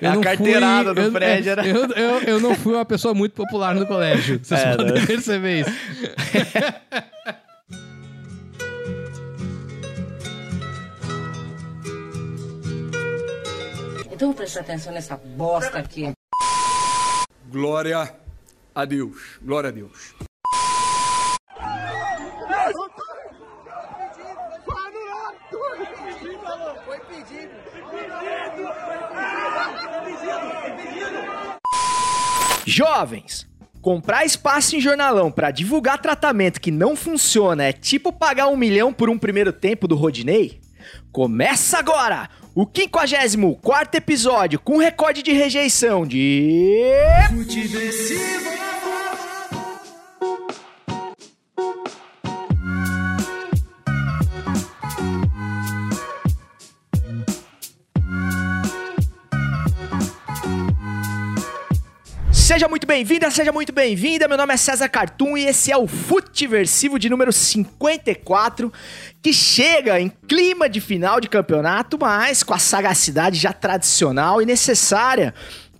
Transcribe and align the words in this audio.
É 0.00 0.06
a 0.06 0.16
carteirada 0.18 0.94
fui, 0.94 1.04
do 1.04 1.12
Fred. 1.12 1.48
Eu, 1.48 1.56
eu, 1.56 1.90
eu, 1.90 2.20
eu, 2.20 2.40
não 2.40 2.54
fui 2.54 2.74
uma 2.74 2.84
pessoa 2.84 3.12
muito 3.12 3.32
popular 3.32 3.74
no 3.74 3.86
colégio. 3.86 4.38
Vocês 4.42 4.60
é, 4.60 4.76
podem 4.76 4.94
né? 4.94 5.06
perceber 5.06 5.60
isso. 5.60 5.70
Então 14.14 14.32
presta 14.32 14.60
atenção 14.60 14.92
nessa 14.92 15.16
bosta 15.16 15.76
aqui. 15.76 16.12
Glória 17.50 18.14
a 18.72 18.84
Deus. 18.84 19.40
Glória 19.42 19.70
a 19.70 19.72
Deus. 19.72 20.14
Jovens, 32.76 33.46
comprar 33.80 34.24
espaço 34.24 34.74
em 34.74 34.80
jornalão 34.80 35.30
para 35.30 35.52
divulgar 35.52 36.02
tratamento 36.02 36.60
que 36.60 36.72
não 36.72 36.96
funciona 36.96 37.62
é 37.62 37.72
tipo 37.72 38.12
pagar 38.12 38.48
um 38.48 38.56
milhão 38.56 38.92
por 38.92 39.08
um 39.08 39.16
primeiro 39.16 39.52
tempo 39.52 39.86
do 39.86 39.94
Rodinei? 39.94 40.60
Começa 41.12 41.78
agora 41.78 42.28
o 42.52 42.66
54 42.66 43.96
episódio 43.96 44.58
com 44.58 44.76
recorde 44.76 45.22
de 45.22 45.32
rejeição 45.32 46.04
de. 46.04 46.82
Seja 62.54 62.68
muito 62.68 62.86
bem-vinda, 62.86 63.28
seja 63.32 63.50
muito 63.50 63.72
bem-vinda. 63.72 64.28
Meu 64.28 64.36
nome 64.36 64.54
é 64.54 64.56
César 64.56 64.88
Cartoon 64.88 65.36
e 65.36 65.44
esse 65.44 65.72
é 65.72 65.76
o 65.76 65.88
Futiversivo 65.88 67.00
de 67.00 67.10
número 67.10 67.32
54, 67.32 68.72
que 69.20 69.32
chega 69.32 70.00
em 70.00 70.08
clima 70.28 70.68
de 70.68 70.80
final 70.80 71.20
de 71.20 71.28
campeonato, 71.28 71.98
mas 72.00 72.44
com 72.44 72.54
a 72.54 72.58
sagacidade 72.60 73.40
já 73.40 73.52
tradicional 73.52 74.40
e 74.40 74.46
necessária 74.46 75.34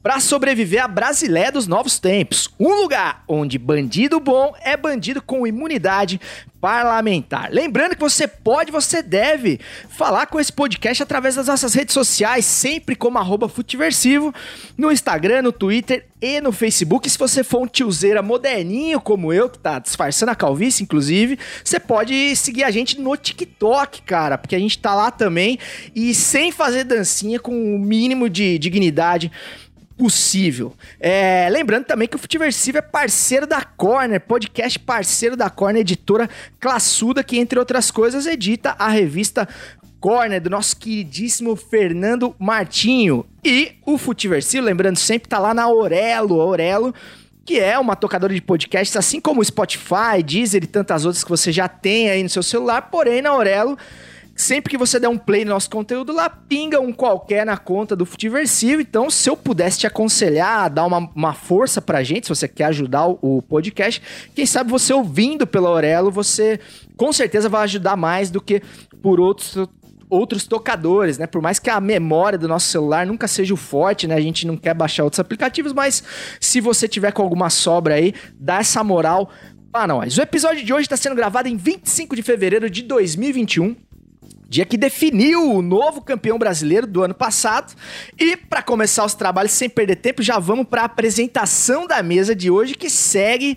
para 0.04 0.20
sobreviver 0.20 0.84
à 0.84 0.86
Brasileira 0.86 1.50
dos 1.50 1.66
novos 1.66 1.98
tempos. 1.98 2.50
Um 2.60 2.74
lugar 2.82 3.24
onde 3.26 3.56
bandido 3.56 4.20
bom 4.20 4.54
é 4.62 4.76
bandido 4.76 5.22
com 5.22 5.46
imunidade 5.46 6.20
parlamentar. 6.60 7.50
Lembrando 7.50 7.94
que 7.94 8.00
você 8.00 8.26
pode, 8.26 8.72
você 8.72 9.02
deve 9.02 9.60
falar 9.88 10.26
com 10.26 10.40
esse 10.40 10.50
podcast 10.50 11.02
através 11.02 11.34
das 11.34 11.46
nossas 11.46 11.74
redes 11.74 11.92
sociais, 11.92 12.46
sempre 12.46 12.94
como 12.96 13.18
arroba 13.18 13.50
Futiversivo, 13.50 14.34
no 14.76 14.90
Instagram, 14.90 15.42
no 15.42 15.52
Twitter 15.52 16.06
e 16.22 16.40
no 16.40 16.52
Facebook. 16.52 17.08
Se 17.08 17.18
você 17.18 17.44
for 17.44 17.62
um 17.62 17.66
tiozeira 17.66 18.22
moderninho 18.22 18.98
como 18.98 19.30
eu, 19.30 19.50
que 19.50 19.58
tá 19.58 19.78
disfarçando 19.78 20.32
a 20.32 20.34
calvície, 20.34 20.82
inclusive, 20.82 21.38
você 21.62 21.78
pode 21.78 22.34
seguir 22.34 22.64
a 22.64 22.70
gente 22.70 22.98
no 22.98 23.14
TikTok, 23.14 24.00
cara, 24.00 24.38
porque 24.38 24.56
a 24.56 24.58
gente 24.58 24.78
tá 24.78 24.94
lá 24.94 25.10
também 25.10 25.58
e 25.94 26.14
sem 26.14 26.50
fazer 26.50 26.84
dancinha, 26.84 27.38
com 27.38 27.74
o 27.74 27.78
mínimo 27.78 28.30
de 28.30 28.58
dignidade 28.58 29.30
possível. 29.96 30.74
É, 30.98 31.48
lembrando 31.50 31.84
também 31.84 32.08
que 32.08 32.16
o 32.16 32.18
Futiversivo 32.18 32.78
é 32.78 32.82
parceiro 32.82 33.46
da 33.46 33.62
Corner, 33.62 34.20
podcast 34.20 34.78
parceiro 34.78 35.36
da 35.36 35.48
Corner, 35.48 35.80
editora 35.80 36.28
classuda, 36.58 37.22
que 37.22 37.38
entre 37.38 37.58
outras 37.58 37.90
coisas 37.90 38.26
edita 38.26 38.74
a 38.78 38.88
revista 38.88 39.48
Corner, 40.00 40.40
do 40.40 40.50
nosso 40.50 40.76
queridíssimo 40.76 41.56
Fernando 41.56 42.34
Martinho. 42.38 43.24
E 43.42 43.72
o 43.86 43.96
Futiversivo, 43.96 44.66
lembrando 44.66 44.98
sempre, 44.98 45.28
tá 45.28 45.38
lá 45.38 45.54
na 45.54 45.62
Aurelo, 45.62 46.40
Aurelo, 46.40 46.94
que 47.44 47.58
é 47.58 47.78
uma 47.78 47.94
tocadora 47.94 48.34
de 48.34 48.40
podcasts, 48.40 48.96
assim 48.96 49.20
como 49.20 49.40
o 49.40 49.44
Spotify, 49.44 50.22
Deezer 50.24 50.64
e 50.64 50.66
tantas 50.66 51.04
outras 51.04 51.22
que 51.24 51.30
você 51.30 51.52
já 51.52 51.68
tem 51.68 52.10
aí 52.10 52.22
no 52.22 52.28
seu 52.28 52.42
celular, 52.42 52.82
porém 52.90 53.22
na 53.22 53.30
Aurelo 53.30 53.78
Sempre 54.36 54.70
que 54.70 54.78
você 54.78 54.98
der 54.98 55.08
um 55.08 55.16
play 55.16 55.44
no 55.44 55.52
nosso 55.52 55.70
conteúdo 55.70 56.12
lá, 56.12 56.28
pinga 56.28 56.80
um 56.80 56.92
qualquer 56.92 57.46
na 57.46 57.56
conta 57.56 57.94
do 57.94 58.04
Futiversivo. 58.04 58.82
Então, 58.82 59.08
se 59.08 59.30
eu 59.30 59.36
pudesse 59.36 59.78
te 59.78 59.86
aconselhar, 59.86 60.68
dar 60.68 60.84
uma, 60.86 61.08
uma 61.14 61.34
força 61.34 61.80
pra 61.80 62.02
gente, 62.02 62.26
se 62.26 62.34
você 62.34 62.48
quer 62.48 62.64
ajudar 62.64 63.06
o, 63.06 63.18
o 63.22 63.42
podcast, 63.42 64.02
quem 64.34 64.44
sabe 64.44 64.70
você 64.70 64.92
ouvindo 64.92 65.46
pela 65.46 65.68
Aurelo, 65.68 66.10
você 66.10 66.58
com 66.96 67.12
certeza 67.12 67.48
vai 67.48 67.62
ajudar 67.62 67.96
mais 67.96 68.30
do 68.30 68.40
que 68.40 68.60
por 69.00 69.20
outros 69.20 69.56
outros 70.10 70.46
tocadores, 70.46 71.18
né? 71.18 71.26
Por 71.26 71.42
mais 71.42 71.58
que 71.58 71.68
a 71.68 71.80
memória 71.80 72.38
do 72.38 72.46
nosso 72.46 72.68
celular 72.68 73.06
nunca 73.06 73.26
seja 73.26 73.52
o 73.52 73.56
forte, 73.56 74.06
né? 74.06 74.14
A 74.14 74.20
gente 74.20 74.46
não 74.46 74.56
quer 74.56 74.74
baixar 74.74 75.02
outros 75.02 75.18
aplicativos, 75.18 75.72
mas 75.72 76.04
se 76.40 76.60
você 76.60 76.86
tiver 76.86 77.10
com 77.10 77.22
alguma 77.22 77.50
sobra 77.50 77.94
aí, 77.94 78.14
dá 78.38 78.58
essa 78.58 78.84
moral 78.84 79.30
para 79.72 79.88
nós. 79.88 80.16
O 80.16 80.22
episódio 80.22 80.64
de 80.64 80.72
hoje 80.72 80.82
está 80.82 80.96
sendo 80.96 81.16
gravado 81.16 81.48
em 81.48 81.56
25 81.56 82.14
de 82.14 82.22
fevereiro 82.22 82.70
de 82.70 82.82
2021 82.82 83.74
dia 84.48 84.64
que 84.64 84.76
definiu 84.76 85.50
o 85.50 85.62
novo 85.62 86.00
campeão 86.02 86.38
brasileiro 86.38 86.86
do 86.86 87.02
ano 87.02 87.14
passado. 87.14 87.74
E 88.18 88.36
para 88.36 88.62
começar 88.62 89.04
os 89.04 89.14
trabalhos 89.14 89.52
sem 89.52 89.68
perder 89.68 89.96
tempo, 89.96 90.22
já 90.22 90.38
vamos 90.38 90.66
para 90.66 90.82
a 90.82 90.86
apresentação 90.86 91.86
da 91.86 92.02
mesa 92.02 92.34
de 92.34 92.50
hoje 92.50 92.74
que 92.74 92.90
segue 92.90 93.56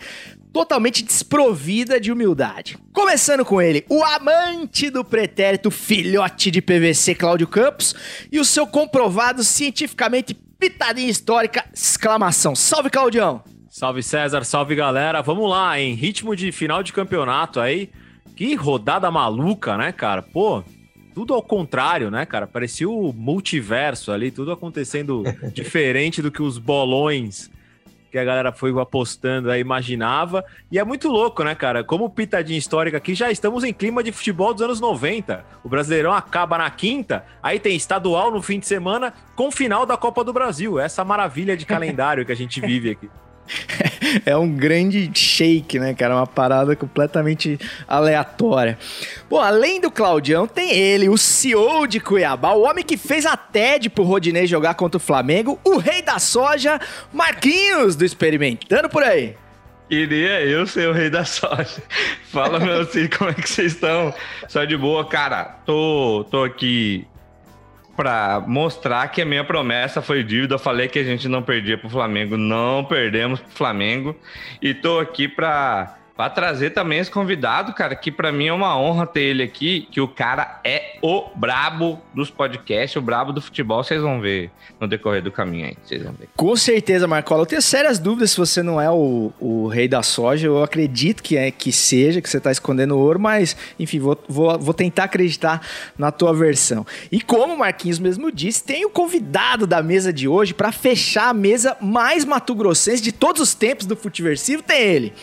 totalmente 0.51 1.03
desprovida 1.03 1.99
de 1.99 2.11
humildade. 2.11 2.79
Começando 2.91 3.45
com 3.45 3.61
ele, 3.61 3.85
o 3.89 4.03
amante 4.03 4.89
do 4.89 5.03
pretérito 5.03 5.69
filhote 5.69 6.49
de 6.49 6.61
PVC 6.61 7.13
Cláudio 7.13 7.47
Campos 7.47 7.93
e 8.31 8.39
o 8.39 8.45
seu 8.45 8.65
comprovado 8.65 9.43
cientificamente 9.43 10.33
pitadinha 10.33 11.09
histórica 11.09 11.65
exclamação. 11.73 12.55
Salve 12.55 12.89
Claudião. 12.89 13.43
Salve 13.69 14.01
César, 14.01 14.43
salve 14.43 14.73
galera. 14.73 15.21
Vamos 15.21 15.47
lá, 15.47 15.79
em 15.79 15.93
ritmo 15.93 16.35
de 16.35 16.51
final 16.51 16.81
de 16.81 16.91
campeonato 16.91 17.59
aí. 17.59 17.91
Que 18.35 18.55
rodada 18.55 19.11
maluca, 19.11 19.77
né, 19.77 19.91
cara? 19.91 20.23
Pô, 20.23 20.63
tudo 21.17 21.33
ao 21.33 21.41
contrário, 21.41 22.11
né, 22.11 22.27
cara? 22.27 22.45
Parecia 22.45 22.87
o 22.87 23.11
multiverso 23.11 24.11
ali, 24.11 24.29
tudo 24.29 24.51
acontecendo 24.51 25.23
diferente 25.51 26.21
do 26.21 26.29
que 26.29 26.43
os 26.43 26.59
bolões 26.59 27.49
que 28.11 28.19
a 28.19 28.23
galera 28.23 28.51
foi 28.51 28.71
apostando 28.79 29.49
aí 29.49 29.59
imaginava. 29.59 30.45
E 30.71 30.77
é 30.77 30.83
muito 30.83 31.09
louco, 31.09 31.43
né, 31.43 31.55
cara? 31.55 31.83
Como 31.83 32.07
pitadinha 32.07 32.59
histórica 32.59 32.97
aqui, 32.97 33.15
já 33.15 33.31
estamos 33.31 33.63
em 33.63 33.73
clima 33.73 34.03
de 34.03 34.11
futebol 34.11 34.53
dos 34.53 34.61
anos 34.61 34.79
90. 34.79 35.43
O 35.63 35.69
Brasileirão 35.69 36.13
acaba 36.13 36.55
na 36.55 36.69
quinta, 36.69 37.25
aí 37.41 37.59
tem 37.59 37.75
estadual 37.75 38.29
no 38.29 38.39
fim 38.39 38.59
de 38.59 38.67
semana 38.67 39.11
com 39.35 39.49
final 39.49 39.87
da 39.87 39.97
Copa 39.97 40.23
do 40.23 40.31
Brasil. 40.31 40.79
Essa 40.79 41.03
maravilha 41.03 41.57
de 41.57 41.65
calendário 41.65 42.27
que 42.27 42.31
a 42.31 42.35
gente 42.35 42.61
vive 42.61 42.91
aqui. 42.91 43.09
é 44.25 44.35
um 44.35 44.49
grande 44.49 45.09
shake, 45.13 45.79
né, 45.79 45.93
cara? 45.93 46.15
Uma 46.15 46.27
parada 46.27 46.75
completamente 46.75 47.59
aleatória. 47.87 48.77
Bom, 49.29 49.39
além 49.39 49.79
do 49.79 49.89
Claudião, 49.89 50.47
tem 50.47 50.71
ele, 50.71 51.09
o 51.09 51.17
CEO 51.17 51.87
de 51.87 51.99
Cuiabá, 51.99 52.53
o 52.53 52.63
homem 52.63 52.83
que 52.83 52.97
fez 52.97 53.25
a 53.25 53.35
TED 53.35 53.89
pro 53.89 54.03
Rodinei 54.03 54.47
jogar 54.47 54.75
contra 54.75 54.97
o 54.97 55.01
Flamengo, 55.01 55.59
o 55.63 55.77
rei 55.77 56.01
da 56.01 56.19
soja, 56.19 56.79
Marquinhos 57.11 57.95
do 57.95 58.05
Experimentando 58.05 58.89
por 58.89 59.03
aí. 59.03 59.35
Queria 59.89 60.41
eu 60.41 60.67
ser 60.67 60.89
o 60.89 60.93
rei 60.93 61.09
da 61.09 61.23
soja. 61.23 61.81
Fala, 62.29 62.59
meu 62.59 62.85
filho, 62.85 63.09
como 63.17 63.29
é 63.29 63.33
que 63.33 63.49
vocês 63.49 63.73
estão? 63.73 64.13
Só 64.49 64.65
de 64.65 64.75
boa, 64.75 65.05
cara. 65.05 65.45
Tô, 65.65 66.25
tô 66.29 66.43
aqui 66.43 67.07
para 67.97 68.43
mostrar 68.45 69.07
que 69.07 69.23
a 69.23 69.25
minha 69.25 69.43
promessa 69.43 70.03
foi 70.03 70.23
dívida. 70.23 70.53
Eu 70.53 70.59
falei 70.59 70.87
que 70.87 70.99
a 70.99 71.03
gente 71.03 71.27
não 71.27 71.41
perdia 71.41 71.77
para 71.77 71.87
o 71.87 71.89
Flamengo, 71.89 72.37
não 72.37 72.85
perdemos 72.85 73.39
para 73.39 73.49
o 73.49 73.53
Flamengo. 73.53 74.15
E 74.61 74.71
tô 74.75 74.99
aqui 74.99 75.27
para 75.27 75.97
para 76.17 76.31
trazer 76.31 76.71
também 76.71 76.97
esse 76.97 77.11
convidado, 77.11 77.73
cara, 77.73 77.95
que 77.95 78.11
para 78.11 78.31
mim 78.31 78.47
é 78.47 78.53
uma 78.53 78.75
honra 78.75 79.05
ter 79.05 79.21
ele 79.21 79.43
aqui, 79.43 79.87
que 79.91 80.01
o 80.01 80.07
cara 80.07 80.59
é 80.63 80.97
o 80.99 81.29
brabo 81.35 82.01
dos 82.11 82.31
podcasts, 82.31 82.95
o 82.95 83.01
brabo 83.01 83.31
do 83.31 83.39
futebol, 83.39 83.83
vocês 83.83 84.01
vão 84.01 84.19
ver 84.19 84.49
no 84.79 84.87
decorrer 84.87 85.21
do 85.21 85.31
caminho 85.31 85.67
aí, 85.67 85.77
vocês 85.85 86.01
vão 86.01 86.13
ver. 86.13 86.27
Com 86.35 86.55
certeza, 86.55 87.07
Marcola. 87.07 87.43
Eu 87.43 87.45
tenho 87.45 87.61
sérias 87.61 87.99
dúvidas 87.99 88.31
se 88.31 88.37
você 88.37 88.63
não 88.63 88.81
é 88.81 88.89
o, 88.89 89.31
o 89.39 89.67
rei 89.67 89.87
da 89.87 90.01
soja, 90.01 90.47
eu 90.47 90.63
acredito 90.63 91.21
que 91.21 91.37
é 91.37 91.51
que 91.51 91.71
seja, 91.71 92.19
que 92.19 92.27
você 92.27 92.39
tá 92.39 92.51
escondendo 92.51 92.97
ouro, 92.97 93.19
mas, 93.19 93.55
enfim, 93.79 93.99
vou, 93.99 94.19
vou, 94.27 94.57
vou 94.57 94.73
tentar 94.73 95.03
acreditar 95.03 95.61
na 95.95 96.11
tua 96.11 96.33
versão. 96.33 96.83
E 97.11 97.21
como 97.21 97.53
o 97.53 97.59
Marquinhos 97.59 97.99
mesmo 97.99 98.31
disse, 98.31 98.63
tem 98.63 98.83
o 98.85 98.89
convidado 98.89 99.67
da 99.67 99.83
mesa 99.83 100.11
de 100.11 100.27
hoje 100.27 100.51
para 100.51 100.71
fechar 100.71 101.29
a 101.29 101.33
mesa 101.33 101.77
mais 101.79 102.25
matogrossense 102.25 103.03
de 103.03 103.11
todos 103.11 103.39
os 103.39 103.53
tempos 103.53 103.85
do 103.85 103.95
Futiversivo, 103.95 104.63
tem 104.63 104.81
ele. 104.81 105.13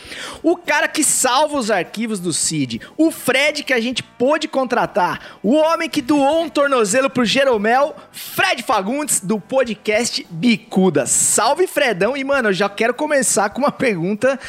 O 0.41 0.55
cara 0.55 0.84
cara 0.85 0.87
que 0.87 1.03
salva 1.03 1.57
os 1.57 1.71
arquivos 1.71 2.19
do 2.19 2.31
Cid, 2.31 2.81
o 2.97 3.09
Fred 3.09 3.63
que 3.63 3.73
a 3.73 3.81
gente 3.81 4.03
pôde 4.03 4.47
contratar, 4.47 5.37
o 5.41 5.53
homem 5.53 5.89
que 5.89 6.01
doou 6.01 6.43
um 6.43 6.49
tornozelo 6.49 7.09
pro 7.09 7.25
Jeromel, 7.25 7.95
Fred 8.11 8.61
Fagundes, 8.61 9.19
do 9.19 9.39
podcast 9.39 10.25
Bicuda. 10.29 11.05
Salve, 11.05 11.65
Fredão! 11.65 12.15
E, 12.15 12.23
mano, 12.23 12.49
eu 12.49 12.53
já 12.53 12.69
quero 12.69 12.93
começar 12.93 13.49
com 13.49 13.59
uma 13.59 13.71
pergunta 13.71 14.39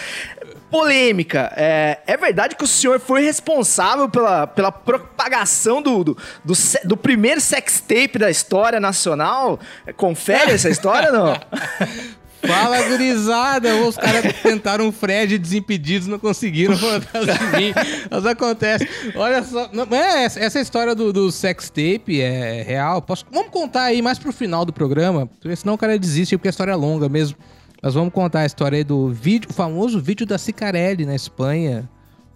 polêmica. 0.70 1.52
É, 1.56 2.00
é 2.06 2.16
verdade 2.16 2.54
que 2.54 2.64
o 2.64 2.68
senhor 2.68 3.00
foi 3.00 3.22
responsável 3.22 4.08
pela, 4.08 4.46
pela 4.46 4.70
propagação 4.70 5.80
do, 5.80 6.04
do, 6.04 6.18
do, 6.44 6.54
do 6.84 6.96
primeiro 6.96 7.40
sextape 7.40 8.18
da 8.18 8.30
história 8.30 8.78
nacional? 8.78 9.58
Confere 9.96 10.52
essa 10.52 10.68
história, 10.68 11.10
não? 11.10 11.34
Fala, 12.46 12.82
gurizada! 12.88 13.74
Os 13.76 13.96
caras 13.96 14.32
tentaram 14.42 14.86
um 14.86 14.92
Fred 14.92 15.38
desimpedidos, 15.38 16.06
não 16.06 16.18
conseguiram 16.18 16.74
atrás 16.94 17.26
de 17.26 17.56
mim. 17.56 17.72
Mas 18.10 18.26
acontece. 18.26 18.88
Olha 19.14 19.42
só. 19.42 19.68
Não, 19.72 19.84
é, 19.96 20.24
essa 20.24 20.60
história 20.60 20.94
do, 20.94 21.12
do 21.12 21.30
sex 21.30 21.68
tape 21.68 22.20
é 22.20 22.62
real. 22.62 23.02
Posso, 23.02 23.24
vamos 23.30 23.50
contar 23.50 23.84
aí 23.84 24.00
mais 24.02 24.18
pro 24.18 24.32
final 24.32 24.64
do 24.64 24.72
programa, 24.72 25.28
senão 25.56 25.74
o 25.74 25.78
cara 25.78 25.98
desiste, 25.98 26.36
porque 26.36 26.48
a 26.48 26.50
história 26.50 26.72
é 26.72 26.76
longa 26.76 27.08
mesmo. 27.08 27.36
Mas 27.82 27.94
vamos 27.94 28.12
contar 28.12 28.40
a 28.40 28.46
história 28.46 28.78
aí 28.78 28.84
do 28.84 29.08
vídeo, 29.12 29.50
o 29.50 29.52
famoso 29.52 30.00
vídeo 30.00 30.26
da 30.26 30.38
Cicarelli 30.38 31.04
na 31.04 31.14
Espanha, 31.14 31.88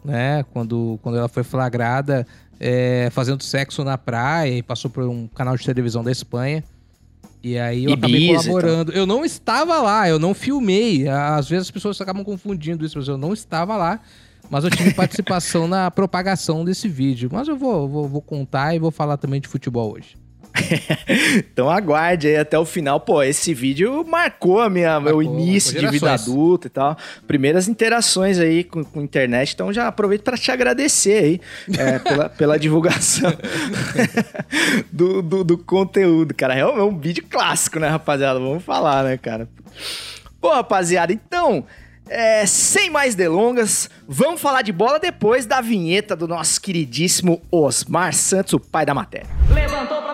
né? 0.05 0.45
Quando, 0.53 0.99
quando 1.03 1.19
ela 1.19 1.29
foi 1.29 1.43
flagrada 1.43 2.27
é, 2.61 3.09
fazendo 3.11 3.43
sexo 3.43 3.83
na 3.83 3.97
praia 3.97 4.59
e 4.59 4.63
passou 4.63 4.91
por 4.91 5.05
um 5.05 5.27
canal 5.27 5.57
de 5.57 5.65
televisão 5.65 6.05
da 6.05 6.13
Espanha. 6.13 6.63
E 7.43 7.59
aí 7.59 7.85
eu 7.85 7.95
acabei 7.95 8.27
colaborando. 8.27 8.93
Eu 8.93 9.07
não 9.07 9.25
estava 9.25 9.81
lá, 9.81 10.09
eu 10.09 10.19
não 10.19 10.35
filmei. 10.35 11.09
Às 11.09 11.49
vezes 11.49 11.69
as 11.69 11.71
pessoas 11.71 12.01
acabam 12.01 12.25
confundindo 12.25 12.85
isso, 12.85 12.99
mas 12.99 13.09
eu 13.09 13.17
não 13.17 13.33
estava 13.33 13.77
lá. 13.77 14.01
Mas 14.51 14.65
eu 14.65 14.71
tive 14.71 14.93
participação 14.95 15.67
na 15.67 15.91
propagação 15.91 16.65
desse 16.65 16.89
vídeo. 16.89 17.31
Mas 17.33 17.49
eu 17.49 17.57
vou, 17.57 17.89
vou, 17.89 18.09
vou 18.09 18.21
contar 18.21 18.75
e 18.75 18.79
vou 18.79 18.91
falar 18.91 19.17
também 19.17 19.41
de 19.41 19.49
futebol 19.49 19.95
hoje. 19.95 20.20
então 21.39 21.71
aguarde 21.71 22.29
aí 22.29 22.37
até 22.37 22.59
o 22.59 22.65
final. 22.65 23.01
Pô, 23.01 23.23
esse 23.23 23.53
vídeo 23.55 24.05
marcou 24.07 24.61
a 24.61 24.71
minha, 24.71 25.01
marcou, 25.01 25.23
meu 25.23 25.23
início 25.23 25.79
de 25.79 25.87
vida 25.89 26.13
adulta 26.13 26.67
e 26.67 26.71
tal. 26.71 26.97
Primeiras 27.27 27.69
interações 27.69 28.39
aí 28.39 28.65
com, 28.65 28.85
com 28.85 29.01
internet. 29.01 29.53
Então 29.55 29.73
já 29.73 29.87
aproveito 29.89 30.23
para 30.23 30.37
te 30.37 30.51
agradecer 30.51 31.25
aí 31.25 31.41
é, 31.79 31.99
pela, 32.01 32.29
pela 32.29 32.59
divulgação 32.59 33.33
do, 34.91 35.23
do, 35.23 35.45
do, 35.45 35.59
conteúdo, 35.59 36.35
cara. 36.35 36.55
É 36.55 36.67
um 36.67 36.99
vídeo 36.99 37.25
clássico, 37.29 37.79
né, 37.79 37.89
rapaziada? 37.89 38.39
Vamos 38.39 38.65
falar, 38.65 39.05
né, 39.05 39.17
cara? 39.17 39.49
Pô, 40.41 40.53
rapaziada, 40.53 41.13
então. 41.13 41.65
É, 42.13 42.45
sem 42.45 42.91
mais 42.91 43.15
delongas, 43.15 43.89
vamos 44.09 44.41
falar 44.41 44.63
de 44.63 44.73
bola 44.73 44.99
depois 44.99 45.47
da 45.47 45.61
vinheta 45.61 46.17
do 46.17 46.27
nosso 46.27 46.61
queridíssimo 46.61 47.41
Osmar 47.53 48.13
Santos, 48.13 48.53
o 48.53 48.59
pai 48.59 48.85
da 48.85 48.93
matéria. 48.93 49.29
Levantou 49.49 50.03
pra 50.03 50.10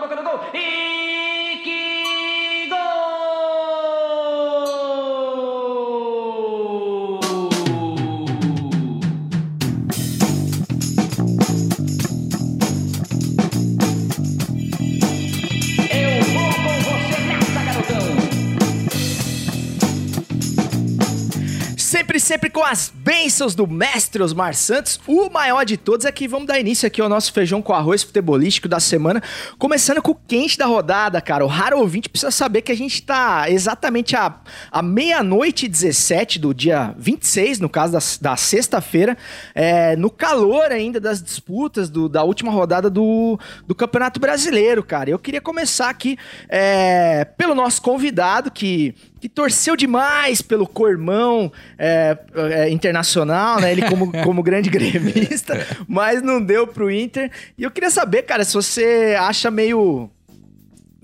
Sempre, 22.16 22.20
sempre 22.20 22.50
com 22.50 22.62
as 22.62 22.90
bênçãos 22.94 23.54
do 23.54 23.66
mestre 23.66 24.22
Osmar 24.22 24.54
Santos. 24.54 25.00
O 25.06 25.28
maior 25.28 25.64
de 25.64 25.76
todos 25.76 26.06
é 26.06 26.12
que 26.12 26.28
vamos 26.28 26.46
dar 26.46 26.58
início 26.58 26.86
aqui 26.86 27.00
ao 27.00 27.08
nosso 27.08 27.32
feijão 27.32 27.60
com 27.60 27.72
arroz 27.72 28.02
futebolístico 28.02 28.68
da 28.68 28.80
semana. 28.80 29.22
Começando 29.58 30.00
com 30.00 30.12
o 30.12 30.14
quente 30.14 30.56
da 30.56 30.66
rodada, 30.66 31.20
cara. 31.20 31.44
O 31.44 31.48
raro 31.48 31.78
ouvinte 31.78 32.08
precisa 32.08 32.30
saber 32.30 32.62
que 32.62 32.72
a 32.72 32.76
gente 32.76 33.02
tá 33.02 33.50
exatamente 33.50 34.16
a, 34.16 34.34
a 34.70 34.82
meia-noite 34.82 35.68
17 35.68 36.38
do 36.38 36.54
dia 36.54 36.94
26, 36.98 37.60
no 37.60 37.68
caso 37.68 37.92
da, 37.92 38.30
da 38.30 38.36
sexta-feira, 38.36 39.16
é, 39.54 39.96
no 39.96 40.10
calor 40.10 40.70
ainda 40.72 41.00
das 41.00 41.22
disputas 41.22 41.90
do, 41.90 42.08
da 42.08 42.22
última 42.22 42.50
rodada 42.50 42.88
do, 42.88 43.38
do 43.66 43.74
Campeonato 43.74 44.20
Brasileiro, 44.20 44.82
cara. 44.82 45.10
Eu 45.10 45.18
queria 45.18 45.40
começar 45.40 45.90
aqui 45.90 46.16
é, 46.48 47.24
pelo 47.24 47.54
nosso 47.54 47.82
convidado, 47.82 48.50
que 48.50 48.94
que 49.26 49.28
torceu 49.28 49.75
demais 49.75 50.40
pelo 50.40 50.69
Cormão 50.69 51.52
é, 51.76 52.17
é, 52.34 52.70
Internacional, 52.70 53.61
né? 53.61 53.73
Ele 53.73 53.82
como, 53.82 54.12
como 54.23 54.40
grande 54.40 54.70
gremista, 54.70 55.67
mas 55.88 56.23
não 56.23 56.40
deu 56.40 56.64
pro 56.64 56.88
Inter. 56.88 57.31
E 57.58 57.64
eu 57.64 57.70
queria 57.73 57.90
saber, 57.90 58.23
cara, 58.23 58.44
se 58.44 58.55
você 58.55 59.17
acha 59.19 59.50
meio 59.50 60.08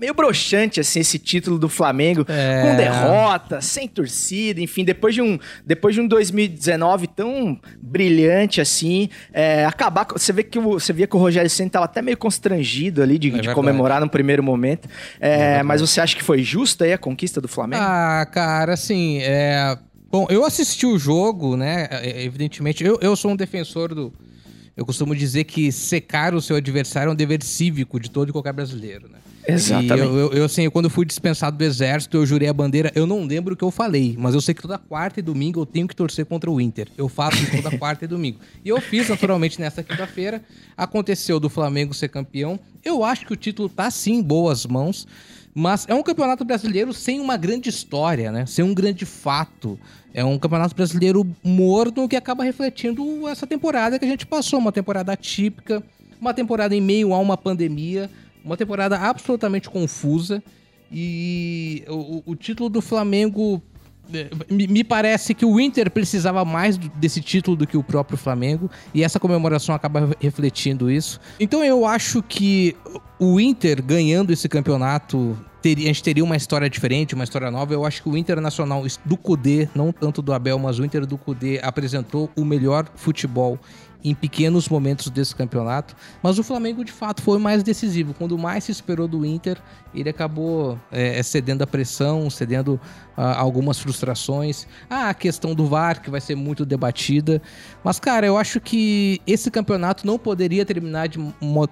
meio 0.03 0.13
broxante, 0.13 0.81
assim, 0.81 0.99
esse 0.99 1.17
título 1.17 1.57
do 1.57 1.69
Flamengo, 1.69 2.25
é... 2.27 2.61
com 2.61 2.75
derrota, 2.75 3.61
sem 3.61 3.87
torcida, 3.87 4.59
enfim, 4.59 4.83
depois 4.83 5.15
de 5.15 5.21
um, 5.21 5.39
depois 5.65 5.95
de 5.95 6.01
um 6.01 6.07
2019 6.07 7.07
tão 7.07 7.57
brilhante, 7.81 8.59
assim, 8.59 9.07
é, 9.31 9.65
acabar, 9.65 10.05
você 10.11 10.33
vê 10.33 10.43
que 10.43 10.59
o, 10.59 10.73
você 10.73 10.91
via 10.91 11.07
que 11.07 11.15
o 11.15 11.19
Rogério 11.19 11.49
Senna 11.49 11.67
estava 11.67 11.85
até 11.85 12.01
meio 12.01 12.17
constrangido 12.17 13.01
ali 13.01 13.17
de, 13.17 13.33
é 13.33 13.39
de 13.39 13.53
comemorar 13.53 14.01
no 14.01 14.09
primeiro 14.09 14.43
momento, 14.43 14.89
é, 15.21 15.59
é 15.59 15.63
mas 15.63 15.79
você 15.79 16.01
acha 16.01 16.13
que 16.17 16.23
foi 16.23 16.43
justa 16.43 16.83
aí 16.83 16.91
a 16.91 16.97
conquista 16.97 17.39
do 17.39 17.47
Flamengo? 17.47 17.81
Ah, 17.81 18.27
cara, 18.29 18.73
assim, 18.73 19.19
é... 19.21 19.77
Bom, 20.11 20.27
eu 20.29 20.45
assisti 20.45 20.85
o 20.85 20.99
jogo, 20.99 21.55
né, 21.55 21.87
é, 21.89 22.23
evidentemente, 22.25 22.83
eu, 22.83 22.99
eu 23.01 23.15
sou 23.15 23.31
um 23.31 23.35
defensor 23.37 23.95
do... 23.95 24.13
Eu 24.75 24.85
costumo 24.85 25.15
dizer 25.15 25.43
que 25.43 25.71
secar 25.71 26.33
o 26.33 26.41
seu 26.41 26.55
adversário 26.55 27.09
é 27.09 27.13
um 27.13 27.15
dever 27.15 27.41
cívico 27.43 27.99
de 27.99 28.09
todo 28.09 28.29
e 28.29 28.31
qualquer 28.31 28.53
brasileiro, 28.53 29.07
né? 29.07 29.19
Exatamente. 29.47 29.99
eu, 29.99 30.17
eu, 30.17 30.33
eu, 30.33 30.45
assim, 30.45 30.69
quando 30.69 30.89
fui 30.89 31.05
dispensado 31.05 31.57
do 31.57 31.63
exército, 31.63 32.17
eu 32.17 32.25
jurei 32.25 32.47
a 32.47 32.53
bandeira. 32.53 32.91
Eu 32.95 33.05
não 33.05 33.25
lembro 33.25 33.53
o 33.53 33.57
que 33.57 33.63
eu 33.63 33.71
falei, 33.71 34.15
mas 34.17 34.33
eu 34.33 34.41
sei 34.41 34.53
que 34.53 34.61
toda 34.61 34.77
quarta 34.77 35.19
e 35.19 35.23
domingo 35.23 35.61
eu 35.61 35.65
tenho 35.65 35.87
que 35.87 35.95
torcer 35.95 36.25
contra 36.25 36.49
o 36.49 36.61
Inter. 36.61 36.87
Eu 36.97 37.09
faço 37.09 37.37
toda 37.51 37.77
quarta 37.77 38.05
e 38.05 38.07
domingo. 38.07 38.39
E 38.63 38.69
eu 38.69 38.79
fiz, 38.79 39.09
naturalmente, 39.09 39.59
nessa 39.59 39.83
quinta-feira. 39.83 40.41
Aconteceu 40.77 41.39
do 41.39 41.49
Flamengo 41.49 41.93
ser 41.93 42.09
campeão. 42.09 42.59
Eu 42.83 43.03
acho 43.03 43.25
que 43.25 43.33
o 43.33 43.35
título 43.35 43.69
tá 43.69 43.91
sim 43.91 44.15
em 44.15 44.21
boas 44.21 44.65
mãos. 44.65 45.07
Mas 45.55 45.85
é 45.87 45.93
um 45.93 46.01
campeonato 46.01 46.43
brasileiro 46.43 46.93
sem 46.93 47.19
uma 47.19 47.37
grande 47.37 47.69
história, 47.69 48.31
né? 48.31 48.45
Sem 48.45 48.65
um 48.65 48.73
grande 48.73 49.05
fato. 49.05 49.79
É 50.11 50.25
um 50.25 50.39
campeonato 50.39 50.75
brasileiro 50.75 51.27
morno 51.43 52.09
que 52.09 52.15
acaba 52.15 52.43
refletindo 52.43 53.27
essa 53.27 53.45
temporada 53.45 53.99
que 53.99 54.05
a 54.05 54.07
gente 54.07 54.25
passou. 54.25 54.57
Uma 54.57 54.71
temporada 54.71 55.11
atípica, 55.11 55.83
uma 56.19 56.33
temporada 56.33 56.75
em 56.75 56.81
meio 56.81 57.13
a 57.13 57.19
uma 57.19 57.37
pandemia 57.37 58.09
uma 58.43 58.57
temporada 58.57 58.97
absolutamente 58.97 59.69
confusa. 59.69 60.43
E 60.91 61.83
o, 61.87 62.23
o 62.25 62.35
título 62.35 62.69
do 62.69 62.81
Flamengo. 62.81 63.61
É, 64.13 64.29
me 64.49 64.83
parece 64.83 65.33
que 65.33 65.45
o 65.45 65.59
Inter 65.61 65.89
precisava 65.89 66.43
mais 66.43 66.77
desse 66.77 67.21
título 67.21 67.55
do 67.55 67.65
que 67.65 67.77
o 67.77 67.83
próprio 67.83 68.17
Flamengo, 68.17 68.69
e 68.93 69.01
essa 69.01 69.17
comemoração 69.17 69.73
acaba 69.73 70.09
refletindo 70.19 70.91
isso. 70.91 71.21
Então 71.39 71.63
eu 71.63 71.85
acho 71.85 72.21
que 72.21 72.75
o 73.17 73.39
Inter 73.39 73.81
ganhando 73.81 74.33
esse 74.33 74.49
campeonato 74.49 75.37
teria, 75.61 75.85
a 75.85 75.87
gente 75.87 76.03
teria 76.03 76.23
uma 76.23 76.35
história 76.35 76.69
diferente, 76.69 77.15
uma 77.15 77.23
história 77.23 77.49
nova. 77.49 77.73
Eu 77.73 77.85
acho 77.85 78.03
que 78.03 78.09
o 78.09 78.17
Internacional 78.17 78.83
do 79.05 79.15
Cudê, 79.15 79.69
não 79.73 79.93
tanto 79.93 80.21
do 80.21 80.33
Abel, 80.33 80.59
mas 80.59 80.77
o 80.77 80.85
Inter 80.85 81.05
do 81.05 81.17
Cudê 81.17 81.61
apresentou 81.63 82.29
o 82.35 82.43
melhor 82.43 82.85
futebol 82.95 83.57
em 84.03 84.13
pequenos 84.13 84.67
momentos 84.67 85.09
desse 85.09 85.33
campeonato, 85.35 85.95
mas 86.21 86.37
o 86.37 86.43
Flamengo 86.43 86.83
de 86.83 86.91
fato 86.91 87.21
foi 87.21 87.39
mais 87.39 87.63
decisivo. 87.63 88.13
Quando 88.13 88.37
mais 88.37 88.65
se 88.65 88.71
esperou 88.71 89.07
do 89.07 89.25
Inter, 89.25 89.57
ele 89.95 90.09
acabou 90.09 90.77
é, 90.91 91.21
cedendo 91.23 91.61
a 91.61 91.67
pressão, 91.67 92.29
cedendo 92.29 92.79
ah, 93.15 93.39
algumas 93.39 93.79
frustrações. 93.79 94.67
Ah, 94.89 95.09
a 95.09 95.13
questão 95.13 95.55
do 95.55 95.67
VAR, 95.67 96.01
que 96.01 96.09
vai 96.09 96.19
ser 96.19 96.35
muito 96.35 96.65
debatida. 96.65 97.41
Mas, 97.83 97.99
cara, 97.99 98.25
eu 98.25 98.37
acho 98.37 98.59
que 98.59 99.21
esse 99.25 99.49
campeonato 99.49 100.05
não 100.05 100.19
poderia 100.19 100.65
terminar 100.65 101.07
de, 101.07 101.19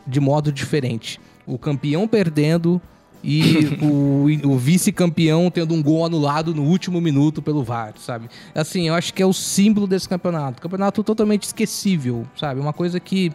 de 0.07 0.19
modo 0.19 0.51
diferente. 0.51 1.19
O 1.45 1.57
campeão 1.57 2.07
perdendo, 2.07 2.81
e 3.23 3.77
o, 3.81 4.25
o 4.49 4.57
vice-campeão 4.57 5.49
tendo 5.51 5.73
um 5.73 5.81
gol 5.81 6.05
anulado 6.05 6.53
no 6.53 6.63
último 6.63 6.99
minuto 6.99 7.41
pelo 7.41 7.63
VAR, 7.63 7.93
sabe? 7.97 8.29
Assim, 8.53 8.87
eu 8.87 8.93
acho 8.93 9.13
que 9.13 9.21
é 9.21 9.25
o 9.25 9.33
símbolo 9.33 9.87
desse 9.87 10.07
campeonato. 10.07 10.61
Campeonato 10.61 11.03
totalmente 11.03 11.43
esquecível, 11.43 12.25
sabe? 12.35 12.59
Uma 12.59 12.73
coisa 12.73 12.99
que, 12.99 13.31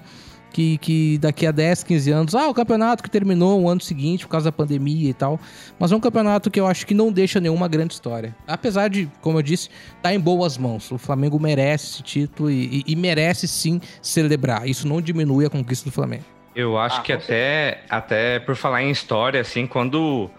que, 0.52 0.78
que 0.78 1.18
daqui 1.18 1.46
a 1.46 1.52
10, 1.52 1.84
15 1.84 2.10
anos, 2.10 2.34
ah, 2.34 2.48
o 2.48 2.54
campeonato 2.54 3.02
que 3.02 3.10
terminou 3.10 3.60
no 3.60 3.68
ano 3.68 3.80
seguinte 3.80 4.24
por 4.24 4.32
causa 4.32 4.46
da 4.46 4.52
pandemia 4.52 5.10
e 5.10 5.14
tal. 5.14 5.38
Mas 5.78 5.92
é 5.92 5.96
um 5.96 6.00
campeonato 6.00 6.50
que 6.50 6.58
eu 6.58 6.66
acho 6.66 6.86
que 6.86 6.94
não 6.94 7.12
deixa 7.12 7.40
nenhuma 7.40 7.68
grande 7.68 7.94
história. 7.94 8.34
Apesar 8.46 8.88
de, 8.88 9.08
como 9.20 9.38
eu 9.38 9.42
disse, 9.42 9.68
tá 10.02 10.12
em 10.12 10.18
boas 10.20 10.58
mãos. 10.58 10.90
O 10.90 10.98
Flamengo 10.98 11.38
merece 11.38 11.86
esse 11.86 12.02
título 12.02 12.50
e, 12.50 12.82
e, 12.86 12.92
e 12.92 12.96
merece 12.96 13.46
sim 13.46 13.80
celebrar. 14.02 14.68
Isso 14.68 14.88
não 14.88 15.00
diminui 15.00 15.46
a 15.46 15.50
conquista 15.50 15.88
do 15.88 15.92
Flamengo. 15.92 16.35
Eu 16.56 16.78
acho 16.78 17.00
ah, 17.00 17.02
que 17.02 17.12
até, 17.12 17.82
até 17.90 18.38
por 18.38 18.56
falar 18.56 18.82
em 18.82 18.90
história, 18.90 19.42
assim, 19.42 19.66
quando 19.66 20.30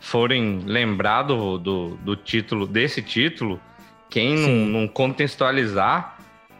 forem 0.00 0.60
lembrar 0.64 1.24
do, 1.24 1.58
do, 1.58 1.88
do 1.96 2.16
título, 2.16 2.66
desse 2.66 3.02
título, 3.02 3.60
quem 4.08 4.34
não, 4.38 4.80
não, 4.80 4.88
contextualizar 4.88 6.16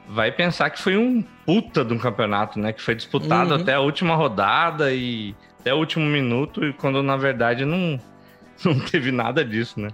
vai 0.06 0.30
pensar 0.30 0.68
que 0.68 0.78
foi 0.78 0.98
um 0.98 1.22
puta 1.46 1.82
de 1.82 1.94
um 1.94 1.98
campeonato, 1.98 2.58
né? 2.58 2.74
Que 2.74 2.82
foi 2.82 2.94
disputado 2.94 3.54
uhum. 3.54 3.60
até 3.62 3.72
a 3.72 3.80
última 3.80 4.14
rodada 4.14 4.92
e 4.92 5.34
até 5.60 5.72
o 5.72 5.78
último 5.78 6.04
minuto, 6.04 6.62
e 6.62 6.74
quando 6.74 7.02
na 7.02 7.16
verdade 7.16 7.64
não, 7.64 7.98
não 8.62 8.78
teve 8.80 9.10
nada 9.10 9.42
disso, 9.42 9.80
né? 9.80 9.88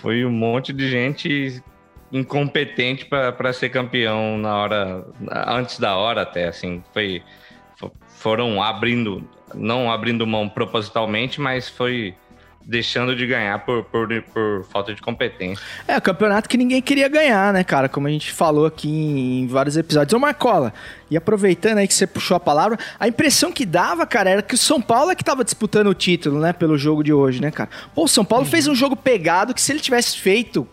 Foi 0.00 0.24
um 0.24 0.32
monte 0.32 0.72
de 0.72 0.88
gente 0.90 1.62
incompetente 2.10 3.04
para 3.04 3.52
ser 3.52 3.68
campeão 3.68 4.38
na 4.38 4.56
hora, 4.56 5.06
antes 5.48 5.78
da 5.78 5.96
hora 5.96 6.22
até, 6.22 6.48
assim, 6.48 6.82
foi 6.94 7.22
foram 8.24 8.62
abrindo, 8.62 9.22
não 9.54 9.92
abrindo 9.92 10.26
mão 10.26 10.48
propositalmente, 10.48 11.42
mas 11.42 11.68
foi 11.68 12.14
deixando 12.64 13.14
de 13.14 13.26
ganhar 13.26 13.58
por, 13.66 13.84
por, 13.84 14.08
por 14.32 14.64
falta 14.72 14.94
de 14.94 15.02
competência. 15.02 15.62
É, 15.86 16.00
campeonato 16.00 16.48
que 16.48 16.56
ninguém 16.56 16.80
queria 16.80 17.06
ganhar, 17.06 17.52
né, 17.52 17.62
cara? 17.62 17.86
Como 17.86 18.06
a 18.06 18.10
gente 18.10 18.32
falou 18.32 18.64
aqui 18.64 18.88
em 18.88 19.46
vários 19.46 19.76
episódios. 19.76 20.14
Ô, 20.14 20.18
Marcola, 20.18 20.72
e 21.10 21.18
aproveitando 21.18 21.76
aí 21.76 21.86
que 21.86 21.92
você 21.92 22.06
puxou 22.06 22.34
a 22.34 22.40
palavra, 22.40 22.78
a 22.98 23.06
impressão 23.06 23.52
que 23.52 23.66
dava, 23.66 24.06
cara, 24.06 24.30
era 24.30 24.42
que 24.42 24.54
o 24.54 24.58
São 24.58 24.80
Paulo 24.80 25.10
é 25.10 25.14
que 25.14 25.22
tava 25.22 25.44
disputando 25.44 25.88
o 25.88 25.94
título, 25.94 26.40
né, 26.40 26.54
pelo 26.54 26.78
jogo 26.78 27.04
de 27.04 27.12
hoje, 27.12 27.42
né, 27.42 27.50
cara? 27.50 27.68
Pô, 27.94 28.04
o 28.04 28.08
São 28.08 28.24
Paulo 28.24 28.46
uhum. 28.46 28.50
fez 28.50 28.66
um 28.66 28.74
jogo 28.74 28.96
pegado 28.96 29.52
que 29.52 29.60
se 29.60 29.70
ele 29.70 29.80
tivesse 29.80 30.18
feito 30.18 30.66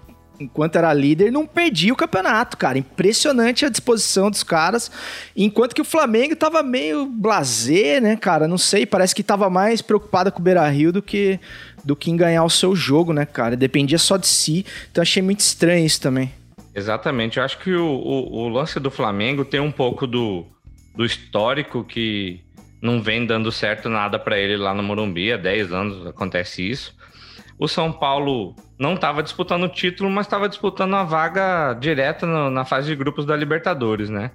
enquanto 0.43 0.75
era 0.75 0.93
líder, 0.93 1.31
não 1.31 1.45
perdia 1.45 1.93
o 1.93 1.95
campeonato, 1.95 2.57
cara. 2.57 2.77
Impressionante 2.77 3.65
a 3.65 3.69
disposição 3.69 4.29
dos 4.29 4.43
caras. 4.43 4.91
Enquanto 5.35 5.73
que 5.73 5.81
o 5.81 5.85
Flamengo 5.85 6.35
tava 6.35 6.61
meio 6.63 7.05
blazer, 7.05 8.01
né, 8.01 8.15
cara? 8.15 8.47
Não 8.47 8.57
sei, 8.57 8.85
parece 8.85 9.15
que 9.15 9.23
tava 9.23 9.49
mais 9.49 9.81
preocupado 9.81 10.31
com 10.31 10.39
o 10.39 10.43
Beira 10.43 10.67
Rio 10.69 10.91
do 10.91 11.01
que, 11.01 11.39
do 11.83 11.95
que 11.95 12.11
em 12.11 12.17
ganhar 12.17 12.43
o 12.43 12.49
seu 12.49 12.75
jogo, 12.75 13.13
né, 13.13 13.25
cara? 13.25 13.55
Dependia 13.55 13.97
só 13.97 14.17
de 14.17 14.27
si. 14.27 14.65
Então 14.91 15.01
achei 15.01 15.21
muito 15.21 15.39
estranho 15.39 15.85
isso 15.85 16.01
também. 16.01 16.31
Exatamente. 16.73 17.37
Eu 17.37 17.43
acho 17.43 17.59
que 17.59 17.73
o, 17.73 17.87
o, 17.87 18.43
o 18.43 18.49
lance 18.49 18.79
do 18.79 18.89
Flamengo 18.89 19.43
tem 19.43 19.59
um 19.59 19.71
pouco 19.71 20.07
do, 20.07 20.45
do 20.95 21.05
histórico 21.05 21.83
que 21.83 22.39
não 22.81 23.01
vem 23.01 23.25
dando 23.25 23.51
certo 23.51 23.89
nada 23.89 24.17
para 24.17 24.39
ele 24.39 24.57
lá 24.57 24.73
no 24.73 24.81
Morumbi. 24.81 25.31
Há 25.31 25.37
10 25.37 25.71
anos 25.71 26.07
acontece 26.07 26.67
isso. 26.67 26.95
O 27.59 27.67
São 27.67 27.91
Paulo 27.91 28.55
não 28.81 28.95
estava 28.95 29.21
disputando 29.21 29.65
o 29.65 29.69
título, 29.69 30.09
mas 30.09 30.25
estava 30.25 30.49
disputando 30.49 30.95
a 30.95 31.03
vaga 31.03 31.75
direta 31.79 32.25
no, 32.25 32.49
na 32.49 32.65
fase 32.65 32.87
de 32.87 32.95
grupos 32.95 33.27
da 33.27 33.35
Libertadores, 33.35 34.09
né? 34.09 34.31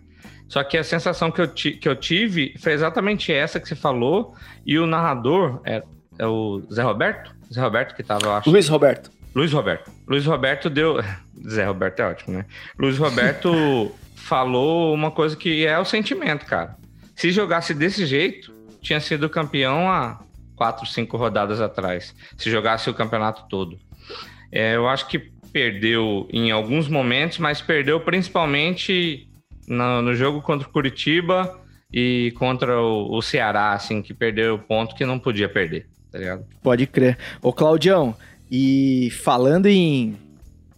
Só 0.47 0.63
que 0.63 0.79
a 0.79 0.85
sensação 0.85 1.33
que 1.33 1.41
eu, 1.41 1.49
que 1.49 1.89
eu 1.89 1.97
tive 1.97 2.55
foi 2.61 2.73
exatamente 2.73 3.33
essa 3.33 3.59
que 3.59 3.67
você 3.67 3.75
falou, 3.75 4.37
e 4.65 4.79
o 4.79 4.87
narrador 4.87 5.61
é, 5.65 5.83
é 6.17 6.27
o 6.29 6.63
Zé 6.73 6.83
Roberto? 6.83 7.35
Zé 7.53 7.61
Roberto 7.61 7.97
que 7.97 8.03
estava, 8.03 8.25
eu 8.25 8.35
acho. 8.37 8.49
Luiz 8.49 8.69
Roberto. 8.69 9.11
Luiz 9.35 9.53
Roberto. 9.53 9.91
Luiz 10.07 10.25
Roberto 10.25 10.71
deu. 10.71 11.03
Zé 11.51 11.65
Roberto 11.65 11.99
é 11.99 12.09
ótimo, 12.09 12.37
né? 12.39 12.47
Luiz 12.79 12.97
Roberto 12.99 13.93
falou 14.15 14.95
uma 14.95 15.11
coisa 15.11 15.35
que 15.35 15.67
é 15.67 15.77
o 15.77 15.85
sentimento, 15.85 16.47
cara. 16.47 16.77
Se 17.17 17.33
jogasse 17.33 17.75
desse 17.75 18.07
jeito, 18.07 18.55
tinha 18.81 19.01
sido 19.01 19.29
campeão 19.29 19.91
há 19.91 20.21
quatro, 20.55 20.87
cinco 20.87 21.17
rodadas 21.17 21.61
atrás, 21.61 22.15
se 22.39 22.49
jogasse 22.49 22.89
o 22.89 22.95
campeonato 22.95 23.45
todo. 23.49 23.77
É, 24.57 24.75
eu 24.75 24.89
acho 24.89 25.07
que 25.07 25.19
perdeu 25.53 26.27
em 26.33 26.51
alguns 26.51 26.89
momentos, 26.89 27.37
mas 27.37 27.61
perdeu 27.61 28.01
principalmente 28.01 29.29
no, 29.69 30.01
no 30.01 30.15
jogo 30.15 30.41
contra 30.41 30.67
o 30.67 30.73
Curitiba 30.73 31.61
e 31.93 32.33
contra 32.39 32.81
o, 32.81 33.19
o, 33.19 33.21
Ceará, 33.21 33.75
assim, 33.75 34.01
que 34.01 34.15
perdeu 34.15 34.55
o 34.55 34.59
ponto 34.59 34.95
que 34.95 35.05
não 35.05 35.19
podia 35.19 35.47
perder, 35.47 35.87
tá 36.11 36.19
ligado? 36.19 36.47
Pode 36.63 36.87
crer. 36.87 37.19
Ô, 37.43 37.53
Claudião, 37.53 38.17
e 38.51 39.11
falando 39.23 39.67
em, 39.67 40.17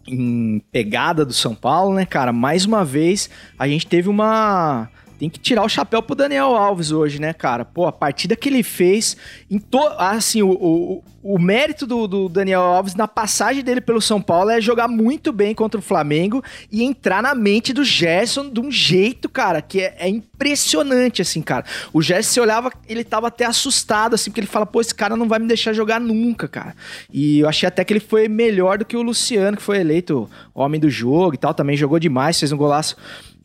em 0.05 0.61
pegada 0.73 1.23
do 1.23 1.33
São 1.33 1.55
Paulo, 1.55 1.95
né, 1.95 2.05
cara, 2.05 2.33
mais 2.33 2.65
uma 2.65 2.83
vez 2.83 3.29
a 3.57 3.65
gente 3.65 3.87
teve 3.87 4.09
uma 4.09 4.89
tem 5.19 5.29
que 5.29 5.37
tirar 5.37 5.65
o 5.65 5.69
chapéu 5.69 6.01
pro 6.01 6.15
Daniel 6.15 6.55
Alves 6.55 6.91
hoje, 6.91 7.19
né, 7.19 7.33
cara? 7.33 7.65
Pô, 7.65 7.85
a 7.85 7.91
partida 7.91 8.37
que 8.37 8.47
ele 8.47 8.63
fez, 8.63 9.17
em 9.51 9.59
to... 9.59 9.77
assim, 9.97 10.41
o, 10.41 10.51
o, 10.51 11.03
o 11.21 11.37
mérito 11.37 11.85
do, 11.85 12.07
do, 12.07 12.29
Daniel 12.29 12.61
Alves 12.61 12.95
na 12.95 13.05
passagem 13.05 13.61
dele 13.61 13.81
pelo 13.81 14.01
São 14.01 14.21
Paulo 14.21 14.49
é 14.49 14.61
jogar 14.61 14.87
muito 14.87 15.33
bem 15.33 15.53
contra 15.53 15.77
o 15.77 15.83
Flamengo 15.83 16.41
e 16.71 16.83
entrar 16.83 17.21
na 17.21 17.35
mente 17.35 17.73
do 17.73 17.83
Gerson 17.83 18.49
de 18.49 18.61
um 18.61 18.71
jeito, 18.71 19.27
cara, 19.27 19.61
que 19.61 19.81
é, 19.81 19.93
é 19.99 20.07
impressionante, 20.07 21.21
assim, 21.21 21.41
cara. 21.41 21.65
O 21.91 22.01
Gerson, 22.01 22.31
se 22.31 22.39
olhava, 22.39 22.71
ele 22.87 23.03
tava 23.03 23.27
até 23.27 23.43
assustado, 23.43 24.13
assim, 24.13 24.31
porque 24.31 24.39
ele 24.39 24.47
fala, 24.47 24.65
pô, 24.65 24.79
esse 24.79 24.95
cara 24.95 25.17
não 25.17 25.27
vai 25.27 25.39
me 25.39 25.47
deixar 25.47 25.73
jogar 25.73 25.99
nunca, 25.99 26.47
cara. 26.47 26.73
E 27.11 27.39
eu 27.39 27.49
achei 27.49 27.67
até 27.67 27.83
que 27.83 27.91
ele 27.91 27.99
foi 27.99 28.29
melhor 28.29 28.77
do 28.77 28.85
que 28.85 28.95
o 28.95 29.01
Luciano, 29.01 29.57
que 29.57 29.63
foi 29.63 29.79
eleito 29.79 30.29
homem 30.55 30.79
do 30.79 30.89
jogo 30.89 31.33
e 31.33 31.37
tal, 31.37 31.53
também 31.53 31.75
jogou 31.75 31.99
demais, 31.99 32.39
fez 32.39 32.53
um 32.53 32.57
golaço 32.57 32.95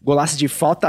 golaço 0.04 0.36
de 0.36 0.46
falta, 0.46 0.88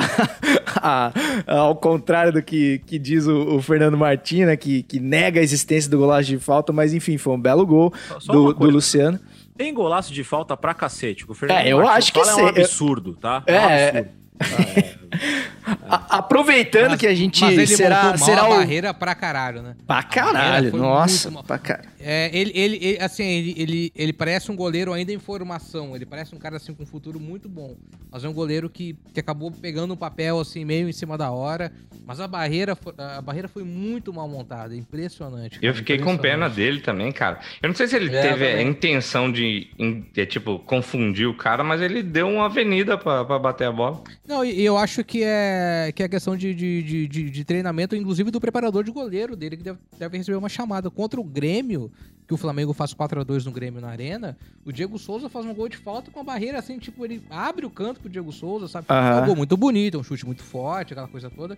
ao 1.47 1.75
contrário 1.75 2.33
do 2.33 2.41
que, 2.41 2.79
que 2.85 2.97
diz 2.99 3.27
o, 3.27 3.55
o 3.55 3.61
Fernando 3.61 3.97
Martins, 3.97 4.45
né, 4.45 4.55
que, 4.55 4.83
que 4.83 4.99
nega 4.99 5.39
a 5.39 5.43
existência 5.43 5.89
do 5.89 5.97
golaço 5.97 6.27
de 6.27 6.37
falta, 6.39 6.71
mas 6.73 6.93
enfim, 6.93 7.17
foi 7.17 7.33
um 7.33 7.41
belo 7.41 7.65
gol 7.65 7.93
do, 8.25 8.53
do 8.53 8.69
Luciano. 8.69 9.19
Tem 9.57 9.73
golaço 9.73 10.13
de 10.13 10.23
falta 10.23 10.57
pra 10.57 10.73
cacete. 10.73 11.25
O 11.29 11.33
Fernando 11.33 11.59
é, 11.59 11.71
eu 11.71 11.77
Martins 11.77 11.97
acho 11.97 12.13
que 12.13 12.19
é 12.19 12.35
um 12.35 12.47
absurdo, 12.47 13.13
tá? 13.13 13.43
É, 13.47 13.53
é 13.53 13.57
um 13.57 13.97
absurdo. 13.99 14.25
aproveitando 15.87 16.91
mas, 16.91 16.99
que 16.99 17.07
a 17.07 17.15
gente 17.15 17.41
mas 17.41 17.53
ele 17.53 17.67
será, 17.67 18.17
será 18.17 18.43
a 18.43 18.49
barreira 18.49 18.93
pra 18.93 19.15
caralho, 19.15 19.61
né? 19.61 19.75
Pra 19.87 20.03
caralho, 20.03 20.75
nossa, 20.75 21.31
pra 21.43 21.57
caralho. 21.57 21.89
É, 22.07 22.29
ele, 22.31 22.51
ele, 22.53 22.75
ele, 22.79 22.97
assim, 23.01 23.23
ele, 23.23 23.55
ele, 23.57 23.91
ele 23.95 24.13
parece 24.13 24.51
um 24.51 24.55
goleiro 24.55 24.93
ainda 24.93 25.11
em 25.11 25.17
formação, 25.17 25.95
ele 25.95 26.05
parece 26.05 26.35
um 26.35 26.37
cara 26.37 26.57
assim 26.57 26.71
com 26.71 26.83
um 26.83 26.85
futuro 26.85 27.19
muito 27.19 27.49
bom, 27.49 27.75
mas 28.11 28.23
é 28.23 28.29
um 28.29 28.33
goleiro 28.33 28.69
que, 28.69 28.95
que 29.11 29.19
acabou 29.19 29.49
pegando 29.49 29.91
um 29.91 29.97
papel 29.97 30.39
assim 30.39 30.63
meio 30.63 30.87
em 30.87 30.91
cima 30.91 31.17
da 31.17 31.31
hora, 31.31 31.71
mas 32.05 32.19
a 32.19 32.27
barreira, 32.27 32.77
a 32.95 33.21
barreira 33.23 33.47
foi 33.47 33.63
muito 33.63 34.13
mal 34.13 34.29
montada, 34.29 34.75
impressionante. 34.75 35.55
Cara, 35.55 35.65
Eu 35.65 35.73
fiquei 35.73 35.97
com 35.97 36.15
pena 36.15 36.47
dele 36.47 36.79
também, 36.79 37.11
cara. 37.11 37.39
Eu 37.59 37.69
não 37.69 37.75
sei 37.75 37.87
se 37.87 37.95
ele 37.95 38.15
é, 38.15 38.21
teve 38.21 38.45
a 38.45 38.61
intenção 38.61 39.31
de, 39.31 39.67
de, 40.13 40.25
tipo, 40.27 40.59
confundir 40.59 41.27
o 41.27 41.35
cara, 41.35 41.63
mas 41.63 41.81
ele 41.81 42.03
deu 42.03 42.29
uma 42.29 42.45
avenida 42.45 42.99
pra, 42.99 43.25
pra 43.25 43.39
bater 43.39 43.67
a 43.67 43.71
bola. 43.71 44.03
Não, 44.27 44.45
e 44.45 44.63
eu 44.63 44.77
acho 44.77 45.03
que 45.03 45.23
é, 45.23 45.91
que 45.95 46.03
é 46.03 46.07
questão 46.07 46.37
de, 46.37 46.53
de, 46.53 47.07
de, 47.07 47.29
de, 47.31 47.43
treinamento, 47.43 47.95
inclusive 47.95 48.29
do 48.29 48.39
preparador 48.39 48.83
de 48.83 48.91
goleiro 48.91 49.35
dele, 49.35 49.57
que 49.57 49.63
deve, 49.63 49.79
deve 49.97 50.17
receber 50.19 50.37
uma 50.37 50.49
chamada 50.49 50.91
contra 50.91 51.19
o 51.19 51.23
Grêmio 51.23 51.91
que 52.27 52.33
o 52.33 52.37
Flamengo 52.37 52.73
faz 52.73 52.93
4 52.93 53.21
a 53.21 53.23
2 53.23 53.45
no 53.45 53.51
Grêmio 53.51 53.79
na 53.79 53.89
Arena, 53.89 54.37
o 54.65 54.71
Diego 54.71 54.97
Souza 54.97 55.29
faz 55.29 55.45
um 55.45 55.53
gol 55.53 55.69
de 55.69 55.77
falta 55.77 56.09
com 56.09 56.19
a 56.19 56.23
barreira 56.23 56.57
assim, 56.57 56.79
tipo, 56.79 57.05
ele 57.05 57.23
abre 57.29 57.65
o 57.65 57.69
canto 57.69 57.99
pro 57.99 58.09
Diego 58.09 58.31
Souza, 58.31 58.67
sabe? 58.67 58.87
Uhum. 58.89 58.95
É 58.95 59.21
um 59.21 59.25
gol 59.25 59.35
muito 59.35 59.55
bonito, 59.55 59.97
é 59.97 59.99
um 59.99 60.03
chute 60.03 60.25
muito 60.25 60.43
forte, 60.43 60.93
aquela 60.93 61.07
coisa 61.07 61.29
toda. 61.29 61.57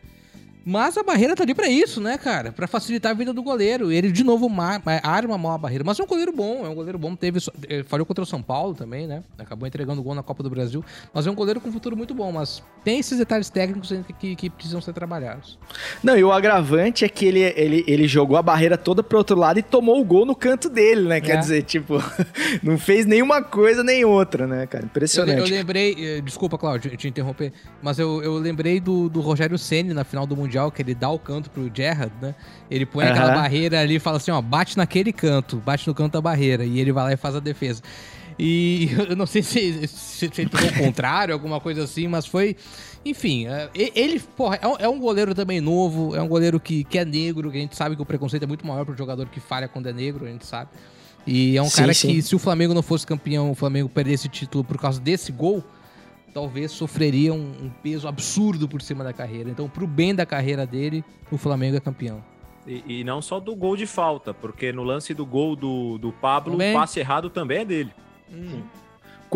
Mas 0.70 0.98
a 0.98 1.04
barreira 1.04 1.34
tá 1.34 1.44
ali 1.44 1.56
para 1.56 1.70
isso, 1.70 2.02
né, 2.02 2.18
cara? 2.18 2.52
Para 2.52 2.68
facilitar 2.68 3.14
a 3.14 3.16
vida 3.16 3.32
do 3.32 3.42
goleiro. 3.42 3.90
Ele, 3.90 4.12
de 4.12 4.22
novo, 4.22 4.52
arma 5.02 5.38
mal 5.38 5.54
a 5.54 5.58
barreira. 5.58 5.82
Mas 5.86 5.98
é 5.98 6.04
um 6.04 6.06
goleiro 6.06 6.34
bom, 6.34 6.66
é 6.66 6.68
um 6.68 6.76
goleiro 6.76 6.98
bom. 6.98 7.16
Teve, 7.16 7.40
falhou 7.86 8.06
contra 8.06 8.22
o 8.22 8.28
São 8.28 8.42
Paulo 8.42 8.74
também, 8.74 9.08
né? 9.08 9.24
Acabou 9.40 9.66
entregando 9.66 10.02
o 10.02 10.04
gol 10.04 10.14
na 10.14 10.22
Copa 10.22 10.44
do 10.44 10.50
Brasil. 10.50 10.84
Mas 11.14 11.26
é 11.26 11.32
um 11.32 11.36
goleiro 11.36 11.62
com 11.62 11.70
um 11.70 11.72
futuro 11.72 11.96
muito 11.96 12.14
bom. 12.14 12.34
Mas 12.34 12.62
tem 12.84 13.00
esses 13.00 13.18
detalhes 13.18 13.50
técnicos 13.50 13.94
que, 14.20 14.36
que 14.36 14.50
precisam 14.50 14.82
ser 14.82 14.92
trabalhados. 14.92 15.58
Não, 16.04 16.18
e 16.18 16.24
o 16.26 16.34
agravante 16.34 17.06
é 17.06 17.08
que 17.08 17.26
ele, 17.26 17.40
ele, 17.56 17.86
ele 17.88 18.06
jogou 18.06 18.36
a 18.36 18.42
barreira 18.42 18.78
toda 18.78 19.02
pro 19.02 19.20
outro 19.20 19.38
lado 19.38 19.60
e 19.60 19.64
tomou 19.64 20.02
o 20.02 20.04
gol 20.04 20.26
no 20.26 20.36
canto 20.36 20.68
dele, 20.68 21.08
né? 21.08 21.22
Quer 21.22 21.38
é. 21.38 21.40
dizer, 21.40 21.64
tipo, 21.64 21.94
não 22.62 22.78
fez 22.78 23.06
nenhuma 23.06 23.42
coisa 23.42 23.86
nem 23.86 24.04
outra, 24.04 24.46
né, 24.46 24.68
cara? 24.68 24.84
Impressionante. 24.84 25.40
Eu, 25.40 25.46
eu 25.46 25.50
lembrei, 25.50 25.96
eh, 25.98 26.20
desculpa, 26.20 26.58
Claudio, 26.58 26.98
te 26.98 27.08
interromper, 27.08 27.54
mas 27.82 27.98
eu, 28.00 28.22
eu 28.22 28.38
lembrei 28.38 28.82
do, 28.82 29.08
do 29.08 29.22
Rogério 29.22 29.58
Senni 29.58 29.94
na 29.94 30.04
final 30.04 30.28
do 30.28 30.36
Mundial 30.36 30.57
Mundial, 30.58 30.72
que 30.72 30.82
ele 30.82 30.96
dá 30.96 31.10
o 31.10 31.20
canto 31.20 31.50
pro 31.50 31.70
Gerrard, 31.74 32.12
né? 32.22 32.34
Ele 32.70 32.86
põe 32.86 33.06
uhum. 33.06 33.12
aquela 33.12 33.34
barreira 33.34 33.80
ali 33.80 33.96
e 33.96 34.00
fala 34.00 34.18
assim, 34.18 34.32
ó, 34.32 34.42
bate 34.42 34.76
naquele 34.76 35.14
canto, 35.14 35.58
bate 35.58 35.88
no 35.88 35.94
canto 35.94 36.14
da 36.14 36.22
barreira. 36.22 36.66
E 36.66 36.80
ele 36.80 36.92
vai 36.92 37.04
lá 37.04 37.14
e 37.14 37.18
faz 37.18 37.36
a 37.36 37.40
defesa. 37.40 37.82
E 38.38 38.90
eu 39.10 39.16
não 39.16 39.26
sei 39.26 39.44
se, 39.44 39.88
se, 39.88 40.30
se 40.34 40.42
ele 40.42 40.50
foi 40.50 40.68
o 40.68 40.86
contrário, 40.86 41.34
alguma 41.34 41.60
coisa 41.60 41.84
assim, 41.84 42.08
mas 42.08 42.26
foi. 42.26 42.56
Enfim, 43.06 43.48
é, 43.48 43.70
ele, 43.74 44.20
porra, 44.20 44.60
é 44.80 44.90
um, 44.90 45.00
goleiro 45.00 45.34
também 45.34 45.62
novo, 45.62 46.16
é 46.16 46.22
um 46.22 46.28
goleiro 46.28 46.60
que, 46.60 46.84
que 46.84 46.98
é 46.98 47.06
negro, 47.06 47.50
que 47.50 47.58
a 47.58 47.62
gente 47.62 47.76
sabe 47.76 47.96
que 47.96 48.02
o 48.02 48.06
preconceito 48.06 48.44
é 48.44 48.48
muito 48.48 48.68
maior 48.68 48.84
pro 48.84 48.98
jogador 48.98 49.28
que 49.28 49.40
falha 49.40 49.68
quando 49.68 49.88
é 49.88 49.94
negro, 49.94 50.26
a 50.26 50.30
gente 50.30 50.46
sabe. 50.46 50.72
E 51.26 51.56
é 51.56 51.62
um 51.62 51.70
sim, 51.70 51.78
cara 51.78 51.94
sim. 51.94 52.08
que, 52.08 52.22
se 52.22 52.36
o 52.36 52.40
Flamengo 52.40 52.74
não 52.74 52.82
fosse 52.82 53.08
campeão, 53.08 53.52
o 53.52 53.56
Flamengo 53.56 53.88
perdesse 53.88 54.28
título 54.28 54.64
por 54.64 54.78
causa 54.78 55.00
desse 55.00 55.32
gol, 55.32 55.64
talvez 56.38 56.72
sofreria 56.72 57.34
um, 57.34 57.52
um, 57.64 57.72
peso 57.82 58.08
absurdo 58.08 58.68
por 58.68 58.80
cima 58.80 59.04
da 59.04 59.12
carreira. 59.12 59.50
Então, 59.50 59.68
pro 59.68 59.88
bem 59.88 60.14
da 60.14 60.24
carreira 60.24 60.68
dele, 60.68 61.04
o 61.32 61.38
Flamengo 61.38 61.76
é 61.76 61.80
campeão. 61.80 62.24
E, 62.68 63.00
e 63.00 63.04
não 63.04 63.24
só 63.24 63.40
do 63.40 63.56
gol 63.56 63.76
de 63.76 63.88
falta, 63.88 64.36
porque 64.36 64.72
no 64.72 64.84
lance 64.84 65.16
do 65.16 65.26
gol 65.26 65.56
do, 65.56 65.98
do 65.98 66.12
Pablo, 66.12 66.52
também. 66.52 66.76
o 66.76 66.80
passe 66.80 67.00
errado 67.00 67.32
também 67.32 67.62
é 67.62 67.66
dele. 67.66 67.92
Hum. 68.32 68.62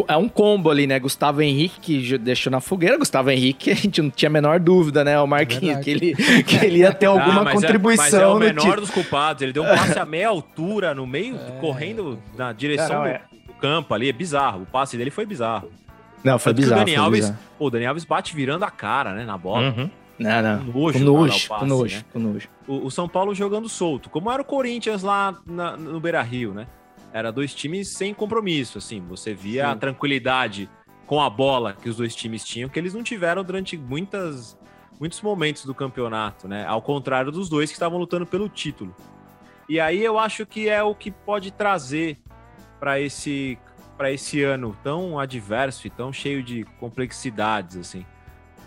É 0.08 0.16
um 0.16 0.30
combo 0.30 0.70
ali, 0.70 0.86
né? 0.86 1.00
Gustavo 1.00 1.42
Henrique, 1.42 1.80
que 1.80 2.18
deixou 2.20 2.52
na 2.52 2.62
fogueira. 2.62 3.00
Gustavo 3.00 3.32
Henrique, 3.32 3.72
a 3.74 3.76
gente 3.76 4.00
não 4.00 4.12
tinha 4.12 4.30
a 4.30 4.32
menor 4.32 4.60
dúvida, 4.60 5.04
né? 5.04 5.20
O 5.20 5.26
Marquinhos, 5.26 5.80
é 5.80 5.82
que, 5.82 5.90
ele, 5.90 6.14
que 6.44 6.64
ele 6.64 6.80
ia 6.80 6.94
ter 6.94 7.08
alguma 7.08 7.42
ah, 7.42 7.52
contribuição. 7.52 8.06
É, 8.06 8.12
mas 8.12 8.14
é 8.14 8.28
o 8.28 8.38
menor 8.38 8.80
dos 8.80 8.92
culpados. 8.92 9.42
Ele 9.42 9.54
deu 9.54 9.64
um 9.64 9.76
passe 9.76 9.98
a 9.98 10.06
meia 10.06 10.30
altura, 10.30 10.94
no 10.94 11.08
meio, 11.08 11.36
é. 11.42 11.60
correndo 11.60 12.22
na 12.38 12.54
direção 12.54 13.00
não, 13.00 13.06
é. 13.08 13.22
do, 13.32 13.48
do 13.48 13.54
campo 13.56 13.92
ali. 13.92 14.08
É 14.08 14.14
bizarro. 14.14 14.62
O 14.62 14.66
passe 14.68 14.96
dele 14.96 15.10
foi 15.10 15.26
bizarro. 15.26 15.72
Não, 16.24 16.38
foi 16.38 16.54
bizarro. 16.54 16.82
O 16.82 16.86
Dani 16.86 16.96
Alves, 16.96 17.20
bizarro. 17.22 17.40
Pô, 17.58 17.66
o 17.66 17.70
Dani 17.70 17.86
Alves 17.86 18.06
bate 18.06 18.36
virando 18.36 18.64
a 18.64 18.72
cara, 18.72 19.14
né, 19.14 19.26
na 19.26 19.38
bola. 19.38 19.70
Uhum. 19.70 19.90
Não, 20.20 20.42
não. 20.42 20.72
Com 20.72 20.80
nojo, 20.80 21.00
com 21.00 21.06
nojo, 21.06 21.48
passe, 21.48 21.48
com 21.48 21.66
nojo, 21.66 21.98
né? 21.98 22.06
com 22.14 22.20
nojo. 22.20 22.50
O, 22.68 22.86
o, 22.86 22.92
São 22.92 23.10
Paulo 23.10 23.34
jogando 23.34 23.68
solto, 23.68 24.10
como 24.10 24.32
era 24.32 24.42
o 24.42 24.46
Corinthians 24.46 25.02
lá 25.02 25.36
na, 25.46 25.76
no 25.76 26.00
Beira-Rio, 26.00 26.54
né? 26.54 26.68
Era 27.12 27.32
dois 27.32 27.54
times 27.54 27.90
sem 27.90 28.14
compromisso, 28.14 28.78
assim. 28.78 29.02
Você 29.10 29.34
via 29.34 29.66
Sim. 29.66 29.72
a 29.72 29.76
tranquilidade 29.76 30.70
com 31.08 31.22
a 31.22 31.30
bola 31.30 31.74
que 31.74 31.90
os 31.90 31.98
dois 31.98 32.16
times 32.16 32.46
tinham, 32.46 32.70
que 32.70 32.80
eles 32.80 32.94
não 32.94 33.04
tiveram 33.04 33.44
durante 33.44 33.78
muitas, 33.78 34.58
muitos 35.00 35.22
momentos 35.22 35.66
do 35.66 35.74
campeonato, 35.74 36.48
né? 36.48 36.66
Ao 36.66 36.82
contrário 36.82 37.32
dos 37.32 37.50
dois 37.50 37.70
que 37.70 37.76
estavam 37.76 37.98
lutando 37.98 38.26
pelo 38.26 38.48
título. 38.48 38.96
E 39.68 39.80
aí 39.80 40.04
eu 40.04 40.20
acho 40.20 40.46
que 40.46 40.70
é 40.70 40.84
o 40.84 40.94
que 40.94 41.12
pode 41.12 41.52
trazer 41.52 42.20
para 42.80 43.00
esse 43.00 43.58
para 44.02 44.12
esse 44.12 44.42
ano 44.42 44.76
tão 44.84 45.20
adverso 45.20 45.86
e 45.86 45.90
tão 45.92 46.12
cheio 46.12 46.42
de 46.42 46.64
complexidades 46.80 47.78
assim. 47.78 48.04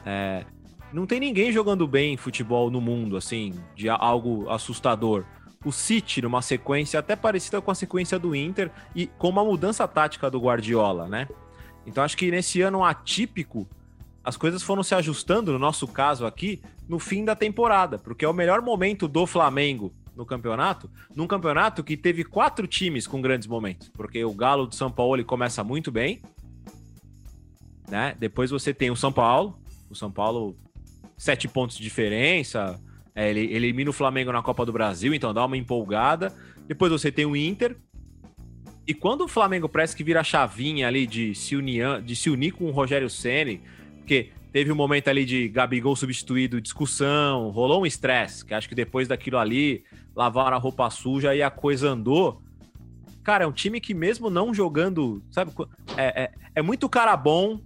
É, 0.07 0.45
não 0.93 1.07
tem 1.07 1.19
ninguém 1.19 1.51
jogando 1.51 1.89
bem 1.89 2.17
futebol 2.17 2.71
no 2.71 2.81
mundo 2.81 3.17
assim, 3.17 3.53
de 3.75 3.89
algo 3.89 4.49
assustador. 4.49 5.25
O 5.65 5.73
City 5.73 6.23
numa 6.23 6.41
sequência 6.41 7.01
até 7.01 7.17
parecida 7.17 7.61
com 7.61 7.69
a 7.69 7.75
sequência 7.75 8.17
do 8.17 8.33
Inter 8.33 8.71
e 8.95 9.09
com 9.09 9.29
uma 9.29 9.45
mudança 9.45 9.89
tática 9.89 10.31
do 10.31 10.39
Guardiola, 10.39 11.09
né? 11.09 11.27
Então 11.85 12.05
acho 12.05 12.17
que 12.17 12.31
nesse 12.31 12.63
ano 12.63 12.85
atípico 12.85 13.67
as 14.23 14.37
coisas 14.37 14.63
foram 14.63 14.85
se 14.85 14.95
ajustando, 14.95 15.53
no 15.53 15.59
nosso 15.59 15.89
caso 15.89 16.27
aqui, 16.27 16.63
no 16.89 17.01
fim 17.01 17.25
da 17.25 17.35
temporada, 17.35 17.99
porque 17.99 18.25
é 18.25 18.29
o 18.29 18.33
melhor 18.33 18.63
momento 18.63 19.09
do 19.09 19.27
Flamengo 19.27 19.93
no 20.17 20.25
campeonato, 20.25 20.91
num 21.15 21.27
campeonato 21.27 21.83
que 21.83 21.97
teve 21.97 22.25
quatro 22.25 22.67
times 22.67 23.07
com 23.07 23.21
grandes 23.21 23.47
momentos, 23.47 23.89
porque 23.89 24.25
o 24.25 24.33
Galo 24.33 24.67
do 24.67 24.75
São 24.75 24.91
Paulo 24.91 25.17
ele 25.17 25.25
começa 25.25 25.65
muito 25.65 25.91
bem, 25.91 26.23
né? 27.89 28.17
Depois 28.19 28.51
você 28.51 28.73
tem 28.73 28.91
o 28.91 28.97
São 28.97 29.13
Paulo, 29.13 29.59
o 29.91 29.95
São 29.95 30.11
Paulo 30.11 30.57
sete 31.17 31.49
pontos 31.49 31.77
de 31.77 31.83
diferença, 31.83 32.81
é, 33.15 33.31
ele, 33.31 33.55
elimina 33.55 33.91
o 33.91 33.93
Flamengo 33.93 34.33
na 34.33 34.43
Copa 34.43 34.67
do 34.67 34.73
Brasil, 34.73 35.15
então 35.15 35.33
dá 35.33 35.45
uma 35.45 35.57
empolgada. 35.57 36.35
Depois 36.67 36.91
você 36.91 37.13
tem 37.13 37.25
o 37.25 37.37
Inter. 37.37 37.77
E 38.87 38.93
quando 38.93 39.23
o 39.23 39.29
Flamengo 39.29 39.69
parece 39.69 39.97
que 39.97 40.05
vira 40.05 40.21
a 40.21 40.25
chavinha 40.25 40.89
ali 40.89 41.07
de 41.07 41.35
se 41.35 41.57
unir, 41.57 42.03
de 42.03 42.17
se 42.17 42.29
unir 42.29 42.53
com 42.53 42.65
o 42.65 42.71
Rogério 42.71 43.09
Ceni, 43.09 43.63
porque 43.99 44.31
teve 44.55 44.71
um 44.71 44.77
momento 44.77 45.09
ali 45.09 45.25
de 45.25 45.49
Gabigol 45.49 45.97
substituído, 45.97 46.61
discussão, 46.61 47.51
rolou 47.51 47.83
um 47.83 47.87
estresse, 47.87 48.45
que 48.45 48.55
acho 48.55 48.69
que 48.69 48.75
depois 48.77 49.09
daquilo 49.09 49.37
ali, 49.37 49.83
lavaram 50.15 50.57
a 50.57 50.61
roupa 50.61 50.89
suja 50.91 51.35
e 51.35 51.43
a 51.43 51.51
coisa 51.51 51.89
andou. 51.89 52.41
Cara, 53.25 53.43
é 53.43 53.47
um 53.49 53.53
time 53.53 53.81
que 53.81 53.93
mesmo 53.93 54.31
não 54.31 54.55
jogando, 54.55 55.21
sabe, 55.29 55.51
é, 55.97 56.23
é, 56.23 56.33
é 56.55 56.63
muito 56.63 56.89
cara 56.89 57.17
bom 57.17 57.61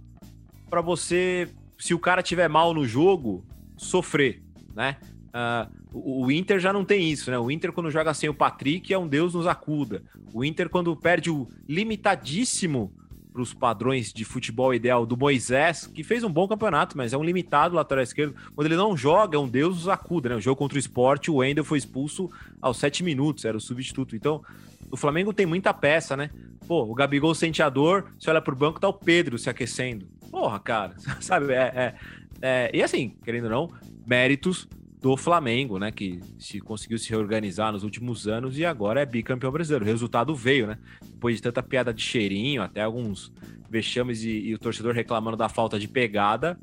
para 0.67 0.81
você, 0.81 1.47
se 1.77 1.93
o 1.93 1.99
cara 1.99 2.23
tiver 2.23 2.49
mal 2.49 2.73
no 2.73 2.83
jogo, 2.87 3.45
sofrer, 3.77 4.41
né? 4.73 4.97
Uh, 5.27 6.23
o 6.25 6.31
Inter 6.31 6.59
já 6.59 6.73
não 6.73 6.83
tem 6.83 7.11
isso, 7.11 7.29
né? 7.29 7.37
O 7.37 7.51
Inter, 7.51 7.71
quando 7.71 7.91
joga 7.91 8.15
sem 8.15 8.29
o 8.29 8.33
Patrick, 8.33 8.91
é 8.91 8.97
um 8.97 9.07
Deus 9.07 9.35
nos 9.35 9.45
acuda. 9.45 10.01
O 10.33 10.43
Inter, 10.43 10.67
quando 10.67 10.95
perde 10.95 11.29
o 11.29 11.47
limitadíssimo 11.67 12.91
para 13.31 13.41
os 13.41 13.53
padrões 13.53 14.11
de 14.11 14.25
futebol 14.25 14.73
ideal 14.73 15.05
do 15.05 15.15
Moisés, 15.15 15.87
que 15.87 16.03
fez 16.03 16.23
um 16.23 16.31
bom 16.31 16.47
campeonato, 16.47 16.97
mas 16.97 17.13
é 17.13 17.17
um 17.17 17.23
limitado 17.23 17.75
lateral 17.75 18.03
esquerdo. 18.03 18.35
Quando 18.55 18.67
ele 18.67 18.75
não 18.75 18.97
joga, 18.97 19.37
é 19.37 19.39
um 19.39 19.47
Deus 19.47 19.75
nos 19.75 19.87
acuda, 19.87 20.29
né? 20.29 20.35
O 20.35 20.41
jogo 20.41 20.57
contra 20.57 20.75
o 20.75 20.79
esporte, 20.79 21.29
o 21.29 21.35
Wendel 21.35 21.63
foi 21.63 21.77
expulso 21.77 22.29
aos 22.61 22.77
sete 22.77 23.03
minutos, 23.03 23.45
era 23.45 23.55
o 23.55 23.61
substituto. 23.61 24.15
Então, 24.15 24.43
o 24.91 24.97
Flamengo 24.97 25.31
tem 25.31 25.45
muita 25.45 25.73
peça, 25.73 26.17
né? 26.17 26.29
Pô, 26.67 26.83
o 26.83 26.93
Gabigol 26.93 27.33
sente 27.35 27.61
a 27.61 27.69
dor, 27.69 28.11
você 28.19 28.29
olha 28.29 28.41
pro 28.41 28.55
banco, 28.55 28.79
tá 28.79 28.87
o 28.87 28.93
Pedro 28.93 29.37
se 29.37 29.49
aquecendo. 29.49 30.07
Porra, 30.31 30.59
cara, 30.59 30.95
sabe? 31.21 31.53
É, 31.53 31.57
é, 31.57 31.95
é... 32.41 32.71
E 32.73 32.81
assim, 32.81 33.15
querendo 33.23 33.45
ou 33.45 33.49
não, 33.49 33.71
méritos 34.05 34.67
do 35.01 35.15
Flamengo, 35.15 35.79
né? 35.79 35.91
Que 35.91 36.19
se 36.37 36.59
conseguiu 36.59 36.97
se 36.97 37.09
reorganizar 37.09 37.71
nos 37.71 37.83
últimos 37.83 38.27
anos 38.27 38.57
e 38.57 38.65
agora 38.65 39.01
é 39.01 39.05
bicampeão 39.05 39.51
brasileiro. 39.51 39.85
O 39.85 39.87
resultado 39.87 40.35
veio, 40.35 40.67
né? 40.67 40.77
Depois 41.01 41.37
de 41.37 41.41
tanta 41.41 41.63
piada 41.63 41.93
de 41.93 42.01
cheirinho, 42.01 42.61
até 42.61 42.81
alguns 42.81 43.31
vexames 43.69 44.23
e, 44.23 44.29
e 44.29 44.53
o 44.53 44.59
torcedor 44.59 44.93
reclamando 44.93 45.37
da 45.37 45.47
falta 45.47 45.79
de 45.79 45.87
pegada. 45.87 46.59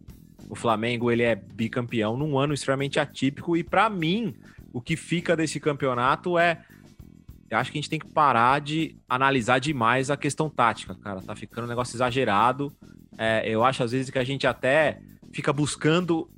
O 0.49 0.55
Flamengo 0.55 1.11
ele 1.11 1.23
é 1.23 1.35
bicampeão 1.35 2.17
num 2.17 2.39
ano 2.39 2.53
extremamente 2.53 3.01
atípico 3.01 3.57
e 3.57 3.65
para 3.65 3.89
mim 3.89 4.35
o 4.73 4.81
que 4.81 4.97
fica 4.97 5.35
desse 5.35 5.59
campeonato 5.59 6.39
é 6.39 6.63
eu 7.49 7.59
acho 7.59 7.71
que 7.71 7.79
a 7.79 7.81
gente 7.81 7.91
tem 7.91 7.99
que 7.99 8.09
parar 8.09 8.61
de 8.61 8.97
analisar 9.09 9.61
demais 9.61 10.11
a 10.11 10.17
questão 10.17 10.51
tática, 10.51 10.95
cara. 10.97 11.23
Tá 11.23 11.35
ficando 11.37 11.65
um 11.65 11.69
negócio 11.69 11.97
exagerado. 11.97 12.73
É, 13.17 13.49
eu 13.49 13.65
acho 13.65 13.85
às 13.85 13.93
vezes 13.93 14.11
que 14.11 14.19
a 14.19 14.25
gente 14.25 14.47
até 14.47 15.01
fica 15.33 15.53
buscando 15.53 16.29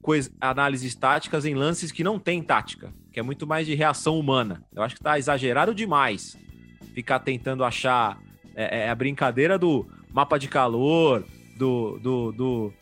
análises 0.41 0.95
táticas 0.95 1.45
em 1.45 1.55
lances 1.55 1.93
que 1.93 2.05
não 2.05 2.19
tem 2.19 2.43
tática, 2.43 2.93
que 3.13 3.21
é 3.21 3.23
muito 3.23 3.47
mais 3.47 3.67
de 3.67 3.75
reação 3.75 4.19
humana. 4.19 4.63
Eu 4.75 4.83
acho 4.83 4.95
que 4.95 5.03
tá 5.03 5.19
exagerado 5.19 5.75
demais 5.75 6.37
ficar 6.95 7.21
tentando 7.21 7.65
achar 7.65 8.19
é, 8.55 8.87
é 8.87 8.91
a 8.91 8.95
brincadeira 8.95 9.59
do 9.59 9.87
mapa 10.13 10.39
de 10.39 10.49
calor, 10.49 11.25
do, 11.57 11.99
do, 11.99 12.33
do 12.33 12.73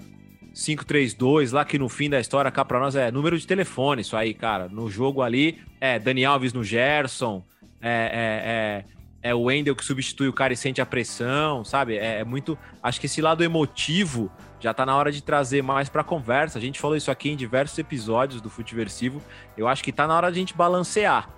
532 0.55 1.53
lá, 1.53 1.64
que 1.64 1.79
no 1.79 1.88
fim 1.88 2.09
da 2.09 2.19
história 2.19 2.51
cá 2.51 2.64
pra 2.64 2.81
nós 2.81 2.97
é 2.97 3.11
número 3.11 3.38
de 3.38 3.47
telefone, 3.47 4.03
isso 4.03 4.16
aí, 4.16 4.33
cara. 4.33 4.69
No 4.69 4.90
jogo 4.90 5.23
ali, 5.23 5.59
é 5.81 5.99
Dani 5.99 6.25
Alves 6.25 6.53
no 6.53 6.64
Gerson, 6.64 7.45
é, 7.81 8.85
é, 8.85 8.92
é 8.92 8.97
é 9.27 9.35
o 9.35 9.42
Wendel 9.42 9.75
que 9.75 9.85
substitui 9.85 10.29
o 10.29 10.33
cara 10.33 10.53
e 10.53 10.57
sente 10.57 10.81
a 10.81 10.87
pressão, 10.87 11.64
sabe? 11.64 11.97
É, 11.97 12.21
é, 12.21 12.25
muito. 12.25 12.57
Acho 12.81 13.01
que 13.01 13.07
esse 13.07 13.21
lado 13.21 13.42
emotivo 13.42 14.31
já 14.59 14.73
tá 14.73 14.87
na 14.87 14.97
hora 14.97 15.12
de 15.12 15.23
trazer 15.23 15.62
mais 15.62 15.88
pra 15.88 16.03
conversa. 16.03 16.59
A 16.59 16.61
gente 16.61 16.81
falou 16.81 16.97
isso 16.97 17.11
aqui 17.11 17.31
em 17.31 17.37
diversos 17.37 17.79
episódios 17.79 18.40
do 18.40 18.49
Futeversivo. 18.49 19.23
Eu 19.57 19.69
acho 19.69 19.83
que 19.83 19.92
tá 19.92 20.07
na 20.07 20.16
hora 20.16 20.31
de 20.31 20.38
a 20.38 20.40
gente 20.40 20.57
balancear. 20.57 21.29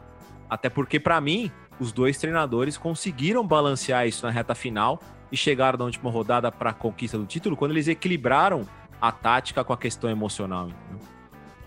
Até 0.49 0.69
porque, 0.69 0.99
para 0.99 1.21
mim, 1.21 1.51
os 1.79 1.93
dois 1.93 2.19
treinadores 2.19 2.77
conseguiram 2.77 3.47
balancear 3.47 4.07
isso 4.07 4.25
na 4.25 4.33
reta 4.33 4.55
final 4.55 5.01
e 5.31 5.37
chegaram 5.37 5.79
na 5.79 5.85
última 5.85 6.11
rodada 6.11 6.51
para 6.51 6.71
a 6.71 6.73
conquista 6.73 7.19
do 7.19 7.27
título 7.27 7.57
quando 7.57 7.73
eles 7.73 7.89
equilibraram 7.89 8.67
a 9.01 9.13
tática 9.13 9.63
com 9.63 9.73
a 9.73 9.77
questão 9.77 10.09
emocional. 10.09 10.69
Entendeu? 10.69 11.09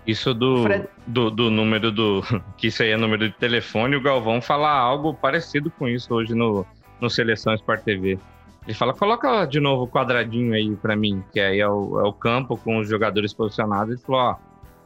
Isso 0.05 0.33
do, 0.33 0.65
do, 1.05 1.29
do, 1.29 1.51
número 1.51 1.91
do. 1.91 2.21
Que 2.57 2.67
isso 2.67 2.81
aí 2.81 2.89
é 2.89 2.97
número 2.97 3.29
de 3.29 3.35
telefone, 3.35 3.95
o 3.95 4.01
Galvão 4.01 4.41
fala 4.41 4.69
algo 4.69 5.13
parecido 5.13 5.69
com 5.71 5.87
isso 5.87 6.13
hoje 6.13 6.33
no, 6.33 6.65
no 6.99 7.09
Seleção 7.09 7.53
Sport 7.53 7.83
TV. 7.83 8.19
Ele 8.65 8.73
fala: 8.73 8.93
coloca 8.93 9.45
de 9.45 9.59
novo 9.59 9.83
o 9.83 9.87
quadradinho 9.87 10.53
aí 10.53 10.75
para 10.75 10.95
mim, 10.95 11.23
que 11.31 11.39
aí 11.39 11.59
é 11.59 11.67
o, 11.67 11.99
é 11.99 12.03
o 12.03 12.13
campo 12.13 12.57
com 12.57 12.77
os 12.77 12.87
jogadores 12.87 13.33
posicionados. 13.33 13.93
Ele 13.93 14.01
falou: 14.01 14.21
ó, 14.21 14.35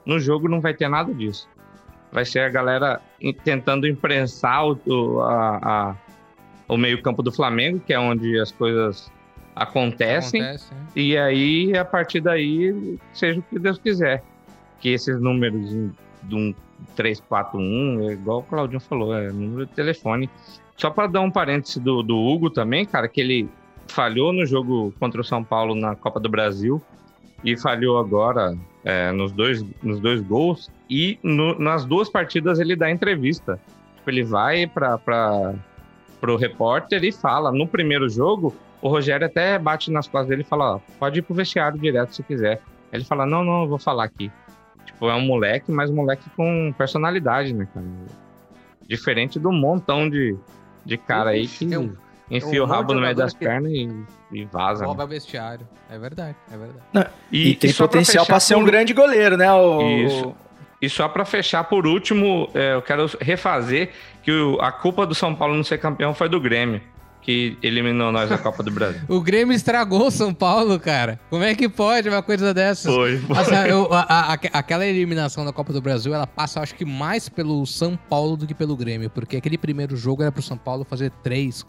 no 0.06 0.20
jogo 0.20 0.48
não 0.48 0.62
vai 0.62 0.74
ter 0.74 0.90
nada 0.90 1.14
disso. 1.14 1.50
Vai 2.12 2.24
ser 2.24 2.40
a 2.40 2.50
galera 2.50 3.02
tentando 3.44 3.88
imprensar 3.88 4.66
o, 4.66 5.22
a, 5.22 5.58
a, 5.62 5.96
o 6.68 6.78
meio-campo 6.78 7.22
do 7.22 7.32
Flamengo, 7.32 7.80
que 7.80 7.94
é 7.94 8.00
onde 8.00 8.40
as 8.40 8.52
coisas 8.52 9.12
acontecem. 9.56 10.42
Acontece, 10.42 10.74
e 10.96 11.18
aí, 11.18 11.78
a 11.78 11.84
partir 11.84 12.22
daí, 12.22 12.98
seja 13.14 13.40
o 13.40 13.44
que 13.44 13.60
Deus 13.60 13.78
quiser 13.78 14.24
que 14.80 14.90
esses 14.90 15.20
números 15.20 15.70
de 16.24 16.36
um 16.36 16.54
341, 16.96 18.10
é 18.10 18.14
igual 18.14 18.40
o 18.40 18.44
Claudinho 18.44 18.80
falou, 18.80 19.16
é 19.16 19.32
número 19.32 19.66
de 19.66 19.74
telefone. 19.74 20.30
Só 20.78 20.90
para 20.90 21.08
dar 21.08 21.22
um 21.22 21.32
parêntese 21.32 21.80
do, 21.80 22.04
do 22.04 22.18
Hugo 22.18 22.50
também, 22.50 22.86
cara, 22.86 23.08
que 23.08 23.22
ele 23.22 23.50
falhou 23.88 24.34
no 24.34 24.46
jogo 24.46 24.94
contra 25.00 25.22
o 25.22 25.24
São 25.24 25.44
Paulo 25.44 25.76
na 25.76 25.96
Copa 25.96 26.20
do 26.20 26.30
Brasil 26.30 26.82
e 27.44 27.56
falhou 27.58 27.98
agora 27.98 28.58
é, 28.84 29.12
nos, 29.12 29.32
dois, 29.32 29.64
nos 29.82 30.00
dois 30.00 30.22
gols. 30.22 30.70
E 30.90 31.20
no, 31.22 31.58
nas 31.60 31.86
duas 31.86 32.10
partidas 32.10 32.60
ele 32.60 32.76
dá 32.76 32.90
entrevista. 32.90 33.60
Tipo, 33.98 34.10
ele 34.10 34.24
vai 34.24 34.68
para 34.68 35.56
o 36.22 36.36
repórter 36.36 37.04
e 37.04 37.12
fala. 37.12 37.52
No 37.52 37.68
primeiro 37.68 38.10
jogo, 38.10 38.56
o 38.82 38.90
Rogério 38.90 39.26
até 39.26 39.58
bate 39.58 39.92
nas 39.92 40.08
costas 40.08 40.30
dele 40.30 40.42
e 40.42 40.46
fala: 40.46 40.76
ó, 40.76 40.80
pode 41.00 41.20
ir 41.20 41.22
pro 41.22 41.36
vestiário 41.36 41.80
direto 41.80 42.16
se 42.16 42.24
quiser. 42.24 42.62
Ele 42.92 43.04
fala: 43.04 43.26
não, 43.26 43.44
não, 43.44 43.64
eu 43.64 43.70
vou 43.70 43.80
falar 43.80 44.06
aqui. 44.06 44.32
Tipo, 44.86 45.10
é 45.10 45.16
um 45.16 45.26
moleque, 45.26 45.72
mas 45.72 45.90
um 45.90 45.96
moleque 45.96 46.30
com 46.36 46.74
personalidade, 46.78 47.54
né, 47.54 47.68
cara? 47.74 47.86
Diferente 48.88 49.40
do 49.40 49.52
montão 49.52 50.10
de, 50.10 50.38
de 50.86 50.98
cara 50.98 51.32
aí 51.32 51.48
que 51.48 51.76
um, 51.76 51.96
enfia 52.30 52.64
o 52.64 52.66
rabo 52.66 52.94
no 52.94 53.02
meio 53.02 53.16
das 53.16 53.34
que... 53.34 53.46
pernas 53.46 53.72
e, 53.72 53.90
e 54.32 54.46
vaza. 54.46 54.86
Rouba 54.86 55.04
né? 55.04 55.10
vestiário. 55.10 55.68
É 55.90 55.98
verdade, 55.98 56.36
é 56.52 56.58
verdade. 56.58 56.84
Não, 56.92 57.06
e, 57.32 57.50
e, 57.50 57.56
tem 57.56 57.70
e 57.70 57.74
potencial 57.74 58.26
para 58.26 58.40
ser 58.40 58.56
por... 58.56 58.64
um 58.64 58.66
grande 58.66 58.94
goleiro, 58.94 59.38
né? 59.38 59.52
O... 59.54 59.82
Isso. 59.82 60.36
E 60.82 60.90
só 60.90 61.08
para 61.08 61.24
fechar, 61.26 61.64
por 61.64 61.88
último, 61.88 62.50
é, 62.54 62.74
eu 62.74 62.82
quero 62.82 63.10
refazer 63.20 63.92
que 64.22 64.32
o, 64.32 64.60
a 64.62 64.72
culpa 64.72 65.06
do 65.06 65.16
São 65.16 65.34
Paulo 65.34 65.56
não 65.56 65.64
ser 65.64 65.78
campeão 65.78 66.14
foi 66.14 66.28
do 66.30 66.40
Grêmio 66.40 66.82
que 67.26 67.58
eliminou 67.64 68.12
nós 68.12 68.30
da 68.30 68.38
Copa 68.38 68.62
do 68.62 68.70
Brasil. 68.70 69.02
o 69.10 69.20
Grêmio 69.20 69.56
estragou 69.56 70.06
o 70.06 70.12
São 70.12 70.32
Paulo, 70.32 70.80
cara. 70.80 71.20
Como 71.28 71.44
é 71.44 71.56
que 71.56 71.68
pode 71.68 72.08
uma 72.08 72.22
coisa 72.22 72.54
dessa? 72.54 72.88
Foi, 72.88 73.18
foi. 73.18 73.36
Assim, 73.36 73.56
eu, 73.68 73.92
a, 73.92 74.34
a, 74.34 74.34
aquela 74.34 74.86
eliminação 74.86 75.44
da 75.44 75.52
Copa 75.52 75.74
do 75.74 75.82
Brasil, 75.82 76.14
ela 76.14 76.28
passa, 76.28 76.62
acho 76.62 76.76
que 76.76 76.86
mais 76.86 77.28
pelo 77.28 77.66
São 77.66 77.98
Paulo 77.98 78.38
do 78.38 78.46
que 78.46 78.54
pelo 78.54 78.78
Grêmio, 78.78 79.10
porque 79.10 79.38
aquele 79.38 79.58
primeiro 79.58 79.98
jogo 79.98 80.22
era 80.22 80.32
pro 80.32 80.44
São 80.44 80.56
Paulo 80.56 80.86
fazer 80.86 81.12
3, 81.24 81.66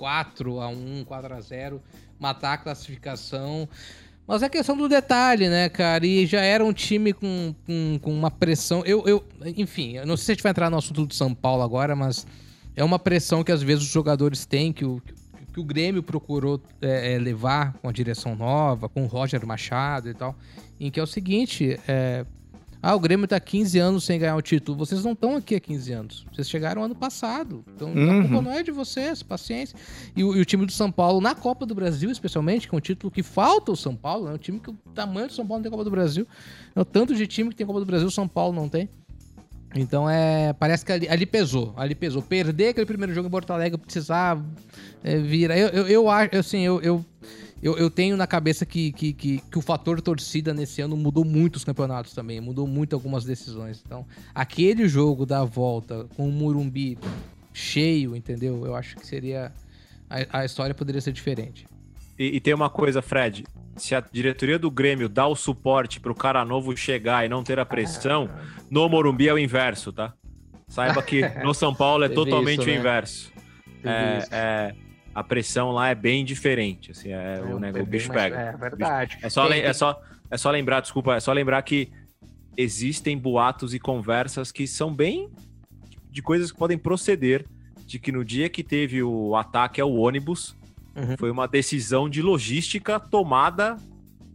4 0.00 0.60
a 0.60 0.68
1, 0.68 1.04
4 1.04 1.34
a 1.34 1.40
0, 1.42 1.82
matar 2.18 2.54
a 2.54 2.56
classificação. 2.56 3.68
Mas 4.26 4.42
é 4.42 4.48
questão 4.48 4.74
do 4.74 4.88
detalhe, 4.88 5.46
né, 5.50 5.68
cara? 5.68 6.06
E 6.06 6.24
já 6.24 6.40
era 6.40 6.64
um 6.64 6.72
time 6.72 7.12
com, 7.12 7.54
com, 7.66 7.98
com 8.00 8.10
uma 8.10 8.30
pressão. 8.30 8.82
Eu, 8.86 9.06
eu, 9.06 9.22
enfim, 9.44 9.98
eu 9.98 10.06
não 10.06 10.16
sei 10.16 10.24
se 10.24 10.32
a 10.32 10.34
gente 10.36 10.42
vai 10.42 10.50
entrar 10.50 10.70
no 10.70 10.78
assunto 10.78 11.04
do 11.04 11.12
São 11.12 11.34
Paulo 11.34 11.62
agora, 11.62 11.94
mas 11.94 12.26
é 12.74 12.82
uma 12.82 12.98
pressão 12.98 13.44
que 13.44 13.52
às 13.52 13.62
vezes 13.62 13.84
os 13.84 13.90
jogadores 13.90 14.46
têm, 14.46 14.72
que 14.72 14.86
o, 14.86 15.02
que 15.52 15.60
o 15.60 15.64
Grêmio 15.64 16.02
procurou 16.02 16.58
é, 16.80 17.12
é, 17.12 17.18
levar 17.18 17.74
com 17.74 17.86
a 17.86 17.92
direção 17.92 18.34
nova, 18.34 18.88
com 18.88 19.04
o 19.04 19.06
Roger 19.06 19.44
Machado 19.46 20.08
e 20.08 20.14
tal, 20.14 20.34
em 20.80 20.90
que 20.90 20.98
é 20.98 21.02
o 21.02 21.06
seguinte, 21.06 21.78
é, 21.86 22.24
ah, 22.82 22.94
o 22.94 23.00
Grêmio 23.00 23.28
tá 23.28 23.38
15 23.38 23.78
anos 23.78 24.04
sem 24.04 24.18
ganhar 24.18 24.36
o 24.36 24.42
título. 24.42 24.78
Vocês 24.78 25.04
não 25.04 25.12
estão 25.12 25.36
aqui 25.36 25.54
há 25.54 25.60
15 25.60 25.92
anos. 25.92 26.26
Vocês 26.32 26.48
chegaram 26.48 26.82
ano 26.82 26.94
passado. 26.94 27.62
Então 27.74 27.88
Uhum. 27.92 28.20
a 28.20 28.22
culpa 28.22 28.42
não 28.42 28.52
é 28.52 28.62
de 28.62 28.70
vocês, 28.70 29.22
paciência. 29.22 29.76
E 30.16 30.24
o, 30.24 30.34
e 30.34 30.40
o 30.40 30.44
time 30.44 30.64
do 30.64 30.72
São 30.72 30.90
Paulo, 30.90 31.20
na 31.20 31.34
Copa 31.34 31.66
do 31.66 31.74
Brasil, 31.74 32.10
especialmente, 32.10 32.68
que 32.68 32.74
é 32.74 32.78
um 32.78 32.80
título 32.80 33.10
que 33.10 33.22
falta 33.22 33.70
o 33.70 33.76
São 33.76 33.94
Paulo, 33.94 34.28
é 34.28 34.32
um 34.32 34.38
time 34.38 34.58
que 34.58 34.70
o 34.70 34.76
tamanho 34.94 35.26
do 35.26 35.32
São 35.32 35.46
Paulo 35.46 35.58
não 35.58 35.62
tem 35.62 35.70
Copa 35.70 35.84
do 35.84 35.90
Brasil. 35.90 36.26
É 36.74 36.80
o 36.80 36.84
tanto 36.84 37.14
de 37.14 37.26
time 37.26 37.50
que 37.50 37.56
tem 37.56 37.66
Copa 37.66 37.80
do 37.80 37.86
Brasil, 37.86 38.08
o 38.08 38.10
São 38.10 38.26
Paulo 38.26 38.54
não 38.54 38.68
tem. 38.68 38.88
Então 39.74 40.08
é. 40.10 40.52
Parece 40.52 40.84
que 40.84 40.90
ali, 40.92 41.08
ali 41.08 41.26
pesou. 41.26 41.72
Ali 41.76 41.94
pesou. 41.94 42.22
Perder 42.22 42.68
aquele 42.68 42.86
primeiro 42.86 43.14
jogo 43.14 43.28
em 43.28 43.30
Porto 43.30 43.52
Alegre, 43.52 43.78
precisar 43.78 44.42
é, 45.04 45.18
virar. 45.18 45.56
Eu, 45.56 45.68
eu, 45.68 45.86
eu 45.86 46.10
acho, 46.10 46.36
assim, 46.36 46.62
eu, 46.62 46.80
eu, 46.82 47.04
eu, 47.62 47.76
eu 47.76 47.90
tenho 47.90 48.16
na 48.16 48.26
cabeça 48.26 48.64
que, 48.64 48.92
que, 48.92 49.12
que, 49.12 49.38
que 49.38 49.58
o 49.58 49.62
fator 49.62 50.00
torcida 50.00 50.54
nesse 50.54 50.80
ano 50.80 50.96
mudou 50.96 51.24
muito 51.24 51.56
os 51.56 51.64
campeonatos 51.64 52.14
também. 52.14 52.40
Mudou 52.40 52.66
muito 52.66 52.94
algumas 52.94 53.24
decisões. 53.24 53.82
Então, 53.84 54.06
aquele 54.34 54.88
jogo 54.88 55.26
da 55.26 55.44
volta 55.44 56.06
com 56.16 56.28
o 56.28 56.32
Murumbi 56.32 56.98
cheio, 57.52 58.16
entendeu? 58.16 58.64
Eu 58.64 58.74
acho 58.74 58.96
que 58.96 59.06
seria. 59.06 59.52
A, 60.08 60.40
a 60.40 60.44
história 60.44 60.74
poderia 60.74 61.00
ser 61.00 61.12
diferente. 61.12 61.66
E, 62.18 62.36
e 62.36 62.40
tem 62.40 62.54
uma 62.54 62.70
coisa, 62.70 63.00
Fred. 63.02 63.44
Se 63.76 63.94
a 63.94 64.00
diretoria 64.00 64.58
do 64.58 64.70
Grêmio 64.70 65.08
dá 65.08 65.26
o 65.26 65.36
suporte 65.36 66.00
pro 66.00 66.14
cara 66.14 66.44
novo 66.44 66.76
chegar 66.76 67.24
e 67.24 67.28
não 67.28 67.42
ter 67.42 67.58
a 67.58 67.64
pressão, 67.64 68.28
no 68.70 68.88
Morumbi 68.88 69.28
é 69.28 69.32
o 69.32 69.38
inverso, 69.38 69.92
tá? 69.92 70.12
Saiba 70.68 71.02
que 71.02 71.22
no 71.44 71.54
São 71.54 71.74
Paulo 71.74 72.04
é 72.04 72.08
totalmente 72.08 72.60
isso, 72.60 72.68
o 72.68 72.72
né? 72.72 72.78
inverso. 72.78 73.32
Teve 73.82 73.88
É, 73.94 74.18
isso. 74.18 74.28
é- 74.32 74.74
a 75.20 75.24
pressão 75.24 75.70
lá 75.70 75.88
é 75.88 75.94
bem 75.94 76.24
diferente. 76.24 76.90
Assim, 76.90 77.10
é, 77.10 77.40
o, 77.42 77.58
né, 77.58 77.70
o 77.78 77.86
bicho 77.86 78.10
pega. 78.12 78.36
É 78.40 78.56
verdade. 78.56 79.18
É 79.22 79.28
só, 79.28 79.46
Tem- 79.48 79.60
é, 79.62 79.72
só, 79.72 80.00
é 80.30 80.36
só 80.36 80.50
lembrar, 80.50 80.80
desculpa, 80.80 81.14
é 81.14 81.20
só 81.20 81.32
lembrar 81.32 81.62
que 81.62 81.90
existem 82.56 83.16
boatos 83.16 83.74
e 83.74 83.78
conversas 83.78 84.50
que 84.50 84.66
são 84.66 84.94
bem 84.94 85.28
de 86.10 86.22
coisas 86.22 86.50
que 86.50 86.58
podem 86.58 86.78
proceder. 86.78 87.44
De 87.86 87.98
que 87.98 88.12
no 88.12 88.24
dia 88.24 88.48
que 88.48 88.62
teve 88.62 89.02
o 89.02 89.34
ataque 89.34 89.80
ao 89.80 89.92
ônibus, 89.92 90.56
Uhum. 90.94 91.16
foi 91.18 91.30
uma 91.30 91.46
decisão 91.48 92.08
de 92.08 92.20
logística 92.22 92.98
tomada 93.00 93.76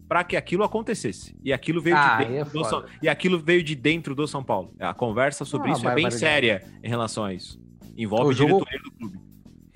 para 0.10 0.24
que 0.24 0.36
aquilo 0.38 0.64
acontecesse. 0.64 1.36
E 1.44 1.52
aquilo 1.54 1.82
veio 1.82 1.96
Ah, 1.98 2.18
de 2.18 2.24
aí 2.26 2.34
é 2.34 2.38
dentro 2.44 2.54
do. 2.60 2.66
São, 2.66 2.84
e 3.02 3.08
aquilo 3.10 3.40
veio 3.40 3.64
de 3.64 3.74
dentro 3.76 4.14
do 4.14 4.28
São 4.28 4.44
Paulo. 4.44 4.74
A 4.80 4.94
conversa 4.94 5.44
sobre 5.46 5.70
Ah, 5.70 5.74
isso 5.74 5.88
é 5.88 5.96
bem 5.96 6.12
séria 6.12 6.64
em 6.84 6.88
relação 6.90 7.24
a 7.26 7.34
isso. 7.34 7.60
Envolve 7.98 8.30
O 8.30 8.34
jogo- 8.34 8.66
diretoria 8.66 8.80
do 8.84 8.92
clube. 8.92 9.20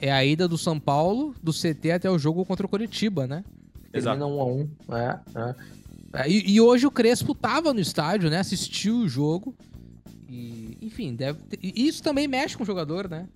É 0.02 0.12
a 0.12 0.24
ida 0.24 0.48
do 0.48 0.58
São 0.58 0.80
Paulo, 0.80 1.36
do 1.44 1.52
CT 1.52 1.92
até 1.92 2.10
o 2.10 2.18
jogo 2.18 2.46
contra 2.46 2.66
o 2.66 2.70
Curitiba, 2.70 3.28
né? 3.28 3.44
Exato. 3.94 4.18
Termina 4.20 4.26
um 4.28 4.42
a 4.42 4.46
um. 4.46 4.70
É, 4.92 5.20
é. 5.36 5.56
É, 6.24 6.30
E, 6.30 6.52
e 6.54 6.62
hoje 6.62 6.88
o 6.88 6.92
Crespo 6.92 7.36
tava 7.36 7.74
no 7.74 7.80
estádio, 7.80 8.30
né? 8.30 8.40
Assistiu 8.40 8.96
o 8.98 9.10
jogo. 9.10 9.54
E, 10.28 10.78
enfim, 10.82 11.14
deve 11.16 11.40
ter- 11.44 11.60
e 11.62 11.88
isso 11.88 12.02
também 12.04 12.28
mexe 12.28 12.56
com 12.56 12.64
o 12.64 12.66
jogador, 12.66 13.10
né? 13.10 13.28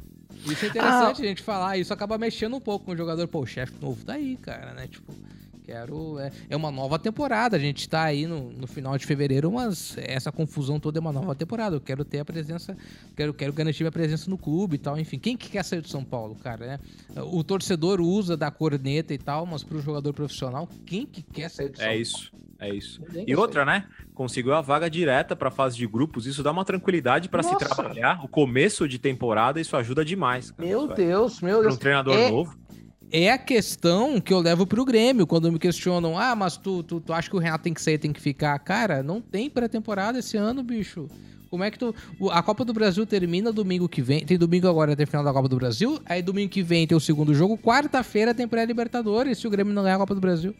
Isso 0.45 0.65
é 0.65 0.67
interessante 0.69 1.21
a 1.21 1.25
gente 1.25 1.41
falar. 1.41 1.77
Isso 1.77 1.93
acaba 1.93 2.17
mexendo 2.17 2.55
um 2.55 2.59
pouco 2.61 2.85
com 2.85 2.91
o 2.91 2.97
jogador. 2.97 3.27
Pô, 3.27 3.39
o 3.41 3.45
chefe 3.45 3.73
novo 3.81 4.03
tá 4.05 4.13
aí, 4.13 4.37
cara, 4.41 4.73
né? 4.73 4.87
Tipo, 4.87 5.13
quero. 5.63 6.19
É, 6.19 6.31
é 6.49 6.55
uma 6.55 6.71
nova 6.71 6.99
temporada. 6.99 7.55
A 7.57 7.59
gente 7.59 7.87
tá 7.89 8.03
aí 8.03 8.27
no, 8.27 8.51
no 8.51 8.67
final 8.67 8.97
de 8.97 9.05
fevereiro, 9.05 9.51
mas 9.51 9.95
essa 9.97 10.31
confusão 10.31 10.79
toda 10.79 10.99
é 10.99 11.01
uma 11.01 11.11
nova 11.11 11.33
temporada. 11.35 11.75
Eu 11.75 11.81
quero 11.81 12.03
ter 12.05 12.19
a 12.19 12.25
presença. 12.25 12.75
Quero, 13.15 13.33
quero 13.33 13.53
garantir 13.53 13.83
minha 13.83 13.91
presença 13.91 14.29
no 14.29 14.37
clube 14.37 14.75
e 14.75 14.79
tal. 14.79 14.97
Enfim, 14.99 15.17
quem 15.19 15.35
que 15.37 15.49
quer 15.49 15.63
sair 15.63 15.81
do 15.81 15.87
São 15.87 16.03
Paulo, 16.03 16.35
cara, 16.35 16.65
né? 16.65 16.79
O 17.31 17.43
torcedor 17.43 17.99
usa 18.01 18.35
da 18.37 18.51
corneta 18.51 19.13
e 19.13 19.17
tal, 19.17 19.45
mas 19.45 19.63
pro 19.63 19.81
jogador 19.81 20.13
profissional, 20.13 20.67
quem 20.85 21.05
que 21.05 21.21
quer 21.21 21.49
sair 21.49 21.69
do 21.69 21.77
São 21.77 21.85
É 21.85 21.89
Paulo? 21.89 22.01
isso. 22.01 22.31
É 22.59 22.73
isso. 22.73 23.01
E 23.27 23.35
outra, 23.35 23.65
né? 23.65 23.85
Conseguiu 24.13 24.53
a 24.53 24.61
vaga 24.61 24.89
direta 24.89 25.35
para 25.35 25.51
fase 25.51 25.75
de 25.75 25.85
grupos. 25.85 26.25
Isso 26.25 26.41
dá 26.41 26.49
uma 26.51 26.63
tranquilidade 26.63 27.27
para 27.27 27.43
se 27.43 27.53
trabalhar. 27.57 28.23
O 28.23 28.27
começo 28.29 28.87
de 28.87 28.97
temporada, 28.97 29.59
isso 29.59 29.75
ajuda 29.75 30.05
demais. 30.05 30.51
cara. 30.51 30.69
Meu 30.69 30.83
Isso 30.83 30.91
é- 30.93 30.95
Deus, 30.95 31.41
meu 31.41 31.53
pra 31.57 31.61
Deus. 31.63 31.75
um 31.75 31.77
treinador 31.77 32.15
É- 32.15 32.29
novo. 32.31 32.57
É 33.15 33.29
a 33.29 33.37
questão 33.37 34.19
que 34.19 34.33
eu 34.33 34.39
levo 34.39 34.65
pro 34.65 34.83
Grêmio, 34.83 35.27
quando 35.27 35.51
me 35.51 35.59
questionam, 35.59 36.17
ah, 36.17 36.35
mas 36.35 36.57
tu, 36.57 36.81
tu, 36.81 36.99
tu 36.99 37.13
acha 37.13 37.29
que 37.29 37.35
o 37.35 37.39
Renato 37.39 37.63
tem 37.63 37.71
que 37.71 37.79
sair, 37.79 37.99
tem 37.99 38.11
que 38.11 38.19
ficar? 38.19 38.57
Cara, 38.57 39.03
não 39.03 39.21
tem 39.21 39.51
pré-temporada 39.51 40.17
esse 40.17 40.35
ano, 40.35 40.63
bicho. 40.63 41.07
Como 41.47 41.63
é 41.63 41.69
que 41.69 41.77
tu. 41.77 41.93
A 42.31 42.41
Copa 42.41 42.65
do 42.65 42.73
Brasil 42.73 43.05
termina 43.05 43.51
domingo 43.51 43.87
que 43.87 44.01
vem. 44.01 44.25
Tem 44.25 44.35
domingo 44.35 44.67
agora, 44.67 44.95
tem 44.95 45.05
final 45.05 45.23
da 45.23 45.31
Copa 45.31 45.47
do 45.47 45.55
Brasil. 45.57 46.01
Aí 46.07 46.23
domingo 46.23 46.49
que 46.49 46.63
vem 46.63 46.87
tem 46.87 46.97
o 46.97 46.99
segundo 46.99 47.35
jogo. 47.35 47.55
Quarta-feira 47.55 48.33
tem 48.33 48.47
pré-Libertadores, 48.47 49.37
se 49.37 49.45
o 49.45 49.51
Grêmio 49.51 49.71
não 49.71 49.83
ganhar 49.83 49.97
a 49.97 49.99
Copa 49.99 50.15
do 50.15 50.19
Brasil. 50.19 50.55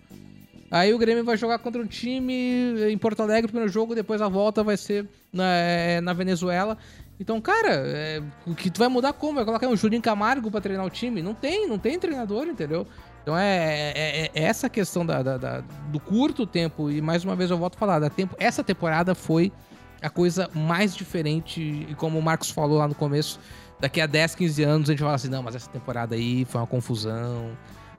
Aí 0.70 0.94
o 0.94 0.98
Grêmio 1.00 1.24
vai 1.24 1.36
jogar 1.36 1.58
contra 1.58 1.82
um 1.82 1.88
time 1.88 2.92
em 2.92 2.98
Porto 3.00 3.22
Alegre, 3.22 3.48
primeiro 3.48 3.72
jogo, 3.72 3.96
depois 3.96 4.22
a 4.22 4.28
volta 4.28 4.64
vai 4.64 4.78
ser 4.78 5.08
na, 5.32 5.56
é, 5.56 6.02
na 6.02 6.14
Venezuela. 6.14 6.78
Então, 7.24 7.40
cara, 7.40 7.70
é, 7.72 8.22
o 8.46 8.54
que 8.54 8.70
tu 8.70 8.80
vai 8.80 8.90
mudar 8.90 9.14
como? 9.14 9.36
Vai 9.36 9.46
colocar 9.46 9.66
um 9.70 9.78
Julinho 9.78 10.02
Camargo 10.02 10.52
pra 10.52 10.60
treinar 10.60 10.86
o 10.86 10.90
time? 10.90 11.22
Não 11.22 11.34
tem, 11.34 11.66
não 11.70 11.80
tem 11.80 11.98
treinador, 11.98 12.48
entendeu? 12.48 12.86
Então 13.22 13.38
é, 13.38 13.94
é- 13.96 14.32
é 14.36 14.44
essa 14.44 14.68
questão 14.68 15.06
da, 15.06 15.24
da- 15.24 15.38
da- 15.38 15.62
do 15.88 16.02
curto 16.02 16.46
tempo, 16.46 16.92
e 16.92 17.02
mais 17.02 17.24
uma 17.24 17.34
vez 17.34 17.50
eu 17.50 17.58
volto 17.58 17.76
a 17.76 17.80
falar, 17.80 18.00
da 18.00 18.10
tempo, 18.10 18.36
essa 18.38 18.62
temporada 18.62 19.16
foi 19.16 19.54
a 20.02 20.10
coisa 20.10 20.50
mais 20.54 20.94
diferente, 20.94 21.62
e 21.90 21.96
como 21.96 22.20
o 22.20 22.22
Marcos 22.22 22.52
falou 22.52 22.78
lá 22.78 22.90
no 22.90 22.94
começo, 22.96 23.40
daqui 23.80 24.02
a 24.02 24.06
10, 24.06 24.36
15 24.36 24.62
anos 24.62 24.90
a 24.90 24.92
gente 24.92 25.00
fala 25.00 25.16
assim, 25.16 25.30
não, 25.30 25.42
mas 25.42 25.56
essa 25.56 25.70
temporada 25.70 26.14
aí 26.16 26.44
foi 26.44 26.60
uma 26.60 26.68
confusão, 26.68 27.52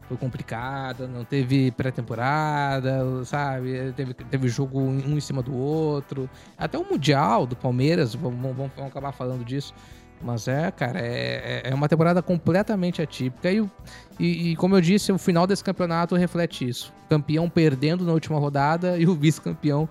foi 0.08 0.16
complicada, 0.16 1.06
não 1.06 1.24
teve 1.24 1.70
pré-temporada, 1.70 3.24
sabe? 3.24 3.92
Teve, 3.96 4.14
teve 4.14 4.48
jogo 4.48 4.78
um 4.80 5.16
em 5.16 5.20
cima 5.20 5.42
do 5.42 5.54
outro. 5.56 6.28
Até 6.58 6.78
o 6.78 6.84
Mundial 6.84 7.46
do 7.46 7.56
Palmeiras, 7.56 8.14
vamos, 8.14 8.54
vamos- 8.56 8.72
acabar 8.86 9.12
falando 9.12 9.44
disso. 9.44 9.74
Mas 10.22 10.46
é, 10.48 10.70
cara, 10.70 11.00
é, 11.00 11.62
é- 11.64 11.70
é 11.70 11.74
uma 11.74 11.88
temporada 11.88 12.22
completamente 12.22 13.02
atípica. 13.02 13.50
E, 13.50 13.68
e, 14.18 14.52
e, 14.52 14.56
como 14.56 14.76
eu 14.76 14.80
disse, 14.80 15.10
o 15.12 15.18
final 15.18 15.46
desse 15.46 15.62
campeonato 15.64 16.14
reflete 16.16 16.66
isso. 16.68 16.92
Campeão 17.10 17.48
perdendo 17.50 18.04
na 18.04 18.12
última 18.12 18.38
rodada 18.38 18.96
e 18.98 19.06
o 19.06 19.14
vice-campeão 19.14 19.88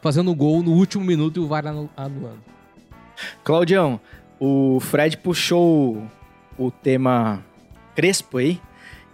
fazendo 0.00 0.34
gol 0.34 0.62
no 0.62 0.72
último 0.72 1.04
minuto 1.04 1.38
e 1.38 1.40
o 1.42 1.46
VAR 1.48 1.66
anu- 1.66 1.90
anulando. 1.96 2.40
Claudião, 3.44 4.00
o 4.38 4.78
Fred 4.80 5.16
puxou 5.18 6.06
o 6.58 6.70
tema 6.70 7.42
Crespo 7.94 8.38
aí. 8.38 8.60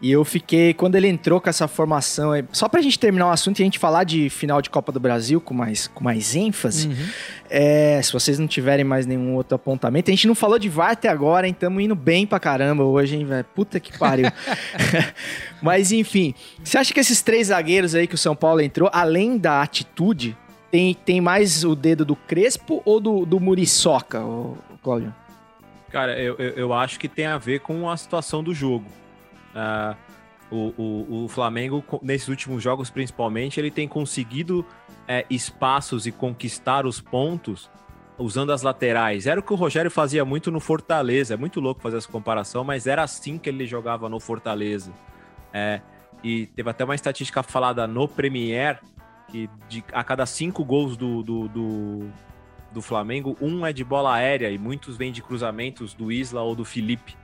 E 0.03 0.11
eu 0.11 0.25
fiquei, 0.25 0.75
quando 0.75 0.97
ele 0.97 1.07
entrou 1.07 1.41
com 1.41 1.49
essa 1.49 1.69
formação, 1.69 2.33
aí, 2.33 2.45
só 2.51 2.69
pra 2.69 2.83
gente 2.83 2.99
terminar 2.99 3.29
o 3.29 3.31
assunto 3.31 3.61
e 3.61 3.63
a 3.63 3.65
gente 3.65 3.79
falar 3.79 4.03
de 4.03 4.29
final 4.29 4.61
de 4.61 4.69
Copa 4.69 4.91
do 4.91 4.99
Brasil 4.99 5.41
com 5.41 5.55
mais, 5.55 5.87
com 5.87 6.03
mais 6.03 6.35
ênfase, 6.35 6.89
Uhum. 6.89 6.95
é, 7.49 8.03
se 8.03 8.13
vocês 8.13 8.37
não 8.37 8.49
tiverem 8.49 8.85
mais 8.85 9.07
nenhum 9.07 9.37
outro 9.37 9.55
apontamento, 9.55 10.11
a 10.11 10.13
gente 10.13 10.27
não 10.27 10.35
falou 10.35 10.59
de 10.59 10.69
VAR 10.69 10.91
até 10.91 11.09
agora, 11.09 11.47
hein? 11.47 11.55
Tamo 11.55 11.81
indo 11.81 11.95
bem 11.95 12.27
pra 12.27 12.41
caramba 12.41 12.83
hoje, 12.83 13.15
hein, 13.15 13.25
velho? 13.25 13.45
Puta 13.55 13.79
que 13.79 13.97
pariu. 13.97 14.27
Mas 15.63 15.93
enfim, 15.93 16.35
você 16.65 16.79
acha 16.79 16.93
que 16.93 16.99
esses 16.99 17.23
três 17.23 17.47
zagueiros 17.47 17.95
aí 17.95 18.09
que 18.09 18.17
o 18.17 18.19
São 18.19 18.35
Paulo 18.35 18.61
entrou, 18.61 18.91
além 18.93 19.39
da 19.39 19.63
atitude, 19.63 20.37
tem, 20.69 20.95
tem 20.95 21.21
mais 21.21 21.63
o 21.63 21.77
dedo 21.77 22.05
do 22.05 22.17
Crespo 22.17 22.83
ou 22.85 22.99
do, 22.99 23.25
do 23.25 23.39
Muriçoca, 23.39 24.21
Cláudio? 24.83 25.15
Cara, 25.91 26.19
eu, 26.21 26.35
eu, 26.39 26.51
eu 26.55 26.73
acho 26.73 26.99
que 26.99 27.07
tem 27.07 27.27
a 27.27 27.39
ver 27.39 27.61
com 27.61 27.89
a 27.89 27.97
situação 27.97 28.43
do 28.43 28.53
jogo. 28.53 28.87
Ah, 29.55 29.97
o, 30.51 30.75
o, 30.77 31.25
o 31.25 31.29
Flamengo, 31.29 31.83
nesses 32.03 32.29
últimos 32.29 32.63
jogos 32.63 32.91
principalmente, 32.91 33.59
ele 33.59 33.71
tem 33.71 33.89
conseguido 33.89 34.67
é, 35.09 35.25
espaços 35.31 36.07
e 36.07 36.13
conquistar 36.13 36.85
os 36.85 37.01
pontos 37.01 37.71
usando 38.19 38.53
as 38.53 38.63
laterais. 38.63 39.27
Era 39.27 39.41
o 39.41 39.43
que 39.43 39.53
o 39.53 39.57
Rogério 39.57 39.91
fazia 39.91 40.25
muito 40.25 40.51
no 40.51 40.61
Fortaleza. 40.61 41.35
É 41.35 41.37
muito 41.37 41.59
louco 41.61 41.81
fazer 41.81 41.97
essa 41.97 42.09
comparação, 42.09 42.65
mas 42.65 42.87
era 42.87 43.03
assim 43.03 43.39
que 43.39 43.49
ele 43.49 43.67
jogava 43.67 44.09
no 44.09 44.21
Fortaleza. 44.21 44.93
É, 45.53 45.81
e 46.23 46.47
teve 46.47 46.69
até 46.71 46.85
uma 46.85 46.95
estatística 46.95 47.43
falada 47.43 47.87
no 47.87 48.07
Premier 48.07 48.79
que 49.29 49.49
de, 49.69 49.83
a 49.93 50.05
cada 50.05 50.27
cinco 50.27 50.63
gols 50.63 50.97
do, 50.97 51.23
do, 51.23 51.49
do, 51.49 52.11
do 52.71 52.83
Flamengo, 52.83 53.37
um 53.41 53.65
é 53.67 53.73
de 53.73 53.83
bola 53.83 54.15
aérea 54.15 54.51
e 54.51 54.59
muitos 54.59 54.97
vêm 54.97 55.11
de 55.11 55.23
cruzamentos 55.23 55.95
do 55.95 56.13
Isla 56.13 56.43
ou 56.43 56.55
do 56.55 56.65
Felipe. 56.65 57.17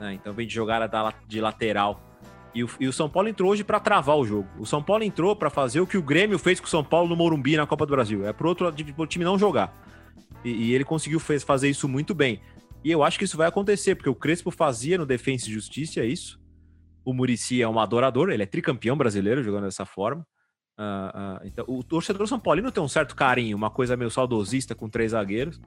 Né? 0.00 0.14
Então 0.14 0.32
vem 0.32 0.46
de 0.46 0.58
la- 0.60 1.14
de 1.26 1.40
lateral. 1.40 2.02
E 2.54 2.64
o, 2.64 2.70
e 2.80 2.86
o 2.88 2.92
São 2.92 3.08
Paulo 3.08 3.28
entrou 3.28 3.50
hoje 3.50 3.62
para 3.62 3.78
travar 3.78 4.16
o 4.16 4.24
jogo. 4.24 4.48
O 4.58 4.64
São 4.64 4.82
Paulo 4.82 5.02
entrou 5.04 5.36
para 5.36 5.50
fazer 5.50 5.80
o 5.80 5.86
que 5.86 5.98
o 5.98 6.02
Grêmio 6.02 6.38
fez 6.38 6.58
com 6.58 6.66
o 6.66 6.70
São 6.70 6.82
Paulo 6.82 7.08
no 7.08 7.14
Morumbi 7.16 7.56
na 7.56 7.66
Copa 7.66 7.84
do 7.84 7.90
Brasil. 7.90 8.26
É 8.26 8.32
pro 8.32 8.48
outro 8.48 8.72
pro 8.94 9.06
time 9.06 9.24
não 9.24 9.38
jogar. 9.38 9.74
E, 10.42 10.50
e 10.50 10.74
ele 10.74 10.84
conseguiu 10.84 11.20
fez- 11.20 11.42
fazer 11.42 11.68
isso 11.68 11.86
muito 11.88 12.14
bem. 12.14 12.40
E 12.82 12.90
eu 12.90 13.02
acho 13.02 13.18
que 13.18 13.24
isso 13.24 13.36
vai 13.36 13.46
acontecer, 13.48 13.94
porque 13.94 14.08
o 14.08 14.14
Crespo 14.14 14.50
fazia 14.50 14.96
no 14.96 15.04
Defensa 15.04 15.48
e 15.48 15.52
Justiça 15.52 16.02
isso. 16.04 16.40
O 17.04 17.12
Murici 17.12 17.60
é 17.60 17.68
um 17.68 17.78
adorador, 17.78 18.30
ele 18.30 18.42
é 18.42 18.46
tricampeão 18.46 18.96
brasileiro 18.96 19.42
jogando 19.42 19.64
dessa 19.64 19.84
forma. 19.84 20.26
Ah, 20.78 21.12
ah, 21.14 21.40
então, 21.44 21.64
o 21.68 21.82
torcedor 21.82 22.26
São 22.26 22.38
Paulino 22.38 22.70
tem 22.72 22.82
um 22.82 22.88
certo 22.88 23.14
carinho, 23.16 23.56
uma 23.56 23.70
coisa 23.70 23.96
meio 23.96 24.10
saudosista 24.10 24.74
com 24.74 24.88
três 24.88 25.12
zagueiros. 25.12 25.60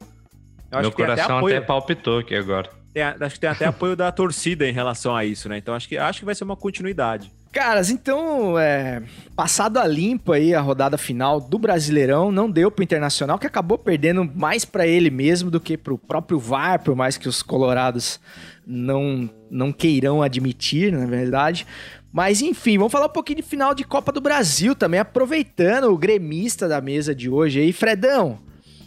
Eu 0.71 0.81
Meu 0.81 0.91
coração 0.91 1.25
até, 1.25 1.33
apoio. 1.37 1.65
palpitou 1.65 2.19
aqui 2.19 2.35
agora. 2.35 2.69
Tem, 2.93 3.03
acho 3.03 3.35
que 3.35 3.41
tem 3.41 3.49
até 3.49 3.65
apoio 3.65 3.95
da 3.95 4.11
torcida 4.11 4.67
em 4.67 4.73
relação 4.73 5.15
a 5.15 5.23
isso, 5.25 5.47
né? 5.49 5.57
Então 5.57 5.73
acho 5.73 5.87
que, 5.87 5.97
acho 5.97 6.19
que 6.19 6.25
vai 6.25 6.35
ser 6.35 6.43
uma 6.43 6.55
continuidade. 6.55 7.31
Caras, 7.51 7.89
então, 7.89 8.59
é, 8.59 9.01
passado 9.35 9.77
a 9.77 9.87
limpo 9.87 10.31
aí 10.31 10.53
a 10.53 10.61
rodada 10.61 10.99
final 10.99 11.41
do 11.41 11.57
Brasileirão, 11.57 12.31
não 12.31 12.49
deu 12.49 12.69
pro 12.69 12.83
Internacional, 12.83 13.39
que 13.39 13.47
acabou 13.47 13.75
perdendo 13.77 14.23
mais 14.23 14.65
para 14.65 14.85
ele 14.85 15.09
mesmo 15.09 15.49
do 15.49 15.59
que 15.59 15.75
pro 15.75 15.97
próprio 15.97 16.37
VAR, 16.37 16.83
por 16.83 16.95
mais 16.95 17.17
que 17.17 17.27
os 17.27 17.41
colorados 17.41 18.19
não, 18.67 19.27
não 19.49 19.71
queirão 19.71 20.21
admitir, 20.21 20.91
na 20.91 21.07
verdade. 21.07 21.65
Mas 22.11 22.39
enfim, 22.41 22.77
vamos 22.77 22.91
falar 22.91 23.07
um 23.07 23.13
pouquinho 23.13 23.37
de 23.37 23.43
final 23.43 23.73
de 23.73 23.83
Copa 23.83 24.11
do 24.11 24.21
Brasil 24.21 24.75
também, 24.75 24.99
aproveitando 24.99 25.85
o 25.91 25.97
gremista 25.97 26.67
da 26.67 26.79
mesa 26.79 27.15
de 27.15 27.29
hoje 27.29 27.59
aí. 27.61 27.73
Fredão, 27.73 28.39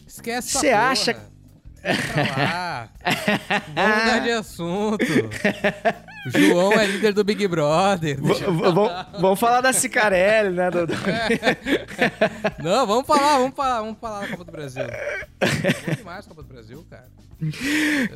Esquece 0.06 0.58
Você 0.58 0.68
acha- 0.70 1.16
lá. 1.84 2.88
Vamos 3.74 3.96
mudar 4.04 4.18
de 4.20 4.30
assunto. 4.30 5.04
O 6.26 6.30
João 6.30 6.72
é 6.74 6.86
líder 6.86 7.12
do 7.12 7.24
Big 7.24 7.46
Brother. 7.48 8.18
vamos- 8.20 9.38
falar 9.38 9.60
da 9.60 9.72
Cicarelli, 9.72 10.54
né? 10.54 10.70
Não, 12.62 12.86
vamos 12.86 13.06
falar, 13.06 13.38
vamos 13.38 13.54
falar, 13.54 13.80
vamos 13.80 13.98
falar 14.00 14.20
da 14.20 14.28
Copa 14.28 14.44
do 14.44 14.52
Brasil. 14.52 14.84
Bom 14.84 15.94
demais 15.96 16.24
a 16.24 16.28
Copa 16.28 16.42
do 16.42 16.48
Brasil, 16.48 16.86
cara. 16.88 17.06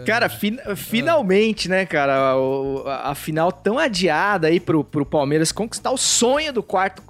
Cara, 0.05 0.29
fin- 0.29 0.59
finalmente, 0.76 1.68
né, 1.68 1.85
cara, 1.85 2.37
o- 2.37 2.85
a, 2.87 3.11
a 3.11 3.14
final 3.16 3.50
tão 3.50 3.76
adiada 3.76 4.46
aí 4.46 4.61
pro, 4.61 4.85
pro 4.85 5.05
Palmeiras 5.05 5.50
conquistar 5.50 5.90
o 5.90 5.96
sonho 5.96 6.52
do 6.52 6.62
quarto, 6.62 7.02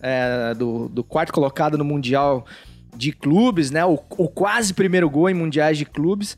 é, 0.00 0.54
do, 0.54 0.88
do 0.88 1.04
quarto 1.04 1.32
colocado 1.32 1.78
no 1.78 1.84
Mundial 1.84 2.44
de 2.94 3.12
Clubes, 3.12 3.70
né? 3.70 3.84
O, 3.84 3.98
o 4.16 4.28
quase 4.28 4.74
primeiro 4.74 5.08
gol 5.08 5.28
em 5.30 5.34
Mundiais 5.34 5.78
de 5.78 5.84
Clubes. 5.84 6.36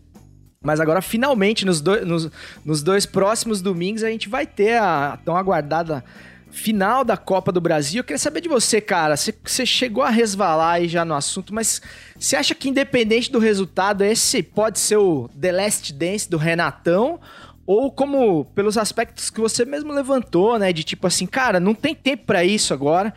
Mas 0.62 0.80
agora, 0.80 1.02
finalmente, 1.02 1.66
nos, 1.66 1.80
dois- 1.80 2.06
nos, 2.06 2.30
nos 2.64 2.82
dois 2.82 3.04
próximos 3.04 3.60
domingos, 3.60 4.02
a 4.02 4.10
gente 4.10 4.28
vai 4.28 4.46
ter 4.46 4.78
a 4.78 5.18
tão 5.24 5.36
aguardada 5.36 6.02
final 6.50 7.04
da 7.04 7.16
Copa 7.16 7.50
do 7.52 7.60
Brasil. 7.60 8.00
Eu 8.00 8.04
queria 8.04 8.18
saber 8.18 8.40
de 8.40 8.48
você, 8.48 8.80
cara. 8.80 9.16
Você, 9.16 9.34
você 9.44 9.66
chegou 9.66 10.02
a 10.04 10.08
resvalar 10.08 10.74
aí 10.74 10.88
já 10.88 11.04
no 11.04 11.14
assunto, 11.14 11.52
mas 11.52 11.82
você 12.18 12.36
acha 12.36 12.54
que, 12.54 12.68
independente 12.68 13.30
do 13.30 13.38
resultado, 13.38 14.02
esse 14.04 14.42
pode 14.42 14.78
ser 14.78 14.96
o 14.96 15.28
The 15.38 15.52
Last 15.52 15.92
Dance 15.92 16.30
do 16.30 16.38
Renatão? 16.38 17.20
Ou 17.66 17.90
como, 17.90 18.44
pelos 18.54 18.78
aspectos 18.78 19.30
que 19.30 19.40
você 19.40 19.64
mesmo 19.64 19.92
levantou, 19.92 20.58
né? 20.58 20.72
De 20.72 20.84
tipo 20.84 21.06
assim, 21.06 21.26
cara, 21.26 21.58
não 21.58 21.74
tem 21.74 21.94
tempo 21.94 22.24
pra 22.24 22.44
isso 22.44 22.72
agora. 22.72 23.12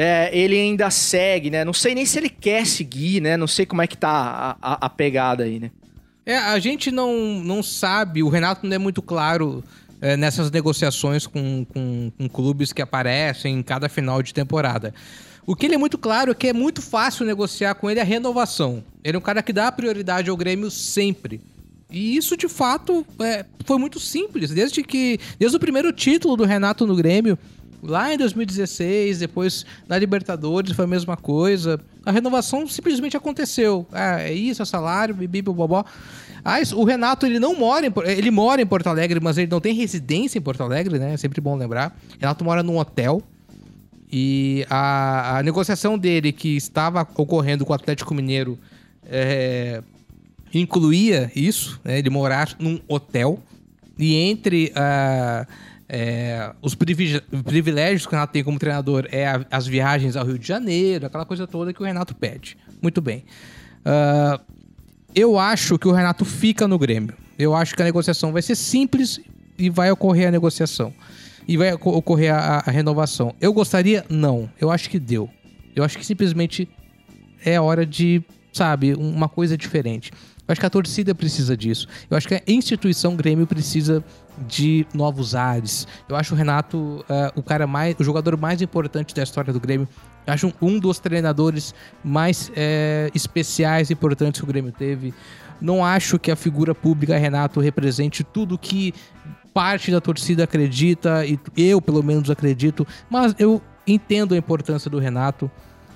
É, 0.00 0.30
ele 0.32 0.56
ainda 0.56 0.88
segue, 0.90 1.50
né? 1.50 1.64
Não 1.64 1.72
sei 1.72 1.92
nem 1.94 2.06
se 2.06 2.18
ele 2.18 2.28
quer 2.28 2.64
seguir, 2.64 3.20
né? 3.20 3.36
Não 3.36 3.48
sei 3.48 3.66
como 3.66 3.82
é 3.82 3.86
que 3.86 3.96
tá 3.98 4.56
a, 4.62 4.74
a- 4.74 4.86
a 4.86 4.88
pegada 4.88 5.42
aí, 5.42 5.58
né? 5.58 5.70
É, 6.24 6.36
a 6.36 6.58
gente 6.58 6.90
não, 6.92 7.40
não 7.42 7.62
sabe, 7.62 8.22
o 8.22 8.28
Renato 8.28 8.64
não 8.66 8.74
é 8.74 8.78
muito 8.78 9.02
claro 9.02 9.64
é, 10.00 10.16
nessas 10.16 10.50
negociações 10.50 11.26
com, 11.26 11.64
com, 11.64 12.12
com 12.16 12.28
clubes 12.28 12.72
que 12.72 12.80
aparecem 12.80 13.54
em 13.58 13.62
cada 13.62 13.88
final 13.88 14.22
de 14.22 14.32
temporada. 14.32 14.94
O 15.44 15.56
que 15.56 15.66
ele 15.66 15.74
é 15.74 15.78
muito 15.78 15.98
claro 15.98 16.30
é 16.30 16.34
que 16.34 16.46
é 16.46 16.52
muito 16.52 16.80
fácil 16.80 17.24
negociar 17.26 17.74
com 17.74 17.90
ele 17.90 17.98
a 17.98 18.04
renovação. 18.04 18.84
Ele 19.02 19.16
é 19.16 19.18
um 19.18 19.22
cara 19.22 19.42
que 19.42 19.52
dá 19.52 19.72
prioridade 19.72 20.30
ao 20.30 20.36
Grêmio 20.36 20.70
sempre. 20.70 21.40
E 21.90 22.16
isso, 22.16 22.36
de 22.36 22.46
fato, 22.48 23.04
é, 23.18 23.46
foi 23.64 23.78
muito 23.78 23.98
simples. 23.98 24.50
Desde 24.50 24.82
que. 24.84 25.18
Desde 25.38 25.56
o 25.56 25.60
primeiro 25.60 25.90
título 25.90 26.36
do 26.36 26.44
Renato 26.44 26.86
no 26.86 26.94
Grêmio, 26.94 27.38
lá 27.82 28.12
em 28.12 28.18
2016, 28.18 29.20
depois 29.20 29.64
na 29.88 29.98
Libertadores 29.98 30.72
foi 30.72 30.84
a 30.84 30.88
mesma 30.88 31.16
coisa. 31.16 31.80
A 32.04 32.10
renovação 32.10 32.66
simplesmente 32.66 33.16
aconteceu. 33.16 33.86
Ah, 33.92 34.20
é 34.20 34.32
isso, 34.32 34.62
é 34.62 34.64
salário, 34.64 35.14
bibi, 35.14 35.42
bobó. 35.42 35.84
Ah, 36.44 36.58
o 36.74 36.84
Renato, 36.84 37.26
ele 37.26 37.38
não 37.38 37.54
mora 37.54 37.86
em, 37.86 37.92
ele 38.06 38.30
mora 38.30 38.62
em 38.62 38.66
Porto 38.66 38.86
Alegre, 38.86 39.20
mas 39.20 39.38
ele 39.38 39.50
não 39.50 39.60
tem 39.60 39.74
residência 39.74 40.38
em 40.38 40.42
Porto 40.42 40.62
Alegre, 40.62 40.98
né? 40.98 41.14
É 41.14 41.16
sempre 41.16 41.40
bom 41.40 41.56
lembrar. 41.56 41.96
Renato 42.18 42.44
mora 42.44 42.62
num 42.62 42.78
hotel. 42.78 43.22
E 44.10 44.64
a, 44.70 45.38
a 45.38 45.42
negociação 45.42 45.98
dele, 45.98 46.32
que 46.32 46.56
estava 46.56 47.06
ocorrendo 47.16 47.66
com 47.66 47.72
o 47.72 47.76
Atlético 47.76 48.14
Mineiro, 48.14 48.58
é, 49.04 49.82
incluía 50.54 51.30
isso, 51.36 51.78
né, 51.84 51.98
ele 51.98 52.08
morar 52.08 52.56
num 52.58 52.80
hotel. 52.88 53.38
E 53.98 54.14
entre 54.14 54.72
ah, 54.74 55.46
é, 55.88 56.52
os 56.60 56.74
privilégios 56.74 58.02
que 58.06 58.08
o 58.08 58.16
Renato 58.16 58.32
tem 58.32 58.44
como 58.44 58.58
treinador 58.58 59.06
é 59.10 59.26
a- 59.26 59.46
as 59.50 59.66
viagens 59.66 60.16
ao 60.16 60.26
Rio 60.26 60.38
de 60.38 60.46
Janeiro, 60.46 61.06
aquela 61.06 61.24
coisa 61.24 61.46
toda 61.46 61.72
que 61.72 61.82
o 61.82 61.84
Renato 61.86 62.14
pede. 62.14 62.56
Muito 62.82 63.00
bem. 63.00 63.24
Ah, 63.84 64.40
eu 65.14 65.38
acho 65.38 65.78
que 65.78 65.88
o 65.88 65.92
Renato 65.92 66.24
fica 66.24 66.68
no 66.68 66.78
Grêmio. 66.78 67.14
Eu 67.38 67.54
acho 67.54 67.74
que 67.74 67.82
a 67.82 67.84
negociação 67.84 68.32
vai 68.32 68.42
ser 68.42 68.54
simples 68.56 69.20
e 69.58 69.70
vai 69.70 69.90
ocorrer 69.90 70.28
a 70.28 70.30
negociação. 70.30 70.92
E 71.46 71.56
vai 71.56 71.72
oco- 71.72 71.90
ocorrer 71.92 72.34
a, 72.34 72.62
a 72.66 72.70
renovação. 72.70 73.34
Eu 73.40 73.52
gostaria? 73.52 74.04
Não. 74.10 74.50
Eu 74.60 74.70
acho 74.70 74.90
que 74.90 74.98
deu. 74.98 75.30
Eu 75.74 75.82
acho 75.84 75.96
que 75.96 76.04
simplesmente 76.04 76.68
é 77.44 77.58
hora 77.58 77.86
de, 77.86 78.22
sabe, 78.52 78.92
uma 78.94 79.28
coisa 79.28 79.56
diferente. 79.56 80.12
Eu 80.48 80.52
acho 80.52 80.60
que 80.60 80.66
a 80.66 80.70
torcida 80.70 81.14
precisa 81.14 81.54
disso. 81.54 81.86
Eu 82.10 82.16
acho 82.16 82.26
que 82.26 82.34
a 82.34 82.42
instituição 82.46 83.14
Grêmio 83.14 83.46
precisa 83.46 84.02
de 84.46 84.86
novos 84.94 85.34
ares. 85.34 85.86
Eu 86.08 86.16
acho 86.16 86.34
o 86.34 86.36
Renato 86.36 87.04
ah, 87.06 87.30
o 87.36 87.42
cara 87.42 87.66
mais, 87.66 87.94
o 87.98 88.02
jogador 88.02 88.34
mais 88.38 88.62
importante 88.62 89.14
da 89.14 89.22
história 89.22 89.52
do 89.52 89.60
Grêmio. 89.60 89.86
Eu 90.26 90.32
acho 90.32 90.52
um, 90.60 90.78
dos 90.78 90.98
treinadores 90.98 91.74
mais 92.02 92.50
eh, 92.54 93.10
especiais 93.14 93.90
e 93.90 93.92
importantes 93.92 94.40
que 94.40 94.44
o 94.44 94.48
Grêmio 94.48 94.72
teve. 94.72 95.14
Não 95.60 95.84
acho 95.84 96.18
que 96.18 96.30
a 96.30 96.36
figura 96.36 96.74
pública 96.74 97.16
Renato 97.16 97.60
represente 97.60 98.22
tudo 98.22 98.58
que 98.58 98.94
parte 99.52 99.90
da 99.90 100.00
torcida 100.00 100.44
acredita 100.44 101.24
e 101.26 101.38
eu 101.56 101.80
pelo 101.80 102.02
menos 102.02 102.30
acredito, 102.30 102.86
mas 103.10 103.34
eu 103.38 103.60
entendo 103.86 104.34
a 104.34 104.36
importância 104.36 104.90
do 104.90 104.98
Renato. 104.98 105.50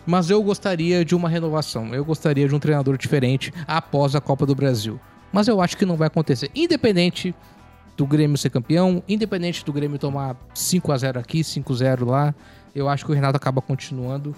Mas 0.06 0.30
eu 0.30 0.42
gostaria 0.42 1.04
de 1.04 1.14
uma 1.14 1.28
renovação. 1.28 1.94
Eu 1.94 2.04
gostaria 2.04 2.48
de 2.48 2.54
um 2.54 2.58
treinador 2.58 2.96
diferente 2.96 3.52
após 3.66 4.14
a 4.14 4.20
Copa 4.20 4.44
do 4.44 4.54
Brasil. 4.54 5.00
Mas 5.32 5.48
eu 5.48 5.60
acho 5.60 5.76
que 5.76 5.86
não 5.86 5.96
vai 5.96 6.08
acontecer. 6.08 6.50
Independente 6.54 7.34
do 7.96 8.06
Grêmio 8.06 8.36
ser 8.36 8.50
campeão, 8.50 9.02
independente 9.08 9.64
do 9.64 9.72
Grêmio 9.72 9.98
tomar 9.98 10.36
5 10.54 10.92
a 10.92 10.96
0 10.96 11.20
aqui, 11.20 11.44
5 11.44 11.72
a 11.72 11.76
0 11.76 12.06
lá, 12.06 12.34
eu 12.74 12.88
acho 12.88 13.04
que 13.04 13.12
o 13.12 13.14
Renato 13.14 13.36
acaba 13.36 13.60
continuando. 13.60 14.34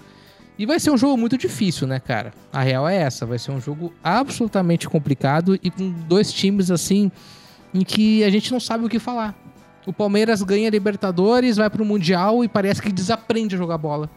E 0.57 0.65
vai 0.65 0.79
ser 0.79 0.91
um 0.91 0.97
jogo 0.97 1.17
muito 1.17 1.37
difícil, 1.37 1.85
né, 1.87 1.99
cara? 1.99 2.33
A 2.51 2.61
real 2.61 2.87
é 2.87 2.95
essa, 2.95 3.25
vai 3.25 3.37
ser 3.37 3.51
um 3.51 3.59
jogo 3.59 3.93
absolutamente 4.03 4.87
complicado 4.87 5.59
e 5.61 5.69
com 5.69 5.89
dois 5.89 6.31
times 6.31 6.71
assim 6.71 7.11
em 7.73 7.81
que 7.81 8.23
a 8.23 8.29
gente 8.29 8.51
não 8.51 8.59
sabe 8.59 8.85
o 8.85 8.89
que 8.89 8.99
falar. 8.99 9.35
O 9.85 9.91
Palmeiras 9.91 10.41
ganha 10.41 10.69
Libertadores, 10.69 11.57
vai 11.57 11.69
pro 11.69 11.83
Mundial 11.83 12.43
e 12.43 12.47
parece 12.47 12.81
que 12.81 12.91
desaprende 12.91 13.55
a 13.55 13.57
jogar 13.57 13.77
bola. 13.77 14.09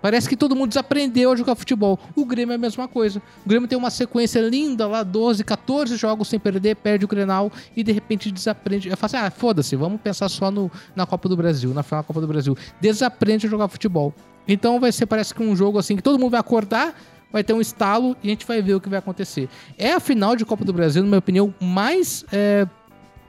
Parece 0.00 0.28
que 0.28 0.36
todo 0.36 0.54
mundo 0.54 0.68
desaprendeu 0.68 1.32
a 1.32 1.36
jogar 1.36 1.54
futebol. 1.54 1.98
O 2.14 2.24
Grêmio 2.24 2.52
é 2.52 2.56
a 2.56 2.58
mesma 2.58 2.86
coisa. 2.86 3.20
O 3.44 3.48
Grêmio 3.48 3.68
tem 3.68 3.76
uma 3.76 3.90
sequência 3.90 4.40
linda 4.40 4.86
lá, 4.86 5.02
12, 5.02 5.42
14 5.42 5.96
jogos 5.96 6.28
sem 6.28 6.38
perder, 6.38 6.76
perde 6.76 7.04
o 7.04 7.08
Grenal 7.08 7.50
e 7.76 7.82
de 7.82 7.92
repente 7.92 8.30
desaprende. 8.30 8.88
Eu 8.88 8.96
falo 8.96 9.06
assim, 9.06 9.26
ah, 9.26 9.30
foda-se, 9.30 9.74
vamos 9.76 10.00
pensar 10.00 10.28
só 10.28 10.50
no, 10.50 10.70
na 10.94 11.06
Copa 11.06 11.28
do 11.28 11.36
Brasil, 11.36 11.72
na 11.72 11.82
final 11.82 12.02
da 12.02 12.06
Copa 12.06 12.20
do 12.20 12.26
Brasil. 12.26 12.56
Desaprende 12.80 13.46
a 13.46 13.50
jogar 13.50 13.68
futebol. 13.68 14.14
Então 14.46 14.78
vai 14.78 14.92
ser, 14.92 15.06
parece 15.06 15.34
que 15.34 15.42
um 15.42 15.56
jogo 15.56 15.78
assim, 15.78 15.96
que 15.96 16.02
todo 16.02 16.18
mundo 16.18 16.30
vai 16.30 16.40
acordar, 16.40 16.94
vai 17.32 17.42
ter 17.42 17.52
um 17.52 17.60
estalo 17.60 18.16
e 18.22 18.28
a 18.28 18.30
gente 18.30 18.46
vai 18.46 18.62
ver 18.62 18.74
o 18.74 18.80
que 18.80 18.88
vai 18.88 18.98
acontecer. 18.98 19.48
É 19.76 19.92
a 19.92 20.00
final 20.00 20.36
de 20.36 20.44
Copa 20.44 20.64
do 20.64 20.72
Brasil, 20.72 21.02
na 21.02 21.08
minha 21.08 21.18
opinião, 21.18 21.54
mais... 21.60 22.24
é, 22.32 22.66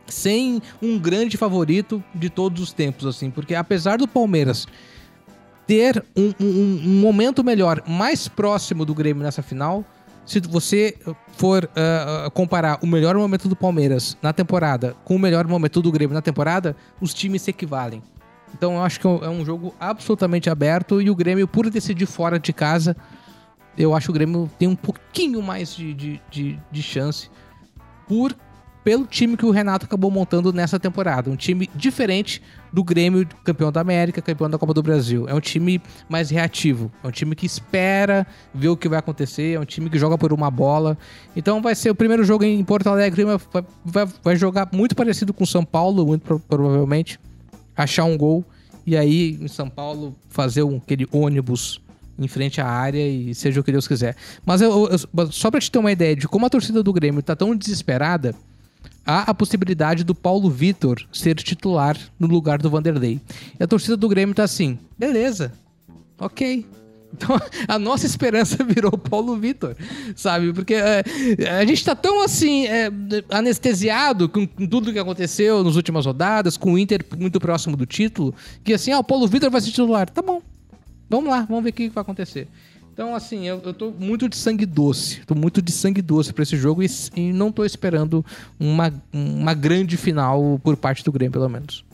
sem 0.10 0.62
um 0.82 0.98
grande 0.98 1.36
favorito 1.38 2.04
de 2.16 2.30
todos 2.30 2.62
os 2.62 2.72
tempos, 2.74 3.06
assim, 3.06 3.30
porque 3.30 3.54
apesar 3.54 3.98
do 3.98 4.08
Palmeiras 4.08 4.66
ter 5.68 6.04
um, 6.16 6.34
um- 6.40 6.82
um 6.86 7.00
momento 7.02 7.44
melhor, 7.44 7.84
mais 7.86 8.28
próximo 8.28 8.86
do 8.86 8.96
Grêmio 8.96 9.22
nessa 9.22 9.44
final, 9.44 9.84
se 10.26 10.40
você 10.40 10.98
for 11.34 11.70
ah, 11.76 12.26
ah, 12.26 12.30
comparar 12.32 12.80
o 12.82 12.88
melhor 12.88 13.16
momento 13.16 13.48
do 13.48 13.56
Palmeiras 13.56 14.18
na 14.22 14.34
temporada 14.34 14.96
com 15.06 15.16
o 15.16 15.20
melhor 15.20 15.46
momento 15.48 15.82
do 15.82 15.92
Grêmio 15.92 16.14
na 16.14 16.22
temporada, 16.22 16.76
os 17.00 17.14
times 17.14 17.42
se 17.42 17.52
equivalem. 17.52 18.02
Então 18.54 18.74
eu 18.76 18.82
acho 18.82 19.00
que 19.00 19.06
é 19.08 19.30
um 19.30 19.46
jogo 19.46 19.76
absolutamente 19.80 20.50
aberto 20.50 21.02
e 21.02 21.10
o 21.10 21.16
Grêmio, 21.16 21.48
por 21.48 21.70
decidir 21.70 22.06
fora 22.06 22.40
de 22.40 22.52
casa, 22.54 22.96
eu 23.78 23.94
acho 23.94 24.08
que 24.08 24.12
o 24.12 24.14
Grêmio 24.14 24.50
tem 24.58 24.68
um 24.68 24.76
pouquinho 24.76 25.42
mais 25.42 25.76
de, 25.76 25.94
de, 25.94 26.22
de, 26.32 26.60
de 26.72 26.82
chance 26.82 27.30
por 28.08 28.36
pelo 28.84 29.06
time 29.06 29.36
que 29.36 29.46
o 29.46 29.52
Renato 29.52 29.86
acabou 29.86 30.10
montando 30.10 30.54
nessa 30.54 30.80
temporada. 30.80 31.30
Um 31.30 31.36
time 31.36 31.70
diferente 31.76 32.42
do 32.72 32.84
Grêmio, 32.84 33.28
campeão 33.44 33.72
da 33.72 33.82
América, 33.82 34.22
campeão 34.22 34.50
da 34.50 34.58
Copa 34.58 34.74
do 34.74 34.84
Brasil. 34.84 35.28
É 35.28 35.34
um 35.34 35.40
time 35.40 35.82
mais 36.10 36.30
reativo. 36.30 36.92
É 37.04 37.08
um 37.08 37.12
time 37.12 37.36
que 37.36 37.46
espera 37.46 38.26
ver 38.54 38.70
o 38.70 38.78
que 38.78 38.88
vai 38.90 39.00
acontecer. 39.00 39.56
É 39.56 39.60
um 39.60 39.66
time 39.66 39.90
que 39.90 39.98
joga 39.98 40.18
por 40.18 40.34
uma 40.34 40.52
bola. 40.52 40.98
Então 41.36 41.62
vai 41.62 41.76
ser 41.76 41.90
o 41.90 41.96
primeiro 41.96 42.24
jogo 42.24 42.44
em 42.44 42.64
Porto 42.64 42.88
Alegre. 42.88 43.24
Vai, 43.26 43.38
vai, 43.86 44.06
vai 44.24 44.36
jogar 44.36 44.68
muito 44.72 44.96
parecido 44.96 45.34
com 45.34 45.46
São 45.46 45.64
Paulo, 45.64 46.06
muito 46.06 46.22
pro- 46.24 46.40
provavelmente. 46.40 47.20
Achar 47.76 48.04
um 48.06 48.18
gol. 48.18 48.44
E 48.86 48.96
aí, 48.96 49.38
em 49.42 49.48
São 49.48 49.70
Paulo, 49.70 50.16
fazer 50.30 50.64
um, 50.64 50.78
aquele 50.78 51.06
ônibus 51.12 51.82
em 52.20 52.28
frente 52.28 52.60
à 52.60 52.66
área 52.68 53.06
e 53.08 53.36
seja 53.36 53.60
o 53.60 53.64
que 53.64 53.72
Deus 53.72 53.88
quiser. 53.88 54.16
Mas 54.46 54.62
eu, 54.62 54.90
eu- 54.90 55.32
só 55.32 55.52
pra 55.52 55.60
te 55.60 55.70
ter 55.70 55.78
uma 55.78 55.92
ideia 55.92 56.16
de 56.16 56.28
como 56.28 56.46
a 56.46 56.50
torcida 56.50 56.82
do 56.82 56.92
Grêmio 56.94 57.22
tá 57.22 57.36
tão 57.36 57.56
desesperada, 57.56 58.34
há 59.08 59.22
a 59.22 59.34
possibilidade 59.34 60.04
do 60.04 60.14
Paulo 60.14 60.50
Vitor 60.50 61.02
ser 61.14 61.36
titular 61.36 61.98
no 62.20 62.28
lugar 62.28 62.62
do 62.62 62.70
Vanderlei. 62.70 63.22
E 63.58 63.64
a 63.64 63.68
torcida 63.68 63.96
do 63.96 64.10
Grêmio 64.10 64.36
tá 64.36 64.44
assim, 64.44 64.78
beleza, 65.00 65.54
ok. 66.20 66.66
Então, 67.10 67.40
a 67.70 67.80
nossa 67.80 68.06
esperança 68.06 68.62
virou 68.68 68.92
Paulo 68.98 69.38
Vitor, 69.38 69.78
sabe? 70.14 70.52
Porque 70.52 70.74
é, 70.74 71.02
a 71.50 71.66
gente 71.66 71.84
tá 71.84 71.96
tão 71.96 72.22
assim, 72.22 72.68
é, 72.68 72.92
anestesiado 73.32 74.28
com, 74.28 74.46
com 74.46 74.68
tudo 74.68 74.92
que 74.92 75.00
aconteceu 75.00 75.64
nas 75.64 75.78
últimas 75.78 76.06
rodadas, 76.06 76.58
com 76.58 76.74
o 76.74 76.78
Inter 76.78 77.04
muito 77.18 77.40
próximo 77.40 77.78
do 77.78 77.86
título, 77.86 78.36
que 78.62 78.74
assim, 78.74 78.92
ah, 78.92 79.00
o 79.00 79.04
Paulo 79.06 79.26
Vitor 79.26 79.50
vai 79.50 79.62
ser 79.62 79.70
titular. 79.70 80.10
Tá 80.10 80.22
bom, 80.22 80.42
vamos 81.10 81.30
lá, 81.30 81.46
vamos 81.48 81.64
ver 81.64 81.70
o 81.70 81.74
que 81.74 81.88
vai 81.88 82.02
acontecer. 82.02 82.50
Então, 82.98 83.14
assim, 83.14 83.48
eu, 83.48 83.62
eu 83.64 83.76
tô 83.76 83.92
muito 83.92 84.28
de 84.28 84.36
sangue 84.36 84.66
doce. 84.66 85.22
Tô 85.28 85.36
muito 85.36 85.62
de 85.62 85.72
sangue 85.72 86.02
doce 86.02 86.34
pra 86.34 86.42
esse 86.42 86.58
jogo 86.58 86.82
e, 86.82 86.88
e 87.16 87.32
não 87.32 87.52
tô 87.52 87.64
esperando 87.64 88.26
uma, 88.60 88.92
uma 89.14 89.54
grande 89.54 89.96
final 89.96 90.60
por 90.64 90.76
parte 90.76 91.04
do 91.04 91.12
Grêmio, 91.12 91.34
pelo 91.34 91.48
menos. 91.48 91.86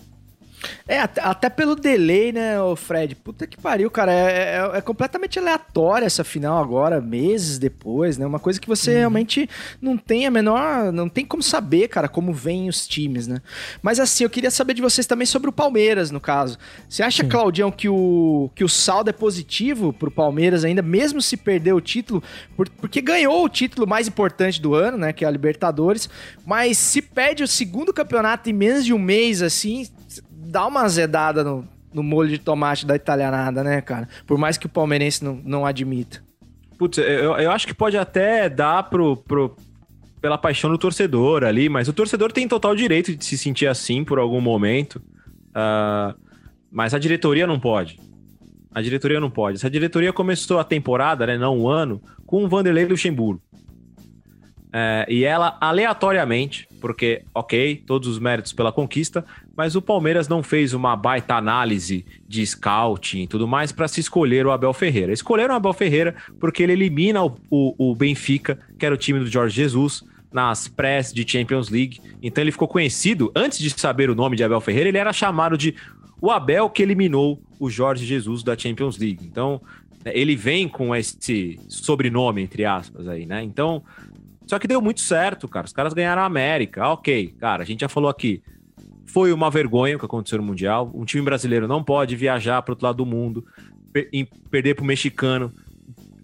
É, 0.87 0.99
até, 0.99 1.49
pelo 1.49 1.75
delay, 1.75 2.31
né, 2.31 2.61
o 2.61 2.75
Fred? 2.75 3.15
Puta 3.15 3.47
que 3.47 3.57
pariu, 3.57 3.89
cara. 3.89 4.11
É, 4.11 4.57
é, 4.73 4.77
é, 4.77 4.81
completamente 4.81 5.39
aleatória 5.39 6.05
essa 6.05 6.23
final 6.23 6.61
agora, 6.61 7.01
meses 7.01 7.57
depois, 7.57 8.17
né? 8.17 8.25
Uma 8.25 8.39
coisa 8.39 8.59
que 8.59 8.67
você 8.67 8.91
uhum. 8.91 8.97
realmente 8.97 9.49
não 9.81 9.97
tem 9.97 10.25
a 10.25 10.31
menor. 10.31 10.91
Não 10.91 11.07
tem 11.07 11.25
como 11.25 11.41
saber, 11.41 11.87
cara, 11.87 12.07
como 12.07 12.33
vêm 12.33 12.67
os 12.69 12.87
times, 12.87 13.27
né? 13.27 13.41
Mas 13.81 13.99
assim, 13.99 14.23
eu 14.23 14.29
queria 14.29 14.51
saber 14.51 14.73
de 14.73 14.81
vocês 14.81 15.07
também 15.07 15.25
sobre 15.25 15.49
o 15.49 15.53
Palmeiras, 15.53 16.11
no 16.11 16.19
caso. 16.19 16.57
Você 16.87 17.03
acha, 17.03 17.23
Sim. 17.23 17.29
Claudião, 17.29 17.71
que 17.71 17.87
o, 17.87 18.49
que 18.53 18.63
o 18.63 18.69
saldo 18.69 19.09
é 19.09 19.13
positivo 19.13 19.93
pro 19.93 20.11
Palmeiras 20.11 20.63
ainda, 20.65 20.81
mesmo 20.81 21.21
se 21.21 21.37
perder 21.37 21.73
o 21.73 21.81
título? 21.81 22.21
Por, 22.55 22.69
porque 22.69 23.01
ganhou 23.01 23.43
o 23.43 23.49
título 23.49 23.87
mais 23.87 24.07
importante 24.07 24.61
do 24.61 24.75
ano, 24.75 24.97
né? 24.97 25.13
Que 25.13 25.25
é 25.25 25.27
a 25.27 25.31
Libertadores. 25.31 26.09
Mas 26.45 26.77
se 26.77 27.01
perde 27.01 27.43
o 27.43 27.47
segundo 27.47 27.93
campeonato 27.93 28.49
em 28.49 28.53
menos 28.53 28.85
de 28.85 28.93
um 28.93 28.99
mês, 28.99 29.41
assim 29.41 29.87
dá 30.53 30.67
uma 30.67 30.81
azedada 30.81 31.43
no, 31.43 31.67
no 31.91 32.03
molho 32.03 32.29
de 32.29 32.37
tomate 32.37 32.85
da 32.85 32.95
italianada, 32.95 33.63
né, 33.63 33.81
cara? 33.81 34.07
Por 34.27 34.37
mais 34.37 34.55
que 34.55 34.67
o 34.67 34.69
palmeirense 34.69 35.23
não, 35.23 35.41
não 35.43 35.65
admita. 35.65 36.23
Putz, 36.77 36.99
eu, 36.99 37.35
eu 37.37 37.51
acho 37.51 37.65
que 37.65 37.73
pode 37.73 37.97
até 37.97 38.47
dar 38.47 38.83
pro, 38.83 39.17
pro, 39.17 39.55
pela 40.21 40.37
paixão 40.37 40.69
do 40.69 40.77
torcedor 40.77 41.43
ali, 41.43 41.69
mas 41.69 41.87
o 41.87 41.93
torcedor 41.93 42.31
tem 42.31 42.47
total 42.47 42.75
direito 42.75 43.15
de 43.15 43.25
se 43.25 43.35
sentir 43.35 43.65
assim 43.65 44.03
por 44.03 44.19
algum 44.19 44.39
momento. 44.39 45.01
Uh, 45.49 46.15
mas 46.71 46.93
a 46.93 46.99
diretoria 46.99 47.47
não 47.47 47.59
pode. 47.59 47.99
A 48.73 48.81
diretoria 48.81 49.19
não 49.19 49.31
pode. 49.31 49.57
Essa 49.57 49.69
diretoria 49.69 50.13
começou 50.13 50.59
a 50.59 50.63
temporada, 50.63 51.25
né, 51.25 51.37
não 51.37 51.59
um 51.59 51.67
ano, 51.67 51.99
com 52.27 52.43
o 52.43 52.47
Vanderlei 52.47 52.85
Luxemburgo. 52.85 53.41
É, 54.75 55.05
e 55.07 55.23
ela, 55.23 55.55
aleatoriamente, 55.61 56.67
porque, 56.83 57.23
ok, 57.33 57.81
todos 57.87 58.09
os 58.09 58.19
méritos 58.19 58.51
pela 58.51 58.69
conquista, 58.69 59.23
mas 59.55 59.73
o 59.73 59.81
Palmeiras 59.81 60.27
não 60.27 60.43
fez 60.43 60.73
uma 60.73 60.97
baita 60.97 61.33
análise 61.33 62.05
de 62.27 62.45
scouting 62.45 63.21
e 63.21 63.27
tudo 63.27 63.47
mais 63.47 63.71
para 63.71 63.87
se 63.87 64.01
escolher 64.01 64.45
o 64.45 64.51
Abel 64.51 64.73
Ferreira. 64.73 65.13
Escolheram 65.13 65.53
o 65.53 65.55
Abel 65.55 65.71
Ferreira 65.71 66.13
porque 66.41 66.61
ele 66.61 66.73
elimina 66.73 67.23
o, 67.23 67.37
o, 67.49 67.91
o 67.91 67.95
Benfica, 67.95 68.59
que 68.77 68.85
era 68.85 68.93
o 68.93 68.97
time 68.97 69.17
do 69.17 69.27
Jorge 69.27 69.55
Jesus, 69.55 70.03
nas 70.29 70.67
prés 70.67 71.13
de 71.13 71.25
Champions 71.25 71.69
League. 71.69 72.01
Então 72.21 72.43
ele 72.43 72.51
ficou 72.51 72.67
conhecido, 72.67 73.31
antes 73.33 73.59
de 73.59 73.69
saber 73.69 74.09
o 74.09 74.15
nome 74.15 74.35
de 74.35 74.43
Abel 74.43 74.59
Ferreira, 74.59 74.89
ele 74.89 74.97
era 74.97 75.13
chamado 75.13 75.57
de 75.57 75.73
o 76.19 76.29
Abel 76.29 76.69
que 76.69 76.83
eliminou 76.83 77.41
o 77.57 77.69
Jorge 77.69 78.05
Jesus 78.05 78.43
da 78.43 78.57
Champions 78.57 78.97
League. 78.97 79.25
Então 79.25 79.61
ele 80.03 80.35
vem 80.35 80.67
com 80.67 80.93
esse 80.93 81.57
sobrenome, 81.69 82.41
entre 82.41 82.65
aspas, 82.65 83.07
aí, 83.07 83.25
né? 83.25 83.41
Então 83.41 83.81
só 84.47 84.59
que 84.59 84.67
deu 84.67 84.81
muito 84.81 85.01
certo, 85.01 85.47
cara. 85.47 85.65
Os 85.65 85.73
caras 85.73 85.93
ganharam 85.93 86.21
a 86.21 86.25
América. 86.25 86.87
Ok, 86.89 87.35
cara, 87.39 87.63
a 87.63 87.65
gente 87.65 87.81
já 87.81 87.89
falou 87.89 88.09
aqui. 88.09 88.41
Foi 89.05 89.31
uma 89.31 89.49
vergonha 89.49 89.95
o 89.95 89.99
que 89.99 90.05
aconteceu 90.05 90.37
no 90.37 90.43
Mundial. 90.43 90.91
Um 90.93 91.05
time 91.05 91.23
brasileiro 91.23 91.67
não 91.67 91.83
pode 91.83 92.15
viajar 92.15 92.61
para 92.61 92.71
outro 92.71 92.85
lado 92.85 92.97
do 92.97 93.05
mundo, 93.05 93.45
per 93.91 94.09
perder 94.49 94.75
pro 94.75 94.83
mexicano, 94.83 95.53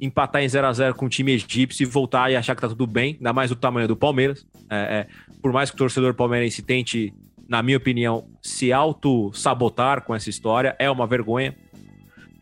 empatar 0.02 0.42
em 0.42 0.50
0 0.50 0.68
a 0.68 0.74
0 0.74 0.96
com 0.96 1.06
o 1.06 1.10
time 1.10 1.34
egípcio 1.34 1.84
e 1.84 1.86
voltar 1.86 2.32
e 2.32 2.36
achar 2.36 2.56
que 2.56 2.62
tá 2.62 2.68
tudo 2.68 2.88
bem, 2.88 3.16
ainda 3.16 3.34
mais 3.34 3.52
o 3.52 3.56
tamanho 3.56 3.88
do 3.88 3.96
Palmeiras. 3.96 4.46
É, 4.70 4.76
é, 4.78 5.08
por 5.42 5.52
mais 5.52 5.70
que 5.70 5.76
o 5.76 5.78
torcedor 5.78 6.14
palmeirense 6.14 6.62
tente, 6.62 7.14
na 7.48 7.62
minha 7.62 7.78
opinião, 7.78 8.28
se 8.42 8.72
auto-sabotar 8.72 10.04
com 10.04 10.16
essa 10.16 10.30
história, 10.30 10.76
é 10.80 10.90
uma 10.90 11.06
vergonha. 11.06 11.56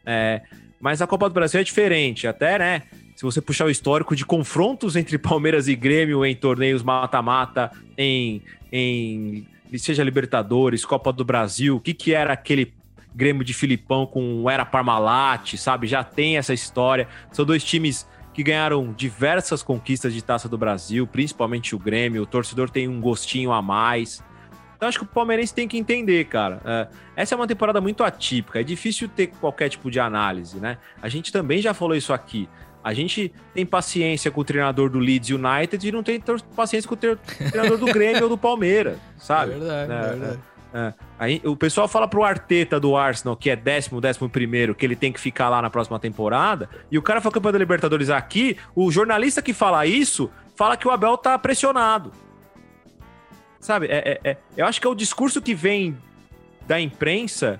É, 0.06 0.42
mas 0.80 1.02
a 1.02 1.08
Copa 1.08 1.28
do 1.28 1.34
Brasil 1.34 1.60
é 1.60 1.64
diferente, 1.64 2.28
até, 2.28 2.60
né? 2.60 2.84
Se 3.18 3.24
você 3.24 3.42
puxar 3.42 3.66
o 3.66 3.70
histórico 3.72 4.16
de 4.16 4.24
confrontos 4.24 4.96
entre 4.96 5.18
Palmeiras 5.18 5.68
e 5.68 5.76
Grêmio 5.76 6.24
em 6.24 6.36
torneios 6.36 6.84
mata-mata, 6.84 7.72
em, 7.98 8.44
em 8.72 9.48
seja 9.76 10.04
Libertadores, 10.04 10.86
Copa 10.86 11.12
do 11.12 11.26
Brasil, 11.26 11.78
o 11.78 11.80
que, 11.80 11.96
que 11.96 12.14
era 12.14 12.32
aquele 12.32 12.72
Grêmio 13.16 13.44
de 13.44 13.56
Filipão 13.56 14.06
com 14.06 14.48
Era 14.48 14.64
Parmalat, 14.64 15.58
sabe? 15.58 15.88
Já 15.88 16.04
tem 16.04 16.38
essa 16.38 16.54
história. 16.54 17.08
São 17.32 17.44
dois 17.44 17.64
times 17.64 18.08
que 18.36 18.44
ganharam 18.44 18.94
diversas 18.94 19.64
conquistas 19.64 20.14
de 20.14 20.24
Taça 20.24 20.48
do 20.48 20.56
Brasil, 20.56 21.08
principalmente 21.08 21.74
o 21.74 21.80
Grêmio. 21.80 22.22
O 22.22 22.28
torcedor 22.28 22.70
tem 22.70 22.88
um 22.88 23.02
gostinho 23.02 23.52
a 23.52 23.64
mais. 23.64 24.24
Então 24.76 24.88
acho 24.88 25.00
que 25.00 25.06
o 25.06 25.08
palmeirense 25.08 25.56
tem 25.56 25.68
que 25.68 25.76
entender, 25.76 26.26
cara. 26.26 26.62
É, 26.64 26.88
essa 27.16 27.34
é 27.34 27.36
uma 27.36 27.48
temporada 27.48 27.82
muito 27.82 28.04
atípica, 28.04 28.62
é 28.62 28.64
difícil 28.64 29.10
ter 29.10 29.28
qualquer 29.42 29.70
tipo 29.70 29.90
de 29.90 30.00
análise, 30.00 30.60
né? 30.60 30.78
A 31.02 31.10
gente 31.10 31.32
também 31.32 31.60
já 31.60 31.74
falou 31.74 31.96
isso 31.96 32.14
aqui. 32.14 32.48
A 32.84 32.94
gente 32.94 33.34
tem 33.54 33.66
paciência 33.66 34.32
com 34.32 34.42
o 34.42 34.44
treinador 34.44 34.90
do 34.90 35.00
Leeds 35.00 35.30
United 35.30 35.88
e 35.88 35.92
não 35.92 36.04
tem 36.04 36.22
paciência 36.56 36.88
com 36.88 36.96
o 36.96 36.98
treinador 36.98 37.78
do 37.78 37.86
Grêmio 37.88 38.24
ou 38.24 38.30
do 38.30 38.38
Palmeiras, 38.38 38.98
sabe? 39.18 39.54
É 39.54 39.58
verdade, 39.58 39.92
é, 39.92 39.96
é 39.96 40.10
verdade. 40.10 40.40
É. 40.74 40.94
Aí, 41.18 41.42
o 41.44 41.56
pessoal 41.56 41.88
fala 41.88 42.08
pro 42.08 42.24
Arteta 42.24 42.80
do 42.80 42.96
Arsenal, 42.96 43.36
que 43.36 43.50
é 43.50 43.56
décimo, 43.56 44.00
décimo 44.00 44.30
primeiro, 44.30 44.76
que 44.76 44.86
ele 44.86 44.96
tem 44.96 45.12
que 45.12 45.20
ficar 45.20 45.50
lá 45.50 45.62
na 45.62 45.70
próxima 45.70 45.98
temporada, 46.00 46.70
e 46.92 46.98
o 46.98 47.02
cara 47.02 47.22
foi 47.22 47.32
campeão 47.32 47.52
da 47.52 47.58
Libertadores 47.58 48.10
aqui, 48.10 48.58
o 48.76 48.92
jornalista 48.92 49.42
que 49.42 49.54
fala 49.54 49.86
isso, 49.86 50.30
fala 50.56 50.78
que 50.78 50.88
o 50.88 50.92
Abel 50.92 51.18
tá 51.18 51.38
pressionado. 51.40 52.12
Sabe, 53.60 53.88
é, 53.88 54.20
é, 54.24 54.32
é 54.32 54.38
eu 54.56 54.66
acho 54.66 54.80
que 54.80 54.86
é 54.86 54.90
o 54.90 54.96
discurso 54.96 55.42
que 55.42 55.56
vem 55.56 55.98
da 56.68 56.80
imprensa 56.80 57.60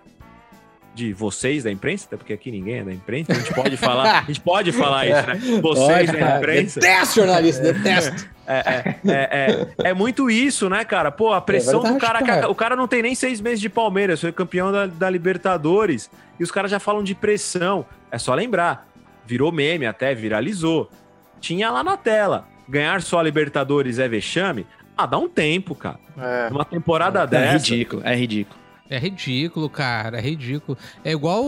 de 0.98 1.14
vocês 1.14 1.64
da 1.64 1.72
imprensa, 1.72 2.08
até 2.08 2.18
porque 2.18 2.34
aqui 2.34 2.50
ninguém 2.50 2.80
é 2.80 2.84
da 2.84 2.92
imprensa, 2.92 3.32
a 3.32 3.36
gente 3.36 3.54
pode 3.54 3.78
falar, 3.78 4.24
a 4.24 4.26
gente 4.26 4.42
pode 4.42 4.72
falar 4.72 5.06
isso, 5.06 5.28
né? 5.28 5.36
Vocês 5.62 6.10
pode, 6.10 6.20
da 6.20 6.38
imprensa. 6.38 6.80
Detesto 6.80 7.16
jornalista, 7.18 7.62
detesto. 7.62 8.30
É, 8.48 8.58
é, 8.58 8.96
é, 9.06 9.12
é, 9.12 9.90
é, 9.90 9.94
muito 9.94 10.28
isso, 10.28 10.68
né, 10.70 10.84
cara? 10.84 11.12
Pô, 11.12 11.34
a 11.34 11.42
pressão 11.42 11.86
é 11.86 11.94
do 11.94 12.00
cara, 12.00 12.24
cara, 12.24 12.50
O 12.50 12.56
cara 12.56 12.76
não 12.76 12.88
tem 12.88 13.04
nem 13.04 13.14
seis 13.14 13.40
meses 13.40 13.60
de 13.60 13.70
Palmeiras, 13.70 14.20
foi 14.20 14.32
campeão 14.32 14.72
da, 14.72 14.88
da 14.88 15.08
Libertadores. 15.08 16.10
E 16.40 16.44
os 16.44 16.50
caras 16.50 16.72
já 16.72 16.80
falam 16.80 17.04
de 17.04 17.14
pressão. 17.14 17.86
É 18.10 18.18
só 18.18 18.34
lembrar. 18.34 18.88
Virou 19.26 19.52
meme 19.52 19.86
até, 19.86 20.16
viralizou. 20.16 20.90
Tinha 21.40 21.70
lá 21.70 21.84
na 21.84 21.96
tela. 21.96 22.48
Ganhar 22.68 23.02
só 23.04 23.20
a 23.20 23.24
Libertadores 23.24 24.00
é 24.00 24.08
vexame? 24.08 24.66
Ah, 24.98 25.06
dá 25.06 25.20
um 25.20 25.30
tempo, 25.30 25.76
cara. 25.76 26.00
É. 26.18 26.48
Uma 26.52 26.66
temporada 26.66 27.22
é, 27.22 27.28
dessa. 27.28 27.46
É 27.46 27.54
ridículo, 27.54 28.02
é 28.04 28.16
ridículo. 28.16 28.67
É 28.90 28.98
ridículo, 28.98 29.70
cara, 29.70 30.18
é 30.18 30.22
ridículo. 30.22 30.78
É 31.04 31.12
igual. 31.12 31.44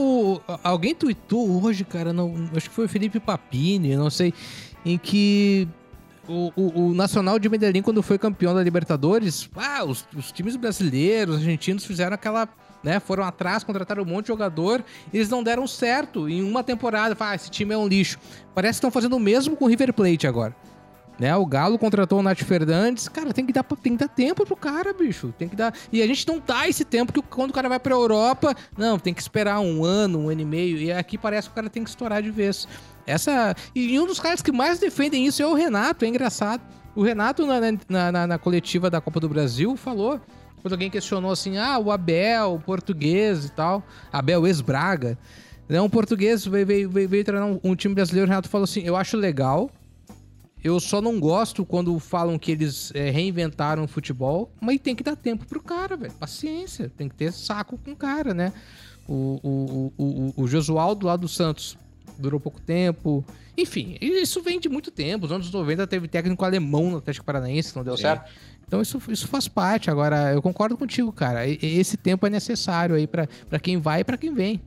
Alguém 0.64 0.94
tweetou 0.94 1.64
hoje, 1.64 1.84
cara, 1.86 2.12
não, 2.12 2.34
acho 2.56 2.70
que 2.70 2.76
foi 2.76 2.86
o 2.86 2.90
Felipe 2.90 3.20
Papini, 3.20 3.96
não 3.96 4.10
sei, 4.10 4.34
em 4.86 4.98
que 4.98 5.68
o, 6.28 6.52
o, 6.56 6.82
o, 6.82 6.94
Nacional 6.94 7.40
de 7.40 7.50
Medellín, 7.50 7.82
quando 7.82 8.04
foi 8.04 8.18
campeão 8.18 8.54
da 8.54 8.62
Libertadores, 8.62 9.50
ah, 9.56 9.84
os, 9.84 10.06
os, 10.16 10.32
times 10.32 10.56
brasileiros, 10.56 11.38
argentinos 11.38 11.86
fizeram 11.86 12.14
aquela. 12.14 12.48
Né, 12.82 12.98
foram 12.98 13.26
atrás, 13.26 13.62
contrataram 13.62 14.04
um 14.04 14.06
monte 14.06 14.26
de 14.26 14.28
jogador, 14.30 14.82
eles 15.14 15.28
não 15.28 15.44
deram 15.44 15.68
certo 15.68 16.30
em 16.30 16.42
uma 16.42 16.64
temporada. 16.64 17.14
Ah, 17.20 17.36
esse 17.36 17.52
time 17.52 17.74
é 17.74 17.78
um 17.78 17.86
lixo. 17.86 18.18
Parece 18.56 18.76
que 18.76 18.86
estão 18.86 18.92
fazendo 18.92 19.18
o 19.18 19.20
mesmo 19.20 19.58
com 19.58 19.66
o 19.66 19.68
River 19.68 19.92
Plate 19.92 20.26
agora. 20.26 20.56
Né? 21.20 21.36
O 21.36 21.46
Galo 21.46 21.78
contratou 21.78 22.20
o 22.20 22.24
Nath 22.24 22.44
Fernandes. 22.44 23.10
Cara, 23.10 23.34
tem 23.34 23.46
que, 23.46 23.52
dar, 23.52 23.64
tem 23.64 23.98
que 23.98 24.00
dar 24.00 24.08
tempo 24.08 24.46
pro 24.46 24.56
cara, 24.56 24.94
bicho. 24.94 25.34
Tem 25.38 25.50
que 25.50 25.56
dar. 25.56 25.74
E 25.92 26.02
a 26.02 26.08
gente 26.08 26.26
não 26.26 26.42
dá 26.44 26.68
esse 26.68 26.86
tempo 26.86 27.12
que 27.12 27.22
quando 27.22 27.50
o 27.50 27.54
cara 27.54 27.68
vai 27.68 27.78
pra 27.78 27.94
Europa, 27.94 28.56
não, 28.78 28.98
tem 28.98 29.14
que 29.14 29.22
esperar 29.22 29.60
um 29.60 29.84
ano, 29.84 30.20
um 30.20 30.30
ano 30.30 30.40
e 30.40 30.46
meio. 30.46 30.78
E 30.78 30.92
aqui 30.92 31.18
parece 31.18 31.50
que 31.50 31.52
o 31.52 31.56
cara 31.56 31.70
tem 31.70 31.84
que 31.84 31.90
estourar 31.90 32.24
de 32.24 32.32
vez. 32.32 32.66
Essa. 33.06 33.54
E 33.76 34.00
um 34.00 34.08
dos 34.08 34.20
caras 34.20 34.42
que 34.42 34.52
mais 34.52 34.80
defendem 34.80 35.26
isso 35.26 35.44
é 35.44 35.46
o 35.46 35.54
Renato, 35.54 36.06
é 36.06 36.08
engraçado. 36.08 36.62
O 36.96 37.04
Renato, 37.04 37.46
na, 37.46 37.60
na, 37.90 38.12
na, 38.12 38.28
na 38.28 38.38
coletiva 38.38 38.90
da 38.90 39.02
Copa 39.02 39.20
do 39.20 39.28
Brasil, 39.28 39.76
falou. 39.76 40.22
Quando 40.62 40.74
alguém 40.74 40.90
questionou 40.90 41.32
assim, 41.32 41.58
ah, 41.58 41.80
o 41.80 41.90
Abel, 41.90 42.56
o 42.56 42.60
português 42.60 43.46
e 43.46 43.52
tal. 43.52 43.84
Abel 44.12 44.46
ex-Braga. 44.46 45.18
Né, 45.68 45.80
um 45.80 45.90
português 45.90 46.46
veio, 46.46 46.66
veio, 46.66 46.90
veio, 46.90 47.08
veio 47.10 47.24
treinar 47.24 47.48
um, 47.48 47.60
um 47.64 47.76
time 47.76 47.94
brasileiro. 47.94 48.28
O 48.28 48.30
Renato 48.30 48.50
falou 48.50 48.64
assim: 48.64 48.82
eu 48.84 48.96
acho 48.96 49.16
legal 49.18 49.70
eu 50.64 50.80
só 50.80 51.02
não 51.02 51.20
gosto 51.20 51.66
quando 51.66 51.98
falam 52.00 52.38
que 52.38 52.52
eles 52.52 52.92
é, 52.94 53.10
reinventaram 53.10 53.84
o 53.84 53.88
futebol, 53.88 54.52
mas 54.60 54.80
tem 54.80 54.96
que 54.96 55.04
dar 55.04 55.16
tempo 55.16 55.46
pro 55.46 55.62
cara, 55.62 55.96
velho. 55.96 56.14
Paciência, 56.14 56.92
tem 56.98 57.08
que 57.08 57.16
ter 57.16 57.32
saco 57.32 57.78
com 57.78 57.92
o 57.92 57.96
cara, 57.96 58.34
né? 58.34 58.52
O, 59.08 59.40
o, 59.42 59.94
o, 59.98 60.04
o, 60.38 60.44
o 60.44 60.48
Josualdo 60.48 61.08
lá 61.08 61.16
do 61.16 61.28
Santos 61.28 61.78
durou 62.18 62.40
pouco 62.40 62.60
tempo. 62.60 63.24
Enfim, 63.58 63.98
isso 64.02 64.42
vem 64.42 64.60
de 64.60 64.70
muito 64.70 64.92
tempo. 64.92 65.26
Nos 65.26 65.32
anos 65.32 65.52
90 65.52 65.88
teve 65.88 66.08
técnico 66.08 66.44
alemão 66.44 66.92
no 66.92 66.98
Atlético 66.98 67.26
Paranaense, 67.26 67.76
não 67.76 67.84
deu 67.84 67.96
Sim. 67.96 68.04
certo. 68.04 68.30
Então 68.68 68.82
isso, 68.82 69.02
isso 69.10 69.28
faz 69.28 69.48
parte. 69.48 69.90
Agora, 69.90 70.32
eu 70.32 70.42
concordo 70.42 70.78
contigo, 70.78 71.12
cara. 71.12 71.48
Esse 71.48 71.98
tempo 71.98 72.28
é 72.28 72.30
necessário 72.30 72.96
aí 72.96 73.08
pra 73.08 73.28
quem 73.60 73.78
vai 73.78 74.02
e 74.02 74.04
pra 74.04 74.18
quem 74.18 74.34
vem. 74.34 74.62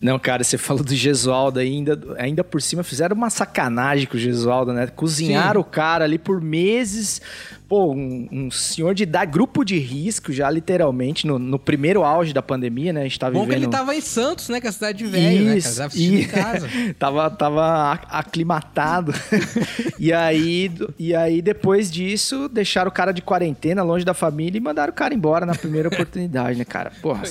Não, 0.00 0.16
cara, 0.16 0.44
você 0.44 0.56
falou 0.56 0.84
do 0.84 0.94
Gesualdo 0.94 1.58
ainda, 1.58 1.98
ainda 2.18 2.44
por 2.44 2.62
cima 2.62 2.84
fizeram 2.84 3.16
uma 3.16 3.30
sacanagem 3.30 4.06
com 4.06 4.16
o 4.16 4.20
Gesualdo, 4.20 4.72
né? 4.72 4.86
Cozinharam 4.86 5.60
o 5.60 5.64
cara 5.64 6.04
ali 6.04 6.18
por 6.18 6.40
meses. 6.40 7.20
Pô, 7.68 7.92
um, 7.92 8.26
um 8.32 8.50
senhor 8.50 8.94
de 8.94 9.02
idade, 9.02 9.30
grupo 9.30 9.62
de 9.62 9.78
risco 9.78 10.32
já, 10.32 10.50
literalmente, 10.50 11.26
no, 11.26 11.38
no 11.38 11.58
primeiro 11.58 12.02
auge 12.02 12.32
da 12.32 12.40
pandemia, 12.40 12.94
né? 12.94 13.00
A 13.00 13.02
gente 13.02 13.18
tá 13.18 13.30
Bom 13.30 13.40
vivendo... 13.40 13.58
que 13.58 13.64
ele 13.66 13.70
tava 13.70 13.94
em 13.94 14.00
Santos, 14.00 14.48
né? 14.48 14.58
Que 14.58 14.66
é 14.66 14.70
a 14.70 14.72
cidade 14.72 14.96
de 14.96 15.06
velho, 15.06 15.44
né? 15.44 15.60
Cara? 15.60 15.74
Tava 15.74 15.92
e- 15.94 16.22
em 16.22 16.26
casa. 16.26 16.68
tava, 16.98 17.30
tava 17.30 17.92
aclimatado. 18.08 19.12
e, 20.00 20.10
aí, 20.14 20.72
e 20.98 21.14
aí, 21.14 21.42
depois 21.42 21.90
disso, 21.90 22.48
deixaram 22.48 22.88
o 22.88 22.92
cara 22.92 23.12
de 23.12 23.20
quarentena, 23.20 23.82
longe 23.82 24.02
da 24.02 24.14
família, 24.14 24.56
e 24.56 24.62
mandaram 24.62 24.90
o 24.90 24.96
cara 24.96 25.12
embora 25.12 25.44
na 25.44 25.54
primeira 25.54 25.88
oportunidade, 25.92 26.58
né, 26.58 26.64
cara? 26.64 26.90
Porra, 27.02 27.24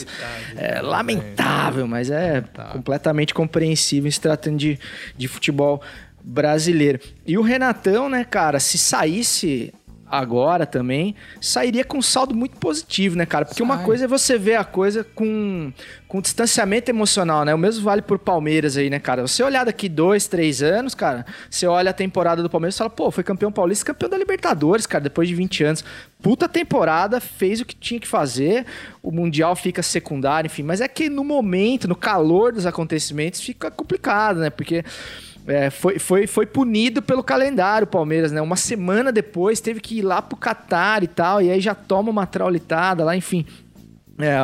é 0.56 0.80
lamentável, 0.84 1.88
mas 1.88 2.12
é 2.12 2.44
completamente 2.74 3.34
compreensível 3.34 4.12
se 4.12 4.22
tratando 4.22 4.58
de, 4.58 4.78
de 5.18 5.28
futebol 5.28 5.82
brasileiro. 6.24 7.00
E 7.26 7.40
o 7.40 7.42
Renatão, 7.42 8.08
né, 8.08 8.24
cara, 8.24 8.60
se 8.60 8.78
saísse 8.78 9.74
agora 10.10 10.66
também, 10.66 11.16
sairia 11.42 11.84
com 11.84 11.98
um 11.98 12.02
saldo 12.02 12.34
muito 12.34 12.58
positivo, 12.58 13.16
né, 13.18 13.26
cara? 13.26 13.46
Porque 13.46 13.62
uma 13.62 13.78
Sai. 13.78 13.86
coisa 13.86 14.06
é 14.06 14.08
você 14.08 14.38
ver 14.38 14.56
a 14.56 14.64
coisa 14.64 15.04
com, 15.04 15.72
com 16.08 16.22
distanciamento 16.22 16.90
emocional, 16.90 17.44
né? 17.44 17.54
O 17.54 17.58
mesmo 17.58 17.84
vale 17.84 18.02
por 18.02 18.18
Palmeiras 18.18 18.78
aí, 18.78 18.90
né, 18.90 19.00
cara? 19.00 19.22
Você 19.28 19.44
olhar 19.44 19.66
daqui 19.66 19.90
dois, 19.90 20.28
três 20.28 20.64
anos, 20.64 20.96
cara, 20.96 21.26
você 21.50 21.68
olha 21.68 21.92
a 21.92 21.94
temporada 21.94 22.42
do 22.42 22.50
Palmeiras 22.50 22.76
e 22.76 22.78
fala, 22.78 22.90
pô, 22.90 23.12
foi 23.12 23.24
campeão 23.24 23.52
paulista, 23.52 23.86
campeão 23.86 24.10
da 24.10 24.18
Libertadores, 24.18 24.86
cara, 24.86 25.04
depois 25.04 25.28
de 25.28 25.36
20 25.36 25.64
anos. 25.64 25.84
Puta 26.22 26.50
temporada, 26.50 27.20
fez 27.20 27.62
o 27.62 27.66
que 27.66 27.76
tinha 27.76 28.00
que 28.00 28.08
fazer, 28.08 28.66
o 29.04 29.12
Mundial 29.12 29.56
fica 29.56 29.84
secundário, 29.84 30.48
enfim. 30.48 30.64
Mas 30.64 30.82
é 30.82 30.88
que 30.88 31.10
no 31.10 31.24
momento, 31.24 31.88
no 31.88 31.96
calor 31.96 32.52
dos 32.52 32.66
acontecimentos, 32.66 33.42
fica 33.42 33.70
complicado, 33.70 34.40
né? 34.40 34.50
Porque 34.50 34.84
é, 35.48 35.70
foi, 35.70 35.98
foi, 35.98 36.28
foi 36.28 36.46
punido 36.46 37.02
pelo 37.02 37.24
calendário 37.24 37.86
o 37.86 37.90
Palmeiras, 37.90 38.32
né? 38.32 38.42
Uma 38.42 38.58
semana 38.58 39.12
depois 39.12 39.62
teve 39.62 39.80
que 39.80 40.00
ir 40.00 40.02
lá 40.02 40.22
pro 40.22 40.36
Catar 40.36 41.04
e 41.04 41.08
tal, 41.08 41.42
e 41.42 41.50
aí 41.50 41.62
já 41.62 41.74
toma 41.74 42.12
uma 42.12 42.26
traulitada 42.26 43.06
lá, 43.06 43.16
enfim. 43.16 43.46
É, 44.20 44.36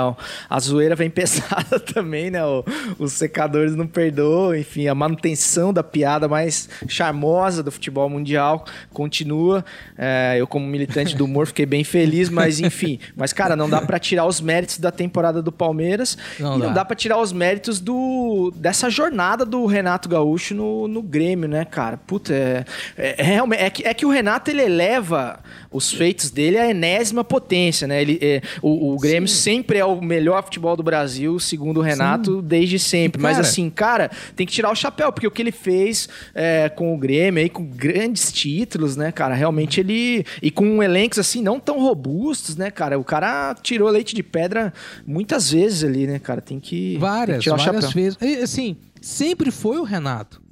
a 0.49 0.59
zoeira 0.59 0.95
vem 0.95 1.09
pesada 1.11 1.79
também, 1.79 2.29
né? 2.29 2.45
O- 2.45 2.63
os 2.99 3.13
secadores 3.13 3.75
não 3.75 3.87
perdoam, 3.87 4.55
enfim, 4.55 4.87
a 4.87 4.93
manutenção 4.95 5.73
da 5.73 5.81
piada 5.83 6.27
mais 6.27 6.69
charmosa 6.87 7.63
do 7.63 7.71
futebol 7.71 8.07
mundial 8.09 8.65
continua. 8.91 9.65
É, 9.97 10.35
eu, 10.37 10.45
como 10.45 10.65
militante 10.67 11.15
do 11.15 11.25
humor, 11.25 11.47
fiquei 11.47 11.65
bem 11.65 11.83
feliz, 11.83 12.29
mas 12.29 12.59
enfim. 12.59 12.99
Mas, 13.15 13.33
cara, 13.33 13.55
não 13.55 13.69
dá 13.69 13.81
pra 13.81 13.97
tirar 13.97 14.25
os 14.25 14.39
méritos 14.39 14.77
da 14.77 14.91
temporada 14.91 15.41
do 15.41 15.51
Palmeiras 15.51 16.17
Não 16.39 16.55
e 16.55 16.59
não 16.59 16.67
dá. 16.67 16.73
dá 16.73 16.85
pra 16.85 16.95
tirar 16.95 17.19
os 17.19 17.33
méritos 17.33 17.79
do, 17.79 18.51
dessa 18.55 18.89
jornada 18.89 19.45
do 19.45 19.65
Renato 19.65 20.07
Gaúcho 20.07 20.53
no, 20.53 20.87
no 20.87 21.01
Grêmio, 21.01 21.47
né, 21.49 21.65
cara? 21.65 21.97
Puta, 21.97 22.33
é, 22.33 22.65
é, 22.97 23.15
é. 23.35 23.63
É 23.65 23.69
que, 23.69 23.87
é 23.87 23.93
que 23.93 24.05
o 24.05 24.09
Renato 24.09 24.51
ele 24.51 24.61
eleva 24.61 25.39
os 25.71 25.91
feitos 25.91 26.29
dele 26.29 26.57
à 26.57 26.69
enésima 26.69 27.23
potência, 27.23 27.87
né? 27.87 28.01
Ele, 28.01 28.19
é, 28.21 28.41
o, 28.61 28.93
o 28.93 28.97
Grêmio 28.99 29.27
sempre 29.27 29.62
é 29.71 29.85
o 29.85 30.01
melhor 30.01 30.43
futebol 30.43 30.75
do 30.75 30.83
Brasil, 30.83 31.39
segundo 31.39 31.77
o 31.77 31.81
Renato, 31.81 32.41
desde 32.41 32.77
sempre. 32.77 33.19
E, 33.19 33.23
Mas 33.23 33.37
cara- 33.37 33.47
assim, 33.47 33.69
cara, 33.69 34.11
tem 34.35 34.45
que 34.45 34.51
tirar 34.53 34.71
o 34.71 34.75
chapéu, 34.75 35.11
porque 35.11 35.27
o 35.27 35.31
que 35.31 35.41
ele 35.41 35.51
fez 35.51 36.09
é, 36.35 36.69
com 36.69 36.93
o 36.93 36.97
Grêmio 36.97 37.41
aí, 37.41 37.49
com 37.49 37.65
grandes 37.65 38.31
títulos, 38.31 38.95
né, 38.95 39.11
cara? 39.11 39.33
Realmente 39.33 39.79
ele. 39.79 40.25
E 40.41 40.51
com 40.51 40.83
elencos 40.83 41.19
assim, 41.19 41.41
não 41.41 41.59
tão 41.59 41.79
robustos, 41.79 42.55
né, 42.55 42.69
cara? 42.69 42.99
O 42.99 43.03
cara 43.03 43.55
tirou 43.61 43.89
leite 43.89 44.13
de 44.13 44.21
pedra 44.23 44.73
muitas 45.07 45.51
vezes 45.51 45.83
ali, 45.83 46.05
né, 46.07 46.19
cara? 46.19 46.41
Tem 46.41 46.59
que. 46.59 46.69
tem 46.73 46.93
que 46.93 46.97
Várias, 46.99 47.43
tirar 47.43 47.55
o 47.55 47.57
várias 47.57 47.85
chapéu. 47.85 48.03
vezes. 48.03 48.17
E, 48.21 48.43
assim, 48.43 48.77
sempre 49.01 49.51
foi 49.51 49.77
o 49.77 49.83
Renato. 49.83 50.42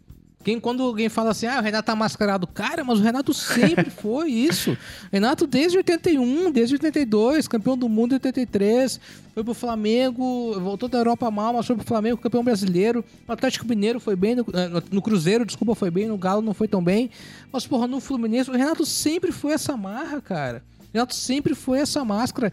Quem, 0.43 0.59
quando 0.59 0.81
alguém 0.81 1.07
fala 1.07 1.31
assim, 1.31 1.45
ah, 1.45 1.59
o 1.59 1.61
Renato 1.61 1.85
tá 1.85 1.95
mascarado. 1.95 2.47
Cara, 2.47 2.83
mas 2.83 2.99
o 2.99 3.01
Renato 3.03 3.33
sempre 3.33 3.89
foi 3.91 4.31
isso. 4.31 4.75
Renato 5.11 5.45
desde 5.45 5.77
81, 5.77 6.51
desde 6.51 6.75
82, 6.75 7.47
campeão 7.47 7.77
do 7.77 7.87
mundo 7.87 8.13
em 8.13 8.15
83. 8.15 8.99
Foi 9.35 9.43
pro 9.43 9.53
Flamengo, 9.53 10.59
voltou 10.59 10.89
da 10.89 10.97
Europa 10.97 11.29
mal, 11.29 11.53
mas 11.53 11.67
foi 11.67 11.75
pro 11.75 11.85
Flamengo, 11.85 12.17
campeão 12.17 12.43
brasileiro. 12.43 13.05
No 13.27 13.33
Atlético 13.33 13.67
Mineiro 13.67 13.99
foi 13.99 14.15
bem, 14.15 14.35
no, 14.35 14.45
eh, 14.53 14.67
no- 14.67 14.83
no 14.91 15.01
Cruzeiro, 15.01 15.45
desculpa, 15.45 15.75
foi 15.75 15.91
bem, 15.91 16.07
no 16.07 16.17
Galo 16.17 16.41
não 16.41 16.53
foi 16.53 16.67
tão 16.67 16.83
bem. 16.83 17.09
Mas, 17.53 17.67
porra, 17.67 17.85
no 17.87 17.99
Fluminense, 17.99 18.49
o 18.49 18.53
Renato 18.53 18.85
sempre 18.85 19.31
foi 19.31 19.53
essa 19.53 19.77
marra, 19.77 20.19
cara. 20.21 20.63
O 20.81 20.87
Renato 20.93 21.13
sempre 21.15 21.53
foi 21.55 21.79
essa 21.79 22.03
máscara 22.03 22.51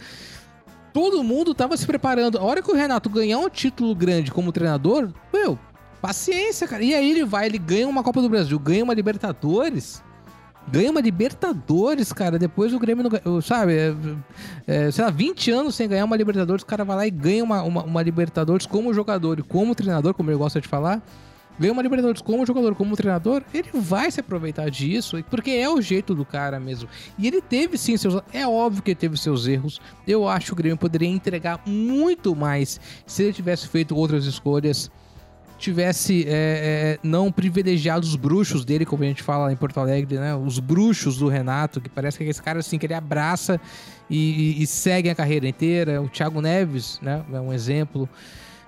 todo 0.93 1.23
mundo 1.23 1.55
tava 1.55 1.77
se 1.77 1.87
preparando. 1.87 2.39
A 2.39 2.43
hora 2.43 2.61
que 2.63 2.71
o 2.71 2.75
Renato 2.75 3.09
ganhar 3.09 3.39
um 3.39 3.49
título 3.49 3.95
grande 3.95 4.33
como 4.33 4.51
treinador, 4.51 5.13
meu, 5.33 5.57
paciência, 6.01 6.67
cara. 6.67 6.83
E 6.83 6.95
aí 6.95 7.11
ele 7.11 7.25
vai, 7.25 7.47
ele 7.47 7.59
ganha 7.59 7.89
uma 7.89 8.03
Copa 8.03 8.23
do 8.23 8.29
Brasil, 8.29 8.59
ganha 8.59 8.85
uma 8.85 8.95
Libertadores. 8.95 10.03
Ganha 10.71 10.91
uma 10.91 11.01
Libertadores, 11.01 12.13
cara. 12.13 12.39
Depois 12.39 12.75
o 12.75 12.79
Grêmio 12.79 13.05
não. 13.05 13.41
Sabe? 13.41 13.73
É, 13.75 13.95
é, 14.67 14.91
sei 14.91 15.05
lá, 15.05 15.11
20 15.11 15.51
anos 15.51 15.75
sem 15.75 15.89
ganhar 15.89 16.05
uma 16.05 16.17
Libertadores, 16.17 16.63
o 16.63 16.67
cara 16.67 16.85
vai 16.85 16.97
lá 16.97 17.07
e 17.07 17.11
ganha 17.11 17.43
uma, 17.43 17.63
uma, 17.63 17.83
uma 17.85 18.03
Libertadores 18.03 18.67
como 18.67 18.93
jogador 18.93 19.39
e 19.39 19.43
como 19.43 19.75
treinador, 19.75 20.13
como 20.15 20.31
ele 20.31 20.37
gosta 20.37 20.61
de 20.61 20.69
falar. 20.69 21.03
Ganha 21.59 21.73
uma 21.73 21.83
Libertadores 21.83 22.23
como 22.23 22.47
jogador, 22.47 22.75
como 22.77 22.95
treinador, 22.95 23.43
ele 23.53 23.71
vai 23.75 24.11
se 24.13 24.21
aproveitar 24.21 24.71
disso, 24.71 25.17
porque 25.29 25.51
é 25.51 25.69
o 25.69 25.81
jeito 25.81 26.15
do 26.15 26.25
cara 26.25 26.61
mesmo. 26.61 26.89
E 27.19 27.27
ele 27.27 27.41
teve 27.41 27.77
sim 27.77 27.97
seus. 27.97 28.23
É 28.33 28.47
óbvio 28.47 28.81
que 28.81 28.93
ele 28.93 29.01
teve 29.01 29.17
seus 29.17 29.47
erros. 29.49 29.81
Eu 30.07 30.29
acho 30.29 30.47
que 30.47 30.53
o 30.53 30.57
Grêmio 30.57 30.79
poderia 30.79 31.09
entregar 31.09 31.61
muito 31.67 32.37
mais 32.37 32.79
se 33.07 33.25
ele 33.25 33.33
tivesse 33.33 33.67
feito 33.67 33.97
outras 33.97 34.25
escolhas 34.25 34.89
tivesse 35.59 36.25
é, 36.27 36.29
é, 36.31 36.99
não 37.03 37.31
privilegiado 37.31 38.07
os 38.07 38.17
bruxos 38.17 38.65
dele, 38.65 38.87
como 38.87 39.03
a 39.03 39.07
gente 39.07 39.23
fala 39.23 39.47
lá 39.47 39.53
em 39.53 39.57
Porto 39.57 39.79
Alegre, 39.79 40.19
né? 40.19 40.35
Os 40.35 40.59
bruxos 40.59 41.19
do 41.19 41.29
Renato, 41.29 41.81
que 41.81 41.89
parece 41.89 42.17
que 42.17 42.25
é 42.25 42.29
esse 42.29 42.43
cara 42.43 42.61
assim 42.61 42.79
que 42.79 42.87
ele 42.87 42.95
abraça 42.95 43.61
e, 44.09 44.63
e- 44.63 44.67
segue 44.67 45.11
a 45.11 45.15
carreira 45.15 45.47
inteira. 45.49 46.01
O 46.01 46.09
Thiago 46.09 46.41
Neves, 46.41 46.99
né? 47.03 47.25
É 47.33 47.41
um 47.41 47.53
exemplo. 47.53 48.09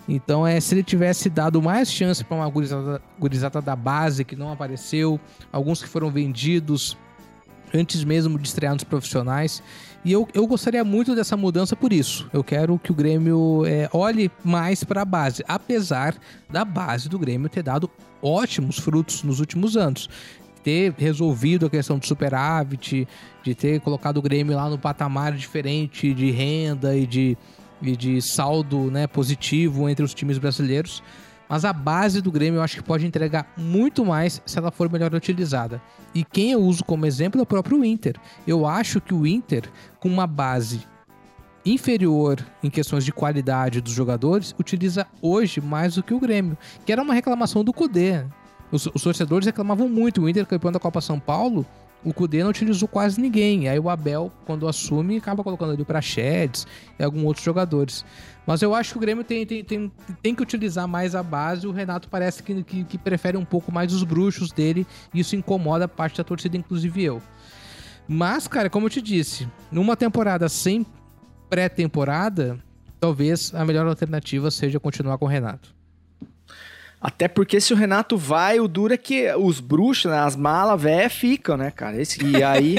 Então, 0.08 0.46
é, 0.46 0.58
se 0.60 0.74
ele 0.74 0.82
tivesse 0.82 1.30
dado 1.30 1.62
mais 1.62 1.90
chance 1.90 2.24
para 2.24 2.36
uma 2.36 2.48
gurizada, 2.48 3.00
gurizada 3.18 3.62
da 3.62 3.76
base 3.76 4.24
que 4.24 4.34
não 4.34 4.50
apareceu, 4.50 5.20
alguns 5.52 5.82
que 5.82 5.88
foram 5.88 6.10
vendidos 6.10 6.98
antes 7.72 8.02
mesmo 8.02 8.38
de 8.38 8.48
estrear 8.48 8.74
nos 8.74 8.84
profissionais. 8.84 9.62
E 10.04 10.12
eu, 10.12 10.26
eu 10.32 10.46
gostaria 10.46 10.82
muito 10.82 11.14
dessa 11.14 11.36
mudança 11.36 11.76
por 11.76 11.92
isso. 11.92 12.28
Eu 12.32 12.42
quero 12.42 12.78
que 12.78 12.90
o 12.90 12.94
Grêmio 12.94 13.64
é, 13.66 13.88
olhe 13.92 14.30
mais 14.42 14.82
para 14.82 15.02
a 15.02 15.04
base, 15.04 15.44
apesar 15.46 16.16
da 16.48 16.64
base 16.64 17.08
do 17.08 17.18
Grêmio 17.18 17.48
ter 17.50 17.62
dado 17.62 17.90
ótimos 18.22 18.78
frutos 18.78 19.22
nos 19.22 19.40
últimos 19.40 19.76
anos. 19.76 20.08
Ter 20.64 20.94
resolvido 20.96 21.66
a 21.66 21.70
questão 21.70 21.98
do 21.98 22.06
superávit, 22.06 23.06
de 23.42 23.54
ter 23.54 23.80
colocado 23.80 24.18
o 24.18 24.22
Grêmio 24.22 24.56
lá 24.56 24.68
no 24.68 24.78
patamar 24.78 25.32
diferente 25.32 26.14
de 26.14 26.30
renda 26.30 26.96
e 26.96 27.06
de, 27.06 27.36
e 27.82 27.94
de 27.94 28.22
saldo 28.22 28.90
né, 28.90 29.06
positivo 29.06 29.88
entre 29.88 30.04
os 30.04 30.14
times 30.14 30.38
brasileiros. 30.38 31.02
Mas 31.50 31.64
a 31.64 31.72
base 31.72 32.22
do 32.22 32.30
Grêmio 32.30 32.58
eu 32.58 32.62
acho 32.62 32.76
que 32.76 32.82
pode 32.82 33.04
entregar 33.04 33.52
muito 33.56 34.04
mais 34.04 34.40
se 34.46 34.56
ela 34.56 34.70
for 34.70 34.88
melhor 34.88 35.12
utilizada. 35.12 35.82
E 36.14 36.24
quem 36.24 36.52
eu 36.52 36.60
uso 36.60 36.84
como 36.84 37.04
exemplo 37.04 37.40
é 37.40 37.42
o 37.42 37.46
próprio 37.46 37.84
Inter. 37.84 38.14
Eu 38.46 38.64
acho 38.64 39.00
que 39.00 39.12
o 39.12 39.26
Inter, 39.26 39.68
com 39.98 40.08
uma 40.08 40.28
base 40.28 40.86
inferior 41.66 42.38
em 42.62 42.70
questões 42.70 43.04
de 43.04 43.10
qualidade 43.10 43.80
dos 43.80 43.92
jogadores, 43.92 44.54
utiliza 44.60 45.08
hoje 45.20 45.60
mais 45.60 45.96
do 45.96 46.04
que 46.04 46.14
o 46.14 46.20
Grêmio. 46.20 46.56
Que 46.86 46.92
era 46.92 47.02
uma 47.02 47.12
reclamação 47.12 47.64
do 47.64 47.72
Cudê. 47.72 48.24
Os, 48.70 48.86
os 48.86 49.02
torcedores 49.02 49.44
reclamavam 49.44 49.88
muito. 49.88 50.22
O 50.22 50.28
Inter, 50.28 50.46
campeão 50.46 50.70
da 50.70 50.78
Copa 50.78 51.00
São 51.00 51.18
Paulo, 51.18 51.66
o 52.04 52.14
Cudê 52.14 52.42
não 52.42 52.50
utilizou 52.50 52.88
quase 52.88 53.20
ninguém. 53.20 53.68
Aí 53.68 53.78
o 53.78 53.90
Abel, 53.90 54.32
quando 54.46 54.66
assume, 54.66 55.18
acaba 55.18 55.42
colocando 55.42 55.72
ali 55.72 55.82
o 55.82 55.84
Praxedes 55.84 56.66
e 56.98 57.02
alguns 57.02 57.24
outros 57.24 57.44
jogadores. 57.44 58.04
Mas 58.46 58.62
eu 58.62 58.74
acho 58.74 58.92
que 58.92 58.98
o 58.98 59.00
Grêmio 59.00 59.22
tem, 59.22 59.44
tem, 59.44 59.62
tem, 59.62 59.92
tem 60.22 60.34
que 60.34 60.42
utilizar 60.42 60.88
mais 60.88 61.14
a 61.14 61.22
base. 61.22 61.66
O 61.66 61.72
Renato 61.72 62.08
parece 62.08 62.42
que, 62.42 62.62
que, 62.62 62.84
que 62.84 62.98
prefere 62.98 63.36
um 63.36 63.44
pouco 63.44 63.70
mais 63.70 63.92
os 63.92 64.02
bruxos 64.02 64.50
dele. 64.50 64.86
E 65.12 65.20
isso 65.20 65.36
incomoda 65.36 65.86
parte 65.86 66.18
da 66.18 66.24
torcida, 66.24 66.56
inclusive 66.56 67.02
eu. 67.02 67.22
Mas, 68.08 68.48
cara, 68.48 68.68
como 68.70 68.86
eu 68.86 68.90
te 68.90 69.00
disse, 69.00 69.46
numa 69.70 69.96
temporada 69.96 70.48
sem 70.48 70.84
pré-temporada, 71.48 72.58
talvez 72.98 73.54
a 73.54 73.64
melhor 73.64 73.86
alternativa 73.86 74.50
seja 74.50 74.80
continuar 74.80 75.18
com 75.18 75.26
o 75.26 75.28
Renato. 75.28 75.79
Até 77.02 77.28
porque 77.28 77.60
se 77.62 77.72
o 77.72 77.76
Renato 77.76 78.18
vai, 78.18 78.60
o 78.60 78.68
duro 78.68 78.92
é 78.92 78.96
que 78.98 79.32
os 79.34 79.58
bruxos, 79.58 80.10
né, 80.10 80.18
as 80.18 80.36
malas 80.36 80.82
velhas 80.82 81.10
ficam, 81.12 81.56
né, 81.56 81.70
cara? 81.70 81.98
Esse- 82.00 82.22
e 82.22 82.42
aí, 82.42 82.76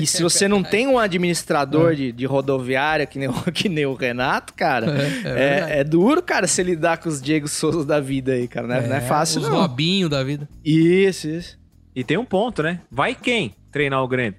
e 0.00 0.06
se 0.06 0.22
você 0.22 0.46
não 0.46 0.62
tem 0.62 0.86
um 0.86 0.96
administrador 0.96 1.94
de, 1.96 2.12
de 2.12 2.24
rodoviária 2.24 3.04
que 3.04 3.18
nem, 3.18 3.28
o- 3.28 3.32
que 3.52 3.68
nem 3.68 3.84
o 3.84 3.94
Renato, 3.94 4.54
cara, 4.54 4.86
É, 4.86 5.28
é 5.28 5.74
é, 5.76 5.80
é 5.80 5.84
duro, 5.84 6.22
cara, 6.22 6.46
se 6.46 6.62
lidar 6.62 6.98
com 6.98 7.08
os 7.08 7.20
Diego 7.20 7.48
Souza 7.48 7.84
da 7.84 7.98
vida 7.98 8.32
aí, 8.32 8.46
cara. 8.46 8.68
Não 8.68 8.74
é, 8.76 8.86
não 8.86 8.96
é 8.96 9.00
fácil, 9.00 9.40
Os 9.42 9.48
não. 9.48 9.56
Robinho 9.60 10.08
da 10.08 10.22
vida. 10.22 10.48
Isso, 10.64 11.26
isso. 11.28 11.58
E 11.96 12.04
tem 12.04 12.16
um 12.16 12.24
ponto, 12.24 12.62
né? 12.62 12.80
Vai 12.88 13.12
quem 13.12 13.56
treinar 13.72 14.00
o 14.04 14.06
Grêmio? 14.06 14.36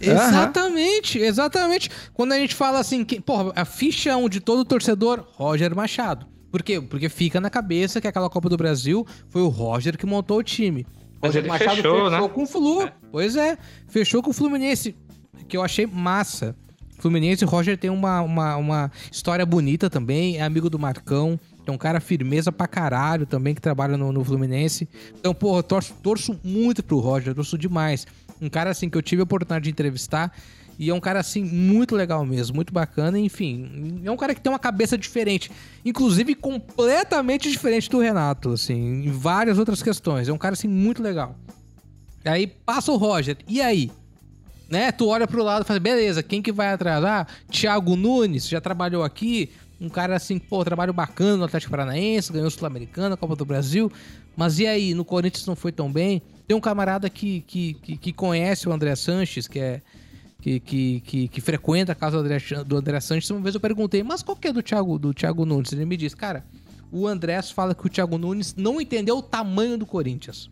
Exatamente, 0.00 1.18
exatamente. 1.18 1.90
Quando 2.12 2.32
a 2.32 2.38
gente 2.38 2.54
fala 2.54 2.80
assim, 2.80 3.04
que, 3.04 3.20
porra, 3.20 3.52
a 3.54 3.64
ficha 3.64 4.16
1 4.16 4.28
de 4.28 4.40
todo 4.40 4.64
torcedor, 4.64 5.24
Roger 5.34 5.74
Machado. 5.74 6.26
Por 6.56 6.62
quê? 6.62 6.80
Porque 6.80 7.10
fica 7.10 7.38
na 7.38 7.50
cabeça 7.50 8.00
que 8.00 8.08
aquela 8.08 8.30
Copa 8.30 8.48
do 8.48 8.56
Brasil 8.56 9.06
foi 9.28 9.42
o 9.42 9.48
Roger 9.48 9.98
que 9.98 10.06
montou 10.06 10.38
o 10.38 10.42
time. 10.42 10.86
Mas 11.20 11.28
Roger 11.28 11.42
ele 11.42 11.48
Machado 11.48 11.76
fechou, 11.76 12.10
né? 12.10 12.28
com 12.30 12.42
o 12.44 12.46
Flu. 12.46 12.88
Pois 13.12 13.36
é, 13.36 13.58
fechou 13.86 14.22
com 14.22 14.30
o 14.30 14.32
Fluminense, 14.32 14.96
que 15.46 15.54
eu 15.54 15.62
achei 15.62 15.86
massa. 15.86 16.56
Fluminense, 16.98 17.44
o 17.44 17.46
Roger 17.46 17.76
tem 17.76 17.90
uma, 17.90 18.22
uma, 18.22 18.56
uma 18.56 18.92
história 19.12 19.44
bonita 19.44 19.90
também, 19.90 20.38
é 20.38 20.42
amigo 20.42 20.70
do 20.70 20.78
Marcão, 20.78 21.38
é 21.66 21.70
um 21.70 21.76
cara 21.76 22.00
firmeza 22.00 22.50
pra 22.50 22.66
caralho 22.66 23.26
também, 23.26 23.54
que 23.54 23.60
trabalha 23.60 23.98
no, 23.98 24.10
no 24.10 24.24
Fluminense. 24.24 24.88
Então, 25.20 25.34
porra, 25.34 25.58
eu 25.58 25.62
torço, 25.62 25.92
torço 26.02 26.40
muito 26.42 26.82
pro 26.82 26.98
Roger, 27.00 27.34
torço 27.34 27.58
demais. 27.58 28.06
Um 28.40 28.48
cara, 28.48 28.70
assim, 28.70 28.88
que 28.88 28.96
eu 28.96 29.02
tive 29.02 29.20
a 29.20 29.24
oportunidade 29.24 29.64
de 29.64 29.70
entrevistar, 29.70 30.32
e 30.78 30.90
é 30.90 30.94
um 30.94 31.00
cara, 31.00 31.20
assim, 31.20 31.42
muito 31.42 31.94
legal 31.94 32.24
mesmo, 32.24 32.56
muito 32.56 32.72
bacana, 32.72 33.18
enfim. 33.18 34.00
É 34.04 34.10
um 34.10 34.16
cara 34.16 34.34
que 34.34 34.40
tem 34.40 34.52
uma 34.52 34.58
cabeça 34.58 34.98
diferente, 34.98 35.50
inclusive 35.84 36.34
completamente 36.34 37.50
diferente 37.50 37.88
do 37.88 37.98
Renato, 37.98 38.52
assim, 38.52 39.06
em 39.06 39.10
várias 39.10 39.58
outras 39.58 39.82
questões. 39.82 40.28
É 40.28 40.32
um 40.32 40.38
cara, 40.38 40.52
assim, 40.52 40.68
muito 40.68 41.02
legal. 41.02 41.36
Aí 42.24 42.46
passa 42.46 42.92
o 42.92 42.96
Roger, 42.96 43.38
e 43.48 43.60
aí? 43.60 43.90
Né? 44.68 44.90
Tu 44.90 45.06
olha 45.06 45.26
pro 45.26 45.44
lado 45.44 45.62
e 45.62 45.66
fala, 45.66 45.78
beleza, 45.78 46.22
quem 46.22 46.42
que 46.42 46.50
vai 46.50 46.72
atrás? 46.72 47.04
Ah, 47.04 47.26
Thiago 47.50 47.94
Nunes, 47.94 48.48
já 48.48 48.60
trabalhou 48.60 49.04
aqui, 49.04 49.50
um 49.80 49.88
cara 49.88 50.16
assim, 50.16 50.38
pô, 50.38 50.64
trabalho 50.64 50.92
bacana 50.92 51.36
no 51.36 51.44
Atlético 51.44 51.70
Paranaense, 51.70 52.32
ganhou 52.32 52.48
o 52.48 52.50
Sul-Americano, 52.50 53.14
a 53.14 53.16
Copa 53.16 53.36
do 53.36 53.44
Brasil. 53.44 53.92
Mas 54.36 54.58
e 54.58 54.66
aí, 54.66 54.94
no 54.94 55.04
Corinthians 55.04 55.46
não 55.46 55.56
foi 55.56 55.72
tão 55.72 55.90
bem? 55.90 56.20
Tem 56.46 56.56
um 56.56 56.60
camarada 56.60 57.08
que, 57.08 57.40
que, 57.42 57.74
que, 57.74 57.96
que 57.96 58.12
conhece 58.12 58.68
o 58.68 58.72
André 58.72 58.94
Sanches, 58.94 59.48
que 59.48 59.58
é. 59.58 59.82
Que, 60.46 60.60
que, 60.60 61.00
que, 61.00 61.26
que 61.26 61.40
frequenta 61.40 61.90
a 61.90 61.94
casa 61.96 62.18
do 62.18 62.22
André, 62.22 62.38
do 62.64 62.76
André 62.76 63.00
Sanches. 63.00 63.28
Uma 63.30 63.40
vez 63.40 63.56
eu 63.56 63.60
perguntei, 63.60 64.04
mas 64.04 64.22
qual 64.22 64.36
que 64.36 64.46
é 64.46 64.52
do 64.52 64.62
Thiago, 64.62 64.96
do 64.96 65.12
Thiago 65.12 65.44
Nunes? 65.44 65.72
Ele 65.72 65.84
me 65.84 65.96
disse, 65.96 66.14
cara, 66.14 66.46
o 66.92 67.04
André 67.04 67.42
fala 67.42 67.74
que 67.74 67.84
o 67.84 67.88
Thiago 67.88 68.16
Nunes 68.16 68.54
não 68.54 68.80
entendeu 68.80 69.18
o 69.18 69.22
tamanho 69.22 69.76
do 69.76 69.84
Corinthians. 69.84 70.48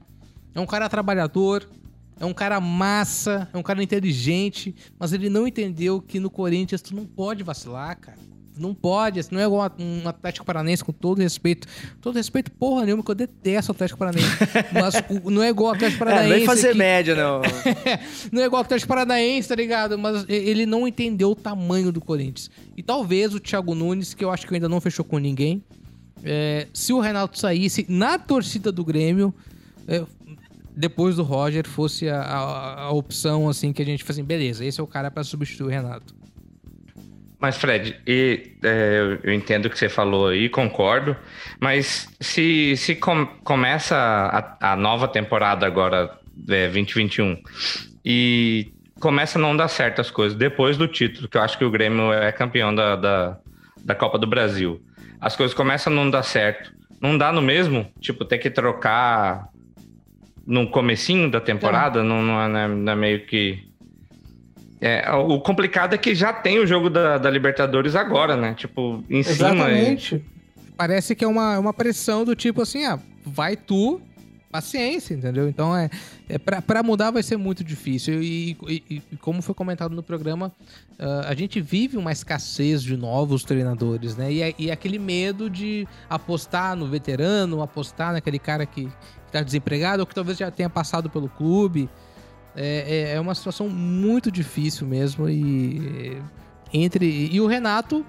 É 0.53 0.59
um 0.59 0.67
cara 0.67 0.89
trabalhador, 0.89 1.71
é 2.19 2.25
um 2.25 2.35
cara 2.35 2.61
massa, 2.61 3.49
é 3.53 3.57
um 3.57 3.63
cara 3.63 3.81
inteligente, 3.85 4.75
mas 4.99 5.13
ele 5.13 5.31
não 5.31 5.47
entendeu 5.47 6.03
que 6.03 6.19
no 6.19 6.29
Corinthians 6.29 6.83
tu 6.83 6.93
não 6.93 7.07
pode 7.07 7.45
vacilar, 7.45 7.97
cara. 7.97 8.19
Não 8.57 8.73
pode, 8.73 9.19
assim, 9.19 9.35
não 9.35 9.41
é 9.41 9.45
igual 9.45 9.69
um 9.81 10.09
Atlético 10.09 10.47
Paranaense, 10.47 10.85
com 10.85 10.93
todo 10.93 11.19
respeito. 11.21 11.67
Todo 12.01 12.15
respeito, 12.15 12.53
porra 12.53 12.85
nenhuma, 12.85 13.03
que 13.03 13.11
eu 13.11 13.15
detesto 13.15 13.73
o 13.73 13.75
Atlético 13.75 13.99
Paranaense. 13.99 14.29
Mas 14.73 14.95
o- 15.25 15.29
não 15.31 15.43
é 15.43 15.49
igual 15.49 15.73
o 15.73 15.75
Atlético 15.75 16.05
É, 16.05 16.07
Paranaense. 16.07 16.37
nem 16.37 16.47
fazer 16.47 16.73
que- 16.73 16.79
média, 16.79 17.15
não. 17.17 17.43
não 18.31 18.43
é 18.43 18.47
igual 18.47 18.63
o 18.63 18.65
Atlético 18.65 18.89
Paranaense, 18.89 19.49
tá 19.49 19.55
ligado? 19.57 19.99
Mas 19.99 20.25
ele 20.29 20.67
não 20.67 20.87
entendeu 20.87 21.31
o 21.31 21.35
tamanho 21.35 21.91
do 21.91 22.01
Corinthians. 22.01 22.51
E 22.77 22.83
talvez 22.83 23.35
o 23.35 23.41
Thiago 23.41 23.75
Nunes, 23.75 24.15
que 24.15 24.25
eu 24.25 24.31
acho 24.31 24.47
que 24.47 24.55
ainda 24.55 24.69
não 24.69 24.81
fechou 24.81 25.05
com 25.05 25.19
ninguém, 25.19 25.63
é, 26.23 26.69
se 26.73 26.93
o 26.93 27.01
Renato 27.01 27.39
saísse 27.39 27.85
na 27.89 28.19
torcida 28.19 28.71
do 28.71 28.85
Grêmio, 28.85 29.35
é, 29.89 30.05
depois 30.77 31.17
do 31.17 31.23
Roger, 31.23 31.69
fosse 31.69 32.09
a, 32.09 32.21
a- 32.21 32.83
a 32.85 32.91
opção, 32.93 33.49
assim, 33.49 33.73
que 33.73 33.83
a 33.83 33.85
gente 33.85 34.03
faz 34.05 34.17
assim, 34.19 34.25
beleza, 34.25 34.65
esse 34.65 34.81
é 34.81 34.83
o 34.83 34.87
cara 34.87 35.11
pra 35.11 35.23
substituir 35.25 35.67
o 35.67 35.71
Renato. 35.71 36.15
Mas, 37.45 37.59
Fred, 37.59 38.01
e, 38.07 38.53
é, 38.63 39.19
eu- 39.23 39.35
entendo 39.35 39.67
o 39.67 39.71
que 39.71 39.79
você 39.79 39.87
falou 39.91 40.29
aí, 40.29 40.49
concordo. 40.49 41.15
Mas 41.61 42.09
se, 42.19 42.75
se 42.75 42.95
com- 42.95 43.27
começa 43.45 43.95
a, 43.97 44.73
a 44.73 44.77
nova 44.77 45.07
temporada 45.07 45.67
agora, 45.67 46.11
é, 46.49 46.69
2021, 46.71 47.37
e 48.03 48.73
começa 48.99 49.39
a 49.39 49.43
não 49.43 49.55
dar 49.55 49.69
certo 49.69 50.01
as 50.01 50.11
coisas 50.11 50.39
depois 50.39 50.79
do 50.79 50.89
título, 50.89 51.29
que 51.29 51.37
eu 51.37 51.43
acho 51.43 51.59
que 51.59 51.67
o 51.67 51.71
Grêmio 51.71 52.11
é 52.15 52.33
campeão 52.33 52.75
da, 52.75 52.97
da, 52.97 53.37
da 53.85 53.95
Copa 53.95 54.19
do 54.19 54.27
Brasil, 54.27 54.81
as 55.21 55.37
coisas 55.37 55.55
começam 55.55 55.93
a 55.93 55.97
não 55.97 56.09
dar 56.11 56.23
certo. 56.23 56.73
Não 56.99 57.19
dá 57.19 57.31
no 57.31 57.43
mesmo? 57.43 57.87
Tipo, 58.01 58.25
ter 58.25 58.39
que 58.39 58.49
trocar 58.49 59.49
no 60.47 60.71
comecinho 60.71 61.31
da 61.31 61.43
temporada? 61.43 62.03
Não, 62.03 62.23
não, 62.23 62.49
não 62.49 62.59
é- 62.59 62.69
não 62.69 62.93
é 62.93 62.97
meio 62.97 63.27
que... 63.27 63.69
É, 64.87 65.11
o 65.13 65.41
complicado 65.41 65.95
é 65.95 65.99
que 65.99 66.15
já 66.15 66.31
tem 66.31 66.59
o 66.59 66.67
jogo 66.67 66.91
da, 66.91 67.17
da 67.17 67.31
Libertadores 67.31 67.95
agora, 67.95 68.37
né? 68.37 68.53
Tipo, 68.53 69.03
em 69.09 69.23
cima. 69.23 69.71
e- 69.71 69.97
Parece 70.77 71.15
que 71.15 71.25
é 71.25 71.29
uma, 71.29 71.59
uma 71.59 71.73
pressão 71.73 72.23
do 72.23 72.37
tipo 72.37 72.61
assim, 72.61 72.85
ah, 72.85 72.99
vai 73.25 73.57
tu, 73.57 73.99
paciência, 74.53 75.15
entendeu? 75.15 75.49
Então 75.49 75.75
é, 75.75 75.89
é 76.29 76.37
pra, 76.37 76.61
pra 76.61 76.83
mudar 76.83 77.11
vai 77.11 77.23
ser 77.23 77.39
muito 77.39 77.65
difícil. 77.65 78.23
E, 78.23 78.57
e- 78.69 79.03
e 79.13 79.17
como 79.23 79.41
foi 79.41 79.55
comentado 79.55 79.95
no 79.95 80.03
programa, 80.03 80.53
ah, 80.99 81.27
a 81.29 81.35
gente 81.35 81.63
vive 81.63 81.97
uma 81.97 82.13
escassez 82.13 82.83
de 82.83 82.95
novos 82.95 83.43
treinadores, 83.43 84.17
né? 84.17 84.31
E, 84.31 84.43
é- 84.43 84.55
e 84.59 84.71
aquele 84.71 84.99
medo 84.99 85.49
de 85.49 85.89
apostar 86.11 86.77
no 86.77 86.87
veterano, 86.87 87.63
apostar 87.63 88.13
naquele 88.13 88.39
cara 88.39 88.67
que, 88.67 88.85
que 88.85 89.33
tá 89.33 89.43
desempregado 89.43 90.03
ou 90.03 90.07
que 90.07 90.15
talvez 90.15 90.37
já 90.37 90.51
tenha 90.51 90.69
passado 90.69 91.09
pelo 91.09 91.29
clube. 91.31 91.89
É, 92.57 93.11
é, 93.13 93.15
é 93.17 93.21
uma 93.21 93.35
situação 93.35 93.69
muito 93.69 94.31
difícil 94.31 94.87
mesmo. 94.87 95.29
E 95.29 96.17
entre. 96.73 97.29
E 97.33 97.41
o 97.41 97.47
Renato, 97.47 98.05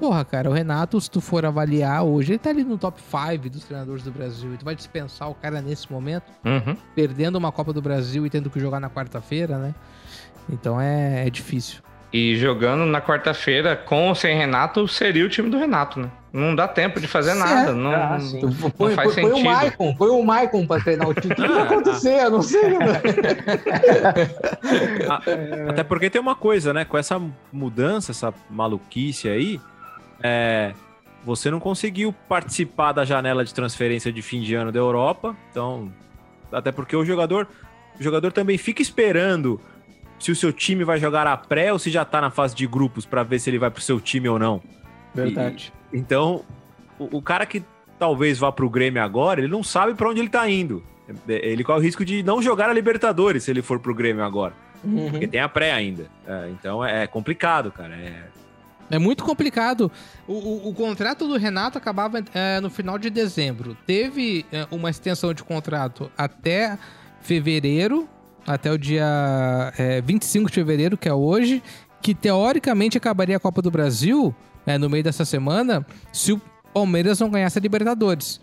porra, 0.00 0.24
cara, 0.24 0.48
o 0.48 0.52
Renato, 0.52 1.00
se 1.00 1.10
tu 1.10 1.20
for 1.20 1.44
avaliar 1.44 2.02
hoje, 2.02 2.32
ele 2.32 2.38
tá 2.38 2.50
ali 2.50 2.64
no 2.64 2.78
top 2.78 3.00
5 3.00 3.48
dos 3.50 3.64
treinadores 3.64 4.02
do 4.02 4.10
Brasil. 4.10 4.54
E 4.54 4.56
tu 4.56 4.64
vai 4.64 4.74
dispensar 4.74 5.28
o 5.30 5.34
cara 5.34 5.60
nesse 5.60 5.90
momento, 5.92 6.30
Uhum. 6.44 6.76
perdendo 6.94 7.36
uma 7.36 7.52
Copa 7.52 7.72
do 7.72 7.82
Brasil 7.82 8.24
e 8.26 8.30
tendo 8.30 8.48
que 8.50 8.58
jogar 8.60 8.80
na 8.80 8.88
quarta-feira, 8.90 9.58
né? 9.58 9.74
Então 10.50 10.80
é, 10.80 11.26
é 11.26 11.30
difícil. 11.30 11.80
E 12.12 12.36
jogando 12.36 12.84
na 12.84 13.00
quarta-feira 13.00 13.74
com 13.76 14.08
ou 14.08 14.14
sem 14.14 14.36
Renato, 14.36 14.86
seria 14.88 15.24
o 15.24 15.28
time 15.28 15.48
do 15.48 15.58
Renato, 15.58 15.98
né? 16.00 16.10
Não 16.32 16.54
dá 16.54 16.66
tempo 16.66 16.98
de 16.98 17.06
fazer 17.06 17.34
nada. 17.34 17.72
Não, 17.74 17.92
Ah, 17.92 18.18
não- 18.18 18.70
Põe, 18.70 18.94
faz 18.94 19.14
põe, 19.14 19.22
põe 19.24 19.32
o 19.32 19.36
sentido. 19.36 19.50
Maicon, 19.52 19.94
põe 19.94 20.08
o 20.08 20.22
Maicon 20.24 20.66
pra 20.66 20.80
treinar 20.80 21.08
o 21.08 21.14
time. 21.14 21.34
O 21.34 21.36
que 21.36 21.46
vai 21.48 21.62
acontecer? 21.62 22.22
Eu 22.24 22.30
não 22.30 22.42
sei, 22.42 22.78
né? 22.78 23.02
Até 25.68 25.82
porque 25.84 26.10
tem 26.10 26.20
uma 26.20 26.34
coisa, 26.34 26.72
né? 26.72 26.84
Com 26.84 26.96
essa 26.98 27.20
mudança, 27.52 28.12
essa 28.12 28.32
maluquice 28.50 29.28
aí, 29.28 29.60
é, 30.22 30.72
você 31.24 31.50
não 31.50 31.60
conseguiu 31.60 32.14
participar 32.28 32.92
da 32.92 33.04
janela 33.04 33.44
de 33.44 33.52
transferência 33.52 34.12
de 34.12 34.22
fim 34.22 34.40
de 34.40 34.54
ano 34.54 34.72
da 34.72 34.78
Europa. 34.78 35.36
Então, 35.50 35.92
até 36.50 36.72
porque 36.72 36.96
o 36.96 37.04
jogador, 37.04 37.46
o 37.98 38.02
jogador 38.02 38.32
também 38.32 38.58
fica 38.58 38.82
esperando 38.82 39.60
se 40.18 40.30
o 40.30 40.36
seu 40.36 40.52
time 40.52 40.84
vai 40.84 40.98
jogar 40.98 41.26
a 41.26 41.36
pré 41.36 41.72
ou 41.72 41.78
se 41.78 41.90
já 41.90 42.04
tá 42.04 42.20
na 42.20 42.30
fase 42.30 42.54
de 42.54 42.66
grupos 42.66 43.04
pra 43.04 43.22
ver 43.22 43.38
se 43.38 43.50
ele 43.50 43.58
vai 43.58 43.70
pro 43.70 43.82
seu 43.82 44.00
time 44.00 44.28
ou 44.28 44.38
não. 44.38 44.62
Verdade. 45.14 45.72
Então, 45.92 46.42
o, 46.98 47.18
o 47.18 47.22
cara 47.22 47.44
que 47.46 47.62
talvez 47.98 48.38
vá 48.38 48.50
pro 48.50 48.68
Grêmio 48.70 49.02
agora, 49.02 49.40
ele 49.40 49.48
não 49.48 49.62
sabe 49.62 49.94
pra 49.94 50.08
onde 50.08 50.20
ele 50.20 50.28
tá 50.30 50.48
indo. 50.48 50.82
Ele 51.28 51.62
corre 51.62 51.78
o 51.80 51.82
risco 51.82 52.04
de 52.04 52.22
não 52.22 52.40
jogar 52.40 52.70
a 52.70 52.72
Libertadores 52.72 53.44
se 53.44 53.50
ele 53.50 53.60
for 53.62 53.78
pro 53.78 53.94
Grêmio 53.94 54.24
agora. 54.24 54.54
Porque 55.10 55.26
tem 55.28 55.40
a 55.40 55.48
pré 55.48 55.72
ainda. 55.72 56.06
É, 56.26 56.48
então 56.50 56.84
é 56.84 57.06
complicado, 57.06 57.70
cara. 57.70 57.94
É, 57.94 58.24
É 58.90 58.98
muito 58.98 59.22
complicado. 59.22 59.90
O, 60.26 60.32
o- 60.32 60.68
o 60.70 60.74
contrato 60.74 61.28
do 61.28 61.36
Renato 61.36 61.78
acabava 61.78 62.22
é, 62.34 62.60
no 62.60 62.68
final 62.70 62.98
de 62.98 63.10
dezembro. 63.10 63.76
Teve 63.86 64.44
é, 64.50 64.66
uma 64.70 64.90
extensão 64.90 65.32
de 65.34 65.44
contrato 65.44 66.10
até 66.18 66.76
fevereiro, 67.20 68.08
até 68.46 68.72
o 68.72 68.76
dia 68.78 69.72
é, 69.78 70.00
25 70.00 70.48
de 70.48 70.54
fevereiro, 70.54 70.96
que 70.96 71.08
é 71.08 71.14
hoje, 71.14 71.62
que 72.00 72.14
teoricamente 72.14 72.98
acabaria 72.98 73.36
a 73.36 73.40
Copa 73.40 73.62
do 73.62 73.70
Brasil 73.70 74.34
é, 74.66 74.78
no 74.78 74.88
meio 74.88 75.04
dessa 75.04 75.24
semana 75.24 75.86
se 76.12 76.32
o 76.32 76.40
Palmeiras 76.72 77.20
não 77.20 77.30
ganhasse 77.30 77.58
a 77.58 77.62
Libertadores. 77.62 78.40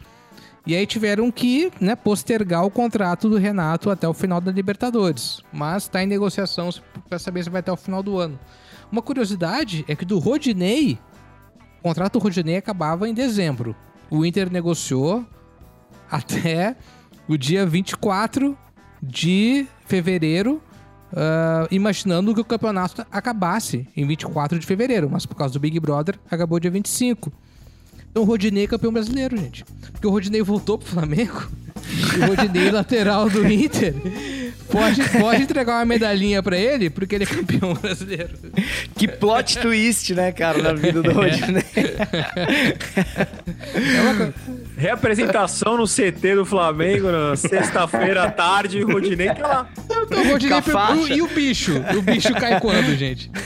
E 0.65 0.75
aí 0.75 0.85
tiveram 0.85 1.31
que 1.31 1.71
né, 1.79 1.95
postergar 1.95 2.65
o 2.65 2.69
contrato 2.69 3.29
do 3.29 3.37
Renato 3.37 3.89
até 3.89 4.07
o 4.07 4.13
final 4.13 4.39
da 4.39 4.51
Libertadores. 4.51 5.41
Mas 5.51 5.83
está 5.83 6.03
em 6.03 6.07
negociação 6.07 6.69
para 7.07 7.17
saber 7.17 7.43
se 7.43 7.49
vai 7.49 7.59
até 7.59 7.71
o 7.71 7.77
final 7.77 8.03
do 8.03 8.19
ano. 8.19 8.39
Uma 8.91 9.01
curiosidade 9.01 9.85
é 9.87 9.95
que 9.95 10.05
do 10.05 10.19
Rodinei, 10.19 10.99
o 11.79 11.83
contrato 11.83 12.13
do 12.13 12.19
Rodinei 12.19 12.57
acabava 12.57 13.07
em 13.07 13.13
dezembro. 13.13 13.75
O 14.09 14.25
Inter 14.25 14.51
negociou 14.51 15.25
até 16.09 16.75
o 17.27 17.37
dia 17.37 17.65
24 17.65 18.57
de 19.01 19.67
fevereiro, 19.85 20.61
ah, 21.15 21.67
imaginando 21.71 22.33
que 22.33 22.41
o 22.41 22.45
campeonato 22.45 23.05
acabasse 23.11 23.87
em 23.95 24.05
24 24.05 24.57
de 24.59 24.65
fevereiro, 24.65 25.09
mas 25.09 25.25
por 25.25 25.35
causa 25.35 25.53
do 25.53 25.59
Big 25.59 25.79
Brother 25.79 26.15
acabou 26.29 26.59
dia 26.59 26.71
25. 26.71 27.31
Então 28.11 28.23
o 28.23 28.25
Rodinei 28.25 28.63
é 28.63 28.67
campeão 28.67 28.91
brasileiro, 28.91 29.37
gente. 29.37 29.63
Porque 29.91 30.07
o 30.07 30.09
Rodinei 30.09 30.41
voltou 30.41 30.77
pro 30.77 30.87
Flamengo. 30.87 31.47
E 31.89 32.19
o 32.19 32.27
Rodinei, 32.27 32.69
lateral 32.69 33.29
do 33.29 33.47
Inter, 33.51 33.95
pode, 34.69 35.01
pode 35.17 35.41
entregar 35.43 35.77
uma 35.79 35.85
medalhinha 35.85 36.43
pra 36.43 36.55
ele, 36.57 36.89
porque 36.89 37.15
ele 37.15 37.23
é 37.23 37.27
campeão 37.27 37.73
brasileiro. 37.73 38.29
Que 38.95 39.07
plot 39.07 39.57
twist, 39.59 40.13
né, 40.13 40.31
cara, 40.31 40.61
na 40.61 40.73
vida 40.73 41.01
do 41.01 41.09
Rodinei. 41.13 41.63
É 43.73 44.01
uma, 44.01 44.15
co- 44.15 44.33
Reapresentação 44.79 45.75
no 45.75 45.85
CT 45.85 46.35
do 46.35 46.45
Flamengo 46.45 47.11
na 47.11 47.35
sexta-feira 47.35 48.23
à 48.23 48.31
tarde. 48.31 48.81
Rodinei 48.81 49.27
tá 49.33 49.45
lá. 49.45 49.69
O 49.89 50.31
Rodinei 50.31 50.61
foi-. 50.61 51.17
E 51.17 51.21
o 51.21 51.27
bicho? 51.27 51.73
O 51.97 52.01
bicho 52.01 52.33
cai 52.33 52.61
quando, 52.61 52.95
gente? 52.95 53.29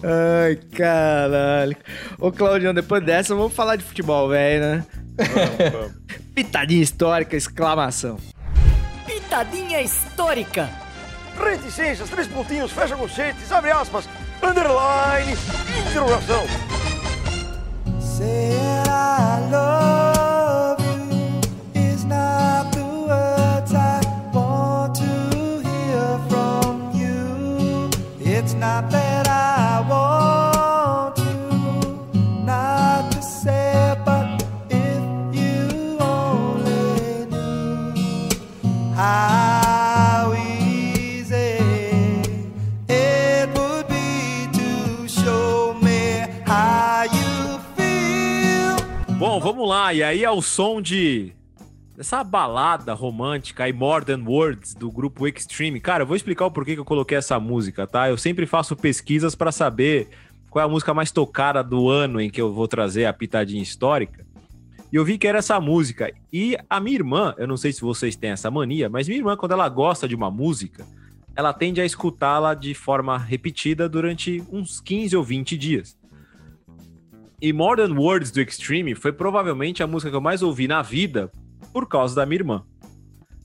Ai, 0.00 0.56
caralho. 0.76 1.76
Ô, 2.20 2.30
Claudião, 2.30 2.72
depois 2.72 3.04
dessa, 3.04 3.34
vamos 3.34 3.52
falar 3.52 3.74
de 3.74 3.82
futebol, 3.82 4.28
velho, 4.28 4.62
né? 4.62 4.86
Pitadinha 6.36 6.82
histórica, 6.82 7.36
exclamação. 7.36 8.18
Pitadinha 9.04 9.82
histórica. 9.82 10.70
Reticências, 11.36 12.08
três 12.08 12.28
pontinhos, 12.28 12.70
fecha 12.70 12.94
conchetes, 12.94 13.50
abre 13.50 13.72
aspas, 13.72 14.08
underline, 14.40 15.32
interrogação. 15.90 16.46
Saying 18.22 18.86
I 18.86 19.50
love 19.50 20.78
you 21.10 21.40
is 21.74 22.04
not 22.04 22.70
the 22.72 22.84
words 23.08 23.74
I 23.74 24.00
want 24.32 24.94
to 25.02 25.12
hear 25.68 26.06
from 26.30 26.92
you. 26.94 27.90
It's 28.20 28.54
not 28.54 28.90
that 28.92 29.11
lá. 49.72 49.94
E 49.94 50.02
aí 50.02 50.22
é 50.22 50.30
o 50.30 50.42
som 50.42 50.80
de. 50.80 51.32
Dessa 51.96 52.24
balada 52.24 52.94
romântica 52.94 53.64
aí, 53.64 53.72
More 53.72 54.04
Than 54.04 54.22
Words, 54.24 54.74
do 54.74 54.90
grupo 54.90 55.26
Extreme. 55.28 55.78
Cara, 55.78 56.02
eu 56.02 56.06
vou 56.06 56.16
explicar 56.16 56.46
o 56.46 56.50
porquê 56.50 56.74
que 56.74 56.80
eu 56.80 56.86
coloquei 56.86 57.18
essa 57.18 57.38
música, 57.38 57.86
tá? 57.86 58.08
Eu 58.08 58.16
sempre 58.16 58.46
faço 58.46 58.74
pesquisas 58.74 59.34
pra 59.34 59.52
saber 59.52 60.08
qual 60.48 60.62
é 60.62 60.66
a 60.66 60.70
música 60.70 60.94
mais 60.94 61.10
tocada 61.10 61.62
do 61.62 61.90
ano 61.90 62.18
em 62.20 62.30
que 62.30 62.40
eu 62.40 62.52
vou 62.52 62.66
trazer 62.66 63.04
a 63.04 63.12
pitadinha 63.12 63.62
histórica. 63.62 64.24
E 64.90 64.96
eu 64.96 65.04
vi 65.04 65.18
que 65.18 65.26
era 65.26 65.38
essa 65.38 65.60
música. 65.60 66.12
E 66.32 66.56
a 66.68 66.80
minha 66.80 66.96
irmã, 66.96 67.34
eu 67.36 67.46
não 67.46 67.56
sei 67.58 67.72
se 67.72 67.82
vocês 67.82 68.16
têm 68.16 68.30
essa 68.30 68.50
mania, 68.50 68.88
mas 68.88 69.06
minha 69.06 69.20
irmã, 69.20 69.36
quando 69.36 69.52
ela 69.52 69.68
gosta 69.68 70.08
de 70.08 70.14
uma 70.14 70.30
música, 70.30 70.86
ela 71.36 71.52
tende 71.52 71.80
a 71.80 71.84
escutá-la 71.84 72.54
de 72.54 72.74
forma 72.74 73.18
repetida 73.18 73.88
durante 73.88 74.42
uns 74.50 74.80
15 74.80 75.16
ou 75.16 75.22
20 75.22 75.58
dias. 75.58 76.01
E 77.42 77.52
More 77.52 77.76
Than 77.82 77.94
Words 77.98 78.30
do 78.30 78.40
Extreme 78.40 78.94
foi 78.94 79.12
provavelmente 79.12 79.82
a 79.82 79.86
música 79.86 80.10
que 80.10 80.16
eu 80.16 80.20
mais 80.20 80.42
ouvi 80.42 80.68
na 80.68 80.80
vida 80.80 81.28
por 81.72 81.88
causa 81.88 82.14
da 82.14 82.24
minha 82.24 82.38
irmã. 82.38 82.62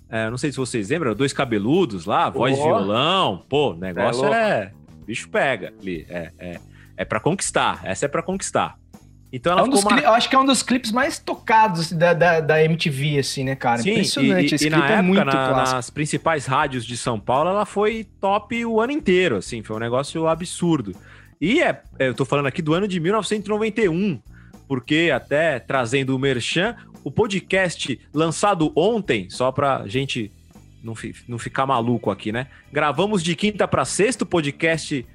É, 0.10 0.30
não 0.30 0.38
sei 0.38 0.52
se 0.52 0.58
vocês 0.58 0.90
lembram, 0.90 1.16
dois 1.16 1.34
cabeludos 1.34 2.06
lá, 2.06 2.30
voz 2.30 2.58
Ó. 2.60 2.64
violão. 2.64 3.44
Pô, 3.50 3.72
o 3.72 3.76
negócio 3.76 4.22
louco. 4.22 4.36
é. 4.36 4.72
bicho 5.06 5.28
pega 5.30 5.74
ali. 5.82 6.06
É, 6.08 6.32
é, 6.38 6.60
é 6.96 7.04
para 7.06 7.20
conquistar. 7.20 7.82
Essa 7.84 8.06
é 8.06 8.08
pra 8.08 8.22
conquistar. 8.22 8.78
Então 9.34 9.52
ela 9.52 9.62
É 9.62 9.64
um 9.66 9.76
ficou 9.76 9.92
mar- 9.92 10.02
Eu 10.04 10.14
acho 10.14 10.30
que 10.30 10.36
é 10.36 10.40
um 10.40 10.46
dos 10.46 10.62
clipes 10.64 10.92
mais 10.92 11.20
tocados 11.20 11.82
assim, 11.82 11.98
da, 11.98 12.14
da, 12.14 12.40
da 12.40 12.64
MTV, 12.64 13.18
assim, 13.20 13.44
né, 13.44 13.56
cara? 13.56 13.82
Sim, 13.82 13.92
Impressionante. 13.92 14.52
e, 14.52 14.56
Esse 14.56 14.68
e 14.68 14.70
clipe 14.70 14.78
na 14.78 14.86
é 14.90 14.92
época, 14.94 15.04
muito 15.04 15.26
na- 15.26 15.52
nas 15.74 15.90
principais 15.90 16.46
rádios 16.46 16.86
de 16.86 16.96
São 16.96 17.20
Paulo, 17.20 17.50
ela 17.50 17.66
foi 17.66 18.06
top 18.22 18.64
o 18.66 18.80
ano 18.80 18.94
inteiro, 18.94 19.36
assim, 19.36 19.62
foi 19.64 19.76
um 19.76 19.80
negócio 19.80 20.26
absurdo. 20.28 20.96
E 21.40 21.62
é, 21.62 21.82
eu 22.00 22.14
tô 22.14 22.26
falando 22.26 22.48
aqui 22.48 22.62
do 22.62 22.74
ano 22.74 22.88
de 22.88 23.00
1991, 23.00 24.20
porque 24.68 25.12
até 25.14 25.60
trazendo 25.60 26.16
o 26.16 26.20
Merchan, 26.20 26.76
o 27.04 27.12
podcast 27.12 28.00
lançado 28.14 28.72
ontem, 28.76 29.30
só 29.30 29.52
pra 29.52 29.88
gente 29.88 30.32
não, 30.84 30.94
não 31.28 31.38
ficar 31.38 31.66
maluco 31.66 32.10
aqui, 32.10 32.32
né? 32.32 32.48
Gravamos 32.72 33.24
de 33.24 33.36
quinta 33.36 33.68
pra 33.68 33.86
sexta, 33.86 34.24
o 34.24 34.28
podcast 34.28 35.06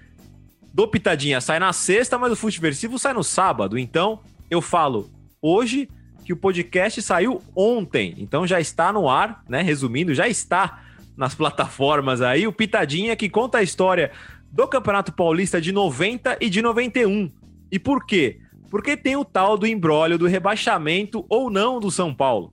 do 0.73 0.89
Pitadinha 0.89 1.41
sai 1.41 1.59
na 1.59 1.73
sexta, 1.73 2.16
mas 2.16 2.33
o 2.33 2.37
Futeversivo 2.37 2.99
sai 2.99 3.12
no 3.12 3.25
sábado. 3.25 3.77
Então, 3.77 4.20
eu 4.51 4.62
falo 4.62 5.11
hoje 5.41 5.89
que 6.25 6.33
o 6.33 6.37
podcast 6.37 7.03
saiu 7.03 7.43
ontem. 7.55 8.14
Então 8.18 8.47
já 8.47 8.61
está 8.61 8.93
no 8.93 9.09
ar, 9.09 9.43
né? 9.49 9.61
Resumindo, 9.61 10.14
já 10.14 10.29
está 10.29 10.83
nas 11.16 11.35
plataformas 11.35 12.23
aí. 12.23 12.47
O 12.47 12.53
Pitadinha 12.53 13.16
que 13.16 13.29
conta 13.29 13.59
a 13.59 13.62
história 13.62 14.12
do 14.53 14.69
Campeonato 14.69 15.13
Paulista 15.13 15.61
de 15.61 15.73
90 15.73 16.37
e 16.41 16.51
de 16.51 16.61
91. 16.61 17.33
E 17.71 17.79
por 17.79 18.05
quê? 18.05 18.39
Porque 18.71 18.97
tem 18.97 19.17
o 19.17 19.25
tal 19.25 19.57
do 19.57 19.67
embrólio 19.67 20.19
do 20.19 20.27
rebaixamento 20.27 21.25
ou 21.29 21.51
não 21.51 21.81
do 21.81 21.91
São 21.91 22.15
Paulo. 22.15 22.53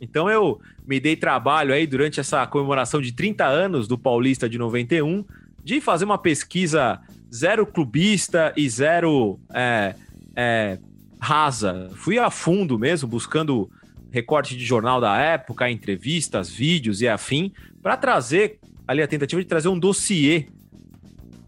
Então 0.00 0.30
eu 0.30 0.60
me 0.86 1.00
dei 1.00 1.16
trabalho 1.16 1.74
aí 1.74 1.86
durante 1.86 2.20
essa 2.20 2.46
comemoração 2.46 3.00
de 3.00 3.12
30 3.12 3.44
anos 3.44 3.88
do 3.88 3.98
Paulista 3.98 4.48
de 4.48 4.56
91 4.56 5.24
de 5.64 5.80
fazer 5.80 6.04
uma 6.04 6.18
pesquisa 6.18 7.00
zero 7.32 7.66
clubista 7.66 8.52
e 8.56 8.68
zero 8.68 9.38
é, 9.52 9.94
é, 10.36 10.78
rasa. 11.20 11.90
Fui 11.94 12.18
a 12.18 12.30
fundo 12.30 12.78
mesmo, 12.78 13.08
buscando 13.08 13.70
recorte 14.10 14.56
de 14.56 14.64
jornal 14.64 15.00
da 15.00 15.16
época, 15.16 15.70
entrevistas, 15.70 16.50
vídeos 16.50 17.00
e 17.00 17.08
afim, 17.08 17.52
para 17.80 17.96
trazer 17.96 18.58
ali 18.86 19.02
a 19.02 19.08
tentativa 19.08 19.40
de 19.40 19.48
trazer 19.48 19.68
um 19.68 19.78
dossiê 19.78 20.48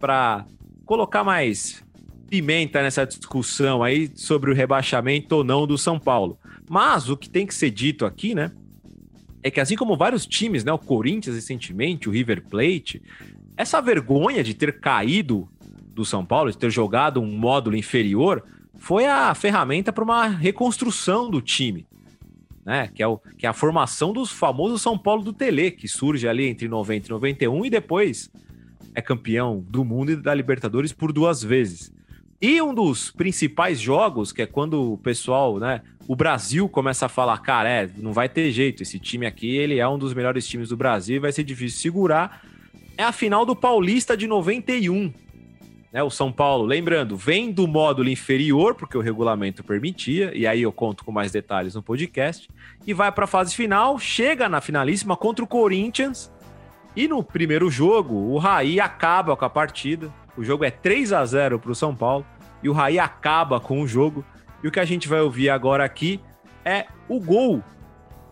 para 0.04 0.44
colocar 0.84 1.24
mais 1.24 1.82
pimenta 2.28 2.82
nessa 2.82 3.06
discussão 3.06 3.82
aí 3.82 4.10
sobre 4.14 4.50
o 4.50 4.54
rebaixamento 4.54 5.36
ou 5.36 5.42
não 5.42 5.66
do 5.66 5.78
São 5.78 5.98
Paulo. 5.98 6.38
Mas 6.68 7.08
o 7.08 7.16
que 7.16 7.26
tem 7.26 7.46
que 7.46 7.54
ser 7.54 7.70
dito 7.70 8.04
aqui, 8.04 8.34
né, 8.34 8.52
é 9.42 9.50
que 9.50 9.60
assim 9.60 9.76
como 9.76 9.96
vários 9.96 10.26
times, 10.26 10.62
né, 10.62 10.70
o 10.70 10.78
Corinthians 10.78 11.36
recentemente, 11.36 12.06
o 12.06 12.12
River 12.12 12.44
Plate, 12.46 13.00
essa 13.56 13.80
vergonha 13.80 14.44
de 14.44 14.52
ter 14.52 14.78
caído 14.78 15.48
do 15.94 16.04
São 16.04 16.22
Paulo, 16.22 16.50
de 16.50 16.58
ter 16.58 16.68
jogado 16.68 17.18
um 17.18 17.38
módulo 17.38 17.74
inferior, 17.74 18.44
foi 18.74 19.06
a 19.06 19.34
ferramenta 19.34 19.90
para 19.90 20.04
uma 20.04 20.26
reconstrução 20.26 21.30
do 21.30 21.40
time, 21.40 21.86
né? 22.62 22.90
Que 22.94 23.02
é, 23.02 23.06
o, 23.06 23.16
que 23.38 23.46
é 23.46 23.48
a 23.48 23.54
formação 23.54 24.12
dos 24.12 24.30
famosos 24.30 24.82
São 24.82 24.98
Paulo 24.98 25.22
do 25.22 25.32
Tele, 25.32 25.70
que 25.70 25.88
surge 25.88 26.28
ali 26.28 26.46
entre 26.46 26.68
90 26.68 27.06
e 27.06 27.10
91 27.10 27.64
e 27.64 27.70
depois 27.70 28.30
é 28.94 29.02
campeão 29.02 29.64
do 29.68 29.84
mundo 29.84 30.12
e 30.12 30.16
da 30.16 30.32
Libertadores 30.32 30.92
por 30.92 31.12
duas 31.12 31.42
vezes. 31.42 31.92
E 32.40 32.60
um 32.60 32.74
dos 32.74 33.10
principais 33.10 33.80
jogos, 33.80 34.32
que 34.32 34.42
é 34.42 34.46
quando 34.46 34.92
o 34.92 34.98
pessoal, 34.98 35.58
né, 35.58 35.80
o 36.06 36.14
Brasil 36.14 36.68
começa 36.68 37.06
a 37.06 37.08
falar, 37.08 37.38
cara, 37.38 37.68
é, 37.68 37.90
não 37.96 38.12
vai 38.12 38.28
ter 38.28 38.50
jeito, 38.50 38.82
esse 38.82 38.98
time 38.98 39.26
aqui, 39.26 39.56
ele 39.56 39.78
é 39.78 39.88
um 39.88 39.98
dos 39.98 40.12
melhores 40.12 40.46
times 40.46 40.68
do 40.68 40.76
Brasil, 40.76 41.20
vai 41.20 41.32
ser 41.32 41.44
difícil 41.44 41.80
segurar, 41.80 42.42
é 42.98 43.02
a 43.02 43.12
final 43.12 43.46
do 43.46 43.56
Paulista 43.56 44.16
de 44.16 44.26
91. 44.26 45.12
Né, 45.92 46.02
o 46.02 46.10
São 46.10 46.32
Paulo, 46.32 46.64
lembrando, 46.64 47.16
vem 47.16 47.52
do 47.52 47.68
módulo 47.68 48.08
inferior, 48.08 48.74
porque 48.74 48.98
o 48.98 49.00
regulamento 49.00 49.62
permitia, 49.62 50.36
e 50.36 50.46
aí 50.46 50.60
eu 50.60 50.72
conto 50.72 51.04
com 51.04 51.12
mais 51.12 51.30
detalhes 51.30 51.74
no 51.74 51.82
podcast, 51.82 52.48
e 52.84 52.92
vai 52.92 53.12
para 53.12 53.24
a 53.24 53.28
fase 53.28 53.54
final, 53.54 53.98
chega 53.98 54.48
na 54.48 54.60
finalíssima 54.60 55.16
contra 55.16 55.44
o 55.44 55.48
Corinthians, 55.48 56.32
e 56.96 57.08
no 57.08 57.22
primeiro 57.22 57.70
jogo, 57.70 58.14
o 58.14 58.38
Raí 58.38 58.78
acaba 58.80 59.36
com 59.36 59.44
a 59.44 59.50
partida. 59.50 60.12
O 60.36 60.44
jogo 60.44 60.64
é 60.64 60.70
3 60.70 61.12
a 61.12 61.24
0 61.24 61.58
para 61.58 61.72
o 61.72 61.74
São 61.74 61.94
Paulo, 61.94 62.24
e 62.62 62.68
o 62.68 62.72
Raí 62.72 62.98
acaba 62.98 63.58
com 63.58 63.80
o 63.80 63.86
jogo. 63.86 64.24
E 64.62 64.68
o 64.68 64.70
que 64.70 64.80
a 64.80 64.84
gente 64.84 65.08
vai 65.08 65.20
ouvir 65.20 65.50
agora 65.50 65.84
aqui 65.84 66.20
é 66.64 66.86
o 67.08 67.20
gol 67.20 67.62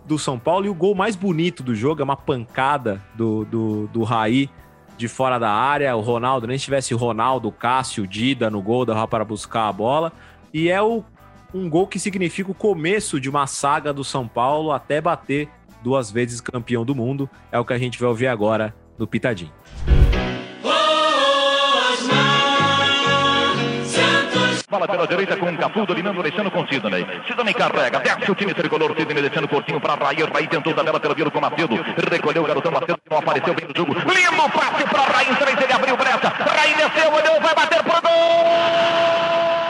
do 0.04 0.18
São 0.18 0.38
Paulo, 0.38 0.66
e 0.66 0.68
o 0.68 0.74
gol 0.74 0.94
mais 0.94 1.16
bonito 1.16 1.62
do 1.62 1.74
jogo 1.74 2.00
é 2.00 2.04
uma 2.04 2.16
pancada 2.16 3.02
do, 3.14 3.44
do, 3.44 3.86
do 3.88 4.02
Raí 4.02 4.48
de 4.96 5.08
fora 5.08 5.38
da 5.38 5.50
área. 5.50 5.94
O 5.96 6.00
Ronaldo, 6.00 6.46
nem 6.46 6.58
se 6.58 6.64
tivesse 6.64 6.94
Ronaldo, 6.94 7.50
Cássio, 7.50 8.06
Dida 8.06 8.48
no 8.50 8.62
gol, 8.62 8.84
dava 8.84 9.06
para 9.08 9.24
buscar 9.24 9.68
a 9.68 9.72
bola. 9.72 10.12
E 10.54 10.68
é 10.68 10.80
o, 10.80 11.04
um 11.52 11.68
gol 11.68 11.86
que 11.86 11.98
significa 11.98 12.50
o 12.50 12.54
começo 12.54 13.20
de 13.20 13.28
uma 13.28 13.46
saga 13.46 13.92
do 13.92 14.04
São 14.04 14.26
Paulo 14.28 14.72
até 14.72 15.00
bater 15.00 15.48
duas 15.82 16.10
vezes 16.10 16.40
campeão 16.40 16.84
do 16.84 16.94
mundo. 16.94 17.28
É 17.50 17.58
o 17.58 17.64
que 17.64 17.72
a 17.72 17.78
gente 17.78 17.98
vai 17.98 18.08
ouvir 18.08 18.28
agora 18.28 18.74
no 18.98 19.06
Pitadinho. 19.06 19.52
Bola 24.70 24.88
pela 24.88 25.06
direita 25.06 25.36
com 25.36 25.50
o 25.50 25.58
Cafu, 25.58 25.84
dominando, 25.84 26.22
deixando 26.22 26.50
com 26.50 26.66
Sidney. 26.66 27.06
Sidney 27.26 27.52
carrega, 27.52 28.00
desce 28.00 28.30
o 28.30 28.34
time 28.34 28.54
tricolor, 28.54 28.96
Sidney 28.96 29.20
deixando 29.20 29.46
curtinho 29.46 29.78
para 29.78 29.94
Raí. 30.02 30.22
Raí 30.22 30.48
tentou 30.48 30.72
tabela 30.72 30.98
pelo 30.98 31.14
viro 31.14 31.30
com 31.30 31.40
Macedo. 31.40 31.74
Recolheu 32.10 32.42
o 32.42 32.46
garotão 32.46 32.72
Macedo, 32.72 32.98
não 33.10 33.18
apareceu 33.18 33.52
bem 33.52 33.68
no 33.68 33.74
jogo. 33.76 33.92
Lindo 33.92 34.50
passe 34.50 34.84
para 34.84 35.24
em 35.24 35.34
três, 35.34 35.60
ele 35.60 35.72
abriu 35.74 35.94
brecha. 35.94 36.28
Raí 36.28 36.74
desceu, 36.74 37.12
olhou, 37.12 37.38
vai 37.42 37.54
bater 37.54 37.82
pro 37.82 37.92
17 37.92 39.61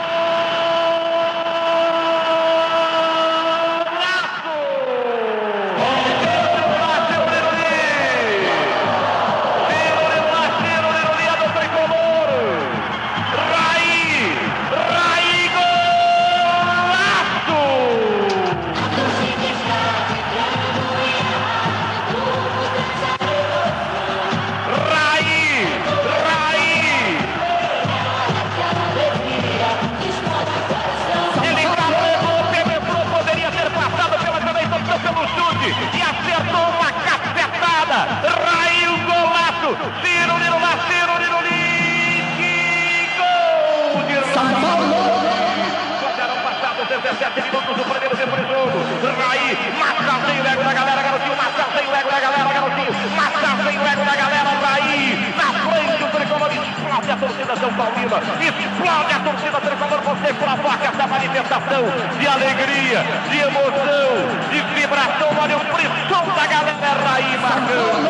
São 57.57 57.73
Paulina. 57.73 58.17
Explode 58.41 59.13
a 59.13 59.19
torcida 59.19 59.59
tricolor. 59.61 60.01
Você 60.01 60.33
provoca 60.33 60.87
essa 60.87 61.07
manifestação 61.07 61.83
de 62.19 62.27
alegria, 62.27 63.03
de 63.29 63.37
emoção, 63.37 64.09
de 64.51 64.61
vibração. 64.79 65.29
Olha 65.39 65.57
o 65.57 65.59
frisson 65.59 66.25
da 66.35 66.47
galera. 66.47 66.73
É 66.83 66.91
Raí 67.05 67.37
marcando. 67.39 68.09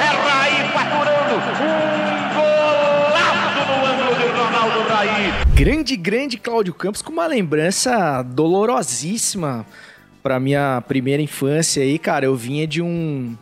É 0.00 0.10
Raí 0.28 0.68
faturando. 0.72 1.34
Um 1.64 2.34
golaço 2.34 3.60
no 3.68 3.86
ângulo 3.86 4.14
de 4.14 4.26
Ronaldo 4.38 4.88
Raí. 4.88 5.32
Grande, 5.54 5.96
grande 5.96 6.36
Cláudio 6.36 6.74
Campos 6.74 7.02
com 7.02 7.12
uma 7.12 7.26
lembrança 7.26 8.22
dolorosíssima 8.22 9.64
pra 10.22 10.40
minha 10.40 10.82
primeira 10.88 11.22
infância 11.22 11.82
aí, 11.82 11.98
cara. 11.98 12.24
Eu 12.26 12.34
vinha 12.34 12.66
de 12.66 12.82
um. 12.82 13.36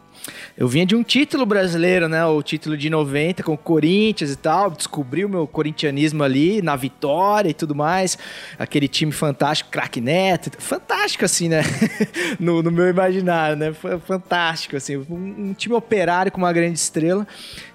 Eu 0.56 0.68
vinha 0.68 0.86
de 0.86 0.94
um 0.94 1.02
título 1.02 1.44
brasileiro, 1.44 2.08
né? 2.08 2.24
O 2.24 2.42
título 2.42 2.76
de 2.76 2.88
90 2.88 3.42
com 3.42 3.54
o 3.54 3.58
Corinthians 3.58 4.30
e 4.30 4.36
tal. 4.36 4.70
Descobri 4.70 5.24
o 5.24 5.28
meu 5.28 5.46
corintianismo 5.46 6.22
ali 6.22 6.62
na 6.62 6.76
vitória 6.76 7.48
e 7.48 7.54
tudo 7.54 7.74
mais. 7.74 8.18
Aquele 8.58 8.86
time 8.86 9.12
fantástico, 9.12 9.70
craque 9.70 10.00
Neto. 10.00 10.50
Fantástico, 10.58 11.24
assim, 11.24 11.48
né? 11.48 11.62
no, 12.38 12.62
no 12.62 12.70
meu 12.70 12.88
imaginário, 12.88 13.56
né? 13.56 13.72
Foi 13.72 13.98
fantástico, 13.98 14.76
assim. 14.76 14.96
Um, 14.96 15.50
um 15.50 15.54
time 15.54 15.74
operário 15.74 16.30
com 16.30 16.38
uma 16.38 16.52
grande 16.52 16.78
estrela. 16.78 17.26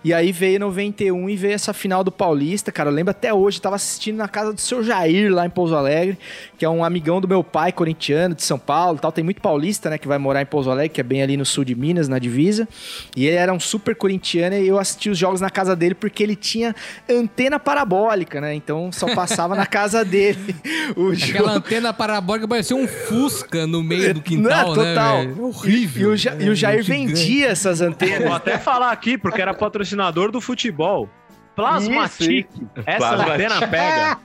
E 0.04 0.14
aí 0.14 0.32
veio 0.32 0.60
91 0.60 1.30
e 1.30 1.36
veio 1.36 1.54
essa 1.54 1.74
final 1.74 2.04
do 2.04 2.12
Paulista, 2.12 2.72
cara. 2.72 2.90
Eu 2.90 2.94
lembro 2.94 3.12
até 3.12 3.34
hoje, 3.34 3.60
tava 3.62 3.76
assistindo 3.76 4.18
na 4.18 4.28
casa 4.28 4.54
do 4.54 4.62
seu 4.62 4.84
Jair, 4.84 5.34
lá 5.34 5.46
em 5.46 5.50
Pouso 5.50 5.76
Alegre, 5.76 6.18
que 6.58 6.64
é 6.64 6.70
um 6.70 6.84
amigão 6.84 7.20
do 7.20 7.28
meu 7.28 7.44
pai, 7.44 7.72
corintiano, 7.72 8.34
de 8.36 8.44
São 8.44 8.58
Paulo 8.60 8.98
e 8.98 9.02
tal. 9.02 9.12
Tem 9.12 9.24
muito 9.24 9.42
paulista, 9.42 9.90
né, 9.90 9.98
que 9.98 10.08
vai 10.08 10.18
morar 10.18 10.42
em 10.42 10.46
Pouso 10.46 10.70
Alegre, 10.72 10.90
que 10.90 11.02
é 11.02 11.04
bem 11.04 11.22
ali 11.22 11.36
no 11.36 11.46
sul 11.46 11.64
de 11.66 11.76
Minas, 11.76 12.08
na 12.08 12.20
divisa. 12.20 12.68
E 13.16 13.26
ele 13.26 13.36
era 13.36 13.52
um 13.52 13.60
super 13.60 13.96
corintiano 13.96 14.56
e 14.56 14.68
eu 14.68 14.80
assisti 14.80 15.10
os 15.10 15.18
jogos 15.18 15.42
na 15.42 15.50
casa 15.50 15.76
dele 15.76 15.96
porque 15.96 16.24
ele 16.24 16.36
tinha 16.36 16.76
antena 17.10 17.60
parabólica, 17.60 18.40
né? 18.40 18.54
Então 18.54 18.92
só 18.92 19.14
passava 19.14 19.56
na 19.56 19.66
casa 19.66 20.06
dele. 20.06 20.56
O 20.96 21.12
Aquela 21.12 21.18
jogo. 21.18 21.50
antena 21.50 21.94
parabólica 21.94 22.48
parecia 22.48 22.76
um 22.76 22.88
Fusca 22.88 23.68
no 23.68 23.84
meio 23.84 24.14
do 24.14 24.22
quintal, 24.24 24.74
Não, 24.74 24.84
né? 24.84 24.94
total. 24.94 25.46
Horrível. 25.48 26.12
E, 26.12 26.14
o, 26.14 26.18
Ja- 26.18 26.36
e 26.40 26.50
o 26.50 26.56
Jair 26.56 26.82
Gigante. 26.82 27.08
vendia 27.14 27.48
essas 27.50 27.82
antenas. 27.82 28.24
Vou 28.24 28.34
até 28.34 28.58
falar 28.58 28.92
aqui, 28.92 29.18
porque 29.18 29.42
era 29.42 29.54
patrocinador 29.98 30.32
do 30.32 30.40
futebol. 30.40 31.10
Plasmatic. 31.56 32.48
Essa 32.86 32.98
Plasmatic. 32.98 33.46
antena 33.46 33.68
pega. 33.68 34.20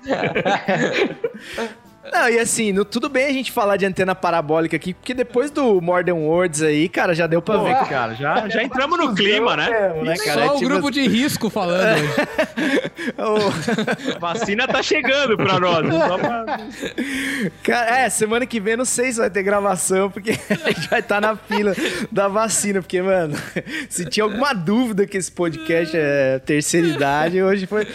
Não, 2.11 2.29
e 2.29 2.39
assim, 2.39 2.73
no- 2.73 2.85
tudo 2.85 3.09
bem 3.09 3.27
a 3.27 3.33
gente 3.33 3.53
falar 3.53 3.77
de 3.77 3.87
antena 3.87 4.15
parabólica 4.15 4.75
aqui, 4.77 4.93
porque 4.93 5.15
depois 5.15 5.51
do 5.51 5.81
Modern 5.81 6.19
Words 6.19 6.61
aí, 6.63 6.89
cara, 6.89 7.15
já 7.15 7.27
deu 7.29 7.41
pra 7.41 7.59
Pô, 7.59 7.65
ver 7.65 7.77
que 7.79 7.89
cara, 7.89 8.15
já, 8.15 8.49
já 8.49 8.63
entramos 8.63 8.99
no 8.99 9.15
clima, 9.15 9.57
né? 9.57 9.69
né, 10.03 10.17
cara? 10.17 10.33
Só 10.35 10.41
É 10.41 10.51
o 10.53 10.57
tipo 10.59 10.69
grupo 10.69 10.91
de 10.91 11.07
risco 11.07 11.49
falando 11.49 12.03
o- 13.19 14.17
A 14.17 14.19
vacina 14.19 14.67
tá 14.67 14.83
chegando 14.83 15.37
pra 15.37 15.61
nós. 15.61 15.87
Só 15.95 16.19
pra... 16.19 16.59
Cara, 17.63 17.99
é, 18.01 18.11
semana 18.11 18.47
que 18.47 18.59
vem 18.59 18.77
não 18.77 18.85
sei 18.85 19.13
se 19.13 19.19
vai 19.21 19.31
ter 19.31 19.43
gravação, 19.45 20.11
porque 20.11 20.33
a 20.51 20.69
gente 20.71 20.89
vai 20.89 21.01
estar 21.01 21.21
na 21.21 21.37
fila 21.37 21.75
da 22.11 22.27
vacina, 22.29 22.83
porque, 22.83 23.01
mano, 23.01 23.37
se 23.89 24.05
tinha 24.07 24.25
alguma 24.25 24.53
dúvida 24.53 25.07
que 25.07 25.17
esse 25.17 25.31
podcast 25.31 25.97
é 25.97 26.41
terceira 26.41 26.89
idade, 26.89 27.43
hoje 27.43 27.67
foi, 27.67 27.87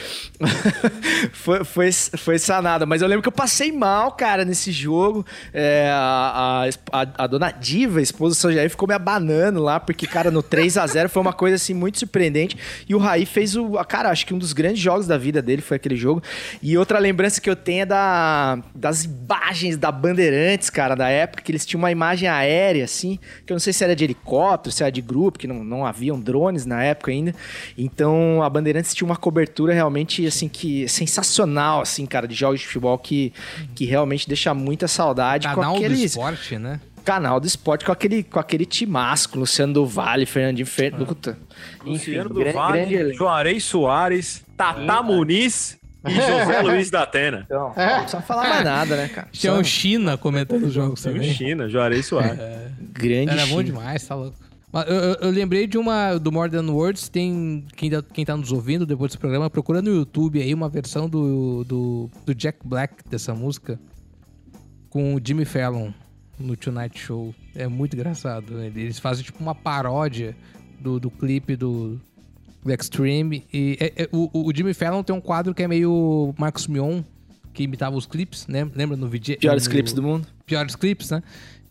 foi, 1.34 1.64
foi, 1.64 1.92
foi 1.92 2.40
sanada. 2.40 2.86
Mas 2.86 3.02
eu 3.02 3.08
lembro 3.08 3.22
que 3.22 3.28
eu 3.28 3.32
passei 3.34 3.72
mal, 3.72 3.97
cara, 4.12 4.46
nesse 4.46 4.72
jogo. 4.72 5.26
É, 5.54 5.90
a, 5.92 6.66
a, 6.92 7.08
a- 7.24 7.28
dona 7.28 7.52
Diva, 7.52 8.00
a 8.00 8.02
esposa 8.02 8.36
do 8.36 8.38
São 8.38 8.52
Jair, 8.52 8.70
ficou 8.70 8.88
me 8.88 8.94
abanando 8.94 9.62
lá, 9.62 9.80
porque, 9.80 10.06
cara, 10.06 10.30
no 10.32 10.42
3 10.44 10.78
a 10.78 10.86
0 10.88 11.10
foi 11.10 11.22
uma 11.22 11.34
coisa, 11.34 11.56
assim, 11.56 11.74
muito 11.74 11.98
surpreendente. 12.00 12.58
E 12.88 12.94
o 12.96 12.98
Raí 12.98 13.26
fez 13.26 13.56
o, 13.56 13.72
cara, 13.88 14.10
acho 14.10 14.26
que 14.26 14.34
um 14.34 14.38
dos 14.38 14.54
grandes 14.54 14.80
jogos 14.80 15.08
da 15.08 15.18
vida 15.18 15.42
dele 15.42 15.62
foi 15.62 15.78
aquele 15.78 15.96
jogo. 15.96 16.22
E 16.62 16.78
outra 16.78 17.00
lembrança 17.00 17.42
que 17.42 17.50
eu 17.50 17.56
tenho 17.56 17.82
é 17.82 17.86
da, 17.86 18.60
das 18.74 19.04
imagens 19.06 19.78
da 19.78 19.92
Bandeirantes, 19.92 20.70
cara, 20.70 20.96
da 20.96 21.10
época, 21.10 21.42
que 21.44 21.52
eles 21.52 21.66
tinham 21.66 21.80
uma 21.80 21.92
imagem 21.92 22.28
aérea, 22.30 22.84
assim, 22.86 23.20
que 23.46 23.52
eu 23.52 23.56
não 23.56 23.60
sei 23.60 23.74
se 23.74 23.84
era 23.84 23.96
de 23.96 24.04
helicóptero, 24.04 24.74
se 24.74 24.84
era 24.84 24.92
de 24.92 25.02
grupo, 25.02 25.40
que 25.40 25.48
não, 25.48 25.64
não 25.64 25.86
haviam 25.86 26.20
drones 26.20 26.66
na 26.66 26.84
época 26.84 27.12
ainda. 27.12 27.34
Então, 27.78 28.42
a 28.44 28.50
Bandeirantes 28.50 28.94
tinha 28.94 29.06
uma 29.06 29.16
cobertura 29.18 29.74
realmente, 29.74 30.26
assim, 30.26 30.48
que 30.48 30.88
sensacional, 30.88 31.82
assim, 31.82 32.06
cara, 32.06 32.28
de 32.28 32.36
jogos 32.36 32.60
de 32.60 32.68
futebol 32.68 32.98
que, 32.98 33.34
que 33.76 33.86
realmente 33.88 34.28
deixa 34.28 34.54
muita 34.54 34.88
saudade 34.88 35.48
com 35.48 35.56
Canal 35.56 35.74
do 35.74 35.78
aqueles... 35.80 36.00
esporte, 36.02 36.58
né? 36.58 36.80
Canal 37.04 37.40
do 37.40 37.48
esporte 37.48 37.86
com 37.86 37.92
aquele, 37.92 38.22
com 38.24 38.38
aquele 38.40 38.66
timasco, 38.66 39.40
Luciano 39.40 39.74
do 39.74 39.86
Vale, 39.86 40.26
Fernandinho 40.26 40.68
Fer... 40.68 40.94
Puta. 40.94 41.38
Luciano 41.86 42.30
do 42.30 42.40
gran- 42.40 42.52
Vale. 42.52 43.14
Juarez 43.14 43.64
Soares, 43.64 44.44
Tata 44.58 45.02
Muniz 45.02 45.78
e 46.06 46.12
José 46.14 46.62
Luiz 46.64 46.90
da 46.92 47.04
Atena. 47.04 47.44
Então, 47.46 47.74
não 47.76 48.00
precisa 48.02 48.22
falar 48.22 48.50
mais 48.50 48.64
nada, 48.66 48.96
né, 48.98 49.08
cara? 49.08 49.28
Tinha 49.32 49.54
o 49.54 49.64
China 49.64 50.18
comentando 50.18 50.64
os 50.66 50.74
jogos 50.74 51.02
também. 51.02 51.34
China, 51.34 51.70
Juarez 51.70 52.06
Soares. 52.06 52.38
grande 52.92 53.32
Era 53.32 53.42
bom 53.46 53.48
China. 53.60 53.64
demais, 53.64 54.06
tá 54.06 54.14
louco. 54.16 54.38
Eu- 54.74 55.28
eu 55.28 55.32
lembrei 55.32 55.66
de 55.66 55.78
uma 55.78 56.18
do 56.18 56.30
More 56.32 56.52
Than 56.52 56.70
Words, 56.70 57.08
tem 57.08 57.64
quem, 57.76 57.90
tá- 57.90 58.04
quem 58.04 58.26
tá 58.26 58.36
nos 58.36 58.52
ouvindo 58.52 58.86
depois 58.86 59.10
desse 59.12 59.18
programa, 59.18 59.50
procura 59.50 59.82
no 59.82 59.90
YouTube 59.90 60.42
aí 60.42 60.54
uma 60.54 60.68
versão 60.68 61.08
do, 61.10 61.64
do, 61.64 62.10
do 62.26 62.36
Jack 62.36 62.60
Black 62.66 62.96
dessa 63.10 63.34
música 63.34 63.80
com 64.90 65.16
o 65.16 65.22
Jimmy 65.26 65.46
Fallon 65.46 65.92
no 66.38 66.56
Tonight 66.58 67.00
Show. 67.00 67.34
É 67.56 67.66
muito 67.68 67.96
engraçado. 67.96 68.54
né? 68.56 68.68
Eles 68.76 69.00
fazem 69.00 69.24
tipo 69.24 69.42
uma 69.42 69.56
paródia 69.56 70.36
do, 70.82 71.00
do 71.00 71.10
clipe 71.10 71.56
do, 71.56 72.00
do 72.64 72.72
Extreme. 72.74 73.46
E 73.54 73.78
é- 73.80 74.04
é- 74.04 74.10
o, 74.12 74.48
o 74.50 74.54
Jimmy 74.54 74.74
Fallon 74.74 75.02
tem 75.02 75.16
um 75.16 75.22
quadro 75.22 75.54
que 75.56 75.64
é 75.64 75.68
meio 75.68 76.36
Marcos 76.38 76.68
Mion, 76.68 77.02
que 77.54 77.64
imitava 77.64 77.96
os 77.96 78.06
clipes, 78.06 78.46
né? 78.48 78.70
Lembra 78.76 78.98
no 78.98 79.08
vídeo? 79.08 79.38
Piores 79.40 79.64
no- 79.66 79.72
clipes 79.72 79.94
do 79.94 80.04
mundo. 80.04 80.28
piores 80.46 80.76
clipes, 80.76 81.10
né? 81.10 81.24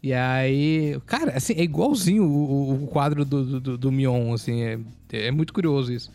E 0.07 0.13
aí, 0.15 0.97
cara, 1.05 1.33
assim, 1.37 1.55
é 1.55 1.63
igualzinho 1.65 2.23
o, 2.23 2.85
o- 2.85 2.87
quadro 2.87 3.25
do, 3.25 3.59
do, 3.59 3.77
do 3.77 3.91
Mion, 3.91 4.33
assim, 4.33 4.63
é, 4.63 4.79
é 5.11 5.31
muito 5.33 5.53
curioso 5.53 5.93
isso. 5.93 6.13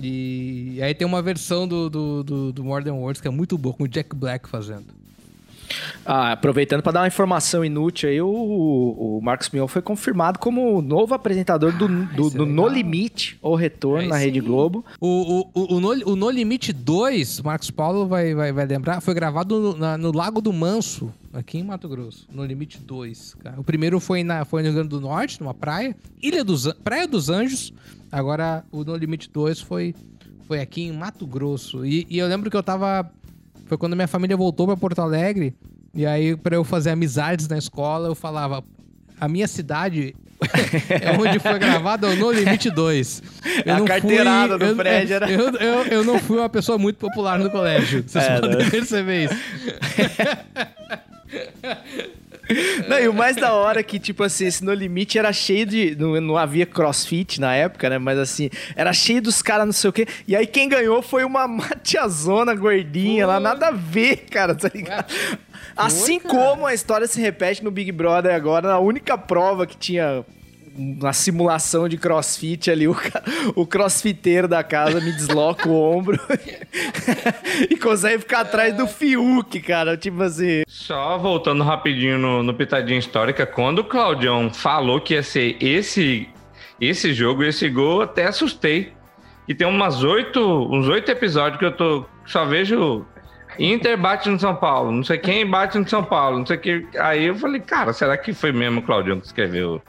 E 0.00 0.78
aí 0.80 0.94
tem 0.94 1.04
uma 1.04 1.20
versão 1.20 1.66
do, 1.66 1.90
do, 1.90 2.22
do, 2.22 2.52
do 2.52 2.62
More 2.64 2.84
Than 2.84 2.94
Words 2.94 3.20
que 3.20 3.26
é 3.26 3.30
muito 3.30 3.58
boa, 3.58 3.74
com 3.74 3.82
o 3.84 3.88
Jack 3.88 4.14
Black 4.14 4.48
fazendo. 4.48 4.84
Ah, 6.04 6.32
aproveitando 6.32 6.82
para 6.82 6.92
dar 6.92 7.00
uma 7.00 7.06
informação 7.08 7.64
inútil 7.64 8.08
aí, 8.08 8.20
o, 8.22 8.28
o 8.28 9.20
Marcos 9.22 9.50
Mion 9.50 9.66
foi 9.68 9.82
confirmado 9.82 10.38
como 10.38 10.76
o 10.78 10.82
novo 10.82 11.14
apresentador 11.14 11.72
do, 11.76 11.86
do, 11.88 12.26
isso 12.28 12.34
é 12.36 12.38
do 12.38 12.46
No 12.46 12.62
legal. 12.64 12.76
Limite, 12.76 13.38
ou 13.42 13.54
Retorno, 13.54 14.04
É 14.06 14.08
na 14.08 14.16
Rede. 14.16 14.40
Globo. 14.40 14.84
O, 15.00 15.46
o, 15.54 15.74
o, 15.76 15.80
no, 15.80 15.88
o 16.12 16.16
No 16.16 16.30
Limite 16.30 16.72
2, 16.72 17.40
Marcos 17.42 17.70
Paulo 17.70 18.06
vai, 18.06 18.34
vai, 18.34 18.52
vai 18.52 18.66
lembrar, 18.66 19.00
foi 19.00 19.12
gravado 19.14 19.58
no, 19.60 19.76
na- 19.76 19.98
no 19.98 20.12
Lago 20.12 20.40
do 20.40 20.52
Manso, 20.52 21.12
aqui 21.32 21.58
em 21.58 21.62
Mato 21.64 21.88
Grosso. 21.88 22.26
No 22.32 22.44
Limite 22.44 22.78
2, 22.80 23.34
cara. 23.34 23.60
O 23.60 23.64
primeiro 23.64 24.00
foi, 24.00 24.22
na, 24.24 24.44
foi 24.44 24.62
no 24.62 24.68
Rio 24.68 24.74
Grande 24.76 24.88
do 24.90 25.00
Norte, 25.00 25.40
numa 25.40 25.52
praia. 25.54 25.94
Ilha 26.22 26.42
dos, 26.44 26.72
Praia 26.84 27.06
dos 27.06 27.28
Anjos. 27.28 27.72
Agora, 28.10 28.64
o 28.72 28.84
No 28.84 28.96
Limite 28.96 29.28
2 29.30 29.60
foi, 29.60 29.94
foi 30.46 30.60
aqui 30.60 30.82
em 30.84 30.92
Mato 30.92 31.26
Grosso. 31.26 31.84
E, 31.84 32.06
e 32.08 32.18
eu 32.18 32.26
lembro 32.26 32.50
que 32.50 32.56
eu 32.56 32.62
tava... 32.62 33.10
Foi 33.68 33.76
quando 33.78 33.94
minha 33.94 34.08
família 34.08 34.36
voltou 34.36 34.66
pra 34.66 34.76
Porto 34.76 35.00
Alegre. 35.00 35.54
E 35.94 36.04
aí, 36.06 36.36
pra 36.36 36.56
eu 36.56 36.64
fazer 36.64 36.90
amizades 36.90 37.46
na 37.48 37.58
escola, 37.58 38.08
eu 38.08 38.14
falava... 38.14 38.62
A 39.20 39.26
minha 39.26 39.48
cidade 39.48 40.14
é 41.02 41.10
onde 41.18 41.40
foi 41.40 41.58
gravado 41.58 42.06
é 42.06 42.10
o 42.10 42.16
No 42.16 42.30
Limite 42.30 42.70
2. 42.70 43.20
É 43.66 43.72
a 43.72 43.80
carteirada 43.80 44.56
do 44.56 44.64
eu, 44.64 44.76
prédio, 44.76 45.16
era- 45.16 45.28
Eu, 45.28 45.50
eu, 45.56 45.82
eu 45.86 46.04
não 46.04 46.20
fui 46.20 46.38
uma 46.38 46.48
pessoa 46.48 46.78
muito 46.78 46.98
popular 46.98 47.36
no 47.36 47.50
colégio. 47.50 48.04
Vocês 48.06 48.24
É, 48.24 48.40
podem 48.40 48.58
né? 48.58 48.70
perceber 48.70 49.24
isso. 49.24 49.34
Não, 52.88 52.98
e 52.98 53.08
o 53.08 53.12
mais 53.12 53.36
da 53.36 53.52
hora 53.52 53.80
é 53.80 53.82
que, 53.82 53.98
tipo 53.98 54.22
assim, 54.22 54.46
esse 54.46 54.64
No 54.64 54.72
Limite 54.72 55.18
era 55.18 55.32
cheio 55.32 55.66
de. 55.66 55.96
Não, 55.96 56.20
não 56.20 56.36
havia 56.36 56.64
crossfit 56.64 57.40
na 57.40 57.54
época, 57.54 57.90
né? 57.90 57.98
Mas 57.98 58.18
assim, 58.18 58.50
era 58.74 58.92
cheio 58.92 59.20
dos 59.20 59.42
caras, 59.42 59.66
não 59.66 59.72
sei 59.72 59.90
o 59.90 59.92
quê. 59.92 60.06
E 60.26 60.34
aí 60.34 60.46
quem 60.46 60.68
ganhou 60.68 61.02
foi 61.02 61.24
uma, 61.24 61.44
uma 61.46 61.68
tiazona 61.82 62.54
gordinha 62.54 63.26
lá, 63.26 63.38
nada 63.38 63.68
a 63.68 63.72
ver, 63.72 64.26
cara, 64.30 64.54
tá 64.54 64.70
ligado? 64.74 65.12
Assim 65.76 66.18
como 66.18 66.66
a 66.66 66.74
história 66.74 67.06
se 67.06 67.20
repete 67.20 67.62
no 67.62 67.70
Big 67.70 67.92
Brother 67.92 68.34
agora, 68.34 68.68
na 68.68 68.78
única 68.78 69.16
prova 69.16 69.66
que 69.66 69.76
tinha 69.76 70.24
uma 70.78 71.12
simulação 71.12 71.88
de 71.88 71.98
crossfit 71.98 72.70
ali, 72.70 72.86
o, 72.86 72.96
o 73.54 73.66
crossfiteiro 73.66 74.46
da 74.46 74.62
casa 74.62 75.00
me 75.00 75.12
desloca 75.12 75.68
o 75.68 75.74
ombro 75.74 76.18
e 77.68 77.76
consegue 77.76 78.20
ficar 78.20 78.40
atrás 78.40 78.74
do 78.74 78.86
Fiuk, 78.86 79.60
cara. 79.60 79.96
Tipo 79.96 80.22
assim. 80.22 80.62
Só 80.68 81.18
voltando 81.18 81.64
rapidinho 81.64 82.18
no, 82.18 82.42
no 82.42 82.54
Pitadinha 82.54 82.98
Histórica, 82.98 83.44
quando 83.44 83.80
o 83.80 83.84
Claudião 83.84 84.52
falou 84.52 85.00
que 85.00 85.14
ia 85.14 85.22
ser 85.22 85.56
esse, 85.60 86.28
esse 86.80 87.12
jogo, 87.12 87.42
esse 87.42 87.68
gol, 87.68 88.02
até 88.02 88.26
assustei. 88.26 88.92
E 89.48 89.54
tem 89.54 89.66
umas 89.66 90.04
oito, 90.04 90.40
uns 90.70 90.86
oito 90.88 91.10
episódios 91.10 91.58
que 91.58 91.64
eu 91.64 91.72
tô, 91.72 92.04
só 92.26 92.44
vejo 92.44 93.04
Inter 93.58 93.98
bate 93.98 94.28
no 94.28 94.38
São 94.38 94.54
Paulo, 94.54 94.92
não 94.92 95.02
sei 95.02 95.18
quem 95.18 95.44
bate 95.44 95.78
no 95.78 95.88
São 95.88 96.04
Paulo, 96.04 96.38
não 96.38 96.46
sei 96.46 96.58
que. 96.58 96.86
Aí 96.98 97.24
eu 97.24 97.34
falei, 97.34 97.60
cara, 97.60 97.92
será 97.92 98.16
que 98.16 98.32
foi 98.32 98.52
mesmo 98.52 98.80
o 98.80 98.82
Claudião 98.82 99.18
que 99.18 99.26
escreveu 99.26 99.82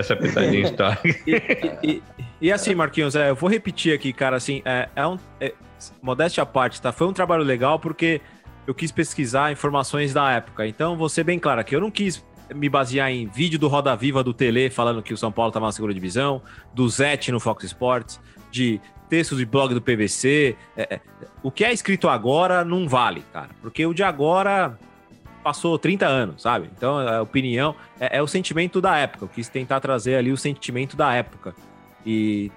essa 0.00 0.16
pitadinha 0.16 0.64
histórica? 0.64 1.02
E, 1.82 2.02
e 2.40 2.52
assim, 2.52 2.74
Marquinhos, 2.74 3.14
é, 3.14 3.30
eu 3.30 3.34
vou 3.34 3.48
repetir 3.48 3.94
aqui, 3.94 4.12
cara, 4.12 4.36
assim, 4.36 4.62
é, 4.64 4.88
é 4.94 5.06
um. 5.06 5.18
é- 5.40 5.54
modéstia 6.02 6.42
à 6.42 6.46
parte, 6.46 6.80
tá? 6.80 6.92
Foi 6.92 7.06
um 7.06 7.12
trabalho 7.12 7.42
legal 7.42 7.78
porque 7.78 8.20
eu 8.66 8.74
quis 8.74 8.92
pesquisar 8.92 9.50
informações 9.50 10.12
da 10.12 10.30
época. 10.30 10.66
Então, 10.66 10.96
vou 10.96 11.08
ser 11.08 11.24
bem 11.24 11.38
claro 11.38 11.60
aqui, 11.60 11.74
eu 11.74 11.80
não 11.80 11.90
quis 11.90 12.24
me 12.54 12.68
basear 12.68 13.10
em 13.10 13.26
vídeo 13.26 13.58
do 13.58 13.68
Roda 13.68 13.94
Viva 13.96 14.22
do 14.22 14.34
Tele 14.34 14.70
falando 14.70 15.02
que 15.02 15.14
o 15.14 15.16
São 15.16 15.30
Paulo 15.30 15.50
estava 15.50 15.66
na 15.66 15.72
segunda 15.72 15.94
divisão, 15.94 16.42
do 16.74 16.88
Zete 16.88 17.30
no 17.30 17.40
Fox 17.40 17.64
Sports, 17.64 18.20
de 18.50 18.80
textos 19.08 19.38
de 19.38 19.44
blog 19.44 19.74
do 19.74 19.80
PVC. 19.80 20.56
É, 20.76 20.94
é, 20.94 21.00
o 21.42 21.50
que 21.50 21.64
é 21.64 21.72
escrito 21.72 22.08
agora 22.08 22.64
não 22.64 22.88
vale, 22.88 23.22
cara, 23.32 23.50
porque 23.60 23.84
o 23.86 23.94
de 23.94 24.02
agora 24.02 24.78
passou 25.42 25.78
30 25.78 26.06
anos, 26.06 26.42
sabe? 26.42 26.70
Então, 26.76 26.98
a 26.98 27.22
opinião 27.22 27.74
é, 27.98 28.18
é 28.18 28.22
o 28.22 28.26
sentimento 28.26 28.80
da 28.80 28.96
época. 28.96 29.24
Eu 29.24 29.28
quis 29.28 29.48
tentar 29.48 29.80
trazer 29.80 30.16
ali 30.16 30.32
o 30.32 30.36
sentimento 30.36 30.96
da 30.96 31.12
época. 31.14 31.54
E 32.04 32.50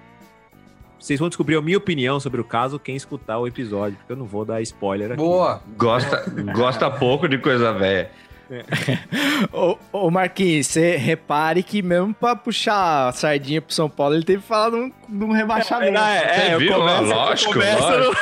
vocês 0.98 1.18
vão 1.20 1.28
descobrir 1.28 1.56
a 1.56 1.62
minha 1.62 1.76
opinião 1.78 2.18
sobre 2.18 2.40
o 2.40 2.44
caso 2.44 2.78
quem 2.78 2.96
escutar 2.96 3.38
o 3.38 3.46
episódio, 3.46 3.96
porque 3.98 4.12
eu 4.12 4.16
não 4.16 4.26
vou 4.26 4.44
dar 4.44 4.60
spoiler 4.62 5.08
aqui. 5.12 5.16
Boa. 5.16 5.62
Gosta, 5.76 6.24
gosta 6.54 6.90
pouco 6.90 7.28
de 7.28 7.38
coisa 7.38 7.72
velha. 7.72 8.10
Ô, 9.52 9.78
ô 9.90 10.10
Marquinhos, 10.10 10.66
você 10.66 10.96
repare 10.96 11.62
que 11.62 11.80
mesmo 11.82 12.12
pra 12.12 12.36
puxar 12.36 13.08
a 13.08 13.12
sardinha 13.12 13.60
pro 13.62 13.74
São 13.74 13.88
Paulo, 13.88 14.14
ele 14.14 14.22
teve 14.24 14.42
que 14.42 14.48
falar 14.48 14.70
de 14.70 14.76
um, 14.76 14.92
de 15.08 15.24
um 15.24 15.32
rebaixamento. 15.32 15.98
Você 15.98 16.52
eu 16.54 16.58
viu? 16.58 16.74
começo- 16.74 17.04
lógico, 17.04 17.52
começo 17.54 17.82
lógico. 17.82 18.16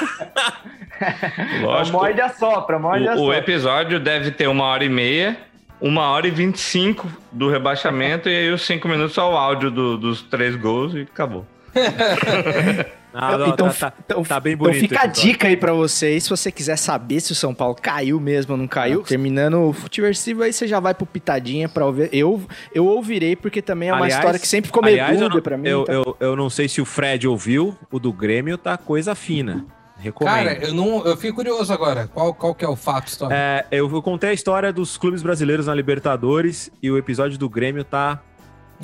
lógico. 1.62 1.96
Morde 1.98 2.20
a 2.20 2.28
sopra, 2.28 2.78
morde 2.78 3.08
a 3.08 3.12
O, 3.12 3.14
o 3.14 3.18
sopra. 3.18 3.38
episódio 3.38 4.00
deve 4.00 4.30
ter 4.30 4.46
uma 4.48 4.64
hora 4.64 4.84
e 4.84 4.88
meia, 4.88 5.36
uma 5.80 6.08
hora 6.10 6.26
e 6.26 6.30
vinte 6.30 6.56
e 6.56 6.60
cinco 6.60 7.08
do 7.30 7.48
rebaixamento, 7.50 8.28
e 8.28 8.34
aí 8.36 8.50
os 8.50 8.62
cinco 8.66 8.88
minutos 8.88 9.14
só 9.14 9.32
o 9.32 9.36
áudio 9.36 9.70
do- 9.70 9.96
dos 9.98 10.22
três 10.22 10.54
gols 10.56 10.94
e 10.94 11.00
acabou. 11.02 11.46
Ah, 13.14 13.36
não, 13.36 13.48
então, 13.48 13.68
tá, 13.68 13.90
tá- 13.90 13.94
então, 14.06 14.22
tá 14.22 14.40
bem 14.40 14.54
então 14.54 14.68
bonito. 14.68 14.80
fica 14.88 15.02
a 15.02 15.06
dica 15.06 15.46
aí 15.46 15.54
pra 15.54 15.74
vocês, 15.74 16.24
se 16.24 16.30
você 16.30 16.50
quiser 16.50 16.76
saber 16.78 17.20
se 17.20 17.30
o 17.30 17.34
São 17.34 17.54
Paulo 17.54 17.74
caiu 17.74 18.18
mesmo 18.18 18.52
ou 18.52 18.58
não 18.58 18.66
caiu. 18.66 19.02
Terminando 19.02 19.68
o 19.68 19.72
Futiversivo, 19.74 20.42
aí 20.42 20.50
você 20.50 20.66
já 20.66 20.80
vai 20.80 20.94
pro 20.94 21.04
Pitadinha 21.04 21.68
pra 21.68 21.84
ouvir. 21.84 22.08
Eu, 22.10 22.42
eu 22.74 22.86
ouvirei, 22.86 23.36
porque 23.36 23.60
também 23.60 23.90
é 23.90 23.92
uma 23.92 24.04
Aliás- 24.06 24.14
história 24.14 24.40
que 24.40 24.48
sempre 24.48 24.68
ficou 24.68 24.82
meio 24.82 25.04
dúvida 25.08 25.28
não- 25.28 25.40
pra 25.42 25.58
mim. 25.58 25.68
Eu, 25.68 25.82
então- 25.82 25.94
eu, 25.94 26.16
eu 26.20 26.36
não 26.36 26.48
sei 26.48 26.66
se 26.70 26.80
o 26.80 26.86
Fred 26.86 27.28
ouviu, 27.28 27.76
o 27.90 27.98
do 27.98 28.10
Grêmio 28.14 28.56
tá 28.56 28.78
coisa 28.78 29.14
fina. 29.14 29.62
Recomendo. 30.02 30.34
Cara, 30.34 30.54
eu 30.64 30.74
não. 30.74 31.04
Eu 31.06 31.16
fico 31.16 31.36
curioso 31.36 31.72
agora. 31.72 32.08
Qual, 32.08 32.34
qual 32.34 32.54
que 32.54 32.64
é 32.64 32.68
o 32.68 32.76
fato 32.76 33.08
histórico? 33.08 33.34
É, 33.38 33.64
eu, 33.70 33.90
eu 33.90 34.02
contei 34.02 34.30
a 34.30 34.32
história 34.32 34.72
dos 34.72 34.96
clubes 34.96 35.22
brasileiros 35.22 35.66
na 35.66 35.74
Libertadores 35.74 36.70
e 36.82 36.90
o 36.90 36.98
episódio 36.98 37.38
do 37.38 37.48
Grêmio 37.48 37.84
tá 37.84 38.20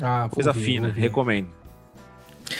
Ah, 0.01 0.27
coisa 0.31 0.51
ouvir, 0.51 0.63
fina. 0.63 0.89
Recomendo. 0.89 1.58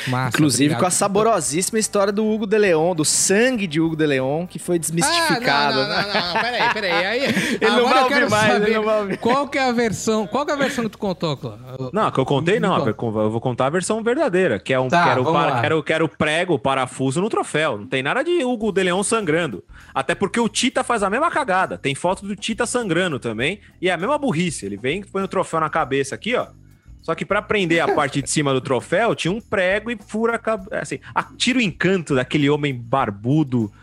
Massa, 0.07 0.29
Inclusive 0.37 0.63
obrigado. 0.65 0.79
com 0.81 0.85
a 0.87 0.91
saborosíssima 0.91 1.79
história 1.79 2.11
do 2.13 2.25
Hugo 2.25 2.45
de 2.45 2.57
Leon, 2.57 2.95
do 2.95 3.03
sangue 3.05 3.67
de 3.67 3.79
Hugo 3.81 3.95
de 3.95 4.05
Leon, 4.05 4.45
que 4.47 4.59
foi 4.59 4.77
desmistificado. 4.79 5.79
Ah, 5.79 5.83
não, 5.83 5.89
né? 5.89 6.05
não, 6.13 6.13
não, 6.21 6.33
não, 6.33 6.41
peraí, 6.41 6.73
peraí. 6.73 7.05
Aí, 7.05 7.23
Ele 7.61 7.71
não 7.71 7.85
vai 7.89 8.07
quero 8.07 8.23
ouvir 8.25 8.29
mais, 8.29 8.53
saber 8.53 8.65
ele 8.67 8.75
não 8.75 8.83
vai 8.83 8.99
ouvir. 9.01 9.17
Qual 9.17 9.47
que 9.47 9.57
é 9.57 9.63
a 9.67 9.71
versão? 9.71 10.27
Qual 10.27 10.45
que 10.45 10.51
é 10.51 10.55
a 10.55 10.57
versão 10.57 10.83
que 10.85 10.89
tu 10.91 10.97
contou, 10.97 11.35
Clã? 11.37 11.57
Não, 11.93 12.11
que 12.11 12.19
eu 12.19 12.25
contei 12.25 12.59
não. 12.59 12.85
Eu 12.87 13.29
vou 13.31 13.41
contar 13.41 13.67
a 13.67 13.69
versão 13.69 14.01
verdadeira, 14.03 14.59
que 14.59 14.73
é 14.73 14.79
um 14.79 14.87
Tá, 14.87 15.03
que 15.03 15.09
era 15.09 15.21
o, 15.21 15.23
vamos 15.23 15.39
para- 15.41 15.51
lá. 15.53 15.59
que 15.59 15.65
era 15.65 15.77
o- 15.77 15.83
que 15.83 15.93
era 15.93 16.05
o 16.05 16.09
prego, 16.09 16.53
o 16.53 16.59
parafuso 16.59 17.21
no 17.21 17.29
troféu. 17.29 17.77
Não 17.77 17.87
tem 17.87 18.01
nada 18.03 18.23
de 18.23 18.43
Hugo 18.43 18.71
de 18.71 18.83
Leão 18.83 19.03
sangrando. 19.03 19.63
Até 19.93 20.13
porque 20.15 20.39
o 20.39 20.47
Tita 20.49 20.83
faz 20.83 21.03
a 21.03 21.09
mesma 21.09 21.29
cagada. 21.31 21.77
Tem 21.77 21.95
foto 21.95 22.25
do 22.25 22.35
Tita 22.35 22.65
sangrando 22.65 23.19
também. 23.19 23.59
E 23.81 23.89
é 23.89 23.93
a 23.93 23.97
mesma 23.97 24.17
burrice. 24.17 24.65
Ele 24.65 24.77
vem, 24.77 25.01
põe 25.03 25.23
o 25.23 25.27
troféu 25.27 25.59
na 25.59 25.69
cabeça 25.69 26.15
aqui, 26.15 26.35
ó. 26.35 26.47
Só 27.09 27.15
que 27.15 27.25
pra 27.25 27.41
prender 27.41 27.79
a 27.79 27.87
parte 27.87 28.21
de 28.21 28.29
cima 28.29 28.53
do 28.53 28.61
troféu, 28.61 29.15
tinha 29.15 29.31
um 29.31 29.41
prego 29.41 29.89
e 29.89 29.97
fura 29.97 30.35
a 30.35 30.37
cabeça. 30.37 30.77
Assim, 30.79 30.99
tira 31.37 31.57
o 31.57 31.61
encanto 31.61 32.13
daquele 32.13 32.47
homem 32.47 32.71
barbudo, 32.71 33.73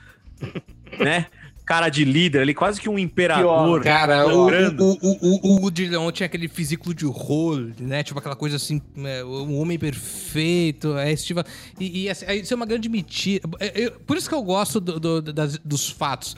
né? 0.96 1.26
Cara 1.64 1.88
de 1.88 2.04
líder 2.04 2.42
ali, 2.42 2.54
quase 2.54 2.80
que 2.80 2.88
um 2.88 2.96
imperador. 2.96 3.82
Cara, 3.82 4.28
o, 4.28 4.46
o, 4.46 4.48
o, 4.48 4.98
o, 5.02 5.40
o 5.42 5.56
Hugo 5.56 5.72
de 5.72 5.88
Leon 5.88 6.12
tinha 6.12 6.26
aquele 6.26 6.46
físico 6.46 6.94
de 6.94 7.04
rolo, 7.04 7.72
né? 7.80 8.04
Tipo 8.04 8.20
aquela 8.20 8.36
coisa 8.36 8.54
assim, 8.54 8.80
é, 8.98 9.24
um 9.24 9.58
homem 9.58 9.76
perfeito, 9.76 10.96
é, 10.96 11.12
estiva... 11.12 11.44
E, 11.80 12.08
assim, 12.08 12.26
isso 12.30 12.54
é 12.54 12.56
uma 12.56 12.64
grande 12.64 12.88
mentira. 12.88 13.42
É, 13.58 13.90
por 14.06 14.16
isso 14.16 14.28
que 14.28 14.34
eu 14.36 14.42
gosto 14.44 14.80
dos 14.80 15.90
fatos. 15.90 16.36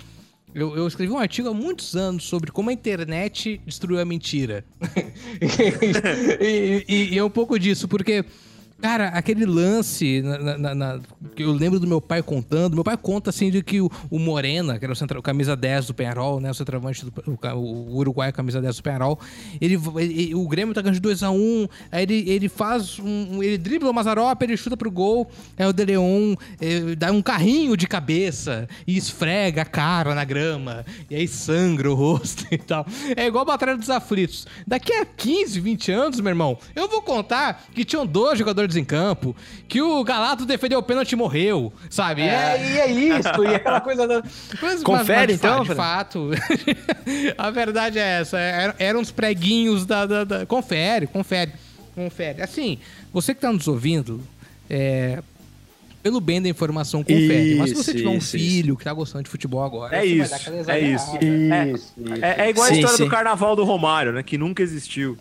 Eu, 0.54 0.76
eu 0.76 0.86
escrevi 0.88 1.12
um 1.12 1.18
artigo 1.18 1.48
há 1.48 1.54
muitos 1.54 1.94
anos 1.94 2.24
sobre 2.24 2.50
como 2.50 2.70
a 2.70 2.72
internet 2.72 3.60
destruiu 3.66 4.00
a 4.00 4.04
mentira. 4.04 4.64
e, 6.40 6.84
e- 6.88 7.14
e 7.14 7.18
é 7.18 7.24
um 7.24 7.30
pouco 7.30 7.58
disso, 7.58 7.86
porque... 7.86 8.24
Cara, 8.80 9.08
aquele 9.08 9.44
lance, 9.44 10.22
na- 10.22 10.56
na- 10.58 10.74
na- 10.74 11.00
eu 11.36 11.50
lembro 11.52 11.80
do 11.80 11.86
meu 11.86 12.00
pai 12.00 12.22
contando. 12.22 12.74
Meu 12.74 12.84
pai 12.84 12.96
conta 12.96 13.30
assim 13.30 13.50
de 13.50 13.60
que 13.60 13.80
o, 13.80 13.90
o 14.08 14.20
Morena, 14.20 14.78
que 14.78 14.84
era 14.84 14.92
o, 14.92 14.96
centra- 14.96 15.18
o 15.18 15.22
camisa 15.22 15.56
10 15.56 15.88
do 15.88 15.94
Penarol, 15.94 16.38
né? 16.40 16.48
O 16.48 16.54
centroavante 16.54 17.04
do 17.04 17.12
o, 17.26 17.56
o 17.58 17.96
Uruguai, 17.96 18.30
camisa 18.30 18.60
10 18.60 18.76
do 18.76 18.82
Penarol. 18.84 19.18
Ele, 19.60 19.76
ele- 19.96 20.34
o 20.34 20.46
Grêmio 20.46 20.72
tá 20.74 20.80
ganhando 20.80 20.94
de 20.94 21.08
2x1. 21.08 21.68
aí 21.90 22.04
ele, 22.04 22.30
ele 22.30 22.48
faz 22.48 23.00
um. 23.00 23.42
Ele 23.42 23.58
dribla 23.58 23.90
o 23.90 23.92
Mazarop, 23.94 24.40
ele 24.42 24.56
chuta 24.56 24.76
pro 24.76 24.90
gol. 24.92 25.28
Aí 25.58 25.66
o 25.66 25.72
De 25.72 25.84
Leon 25.84 26.36
eh, 26.60 26.94
dá 26.96 27.10
um 27.10 27.20
carrinho 27.20 27.76
de 27.76 27.88
cabeça 27.88 28.68
e 28.86 28.96
esfrega 28.96 29.62
a 29.62 29.66
cara 29.66 30.14
na 30.14 30.24
grama. 30.24 30.84
E 31.10 31.16
aí 31.16 31.26
sangra 31.26 31.90
o 31.90 31.94
rosto 31.94 32.46
e 32.54 32.58
tal. 32.58 32.86
É 33.16 33.26
igual 33.26 33.42
a 33.42 33.46
Batalha 33.46 33.76
dos 33.76 33.90
Aflitos. 33.90 34.46
Daqui 34.64 34.92
a 34.92 35.04
15, 35.04 35.58
20 35.58 35.90
anos, 35.90 36.20
meu 36.20 36.30
irmão, 36.30 36.56
eu 36.76 36.88
vou 36.88 37.02
contar 37.02 37.64
que 37.74 37.84
tinham 37.84 38.06
dois 38.06 38.38
jogadores 38.38 38.67
em 38.76 38.84
campo, 38.84 39.34
que 39.68 39.80
o 39.82 40.02
Galato 40.04 40.44
defendeu 40.46 40.78
o 40.78 40.82
pênalti 40.82 41.12
e 41.12 41.16
morreu, 41.16 41.72
sabe? 41.90 42.22
É, 42.22 42.58
e 42.60 42.78
é 42.78 42.90
isso, 42.90 43.44
e 43.44 43.54
aquela 43.54 43.80
coisa 43.80 44.06
da. 44.06 44.22
Mas- 44.60 44.82
Confere, 44.82 45.18
mas 45.18 45.26
de 45.28 45.32
então, 45.34 45.62
De 45.64 45.74
fato. 45.74 46.30
a 47.38 47.50
verdade 47.50 47.98
é 47.98 48.20
essa. 48.20 48.38
Eram, 48.38 48.74
eram 48.78 49.00
uns 49.00 49.10
preguinhos 49.10 49.84
da, 49.86 50.06
da- 50.06 50.24
da- 50.24 50.46
Confere, 50.46 51.06
confere. 51.06 51.52
Confere. 51.94 52.42
Assim, 52.42 52.78
você 53.12 53.34
que 53.34 53.40
tá 53.40 53.52
nos 53.52 53.66
ouvindo, 53.68 54.20
é, 54.70 55.20
Pelo 56.00 56.20
bem 56.20 56.40
da 56.40 56.48
informação, 56.48 57.02
confere. 57.02 57.56
Mas 57.56 57.70
se 57.70 57.74
você 57.74 57.90
Isso, 57.90 57.98
tiver 57.98 58.08
um 58.08 58.18
isso, 58.18 58.30
filho 58.38 58.76
que 58.76 58.84
tá 58.84 58.92
gostando 58.92 59.24
de 59.24 59.30
futebol 59.30 59.62
agora, 59.64 59.96
É 59.96 60.04
isso, 60.06 60.32
é 60.68 60.78
isso. 60.78 61.18
Isso, 61.20 61.94
É, 62.22 62.46
é 62.46 62.50
igual 62.50 62.66
a 62.66 62.68
Sim, 62.68 62.74
história 62.76 62.96
sim. 62.96 63.04
do 63.04 63.10
carnaval 63.10 63.56
do 63.56 63.64
Romário, 63.64 64.12
né? 64.12 64.22
Que 64.22 64.38
nunca 64.38 64.62
existiu. 64.62 65.18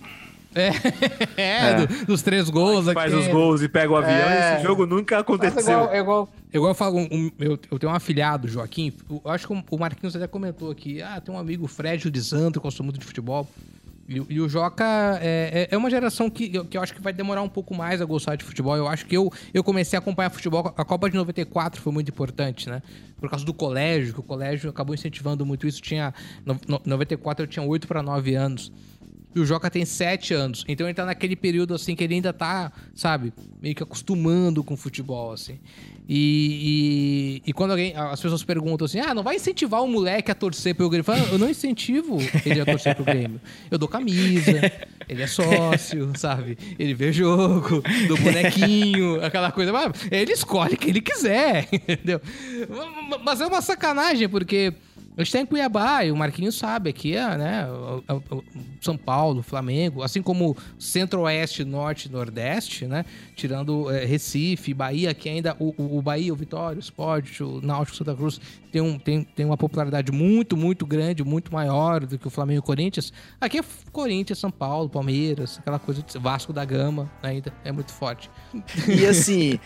É, 1.38 1.86
do- 1.86 2.06
dos 2.06 2.22
três 2.22 2.50
gols 2.50 2.86
Faz 2.92 3.14
aqui. 3.14 3.22
os 3.22 3.28
gols 3.28 3.62
e 3.62 3.70
pega 3.70 3.92
o 3.92 3.96
avião. 3.96 4.12
É. 4.30 4.56
Esse 4.56 4.64
jogo 4.64 4.86
nunca 4.86 5.20
aconteceu. 5.20 5.60
É 5.60 5.62
igual, 5.72 5.94
é 5.94 6.00
igual, 6.00 6.30
é 6.54 6.58
igual 6.58 6.72
eu 6.72 6.76
falo, 6.76 6.98
um- 7.00 7.32
eu, 7.40 7.60
eu 7.72 7.80
tenho 7.80 7.92
um 7.92 7.96
afilhado, 7.96 8.48
Joaquim. 8.48 8.92
Eu 9.10 9.22
acho 9.32 9.48
que 9.48 9.54
o 9.54 9.78
Marquinhos 9.80 10.16
até 10.16 10.28
comentou 10.28 10.72
aqui. 10.72 11.02
Ah, 11.02 11.22
tem 11.22 11.34
um 11.34 11.38
amigo, 11.38 11.66
o 11.66 11.68
Fred 11.68 12.10
Lisandro, 12.10 12.60
que 12.60 12.64
gosta 12.64 12.82
muito 12.84 13.00
de 13.00 13.06
futebol. 13.06 13.48
E, 14.10 14.22
o- 14.22 14.26
e 14.30 14.40
o 14.40 14.48
Joca 14.48 14.86
é, 15.22 15.68
é- 15.70 15.76
é 15.76 15.78
uma 15.78 15.90
geração 15.90 16.30
que, 16.30 16.50
eu- 16.56 16.64
que 16.64 16.78
eu 16.78 16.82
acho 16.82 16.94
que 16.94 17.02
vai 17.02 17.12
demorar 17.12 17.42
um 17.42 17.50
pouco 17.50 17.76
mais 17.76 18.02
a 18.02 18.06
gostar 18.06 18.36
de 18.38 18.44
futebol. 18.46 18.76
Eu 18.78 18.88
acho 18.88 19.06
que 19.06 19.16
eu, 19.18 19.30
eu 19.54 19.62
comecei 19.64 19.98
a 19.98 20.00
acompanhar 20.00 20.30
futebol. 20.30 20.74
A 20.78 20.86
Copa 20.86 21.10
de 21.10 21.18
94 21.18 21.82
foi 21.82 21.92
muito 21.92 22.10
importante, 22.10 22.70
né? 22.70 22.82
Por 23.20 23.30
causa 23.30 23.44
do 23.46 23.54
colégio, 23.54 24.14
que 24.14 24.20
o 24.22 24.24
colégio 24.24 24.70
acabou 24.70 24.96
incentivando 24.96 25.46
muito 25.46 25.68
isso. 25.68 25.82
Tinha. 25.82 26.14
No, 26.46 26.58
no, 26.68 26.82
94 26.86 27.44
eu 27.44 27.48
tinha 27.48 27.66
8 27.66 27.86
para 27.88 28.02
9 28.02 28.34
anos. 28.34 28.72
E 29.36 29.40
o 29.40 29.46
Joca 29.46 29.70
tem 29.70 29.86
7 29.86 30.34
anos. 30.34 30.66
Então 30.68 30.88
ele 30.88 30.94
tá 30.94 31.06
naquele 31.06 31.36
período 31.36 31.74
assim 31.74 31.96
que 31.96 32.04
ele 32.04 32.16
ainda 32.16 32.34
tá, 32.34 32.72
sabe, 32.96 33.34
meio 33.62 33.76
que 33.76 33.84
acostumando 33.84 34.64
com 34.64 34.74
o 34.74 34.78
futebol, 34.78 35.32
assim. 35.32 35.60
E, 36.10 37.42
e, 37.44 37.50
e 37.50 37.54
quando 37.54 37.72
alguém. 37.72 37.94
As 37.96 38.22
pessoas 38.22 38.42
perguntam 38.42 38.86
assim: 38.86 39.00
ah, 39.00 39.14
não 39.14 39.24
vai 39.24 39.36
incentivar 39.36 39.84
o 39.84 39.88
moleque 39.88 40.32
a 40.32 40.36
torcer 40.36 40.74
pelo 40.74 40.90
Grêmio? 40.90 41.04
Fala, 41.04 41.20
eu 41.32 41.38
não 41.38 41.50
incentivo 41.50 42.18
ele 42.46 42.62
a 42.62 42.66
torcer 42.66 42.96
pro 42.96 43.04
Grêmio. 43.04 43.42
Eu 43.70 43.78
dou 43.78 43.90
camisa, 43.90 44.72
ele 45.10 45.22
é 45.22 45.28
sócio, 45.28 46.14
sabe? 46.16 46.58
Ele 46.80 46.94
vê 46.94 47.12
jogo, 47.12 47.84
dou 48.08 48.18
bonequinho, 48.18 49.24
aquela 49.24 49.52
coisa. 49.52 49.74
Mas 49.74 49.92
ele 50.10 50.32
escolhe 50.32 50.78
quem 50.78 50.92
ele 50.92 51.02
quiser, 51.02 51.68
entendeu? 51.74 52.22
Mas 53.26 53.42
é 53.42 53.46
uma 53.46 53.62
sacanagem, 53.62 54.30
porque. 54.30 54.74
A 55.18 55.24
gente 55.24 55.32
tá 55.34 55.40
em 55.40 55.46
Cuiabá 55.48 56.06
e 56.06 56.12
o 56.12 56.16
Marquinhos 56.16 56.56
sabe, 56.56 56.92
aqui 56.92 57.16
é, 57.16 57.38
né, 57.38 57.68
o- 57.68 58.36
o 58.38 58.44
São 58.80 58.96
Paulo, 58.96 59.42
Flamengo, 59.42 60.04
assim 60.04 60.22
como 60.22 60.56
Centro-Oeste, 60.78 61.64
Norte 61.66 62.08
Nordeste, 62.12 62.86
né, 62.86 63.04
tirando 63.36 63.90
eh, 63.90 64.06
Recife, 64.06 64.74
Bahia, 64.76 65.14
que 65.16 65.28
ainda 65.28 65.56
o, 65.60 65.74
o- 65.98 66.02
Bahia, 66.04 66.32
o 66.32 66.36
Vitória, 66.36 66.78
o 66.78 66.80
Sport, 66.80 67.42
o 67.42 67.60
Náutico, 67.62 67.98
Santa 67.98 68.14
Cruz, 68.16 68.40
tem, 68.72 68.80
um, 68.82 69.00
tem, 69.00 69.24
tem 69.24 69.46
uma 69.46 69.58
popularidade 69.58 70.12
muito, 70.12 70.56
muito 70.56 70.86
grande, 70.86 71.24
muito 71.24 71.52
maior 71.52 72.06
do 72.06 72.20
que 72.20 72.28
o 72.28 72.30
Flamengo 72.30 72.58
e 72.58 72.60
o 72.60 72.64
Corinthians. 72.64 73.12
Aqui 73.42 73.58
é 73.58 73.64
Corinthians, 73.92 74.38
São 74.38 74.52
Paulo, 74.52 74.88
Palmeiras, 74.88 75.58
aquela 75.58 75.80
coisa 75.80 76.04
de 76.04 76.18
Vasco 76.20 76.54
da 76.54 76.64
Gama 76.64 77.12
ainda, 77.24 77.52
é 77.66 77.72
muito 77.72 77.92
forte. 77.92 78.30
E 78.88 79.06
assim, 79.06 79.60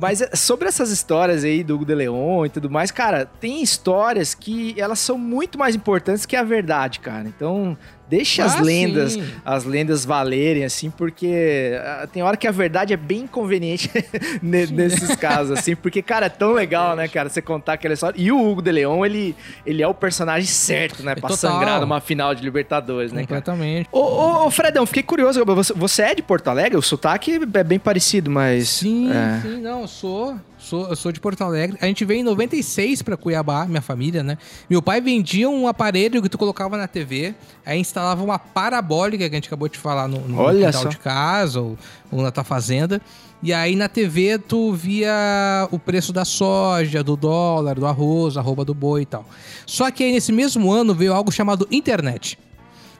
Mas 0.00 0.20
é, 0.20 0.34
sobre 0.34 0.68
essas 0.68 0.90
histórias 0.90 1.44
aí 1.44 1.62
do 1.62 1.74
Hugo 1.74 1.84
de 1.84 1.94
Leon 1.94 2.46
e 2.46 2.48
tudo 2.48 2.70
mais, 2.70 2.90
cara, 2.90 3.26
tem 3.26 3.62
histórias 3.62 4.34
que 4.34 4.74
elas 4.80 4.98
são 4.98 5.18
muito 5.18 5.58
mais 5.58 5.74
importantes 5.74 6.26
que 6.26 6.36
a 6.36 6.42
verdade, 6.42 7.00
cara. 7.00 7.28
Então, 7.28 7.76
deixa 8.08 8.44
as 8.44 8.56
Ah, 8.56 8.60
lendas, 8.62 9.12
sim. 9.14 9.24
as 9.44 9.64
lendas 9.64 10.04
valerem, 10.04 10.64
assim, 10.64 10.90
porque 10.90 11.72
ah, 11.82 12.06
tem 12.12 12.22
hora 12.22 12.36
que 12.36 12.46
a 12.46 12.50
verdade 12.50 12.92
é 12.92 12.96
bem 12.96 13.20
inconveniente 13.22 13.90
ne- 14.42 14.66
nesses 14.66 15.14
casos, 15.16 15.58
assim, 15.58 15.74
porque, 15.74 16.02
cara, 16.02 16.26
é 16.26 16.28
tão 16.28 16.52
legal, 16.52 16.94
né, 16.96 17.08
cara, 17.08 17.28
você 17.28 17.40
contar 17.42 17.74
aquela 17.74 17.94
história. 17.94 18.20
E 18.20 18.30
o 18.30 18.38
Hugo 18.50 18.60
de 18.62 18.70
Leon, 18.72 19.04
ele, 19.04 19.34
ele 19.64 19.82
é 19.82 19.88
o 19.88 19.94
personagem 19.94 20.46
certo, 20.48 21.02
né, 21.02 21.14
pra 21.14 21.28
Total. 21.28 21.36
sangrar 21.36 21.80
numa 21.80 22.00
final 22.00 22.34
de 22.34 22.42
Libertadores, 22.42 23.12
né? 23.12 23.22
Completamente. 23.22 23.88
Ô, 23.90 23.98
ô, 24.00 24.46
ô, 24.46 24.50
Fredão, 24.50 24.84
fiquei 24.86 25.02
curioso. 25.02 25.44
Você, 25.44 25.72
você 25.72 26.02
é 26.02 26.14
de 26.14 26.22
Porto 26.22 26.48
Alegre? 26.48 26.76
O 26.78 26.82
sotaque 26.82 27.40
é 27.54 27.64
bem 27.64 27.78
parecido, 27.78 28.30
mas. 28.30 28.68
Sim, 28.68 29.10
é. 29.10 29.40
sim, 29.40 29.60
não, 29.60 29.82
eu 29.82 29.88
sou, 29.88 30.36
sou, 30.64 30.88
eu 30.88 30.96
sou 30.96 31.12
de 31.12 31.20
Porto 31.20 31.42
Alegre. 31.42 31.78
A 31.80 31.86
gente 31.86 32.04
veio 32.04 32.20
em 32.20 32.24
96 32.24 33.02
pra 33.02 33.16
Cuiabá, 33.16 33.66
minha 33.66 33.82
família, 33.82 34.22
né? 34.22 34.38
Meu 34.68 34.80
pai 34.82 35.00
vendia 35.00 35.48
um 35.48 35.68
aparelho 35.68 36.22
que 36.22 36.28
tu 36.28 36.38
colocava 36.38 36.76
na 36.76 36.88
TV, 36.88 37.34
aí 37.64 37.78
instalava 37.78 38.24
uma 38.24 38.38
parabólica, 38.38 39.28
que 39.28 39.34
a 39.34 39.36
gente 39.36 39.46
acabou 39.46 39.68
de 39.68 39.78
falar 39.78 40.08
no, 40.08 40.20
no 40.20 40.40
Olha 40.40 40.66
quintal 40.66 40.82
só. 40.82 40.88
de 40.88 40.98
casa 40.98 41.60
ou, 41.60 41.78
ou 42.10 42.22
na 42.22 42.30
tua 42.30 42.44
fazenda. 42.44 43.00
E 43.42 43.52
aí 43.52 43.76
na 43.76 43.88
TV 43.88 44.38
tu 44.38 44.72
via 44.72 45.68
o 45.70 45.78
preço 45.78 46.12
da 46.12 46.24
soja, 46.24 47.04
do 47.04 47.14
dólar, 47.14 47.74
do 47.74 47.86
arroz, 47.86 48.38
arroba 48.38 48.64
do 48.64 48.72
boi 48.74 49.02
e 49.02 49.06
tal. 49.06 49.26
Só 49.66 49.90
que 49.90 50.02
aí 50.02 50.12
nesse 50.12 50.32
mesmo 50.32 50.72
ano 50.72 50.94
veio 50.94 51.12
algo 51.12 51.30
chamado 51.30 51.68
internet. 51.70 52.38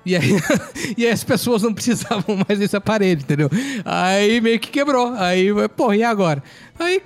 E 0.05 0.15
aí, 0.15 0.31
e 0.97 1.07
aí 1.07 1.13
as 1.13 1.25
pessoas 1.25 1.63
não 1.63 1.73
precisavam 1.73 2.37
mais 2.47 2.59
desse 2.59 2.77
aparelho, 2.77 3.21
entendeu? 3.21 3.51
Aí 3.85 4.41
meio 4.41 4.61
que 4.61 4.71
quebrou. 4.71 5.15
Aí, 5.15 5.49
pô, 5.77 5.93
e 5.93 6.03
agora? 6.03 6.43
Aí 6.79 7.03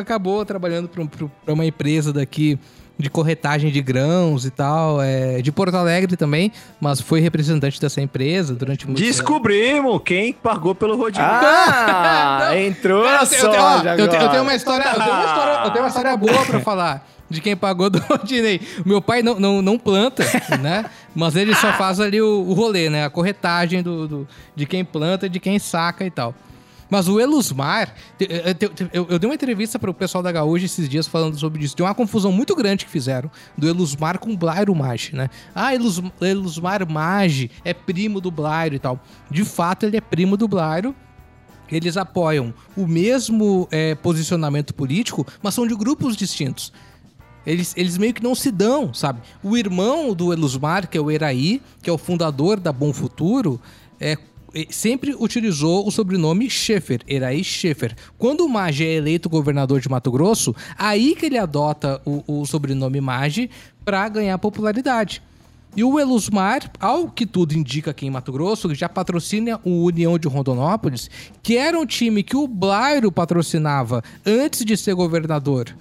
acabou 0.00 0.44
trabalhando 0.44 0.88
para 0.88 1.52
uma 1.52 1.66
empresa 1.66 2.12
daqui 2.12 2.58
de 2.98 3.08
corretagem 3.08 3.70
de 3.70 3.80
grãos 3.80 4.44
e 4.44 4.50
tal, 4.50 5.00
é, 5.00 5.40
de 5.40 5.52
Porto 5.52 5.76
Alegre 5.76 6.16
também, 6.16 6.50
mas 6.80 7.00
foi 7.00 7.20
representante 7.20 7.80
dessa 7.80 8.00
empresa 8.00 8.54
durante 8.54 8.86
muito 8.86 8.98
tempo. 8.98 9.08
Descobrimos 9.08 10.02
quem 10.04 10.32
pagou 10.32 10.74
pelo 10.74 10.96
Rodinei. 10.96 11.28
Ah, 11.30 12.50
entrou 12.58 13.04
Cara, 13.04 13.20
a 13.20 13.22
eu, 13.22 13.28
tenho, 13.28 13.42
eu, 13.42 13.50
tenho, 13.50 13.62
ó, 13.62 13.76
soja 13.76 13.90
eu, 13.90 13.96
tenho, 13.96 14.02
eu 14.02 14.08
tenho 14.08 14.22
agora. 14.22 14.42
uma 14.42 14.54
história, 14.54 14.84
eu 14.84 14.94
tenho 14.94 15.12
uma 15.12 15.24
história, 15.24 15.52
eu 15.52 15.70
tenho 15.70 15.84
uma 15.84 15.88
história 15.88 16.16
boa 16.16 16.44
pra 16.44 16.60
falar 16.60 17.08
de 17.30 17.40
quem 17.40 17.56
pagou 17.56 17.90
do 17.90 17.98
Rodinei. 18.08 18.60
Meu 18.84 19.00
pai 19.00 19.22
não, 19.22 19.38
não, 19.38 19.62
não 19.62 19.78
planta, 19.78 20.24
né? 20.60 20.84
Mas 21.18 21.34
ele 21.34 21.54
só 21.54 21.72
faz 21.72 21.98
ali 21.98 22.20
o, 22.22 22.42
o 22.46 22.52
rolê, 22.54 22.88
né? 22.88 23.04
A 23.04 23.10
corretagem 23.10 23.82
do, 23.82 24.06
do- 24.06 24.28
de 24.54 24.64
quem 24.66 24.84
planta 24.84 25.26
e 25.26 25.28
de 25.28 25.40
quem 25.40 25.58
saca 25.58 26.04
e 26.06 26.10
tal. 26.10 26.34
Mas 26.90 27.06
o 27.08 27.18
Elusmar, 27.20 27.92
te- 28.16 28.28
eu, 28.92 29.06
eu- 29.10 29.18
dei 29.18 29.28
uma 29.28 29.34
entrevista 29.34 29.78
para 29.78 29.90
o 29.90 29.94
pessoal 29.94 30.22
da 30.22 30.30
Gaúcha 30.32 30.64
esses 30.64 30.88
dias 30.88 31.06
falando 31.08 31.38
sobre 31.38 31.64
isso. 31.64 31.74
Tem 31.76 31.84
uma 31.84 31.94
confusão 31.94 32.30
muito 32.32 32.54
grande 32.54 32.84
que 32.86 32.90
fizeram 32.90 33.30
do 33.58 33.68
Elusmar 33.68 34.18
com 34.18 34.30
o 34.32 34.36
Blairo 34.36 34.74
Maggi, 34.74 35.14
né? 35.14 35.28
Ah, 35.54 35.74
Elus, 35.74 36.00
Elusmar 36.20 36.88
Maggi 36.88 37.50
é 37.64 37.74
primo 37.74 38.20
do 38.20 38.30
Blairo 38.30 38.74
e 38.76 38.78
tal. 38.78 38.98
De 39.30 39.44
fato, 39.44 39.84
ele 39.84 39.96
é 39.96 40.00
primo 40.00 40.36
do 40.36 40.46
Blairo, 40.48 40.94
eles 41.70 41.96
apoiam 41.98 42.54
o 42.76 42.86
mesmo 42.86 43.68
é, 43.70 43.94
posicionamento 43.96 44.72
político, 44.72 45.26
mas 45.42 45.52
são 45.52 45.66
de 45.66 45.74
grupos 45.74 46.16
distintos. 46.16 46.72
Eles, 47.48 47.72
eles 47.78 47.96
meio 47.96 48.12
que 48.12 48.22
não 48.22 48.34
se 48.34 48.50
dão, 48.50 48.92
sabe? 48.92 49.22
O 49.42 49.56
irmão 49.56 50.12
do 50.12 50.34
Elusmar, 50.34 50.86
que 50.86 50.98
é 50.98 51.00
o 51.00 51.10
Eraí, 51.10 51.62
que 51.82 51.88
é 51.88 51.92
o 51.92 51.96
fundador 51.96 52.60
da 52.60 52.70
Bom 52.70 52.92
Futuro, 52.92 53.58
é, 53.98 54.18
sempre 54.68 55.16
utilizou 55.18 55.88
o 55.88 55.90
sobrenome 55.90 56.50
Schaefer, 56.50 57.00
Eraí 57.08 57.42
Schaefer. 57.42 57.96
Quando 58.18 58.44
o 58.44 58.48
Maggi 58.50 58.84
é 58.84 58.92
eleito 58.92 59.30
governador 59.30 59.80
de 59.80 59.88
Mato 59.88 60.10
Grosso, 60.10 60.54
aí 60.76 61.16
que 61.16 61.24
ele 61.24 61.38
adota 61.38 62.02
o, 62.04 62.22
o 62.26 62.44
sobrenome 62.44 63.00
Maggi 63.00 63.50
para 63.82 64.06
ganhar 64.10 64.36
popularidade. 64.36 65.22
E 65.74 65.82
o 65.82 65.98
Elusmar, 65.98 66.70
ao 66.78 67.08
que 67.08 67.24
tudo 67.24 67.54
indica 67.54 67.92
aqui 67.92 68.06
em 68.06 68.10
Mato 68.10 68.30
Grosso, 68.30 68.74
já 68.74 68.90
patrocina 68.90 69.58
o 69.64 69.84
União 69.84 70.18
de 70.18 70.28
Rondonópolis, 70.28 71.10
que 71.42 71.56
era 71.56 71.78
um 71.78 71.86
time 71.86 72.22
que 72.22 72.36
o 72.36 72.46
Blairo 72.46 73.10
patrocinava 73.10 74.04
antes 74.26 74.66
de 74.66 74.76
ser 74.76 74.94
governador 74.94 75.74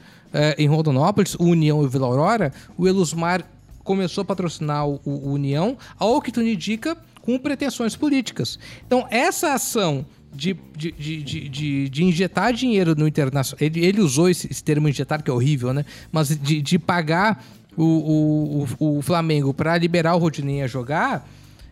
em 0.58 0.68
Rondonópolis, 0.68 1.36
o 1.36 1.44
União 1.46 1.84
e 1.84 1.88
Vila 1.88 2.08
Aurora. 2.08 2.54
O 2.78 2.88
Elusmar 2.88 3.44
começou 3.84 4.22
a 4.22 4.26
patrocinar 4.26 4.88
o, 4.88 5.00
o 5.06 5.32
União, 5.32 5.78
ao 5.98 6.22
que 6.22 6.32
tudo 6.32 6.48
indica, 6.48 6.98
com 7.22 7.38
pretensões 7.38 7.96
políticas. 7.96 8.58
Então, 8.86 9.06
essa 9.10 9.54
ação 9.54 10.06
de, 10.34 10.56
de, 10.76 10.92
de, 10.92 11.24
de, 11.50 11.90
de- 11.90 12.04
injetar 12.04 12.54
dinheiro 12.54 12.94
no 12.96 13.08
internacional. 13.08 13.58
Ele, 13.66 13.84
ele 13.84 14.02
usou 14.02 14.30
esse, 14.30 14.52
esse 14.52 14.64
termo 14.64 14.88
injetar, 14.88 15.24
que 15.24 15.30
é 15.32 15.34
horrível, 15.34 15.74
né? 15.74 15.86
Mas 16.12 16.30
de, 16.30 16.62
de 16.62 16.78
pagar 16.78 17.44
o, 17.76 18.66
o, 18.80 18.98
o, 18.98 19.02
Flamengo 19.02 19.54
para 19.54 19.78
liberar 19.78 20.16
o 20.16 20.20
Rodinei 20.20 20.62
a 20.62 20.68
jogar, 20.68 21.28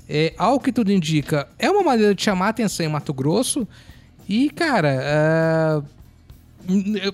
é, 0.10 0.34
ao 0.38 0.60
que 0.60 0.72
tudo 0.72 0.92
indica, 0.92 1.48
é 1.60 1.70
uma 1.70 1.84
maneira 1.84 2.16
de 2.16 2.22
chamar 2.24 2.50
atenção 2.50 2.86
em 2.86 2.90
Mato 2.90 3.14
Grosso. 3.14 3.68
E, 4.28 4.50
cara, 4.50 4.90
n- 4.94 5.84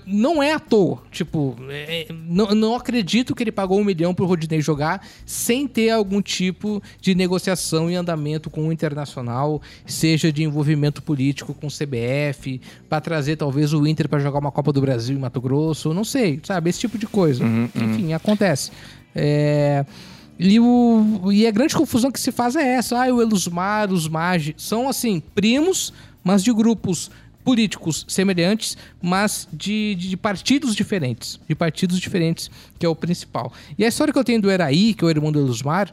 não 0.06 0.42
é 0.42 0.52
à 0.52 0.58
toa. 0.58 1.02
Tipo, 1.10 1.56
é- 1.68 2.02
é- 2.02 2.12
não, 2.12 2.46
não 2.54 2.74
acredito 2.74 3.34
que 3.34 3.42
ele 3.42 3.52
pagou 3.52 3.78
um 3.80 3.84
milhão 3.84 4.14
pro 4.14 4.26
Rodinei 4.26 4.60
jogar 4.60 5.06
sem 5.26 5.66
ter 5.66 5.90
algum 5.90 6.20
tipo 6.22 6.82
de 7.00 7.14
negociação 7.14 7.90
e 7.90 7.94
andamento 7.94 8.50
com 8.50 8.68
o 8.68 8.72
Internacional, 8.72 9.60
seja 9.86 10.32
de 10.32 10.42
envolvimento 10.42 11.02
político 11.02 11.54
com 11.54 11.66
o 11.66 11.70
CBF, 11.70 12.60
pra 12.88 13.00
trazer 13.00 13.36
talvez 13.36 13.72
o 13.72 13.86
Inter 13.86 14.08
pra 14.08 14.18
jogar 14.18 14.38
uma 14.38 14.52
Copa 14.52 14.72
do 14.72 14.80
Brasil 14.80 15.16
em 15.16 15.20
Mato 15.20 15.40
Grosso, 15.40 15.92
não 15.94 16.04
sei, 16.04 16.40
sabe? 16.42 16.70
Esse 16.70 16.80
tipo 16.80 16.98
de 16.98 17.06
coisa. 17.06 17.44
Enfim, 17.74 18.12
acontece. 18.12 18.70
É. 19.14 19.84
E, 20.38 20.58
o, 20.58 21.30
e 21.30 21.46
a 21.46 21.50
grande 21.50 21.74
confusão 21.76 22.10
que 22.10 22.18
se 22.18 22.32
faz 22.32 22.56
é 22.56 22.66
essa. 22.74 22.96
Ah, 23.00 23.12
o 23.14 23.20
Elusmar, 23.22 23.92
os 23.92 24.08
Magi, 24.08 24.54
são 24.56 24.88
assim, 24.88 25.22
primos, 25.34 25.92
mas 26.24 26.42
de 26.42 26.52
grupos 26.52 27.10
políticos 27.44 28.04
semelhantes, 28.08 28.76
mas 29.00 29.48
de, 29.52 29.94
de- 29.96 30.08
de 30.10 30.16
partidos 30.16 30.74
diferentes. 30.74 31.40
De 31.48 31.54
partidos 31.54 31.98
diferentes, 31.98 32.50
que 32.78 32.86
é 32.86 32.88
o 32.88 32.94
principal. 32.94 33.52
E 33.76 33.84
a 33.84 33.88
história 33.88 34.12
que 34.12 34.18
eu 34.18 34.24
tenho 34.24 34.40
do 34.40 34.50
Eraí, 34.50 34.94
que 34.94 35.04
é 35.04 35.06
o 35.06 35.10
irmão 35.10 35.32
do 35.32 35.38
Elusmar, 35.38 35.92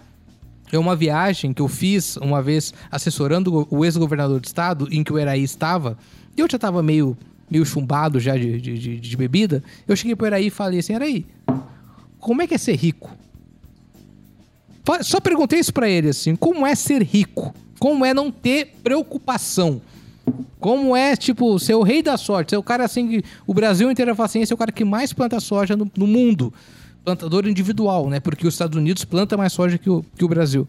é 0.71 0.77
uma 0.77 0.95
viagem 0.95 1.51
que 1.51 1.61
eu 1.61 1.67
fiz 1.67 2.15
uma 2.17 2.41
vez 2.43 2.73
assessorando 2.91 3.67
o 3.71 3.83
ex-governador 3.83 4.39
do 4.39 4.45
estado, 4.45 4.87
em 4.91 5.03
que 5.03 5.11
o 5.11 5.17
Eraí 5.17 5.41
estava, 5.43 5.97
e 6.37 6.41
eu 6.41 6.47
já 6.49 6.57
estava 6.57 6.83
meio, 6.83 7.17
meio 7.49 7.65
chumbado 7.65 8.19
já 8.19 8.37
de, 8.37 8.61
de, 8.61 8.99
de- 8.99 9.17
bebida. 9.17 9.63
Eu 9.87 9.95
cheguei 9.95 10.15
pro 10.15 10.27
Eraí 10.27 10.47
e 10.47 10.49
falei 10.51 10.79
assim, 10.79 10.93
Eraí, 10.93 11.25
como 12.19 12.41
é 12.43 12.47
que 12.47 12.53
é 12.53 12.57
ser 12.59 12.75
rico? 12.75 13.09
Só 15.03 15.19
perguntei 15.19 15.59
isso 15.59 15.73
pra 15.73 15.87
ele, 15.89 16.09
assim, 16.09 16.35
como 16.35 16.65
é 16.65 16.73
ser 16.73 17.03
rico? 17.03 17.53
Como 17.79 18.03
é 18.03 18.13
não 18.13 18.31
ter 18.31 18.75
preocupação? 18.83 19.81
Como 20.59 20.95
é, 20.95 21.15
tipo, 21.15 21.57
ser 21.59 21.75
o 21.75 21.83
rei 21.83 22.01
da 22.01 22.17
sorte? 22.17 22.51
Ser 22.51 22.57
o 22.57 22.63
cara 22.63 22.85
assim 22.85 23.07
que 23.07 23.23
o 23.45 23.53
Brasil 23.53 23.89
inteiro 23.89 24.15
fala 24.15 24.25
assim, 24.25 24.41
esse 24.41 24.51
é 24.51 24.55
o 24.55 24.57
cara 24.57 24.71
que 24.71 24.83
mais 24.83 25.13
planta 25.13 25.39
soja 25.39 25.75
no, 25.75 25.89
no 25.95 26.07
mundo. 26.07 26.53
Plantador 27.03 27.47
individual, 27.47 28.09
né? 28.09 28.19
Porque 28.19 28.45
os 28.45 28.53
Estados 28.53 28.77
Unidos 28.77 29.05
planta 29.05 29.37
mais 29.37 29.53
soja 29.53 29.77
que 29.77 29.89
o, 29.89 30.03
que 30.15 30.25
o 30.25 30.27
Brasil. 30.27 30.67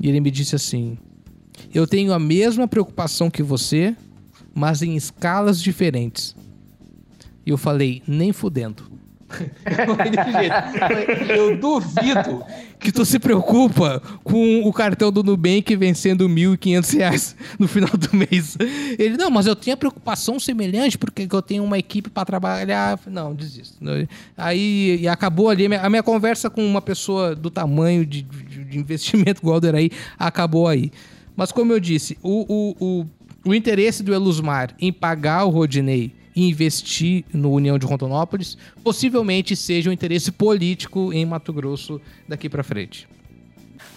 E 0.00 0.08
ele 0.08 0.20
me 0.20 0.30
disse 0.30 0.54
assim: 0.54 0.96
Eu 1.74 1.86
tenho 1.86 2.12
a 2.12 2.18
mesma 2.18 2.68
preocupação 2.68 3.30
que 3.30 3.42
você, 3.42 3.96
mas 4.54 4.82
em 4.82 4.96
escalas 4.96 5.60
diferentes. 5.60 6.36
E 7.44 7.50
eu 7.50 7.58
falei, 7.58 8.02
nem 8.06 8.32
fudendo. 8.32 8.91
Eu 11.28 11.56
duvido 11.58 12.44
que 12.78 12.90
tu 12.90 13.04
se 13.04 13.18
preocupa 13.18 14.02
com 14.24 14.62
o 14.62 14.72
cartão 14.72 15.12
do 15.12 15.22
Nubank 15.22 15.74
vencendo 15.76 16.28
1.500 16.28 16.96
reais 16.96 17.36
no 17.58 17.68
final 17.68 17.90
do 17.90 18.16
mês. 18.16 18.56
Ele, 18.98 19.16
não, 19.16 19.30
mas 19.30 19.46
eu 19.46 19.54
tenho 19.54 19.74
a 19.74 19.76
preocupação 19.76 20.38
semelhante 20.40 20.98
porque 20.98 21.28
eu 21.30 21.42
tenho 21.42 21.62
uma 21.64 21.78
equipe 21.78 22.10
para 22.10 22.24
trabalhar. 22.24 22.98
Não, 23.06 23.34
desisto. 23.34 23.76
Aí 24.36 25.06
acabou 25.08 25.48
ali. 25.48 25.66
A 25.74 25.88
minha, 25.88 26.02
conversa 26.02 26.50
com 26.50 26.64
uma 26.64 26.82
pessoa 26.82 27.34
do 27.34 27.50
tamanho 27.50 28.04
de, 28.04 28.22
de- 28.22 28.64
de 28.64 28.78
investimento 28.78 29.40
do 29.42 29.76
aí 29.76 29.90
acabou 30.18 30.66
aí. 30.66 30.90
Mas 31.36 31.52
como 31.52 31.72
eu 31.72 31.80
disse, 31.80 32.18
o, 32.22 32.44
o, 32.48 32.76
o, 32.80 33.50
o 33.50 33.54
interesse 33.54 34.02
do 34.02 34.12
Elusmar 34.12 34.74
em 34.80 34.92
pagar 34.92 35.44
o 35.44 35.50
Rodinei 35.50 36.12
investir 36.34 37.24
no 37.32 37.50
União 37.52 37.78
de 37.78 37.86
Rondonópolis 37.86 38.56
possivelmente 38.82 39.54
seja 39.54 39.90
um 39.90 39.92
interesse 39.92 40.32
político 40.32 41.12
em 41.12 41.24
Mato 41.26 41.52
Grosso 41.52 42.00
daqui 42.28 42.48
pra 42.48 42.62
frente. 42.62 43.06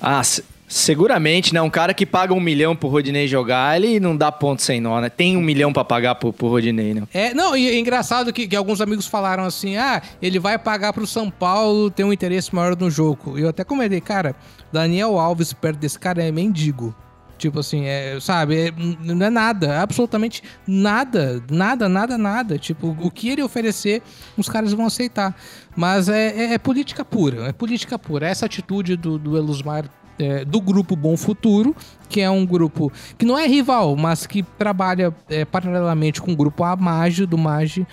Ah, 0.02 0.24
se- 0.24 0.44
seguramente, 0.68 1.54
né? 1.54 1.62
Um 1.62 1.70
cara 1.70 1.94
que 1.94 2.06
paga 2.06 2.34
um 2.34 2.40
milhão 2.40 2.76
pro 2.76 2.90
Rodinei 2.90 3.28
jogar, 3.28 3.78
ele 3.82 4.00
não 4.00 4.16
dá 4.18 4.32
ponto 4.32 4.62
sem 4.62 4.82
nó, 4.82 5.00
né? 5.00 5.10
Tem 5.10 5.38
um 5.38 5.42
milhão 5.42 5.72
pra 5.72 5.86
pagar 5.86 6.16
pro, 6.16 6.34
pro 6.34 6.48
Rodinei, 6.48 6.94
né? 6.94 7.04
É, 7.14 7.34
não, 7.34 7.56
e 7.56 7.70
é 7.70 7.80
engraçado 7.80 8.34
que, 8.34 8.48
que 8.48 8.56
alguns 8.56 8.82
amigos 8.82 9.06
falaram 9.08 9.44
assim: 9.46 9.78
ah, 9.78 10.02
ele 10.22 10.40
vai 10.40 10.58
pagar 10.58 10.92
pro 10.92 11.08
São 11.08 11.30
Paulo 11.30 11.90
ter 11.90 12.04
um 12.04 12.12
interesse 12.12 12.54
maior 12.54 12.76
no 12.76 12.90
jogo. 12.90 13.38
E 13.38 13.42
eu 13.42 13.50
até 13.50 13.64
comentei, 13.64 14.02
cara, 14.02 14.36
Daniel 14.74 15.18
Alves 15.18 15.54
perto 15.54 15.78
desse 15.80 15.98
cara 16.00 16.24
é 16.24 16.32
mendigo. 16.32 16.94
Tipo 17.38 17.60
assim, 17.60 17.86
é, 17.86 18.18
sabe, 18.22 18.68
é, 18.68 18.74
não 19.04 19.26
é 19.26 19.30
nada, 19.30 19.82
absolutamente 19.82 20.42
nada, 20.66 21.44
nada, 21.52 21.90
nada, 21.90 22.18
nada. 22.18 22.58
Tipo, 22.58 22.96
o 23.02 23.12
que 23.12 23.30
ele 23.30 23.44
oferecer, 23.44 24.02
os 24.38 24.48
caras 24.48 24.72
vão 24.74 24.86
aceitar. 24.86 25.36
Mas 25.76 26.08
é, 26.08 26.28
é- 26.30 26.54
é 26.54 26.58
política 26.58 27.04
pura, 27.04 27.48
é 27.48 27.52
política 27.52 28.00
pura. 28.00 28.28
Essa 28.28 28.46
atitude 28.46 28.96
do, 28.96 29.18
do 29.18 29.36
Elusmar, 29.38 29.86
é, 30.18 30.46
do 30.46 30.62
grupo 30.62 30.96
Bom 30.96 31.18
Futuro, 31.18 31.76
que 32.08 32.22
é 32.22 32.30
um 32.30 32.46
grupo 32.46 32.90
que 33.18 33.26
não 33.26 33.38
é 33.38 33.46
rival, 33.48 33.98
mas 33.98 34.26
que 34.26 34.42
trabalha 34.42 35.14
é, 35.30 35.44
paralelamente 35.44 36.22
com 36.22 36.32
o 36.32 36.36
grupo 36.38 36.64
Amage, 36.64 37.26
do 37.26 37.38
Mage, 37.38 37.86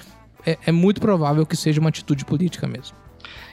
é, 0.46 0.56
é 0.66 0.70
muito 0.72 1.00
provável 1.00 1.44
que 1.44 1.56
seja 1.56 1.80
uma 1.80 1.88
atitude 1.88 2.24
política 2.24 2.66
mesmo. 2.68 2.96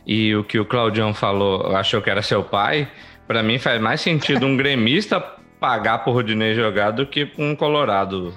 E 0.05 0.35
o 0.35 0.43
que 0.43 0.59
o 0.59 0.65
Claudião 0.65 1.15
falou, 1.15 1.75
achou 1.75 1.99
que 1.99 2.09
era 2.11 2.21
seu 2.21 2.43
pai, 2.43 2.87
pra 3.27 3.41
mim 3.41 3.57
faz 3.57 3.81
mais 3.81 4.01
sentido 4.01 4.45
um 4.45 4.55
gremista 4.57 5.23
pagar 5.59 5.99
por 5.99 6.13
Rodinei 6.13 6.55
jogar 6.55 6.91
do 6.91 7.05
que 7.05 7.31
um 7.37 7.55
colorado 7.55 8.33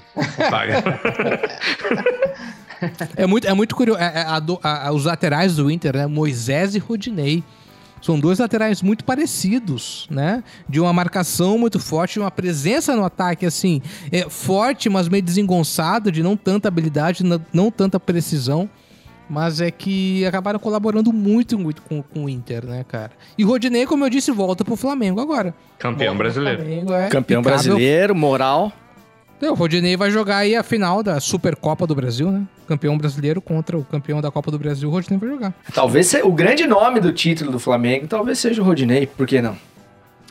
pagar. 0.51 0.83
É 3.17 3.27
muito, 3.29 3.47
é 3.47 3.55
muito 3.55 3.77
curioso. 3.77 4.01
é- 4.01 4.07
é 4.07 4.23
a 4.23 4.43
a- 4.65 4.89
a- 4.89 4.93
os 4.93 5.05
laterais 5.05 5.55
do 5.55 5.71
Inter, 5.71 5.97
né? 5.97 6.07
Moisés 6.09 6.75
e 6.75 6.81
Rodinei. 6.81 7.45
São 8.01 8.19
dois 8.19 8.41
laterais 8.41 8.83
muito 8.83 9.05
parecidos, 9.05 10.09
né? 10.11 10.43
De 10.69 10.81
uma 10.81 10.93
marcação 10.93 11.57
muito 11.57 11.79
forte, 11.79 12.19
uma 12.19 12.33
presença 12.33 12.97
no 12.97 13.05
ataque, 13.05 13.47
assim, 13.47 13.81
é, 14.11 14.29
forte, 14.29 14.89
mas 14.89 15.09
meio 15.09 15.23
desengonçado, 15.23 16.11
de 16.11 16.21
não 16.25 16.37
tanta 16.37 16.67
habilidade, 16.67 17.23
não, 17.23 17.41
não 17.53 17.71
tanta 17.71 18.01
precisão. 18.01 18.69
Mas 19.33 19.63
é 19.63 19.71
que 19.71 20.27
acabaram 20.27 20.59
colaborando 20.59 21.11
muito, 21.11 21.59
muito 21.59 21.81
com, 21.81 22.03
com 22.03 22.27
o 22.27 22.29
Inter, 22.29 22.67
né, 22.67 22.85
cara? 22.87 23.13
E 23.39 23.43
Rodinei, 23.43 23.87
como 23.87 24.05
eu 24.05 24.11
disse, 24.11 24.31
volta 24.31 24.63
pro 24.63 24.77
Flamengo 24.77 25.23
agora. 25.23 25.55
Campeão 25.79 26.09
Volta 26.09 26.25
brasileiro. 26.25 26.59
Flamengo, 26.59 26.93
é. 26.93 27.09
Campeão 27.09 27.41
brasileiro, 27.41 28.15
moral. 28.15 28.71
Então, 29.39 29.55
o 29.55 29.57
Rodinei 29.57 29.97
vai 29.97 30.11
jogar 30.11 30.37
aí 30.37 30.55
a 30.55 30.63
final 30.63 31.03
da 31.03 31.19
Supercopa 31.19 31.87
do 31.87 31.95
Brasil, 31.95 32.31
né? 32.31 32.47
Campeão 32.69 32.99
brasileiro 32.99 33.41
contra 33.41 33.79
o 33.79 33.83
campeão 33.83 34.21
da 34.21 34.31
Copa 34.31 34.51
do 34.51 34.59
Brasil, 34.59 34.87
o 34.91 34.93
Rodinei 34.93 35.19
vai 35.19 35.31
jogar. 35.31 35.55
Talvez 35.73 36.13
o 36.23 36.31
grande 36.31 36.67
nome 36.67 37.01
do 37.01 37.11
título 37.11 37.51
do 37.51 37.59
Flamengo 37.59 38.07
talvez 38.07 38.39
seja 38.39 38.61
o 38.61 38.65
Rodinei, 38.67 39.07
por 39.07 39.27
que 39.27 39.41
não? 39.41 39.57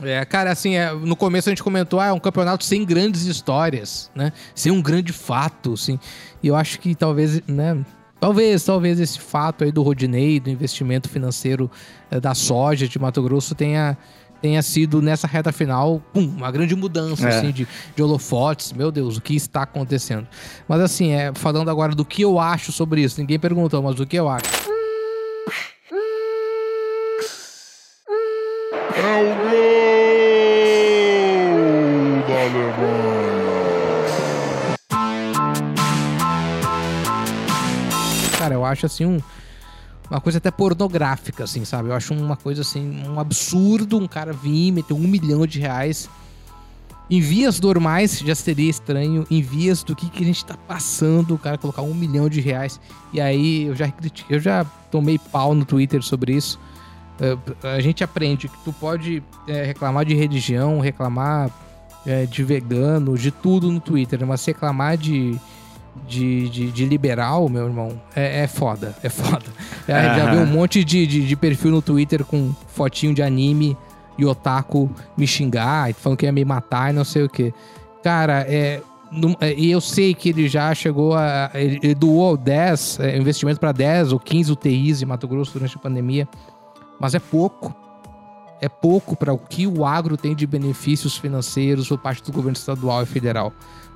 É, 0.04 0.24
cara, 0.26 0.52
assim, 0.52 0.76
é, 0.76 0.93
no 0.93 1.16
começo 1.16 1.49
a 1.49 1.52
gente 1.52 1.64
comentou, 1.64 1.99
ah, 1.99 2.06
é 2.06 2.14
um 2.14 2.20
campeonato 2.20 2.64
sem 2.64 2.86
grandes 2.86 3.26
histórias, 3.26 4.12
né? 4.14 4.32
Sem 4.54 4.72
um 4.72 4.80
grande 4.82 5.12
fato, 5.12 5.74
assim. 5.74 5.99
E 6.43 6.47
eu 6.47 6.56
acho 6.56 6.80
que 6.80 6.93
talvez, 6.93 7.41
né? 7.47 7.84
Talvez, 8.22 8.63
talvez 8.63 8.99
esse 8.99 9.19
fato 9.19 9.63
aí 9.63 9.72
do 9.72 9.82
Rodinei, 9.82 10.39
do 10.39 10.47
investimento 10.49 11.09
financeiro 11.09 11.69
eh, 12.11 12.19
da 12.19 12.36
soja 12.36 12.88
de 12.88 12.99
Mato 12.99 13.19
Grosso 13.24 13.55
tenha, 13.55 13.97
tenha 14.39 14.61
sido 14.61 15.01
nessa 15.01 15.26
reta 15.26 15.51
final, 15.51 15.99
pum, 16.13 16.28
uma 16.38 16.51
grande 16.51 16.76
mudança, 16.76 17.28
É. 17.28 17.38
assim, 17.39 17.51
de, 17.51 17.67
de 17.95 18.03
holofotes. 18.03 18.74
Meu 18.74 18.91
Deus, 18.91 19.17
o 19.17 19.22
que 19.22 19.36
está 19.36 19.63
acontecendo? 19.63 20.28
Mas 20.67 20.82
assim, 20.82 21.11
é, 21.13 21.32
falando 21.34 21.69
agora 21.72 21.95
do 21.95 22.05
que 22.05 22.22
eu 22.22 22.39
acho 22.39 22.72
sobre 22.72 23.01
isso, 23.01 23.19
ninguém 23.19 23.39
perguntou, 23.39 23.82
mas 23.82 23.99
o 23.99 24.05
que 24.05 24.17
eu 24.17 24.30
acho? 24.30 24.45
Acho 38.72 38.86
assim 38.86 39.05
um. 39.05 39.19
Uma 40.09 40.19
coisa 40.19 40.39
até 40.39 40.51
pornográfica, 40.51 41.45
assim, 41.45 41.63
sabe? 41.63 41.88
Eu 41.89 41.93
acho 41.93 42.13
uma 42.13 42.36
coisa 42.36 42.63
assim, 42.63 43.01
um 43.07 43.17
absurdo 43.17 43.97
um 43.97 44.07
cara 44.07 44.34
vir 44.34 44.72
meter 44.72 44.93
um 44.93 45.07
milhão 45.07 45.47
de 45.47 45.59
reais. 45.59 46.09
Em 47.09 47.22
vias 47.22 47.59
normais 47.59 48.19
já 48.19 48.36
seria 48.36 48.69
estranho. 48.69 49.26
Em 49.30 49.41
vias 49.41 49.84
do 49.84 49.95
que, 49.95 50.09
que 50.09 50.24
a 50.24 50.26
gente 50.26 50.43
tá 50.45 50.55
passando, 50.67 51.36
o 51.36 51.38
cara 51.38 51.57
colocar 51.57 51.82
um 51.82 51.93
milhão 51.93 52.28
de 52.28 52.41
reais. 52.41 52.80
E 53.13 53.22
aí 53.22 53.63
eu 53.63 53.76
já 53.76 53.91
eu 54.30 54.39
já 54.39 54.65
tomei 54.89 55.17
pau 55.17 55.53
no 55.53 55.63
Twitter 55.65 56.01
sobre 56.01 56.34
isso. 56.34 56.59
Eh, 57.19 57.38
A 57.76 57.80
gente 57.80 58.03
aprende 58.03 58.47
que 58.47 58.57
tu 58.63 58.74
pode 58.74 59.22
eh, 59.47 59.63
reclamar 59.63 60.05
de 60.05 60.15
religião, 60.15 60.80
reclamar 60.80 61.49
eh, 62.05 62.26
de 62.26 62.43
vegano, 62.43 63.17
de 63.17 63.30
tudo 63.30 63.72
no 63.72 63.80
Twitter, 63.80 64.26
mas 64.26 64.43
reclamar 64.45 64.97
de, 64.97 65.39
de, 66.08 66.50
de, 66.50 66.72
de 66.72 66.86
liberal, 66.86 67.48
meu 67.50 67.66
irmão, 67.66 68.02
é, 68.16 68.44
é 68.44 68.48
foda, 68.48 68.96
é 69.04 69.10
foda. 69.10 69.46
Já, 69.88 70.16
já 70.16 70.24
Aham. 70.24 70.32
vi 70.32 70.38
um 70.38 70.46
monte 70.46 70.84
de, 70.84 71.06
de, 71.06 71.26
de 71.26 71.36
perfil 71.36 71.72
no 71.72 71.82
Twitter 71.82 72.24
com 72.24 72.54
fotinho 72.68 73.14
de 73.14 73.22
anime 73.22 73.78
e 74.18 74.26
otaku 74.26 74.89
me 75.18 75.26
xingar, 75.26 75.89
e 75.89 75.94
falando 75.94 76.18
que 76.18 76.26
ia 76.26 76.32
me 76.32 76.46
matar 76.46 76.92
e 76.92 76.94
não 76.94 77.04
sei 77.04 77.24
o 77.24 77.30
que. 77.30 77.54
Cara, 78.04 78.46
é. 78.48 78.82
é, 79.39 79.54
E 79.54 79.72
eu 79.72 79.82
sei 79.82 80.14
que 80.14 80.30
ele 80.30 80.48
já 80.48 80.74
chegou 80.74 81.14
a. 81.16 81.52
Ele, 81.54 81.80
ele 81.82 81.96
doou 81.96 82.38
10, 82.38 83.00
é, 83.00 83.18
investimento 83.18 83.60
para 83.60 83.72
10 83.72 84.14
ou 84.14 84.20
15 84.20 84.52
UTIs 84.52 85.02
em 85.02 85.06
Mato 85.06 85.28
Grosso 85.28 85.54
durante 85.54 85.76
a 85.76 85.80
pandemia. 85.80 86.28
Mas 87.00 87.16
é 87.16 87.20
pouco. 87.20 87.76
É 88.62 88.70
pouco 88.70 89.16
para 89.16 89.34
o 89.34 89.39
que 89.39 89.66
o 89.66 89.86
agro 89.86 90.16
tem 90.16 90.36
de 90.36 90.46
benefícios 90.46 91.18
financeiros 91.18 91.88
por 91.88 91.98
parte 91.98 92.24
do 92.24 92.32
governo 92.32 92.56
estadual 92.56 93.02
e 93.02 93.08
federal. 93.08 93.52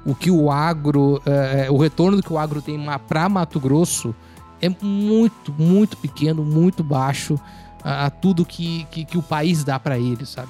O 0.06 0.14
que 0.14 0.30
o 0.30 0.52
agro. 0.52 1.22
é, 1.26 1.70
o 1.70 1.78
retorno 1.78 2.22
que 2.22 2.32
o 2.32 2.38
agro 2.38 2.62
tem 2.62 2.80
para 3.08 3.28
Mato 3.28 3.60
Grosso 3.60 4.14
é 4.62 4.70
muito, 4.70 5.52
muito 5.58 5.98
pequeno, 5.98 6.44
muito 6.44 6.84
baixo 6.84 7.40
a, 7.84 8.06
a 8.06 8.10
tudo 8.10 8.46
que, 8.46 8.86
que, 8.92 9.06
que 9.06 9.18
o 9.18 9.24
país 9.24 9.64
dá 9.64 9.80
para 9.80 9.98
ele, 9.98 10.26
sabe? 10.26 10.50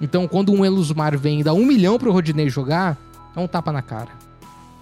Então, 0.00 0.28
quando 0.28 0.52
um 0.52 0.64
Elusmar 0.64 1.16
vem 1.16 1.40
e 1.40 1.44
dá 1.44 1.54
um 1.54 1.64
milhão 1.64 1.98
pro 1.98 2.12
Rodinei 2.12 2.48
jogar, 2.48 2.98
é 3.34 3.40
um 3.40 3.48
tapa 3.48 3.72
na 3.72 3.82
cara. 3.82 4.10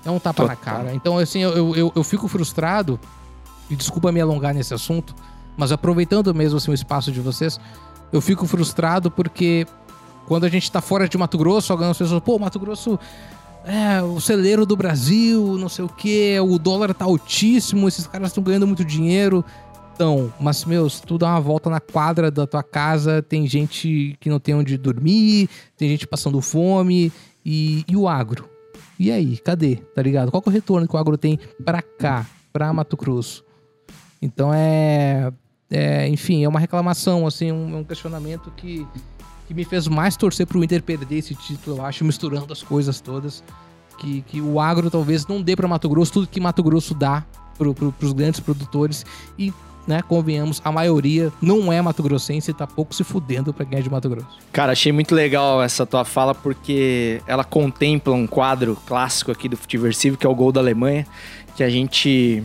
É 0.04 0.10
um 0.10 0.18
tapa 0.18 0.44
na 0.44 0.56
cara. 0.56 0.94
Então, 0.94 1.18
assim, 1.18 1.40
eu, 1.40 1.74
eu, 1.74 1.92
eu 1.94 2.04
fico 2.04 2.26
frustrado, 2.28 2.98
e 3.70 3.76
desculpa 3.76 4.12
me 4.12 4.20
alongar 4.20 4.52
nesse 4.52 4.74
assunto, 4.74 5.14
mas 5.56 5.72
aproveitando 5.72 6.34
mesmo 6.34 6.58
assim, 6.58 6.70
o 6.70 6.74
espaço 6.74 7.12
de 7.12 7.20
vocês, 7.20 7.60
eu 8.12 8.20
fico 8.20 8.46
frustrado 8.46 9.10
porque 9.10 9.66
quando 10.26 10.44
a 10.44 10.48
gente 10.48 10.70
tá 10.70 10.80
fora 10.80 11.08
de 11.08 11.16
Mato 11.16 11.38
Grosso, 11.38 11.72
algumas 11.72 11.96
pessoas, 11.96 12.22
pô, 12.22 12.38
Mato 12.38 12.58
Grosso 12.58 12.98
é 13.64 14.02
o 14.02 14.20
celeiro 14.20 14.66
do 14.66 14.76
Brasil, 14.76 15.56
não 15.58 15.68
sei 15.68 15.84
o 15.84 15.88
que, 15.88 16.38
o 16.40 16.58
dólar 16.58 16.94
tá 16.94 17.04
altíssimo, 17.04 17.88
esses 17.88 18.06
caras 18.06 18.28
estão 18.28 18.42
ganhando 18.42 18.66
muito 18.66 18.84
dinheiro. 18.84 19.44
Então, 19.94 20.32
mas, 20.40 20.64
meu, 20.64 20.90
se 20.90 21.02
tu 21.02 21.16
dá 21.16 21.28
uma 21.28 21.40
volta 21.40 21.70
na 21.70 21.80
quadra 21.80 22.30
da 22.30 22.46
tua 22.46 22.62
casa, 22.62 23.22
tem 23.22 23.46
gente 23.46 24.16
que 24.20 24.28
não 24.28 24.40
tem 24.40 24.54
onde 24.54 24.76
dormir, 24.76 25.48
tem 25.76 25.88
gente 25.88 26.06
passando 26.06 26.40
fome, 26.40 27.12
e, 27.44 27.84
e 27.88 27.96
o 27.96 28.08
agro? 28.08 28.48
E 28.98 29.10
aí, 29.10 29.38
cadê? 29.38 29.76
Tá 29.94 30.02
ligado? 30.02 30.30
Qual 30.30 30.42
é 30.44 30.48
o 30.48 30.52
retorno 30.52 30.88
que 30.88 30.94
o 30.94 30.98
agro 30.98 31.16
tem 31.16 31.38
pra 31.64 31.80
cá, 31.80 32.26
pra 32.52 32.72
Mato 32.72 32.96
Grosso? 32.96 33.44
Então 34.20 34.52
é, 34.52 35.32
é, 35.70 36.08
enfim, 36.08 36.44
é 36.44 36.48
uma 36.48 36.60
reclamação, 36.60 37.26
assim, 37.26 37.52
um, 37.52 37.78
um 37.78 37.84
questionamento 37.84 38.52
que, 38.56 38.86
que 39.46 39.54
me 39.54 39.64
fez 39.64 39.86
mais 39.86 40.16
torcer 40.16 40.46
pro 40.46 40.62
Inter 40.62 40.82
perder 40.82 41.18
esse 41.18 41.34
título, 41.34 41.78
eu 41.78 41.84
acho, 41.84 42.04
misturando 42.04 42.52
as 42.52 42.62
coisas 42.62 43.00
todas. 43.00 43.42
Que, 43.98 44.22
que 44.22 44.40
o 44.40 44.58
agro 44.58 44.90
talvez 44.90 45.26
não 45.26 45.40
dê 45.40 45.54
pra 45.54 45.68
Mato 45.68 45.88
Grosso 45.88 46.12
tudo 46.12 46.26
que 46.26 46.40
Mato 46.40 46.62
Grosso 46.62 46.94
dá 46.94 47.24
pro, 47.56 47.72
pro, 47.72 47.92
pros 47.92 48.12
grandes 48.12 48.40
produtores. 48.40 49.06
E, 49.38 49.52
né, 49.86 50.02
convenhamos, 50.02 50.60
a 50.64 50.72
maioria 50.72 51.32
não 51.40 51.72
é 51.72 51.80
Mato 51.80 52.02
Grossense 52.02 52.50
e 52.50 52.54
tá 52.54 52.66
pouco 52.66 52.94
se 52.94 53.04
fudendo 53.04 53.52
quem 53.52 53.78
é 53.78 53.82
de 53.82 53.90
Mato 53.90 54.08
Grosso. 54.08 54.38
Cara, 54.52 54.72
achei 54.72 54.90
muito 54.90 55.14
legal 55.14 55.62
essa 55.62 55.86
tua 55.86 56.04
fala 56.04 56.34
porque 56.34 57.22
ela 57.26 57.44
contempla 57.44 58.14
um 58.14 58.26
quadro 58.26 58.76
clássico 58.86 59.30
aqui 59.30 59.48
do 59.48 59.56
Futiversivo, 59.56 60.16
que 60.16 60.26
é 60.26 60.28
o 60.28 60.34
gol 60.34 60.50
da 60.50 60.60
Alemanha, 60.60 61.06
que 61.54 61.62
a 61.62 61.70
gente 61.70 62.42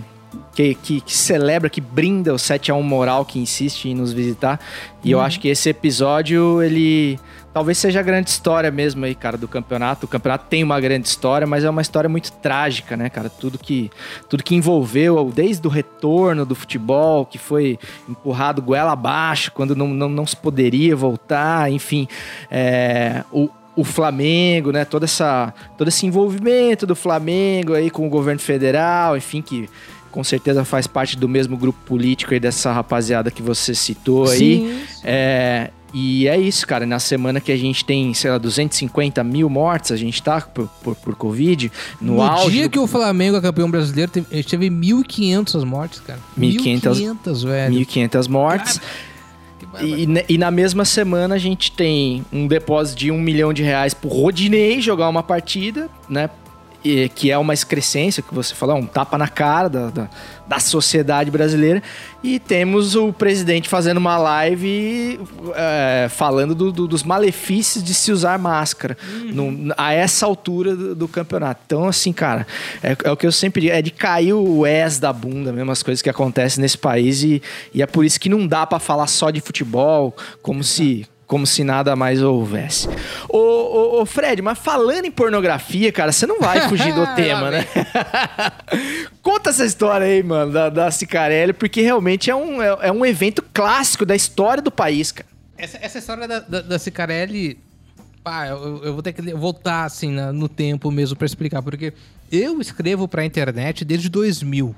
que, 0.54 0.76
que, 0.76 1.02
que 1.02 1.14
celebra, 1.16 1.70
que 1.70 1.82
brinda 1.82 2.34
o 2.34 2.40
7 2.40 2.72
a 2.72 2.76
1 2.76 2.84
moral 2.84 3.26
que 3.26 3.40
insiste 3.40 3.86
em 3.86 3.96
nos 3.96 4.12
visitar. 4.12 4.60
E 5.04 5.12
eu 5.12 5.22
acho 5.22 5.40
que 5.40 5.48
esse 5.48 5.70
episódio, 5.70 6.62
ele 6.62 7.20
talvez 7.54 7.78
seja 7.78 8.00
a 8.00 8.04
grande 8.04 8.30
história 8.30 8.70
mesmo 8.70 9.06
aí, 9.06 9.16
cara, 9.16 9.38
do 9.38 9.48
campeonato. 9.48 10.06
O 10.06 10.10
campeonato 10.10 10.46
tem 10.50 10.64
uma 10.64 10.80
grande 10.80 11.08
história, 11.08 11.48
mas 11.48 11.64
é 11.64 11.70
uma 11.70 11.82
história 11.82 12.10
muito 12.10 12.32
trágica, 12.34 12.96
né, 12.96 13.10
cara? 13.10 13.30
Tudo 13.30 13.58
que, 13.58 13.90
tudo 14.30 14.44
que 14.44 14.56
envolveu, 14.56 15.32
desde 15.34 15.66
o 15.68 15.70
retorno 15.70 16.46
do 16.46 16.56
futebol, 16.56 17.26
que 17.26 17.38
foi 17.38 17.80
empurrado 18.08 18.62
goela 18.62 18.92
abaixo, 18.92 19.52
quando 19.52 19.76
não, 19.76 19.88
não, 19.88 20.10
não 20.10 20.26
se 20.26 20.36
poderia 20.36 20.96
voltar, 20.96 21.72
enfim, 21.72 22.08
é, 22.52 23.24
o, 23.32 23.50
o 23.76 23.84
Flamengo, 23.84 24.72
né? 24.72 24.86
Todo, 24.86 25.04
essa, 25.04 25.54
todo 25.78 25.88
esse 25.88 26.06
envolvimento 26.06 26.86
do 26.86 26.96
Flamengo 26.96 27.74
aí 27.74 27.90
com 27.90 28.06
o 28.06 28.10
governo 28.10 28.40
federal, 28.40 29.16
enfim, 29.16 29.42
que 29.42 29.70
com 30.12 30.24
certeza 30.24 30.66
faz 30.66 30.88
parte 30.88 31.18
do 31.18 31.28
mesmo 31.30 31.56
grupo 31.58 31.80
político 31.86 32.34
aí 32.34 32.40
dessa 32.40 32.72
rapaziada 32.72 33.30
que 33.32 33.42
você 33.42 33.74
citou 33.76 34.28
aí. 34.30 34.38
Sim. 34.38 34.80
É, 35.04 35.72
e 35.94 36.28
é 36.28 36.38
isso, 36.40 36.68
cara. 36.68 36.86
Na 36.86 37.00
semana 37.00 37.40
que 37.42 37.52
a 37.52 37.58
gente 37.58 37.84
tem, 37.84 38.14
sei 38.14 38.30
lá, 38.30 38.38
250 38.38 39.24
mil 39.24 39.50
mortes, 39.50 39.92
a 39.92 39.96
gente 39.98 40.22
tá 40.22 40.40
por, 40.42 40.68
por, 40.84 40.96
por 40.96 41.16
Covid, 41.16 41.72
no, 42.00 42.16
No, 42.16 42.22
auge. 42.22 42.52
dia 42.58 42.64
do- 42.68 42.70
que 42.72 42.78
o 42.80 42.86
Flamengo 42.86 43.38
é 43.38 43.42
campeão 43.42 43.70
brasileiro, 43.72 44.12
teve, 44.12 44.28
a 44.32 44.36
gente 44.36 44.48
teve 44.48 44.70
1.500 44.70 45.64
mortes, 45.66 46.00
cara. 46.02 46.20
1.500, 46.38 46.82
1.500, 47.24 47.44
velho. 47.48 47.76
1.500 47.76 48.28
mortes. 48.28 48.82
E, 49.82 50.08
ne- 50.08 50.26
e 50.28 50.38
na 50.38 50.50
mesma 50.50 50.84
semana 50.84 51.36
a 51.36 51.38
gente 51.38 51.72
tem 51.72 52.26
um 52.34 52.48
depósito 52.48 52.98
de 53.00 53.12
um 53.12 53.20
milhão 53.20 53.54
de 53.54 53.62
reais 53.62 53.94
pro 53.94 54.10
Rodinei 54.10 54.82
jogar 54.82 55.08
uma 55.10 55.22
partida, 55.22 55.90
né? 56.10 56.30
E- 56.84 57.10
que 57.10 57.30
é 57.30 57.38
uma 57.38 57.54
excrescência 57.54 58.24
que 58.24 58.34
você 58.34 58.56
falou, 58.56 58.78
um 58.78 58.86
tapa 58.86 59.18
na 59.18 59.28
cara 59.28 59.68
da, 59.68 59.90
da, 59.90 60.10
da 60.48 60.60
sociedade 60.60 61.30
brasileira. 61.30 61.84
E 62.24 62.40
temos 62.40 62.96
o 62.96 63.12
presidente 63.12 63.68
fazendo 63.68 63.98
uma 63.98 64.18
live 64.18 65.20
é, 65.56 66.08
falando 66.10 66.56
do- 66.56 66.72
do- 66.72 66.88
dos 66.88 67.04
malefícios 67.04 67.84
de 67.84 67.94
se 67.94 68.12
usar 68.14 68.40
máscara 68.40 68.98
num- 69.34 69.70
a 69.78 69.92
essa 69.94 70.26
altura 70.26 70.74
do, 70.76 70.96
do 70.96 71.08
campeonato. 71.08 71.62
Então, 71.66 71.86
assim, 71.88 72.14
cara, 72.14 72.48
é, 72.82 72.96
é 73.04 73.12
o 73.12 73.18
que 73.18 73.28
eu 73.28 73.32
sempre 73.32 73.62
digo, 73.62 73.74
é 73.74 73.82
de 73.82 73.92
cair 73.92 74.34
o 74.34 74.66
S 74.66 75.02
da 75.02 75.12
bunda 75.12 75.52
mesmo, 75.52 75.72
as 75.72 75.84
coisas 75.84 76.02
que 76.02 76.10
acontecem 76.10 76.62
nesse 76.62 76.78
país. 76.78 77.24
E, 77.24 77.42
e 77.74 77.82
é 77.82 77.86
por 77.86 78.06
isso 78.06 78.18
que 78.20 78.30
não 78.30 78.48
dá 78.48 78.66
pra 78.66 78.80
falar 78.80 79.08
só 79.08 79.30
de 79.32 79.42
futebol, 79.42 80.16
como 80.42 80.64
se 80.64 81.06
como 81.30 81.46
se 81.46 81.64
nada 81.64 81.96
mais 81.96 82.24
houvesse. 82.24 82.90
Ô, 83.30 83.38
ô, 83.38 84.02
ô, 84.02 84.06
Fred, 84.06 84.42
mas 84.42 84.58
falando 84.58 85.06
em 85.06 85.12
pornografia, 85.12 85.92
cara, 85.92 86.12
você 86.12 86.26
não 86.26 86.40
vai 86.40 86.62
fugir 86.68 86.92
do 86.92 87.06
tema, 87.16 87.52
né? 87.52 87.66
Conta 89.22 89.52
essa 89.52 89.64
história 89.64 90.08
aí, 90.08 90.24
mano, 90.24 90.52
da, 90.52 90.70
da 90.70 90.92
Cicarelli, 90.92 91.54
porque 91.54 91.82
realmente 91.82 92.32
é 92.32 92.36
um, 92.36 92.60
é, 92.62 92.78
é 92.88 92.92
um 92.92 93.06
evento 93.06 93.44
clássico 93.54 94.06
da 94.06 94.16
história 94.16 94.62
do 94.62 94.72
país, 94.72 95.12
cara. 95.12 95.30
Essa, 95.56 95.78
essa 95.82 96.00
história 96.00 96.28
da, 96.28 96.40
da, 96.40 96.62
da 96.62 96.80
Cicarelli, 96.80 97.60
pá, 98.24 98.48
eu, 98.48 98.84
eu 98.84 98.94
vou 98.94 99.04
ter 99.04 99.14
que 99.14 99.22
voltar 99.34 99.84
assim 99.86 100.10
na- 100.12 100.34
no 100.34 100.50
tempo 100.50 100.90
mesmo 100.90 101.16
pra 101.16 101.28
explicar, 101.28 101.62
porque 101.62 101.94
eu 102.32 102.60
escrevo 102.60 103.08
pra 103.08 103.24
internet 103.24 103.86
desde 103.86 104.10
2000, 104.10 104.76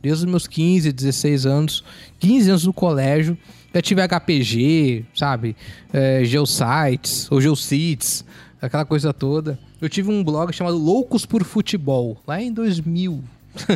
desde 0.00 0.24
os 0.24 0.30
meus 0.30 0.46
15, 0.46 0.92
16 0.92 1.44
anos, 1.44 1.84
15 2.20 2.48
anos 2.48 2.64
no 2.64 2.72
colégio, 2.72 3.36
já 3.72 3.80
tive 3.80 4.02
HPG, 4.06 5.04
sabe, 5.14 5.56
é, 5.92 6.24
Geosites, 6.24 7.30
ou 7.30 7.40
Geocities, 7.40 8.24
aquela 8.60 8.84
coisa 8.84 9.12
toda. 9.12 9.58
Eu 9.80 9.88
tive 9.88 10.10
um 10.10 10.22
blog 10.22 10.52
chamado 10.52 10.76
Loucos 10.76 11.24
por 11.24 11.44
Futebol, 11.44 12.20
lá 12.26 12.40
em 12.40 12.52
2000, 12.52 13.22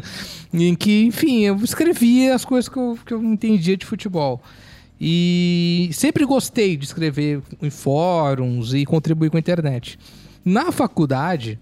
em 0.53 0.75
que, 0.75 1.05
enfim, 1.05 1.41
eu 1.43 1.57
escrevia 1.57 2.35
as 2.35 2.45
coisas 2.45 2.69
que 2.69 2.77
eu, 2.77 2.99
que 3.05 3.15
eu 3.15 3.23
entendia 3.23 3.77
de 3.77 3.87
futebol. 3.87 4.43
E 5.01 5.91
sempre 5.93 6.25
gostei 6.25 6.77
de 6.77 6.85
escrever 6.85 7.43
em 7.61 7.71
fóruns 7.71 8.73
e 8.75 8.85
contribuir 8.85 9.31
com 9.31 9.37
a 9.37 9.41
internet. 9.41 9.99
Na 10.45 10.71
faculdade, 10.71 11.59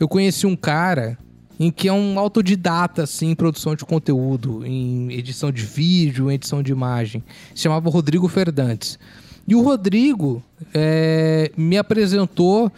eu 0.00 0.08
conheci 0.08 0.46
um 0.46 0.56
cara 0.56 1.18
em 1.64 1.70
que 1.70 1.86
é 1.86 1.92
um 1.92 2.18
autodidata 2.18 3.04
assim, 3.04 3.30
em 3.30 3.34
produção 3.36 3.76
de 3.76 3.84
conteúdo, 3.84 4.66
em 4.66 5.12
edição 5.12 5.52
de 5.52 5.64
vídeo, 5.64 6.28
em 6.28 6.34
edição 6.34 6.60
de 6.60 6.72
imagem. 6.72 7.22
Se 7.54 7.62
chamava 7.62 7.88
Rodrigo 7.88 8.26
Fernandes. 8.26 8.98
E 9.46 9.54
o 9.54 9.62
Rodrigo 9.62 10.42
é, 10.74 11.52
me 11.56 11.78
apresentou 11.78 12.70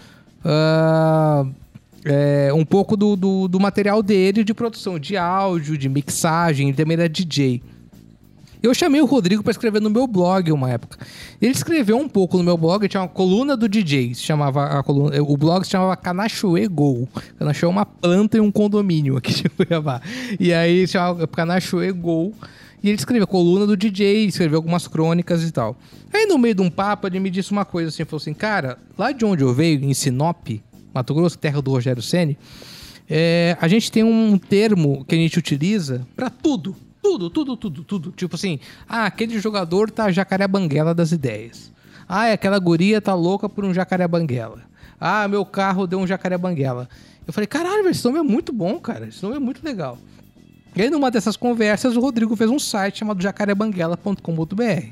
ah, 0.44 1.46
é, 2.04 2.52
um 2.52 2.64
pouco 2.64 2.94
do, 2.94 3.16
do, 3.16 3.48
do 3.48 3.58
material 3.58 4.02
dele 4.02 4.44
de 4.44 4.52
produção 4.52 4.98
de 4.98 5.16
áudio, 5.16 5.78
de 5.78 5.88
mixagem, 5.88 6.68
ele 6.68 6.76
também 6.76 6.98
era 6.98 7.08
DJ. 7.08 7.62
Eu 8.64 8.72
chamei 8.72 9.02
o 9.02 9.04
Rodrigo 9.04 9.42
para 9.42 9.50
escrever 9.50 9.78
no 9.78 9.90
meu 9.90 10.06
blog 10.06 10.50
uma 10.50 10.70
época. 10.70 10.96
Ele 11.38 11.52
escreveu 11.52 11.98
um 11.98 12.08
pouco 12.08 12.38
no 12.38 12.42
meu 12.42 12.56
blog, 12.56 12.88
tinha 12.88 13.02
uma 13.02 13.08
coluna 13.08 13.58
do 13.58 13.68
DJ, 13.68 14.14
se 14.14 14.22
chamava 14.22 14.64
a 14.64 14.82
coluna, 14.82 15.22
o 15.22 15.36
blog 15.36 15.64
se 15.64 15.70
chamava 15.72 15.94
Canachoe 15.94 16.66
Go. 16.68 17.06
Canachoe 17.38 17.66
é 17.66 17.70
uma 17.70 17.84
planta 17.84 18.38
e 18.38 18.40
um 18.40 18.50
condomínio 18.50 19.18
aqui 19.18 19.34
de 19.34 19.50
Cuiabá. 19.52 20.00
E 20.40 20.50
aí 20.50 20.86
se 20.86 20.94
chamava 20.94 21.26
Canachoe 21.26 21.92
Go. 21.92 22.32
E 22.82 22.88
ele 22.88 22.96
escreveu 22.96 23.24
a 23.24 23.26
coluna 23.26 23.66
do 23.66 23.76
DJ, 23.76 24.24
escreveu 24.24 24.56
algumas 24.56 24.88
crônicas 24.88 25.46
e 25.46 25.52
tal. 25.52 25.76
Aí 26.10 26.24
no 26.24 26.38
meio 26.38 26.54
de 26.54 26.62
um 26.62 26.70
papo 26.70 27.06
ele 27.06 27.20
me 27.20 27.28
disse 27.28 27.52
uma 27.52 27.66
coisa 27.66 27.90
assim, 27.90 28.06
falou 28.06 28.16
assim, 28.16 28.32
cara, 28.32 28.78
lá 28.96 29.12
de 29.12 29.26
onde 29.26 29.44
eu 29.44 29.52
veio, 29.52 29.84
em 29.84 29.92
Sinop, 29.92 30.48
Mato 30.94 31.12
Grosso, 31.12 31.38
terra 31.38 31.60
do 31.60 31.70
Rogério 31.70 32.00
Ceni, 32.00 32.38
é, 33.10 33.58
a 33.60 33.68
gente 33.68 33.92
tem 33.92 34.02
um 34.02 34.38
termo 34.38 35.04
que 35.04 35.14
a 35.14 35.18
gente 35.18 35.38
utiliza 35.38 36.06
pra 36.16 36.30
tudo. 36.30 36.74
Tudo, 37.04 37.28
tudo, 37.28 37.54
tudo, 37.54 37.84
tudo. 37.84 38.10
Tipo 38.12 38.34
assim, 38.34 38.58
ah, 38.88 39.04
aquele 39.04 39.38
jogador 39.38 39.90
tá 39.90 40.10
jacaré 40.10 40.48
banguela 40.48 40.94
das 40.94 41.12
ideias. 41.12 41.70
Ah, 42.08 42.32
aquela 42.32 42.58
guria 42.58 42.98
tá 42.98 43.12
louca 43.12 43.46
por 43.46 43.62
um 43.62 43.74
jacaré 43.74 44.08
banguela. 44.08 44.62
Ah, 44.98 45.28
meu 45.28 45.44
carro 45.44 45.86
deu 45.86 45.98
um 45.98 46.06
jacaré 46.06 46.38
banguela. 46.38 46.88
Eu 47.26 47.32
falei, 47.34 47.46
caralho, 47.46 47.82
velho, 47.82 47.90
esse 47.90 48.02
nome 48.06 48.20
é 48.20 48.22
muito 48.22 48.54
bom, 48.54 48.80
cara. 48.80 49.06
Esse 49.06 49.22
nome 49.22 49.36
é 49.36 49.38
muito 49.38 49.62
legal. 49.62 49.98
E 50.74 50.80
aí, 50.80 50.88
numa 50.88 51.10
dessas 51.10 51.36
conversas, 51.36 51.94
o 51.94 52.00
Rodrigo 52.00 52.34
fez 52.36 52.48
um 52.48 52.58
site 52.58 53.00
chamado 53.00 53.22
jacarebanguela.com.br. 53.22 54.86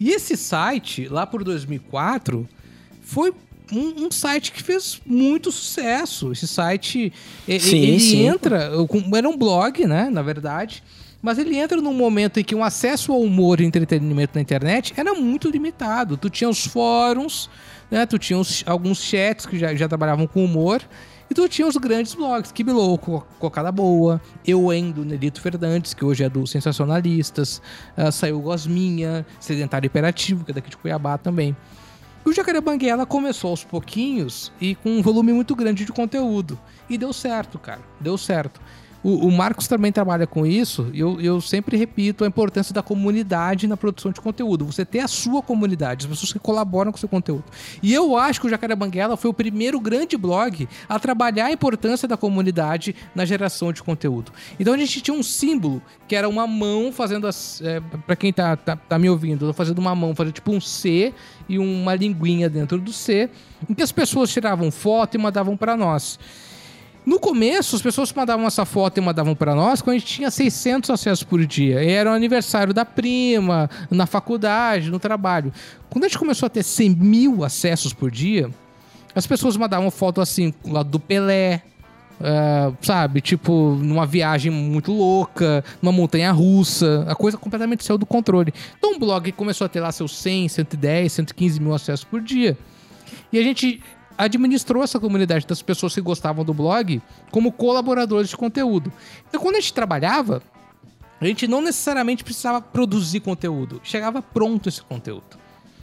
E 0.00 0.10
esse 0.10 0.36
site, 0.36 1.06
lá 1.06 1.24
por 1.28 1.44
2004, 1.44 2.48
foi 3.02 3.32
um, 3.72 4.06
um 4.06 4.10
site 4.10 4.50
que 4.50 4.64
fez 4.64 5.00
muito 5.06 5.52
sucesso. 5.52 6.32
Esse 6.32 6.48
site, 6.48 7.12
Sim, 7.46 7.78
ele 7.78 8.00
sim. 8.00 8.26
entra, 8.26 8.68
era 9.16 9.28
um 9.28 9.36
blog, 9.36 9.86
né, 9.86 10.10
na 10.10 10.22
verdade, 10.22 10.82
mas 11.22 11.38
ele 11.38 11.56
entra 11.56 11.80
num 11.80 11.94
momento 11.94 12.40
em 12.40 12.44
que 12.44 12.54
o 12.54 12.62
acesso 12.64 13.12
ao 13.12 13.20
humor 13.20 13.60
e 13.60 13.64
entretenimento 13.64 14.32
na 14.34 14.42
internet 14.42 14.92
era 14.96 15.14
muito 15.14 15.48
limitado. 15.48 16.16
Tu 16.16 16.28
tinha 16.28 16.50
os 16.50 16.66
fóruns, 16.66 17.48
né, 17.90 18.04
tu 18.04 18.18
tinha 18.18 18.38
os- 18.38 18.64
alguns 18.66 19.00
chats 19.02 19.46
que 19.46 19.56
já, 19.58 19.72
já 19.74 19.88
trabalhavam 19.88 20.26
com 20.26 20.44
humor, 20.44 20.82
e 21.30 21.34
tu 21.34 21.48
tinha 21.48 21.66
os 21.66 21.76
grandes 21.76 22.12
blogs, 22.14 22.52
Que 22.52 22.62
Louco, 22.64 23.26
Cocada 23.38 23.70
Boa, 23.72 24.20
Eu 24.46 24.70
Em, 24.72 24.90
do 24.90 25.04
Nelito 25.04 25.40
Fernandes, 25.40 25.94
que 25.94 26.04
hoje 26.04 26.24
é 26.24 26.28
do 26.28 26.46
Sensacionalistas, 26.46 27.62
ah, 27.96 28.10
saiu 28.10 28.40
Gosminha, 28.40 29.24
Sedentário 29.40 29.86
Imperativo, 29.86 30.44
que 30.44 30.50
é 30.50 30.54
daqui 30.54 30.68
de 30.70 30.76
Cuiabá 30.76 31.16
também. 31.16 31.56
E 32.24 32.28
o 32.28 32.32
Jacaré 32.32 32.60
Banguela 32.60 33.06
começou 33.06 33.50
aos 33.50 33.64
pouquinhos 33.64 34.52
e 34.60 34.74
com 34.74 34.90
um 34.90 35.02
volume 35.02 35.32
muito 35.32 35.56
grande 35.56 35.84
de 35.84 35.92
conteúdo. 35.92 36.58
E 36.88 36.98
deu 36.98 37.12
certo, 37.12 37.58
cara. 37.58 37.80
Deu 38.00 38.16
certo. 38.18 38.60
O, 39.02 39.26
o 39.26 39.32
Marcos 39.32 39.66
também 39.66 39.90
trabalha 39.90 40.26
com 40.26 40.46
isso 40.46 40.88
e 40.92 41.00
eu, 41.00 41.20
eu 41.20 41.40
sempre 41.40 41.76
repito 41.76 42.24
a 42.24 42.26
importância 42.26 42.72
da 42.72 42.82
comunidade 42.82 43.66
na 43.66 43.76
produção 43.76 44.12
de 44.12 44.20
conteúdo. 44.20 44.64
Você 44.64 44.84
ter 44.84 45.00
a 45.00 45.08
sua 45.08 45.42
comunidade, 45.42 46.06
as 46.06 46.10
pessoas 46.10 46.32
que 46.32 46.38
colaboram 46.38 46.92
com 46.92 46.96
o 46.96 47.00
seu 47.00 47.08
conteúdo. 47.08 47.44
E 47.82 47.92
eu 47.92 48.16
acho 48.16 48.40
que 48.40 48.46
o 48.46 48.50
Jacaré 48.50 48.76
Banguela 48.76 49.16
foi 49.16 49.30
o 49.30 49.34
primeiro 49.34 49.80
grande 49.80 50.16
blog 50.16 50.68
a 50.88 50.98
trabalhar 50.98 51.46
a 51.46 51.52
importância 51.52 52.06
da 52.06 52.16
comunidade 52.16 52.94
na 53.14 53.24
geração 53.24 53.72
de 53.72 53.82
conteúdo. 53.82 54.32
Então 54.58 54.72
a 54.72 54.78
gente 54.78 55.00
tinha 55.00 55.16
um 55.16 55.22
símbolo 55.22 55.82
que 56.06 56.14
era 56.14 56.28
uma 56.28 56.46
mão 56.46 56.92
fazendo. 56.92 57.28
É, 57.62 57.80
para 58.06 58.16
quem 58.16 58.32
tá, 58.32 58.56
tá, 58.56 58.76
tá 58.76 58.98
me 58.98 59.08
ouvindo, 59.08 59.44
eu 59.44 59.48
tô 59.48 59.54
fazendo 59.54 59.78
uma 59.78 59.94
mão, 59.94 60.14
fazendo 60.14 60.34
tipo 60.34 60.52
um 60.52 60.60
C 60.60 61.12
e 61.48 61.58
uma 61.58 61.94
linguinha 61.94 62.48
dentro 62.48 62.78
do 62.78 62.92
C, 62.92 63.28
em 63.68 63.74
que 63.74 63.82
as 63.82 63.92
pessoas 63.92 64.30
tiravam 64.30 64.70
foto 64.70 65.16
e 65.16 65.18
mandavam 65.18 65.56
para 65.56 65.76
nós. 65.76 66.18
No 67.04 67.18
começo, 67.18 67.74
as 67.74 67.82
pessoas 67.82 68.12
mandavam 68.12 68.46
essa 68.46 68.64
foto 68.64 68.98
e 68.98 69.00
mandavam 69.00 69.34
para 69.34 69.54
nós 69.54 69.82
quando 69.82 69.96
a 69.96 69.98
gente 69.98 70.14
tinha 70.14 70.30
600 70.30 70.88
acessos 70.88 71.24
por 71.24 71.44
dia. 71.44 71.82
E 71.82 71.90
era 71.90 72.10
o 72.10 72.14
aniversário 72.14 72.72
da 72.72 72.84
prima, 72.84 73.68
na 73.90 74.06
faculdade, 74.06 74.90
no 74.90 75.00
trabalho. 75.00 75.52
Quando 75.90 76.04
a 76.04 76.08
gente 76.08 76.18
começou 76.18 76.46
a 76.46 76.50
ter 76.50 76.62
100 76.62 76.90
mil 76.90 77.44
acessos 77.44 77.92
por 77.92 78.10
dia, 78.10 78.48
as 79.14 79.26
pessoas 79.26 79.56
mandavam 79.56 79.90
foto 79.90 80.20
assim, 80.20 80.54
lá 80.64 80.84
do 80.84 81.00
Pelé, 81.00 81.62
ah, 82.20 82.72
sabe? 82.80 83.20
Tipo, 83.20 83.76
numa 83.80 84.06
viagem 84.06 84.52
muito 84.52 84.92
louca, 84.92 85.64
numa 85.82 85.90
montanha 85.90 86.30
russa. 86.30 87.04
A 87.08 87.16
coisa 87.16 87.36
completamente 87.36 87.84
saiu 87.84 87.98
do 87.98 88.06
controle. 88.06 88.54
Então 88.78 88.94
o 88.94 88.98
blog 88.98 89.32
começou 89.32 89.64
a 89.64 89.68
ter 89.68 89.80
lá 89.80 89.90
seus 89.90 90.16
100, 90.18 90.48
110, 90.48 91.12
115 91.12 91.60
mil 91.60 91.74
acessos 91.74 92.04
por 92.04 92.20
dia. 92.20 92.56
E 93.32 93.38
a 93.38 93.42
gente 93.42 93.82
administrou 94.16 94.82
essa 94.82 94.98
comunidade 95.00 95.46
das 95.46 95.62
pessoas 95.62 95.94
que 95.94 96.00
gostavam 96.00 96.44
do 96.44 96.52
blog 96.54 97.00
como 97.30 97.50
colaboradores 97.52 98.28
de 98.30 98.36
conteúdo. 98.36 98.92
Então, 99.28 99.40
quando 99.40 99.56
a 99.56 99.60
gente 99.60 99.72
trabalhava, 99.74 100.42
a 101.20 101.24
gente 101.26 101.46
não 101.46 101.60
necessariamente 101.60 102.24
precisava 102.24 102.60
produzir 102.60 103.20
conteúdo. 103.20 103.80
Chegava 103.84 104.20
pronto 104.20 104.68
esse 104.68 104.82
conteúdo. 104.82 105.38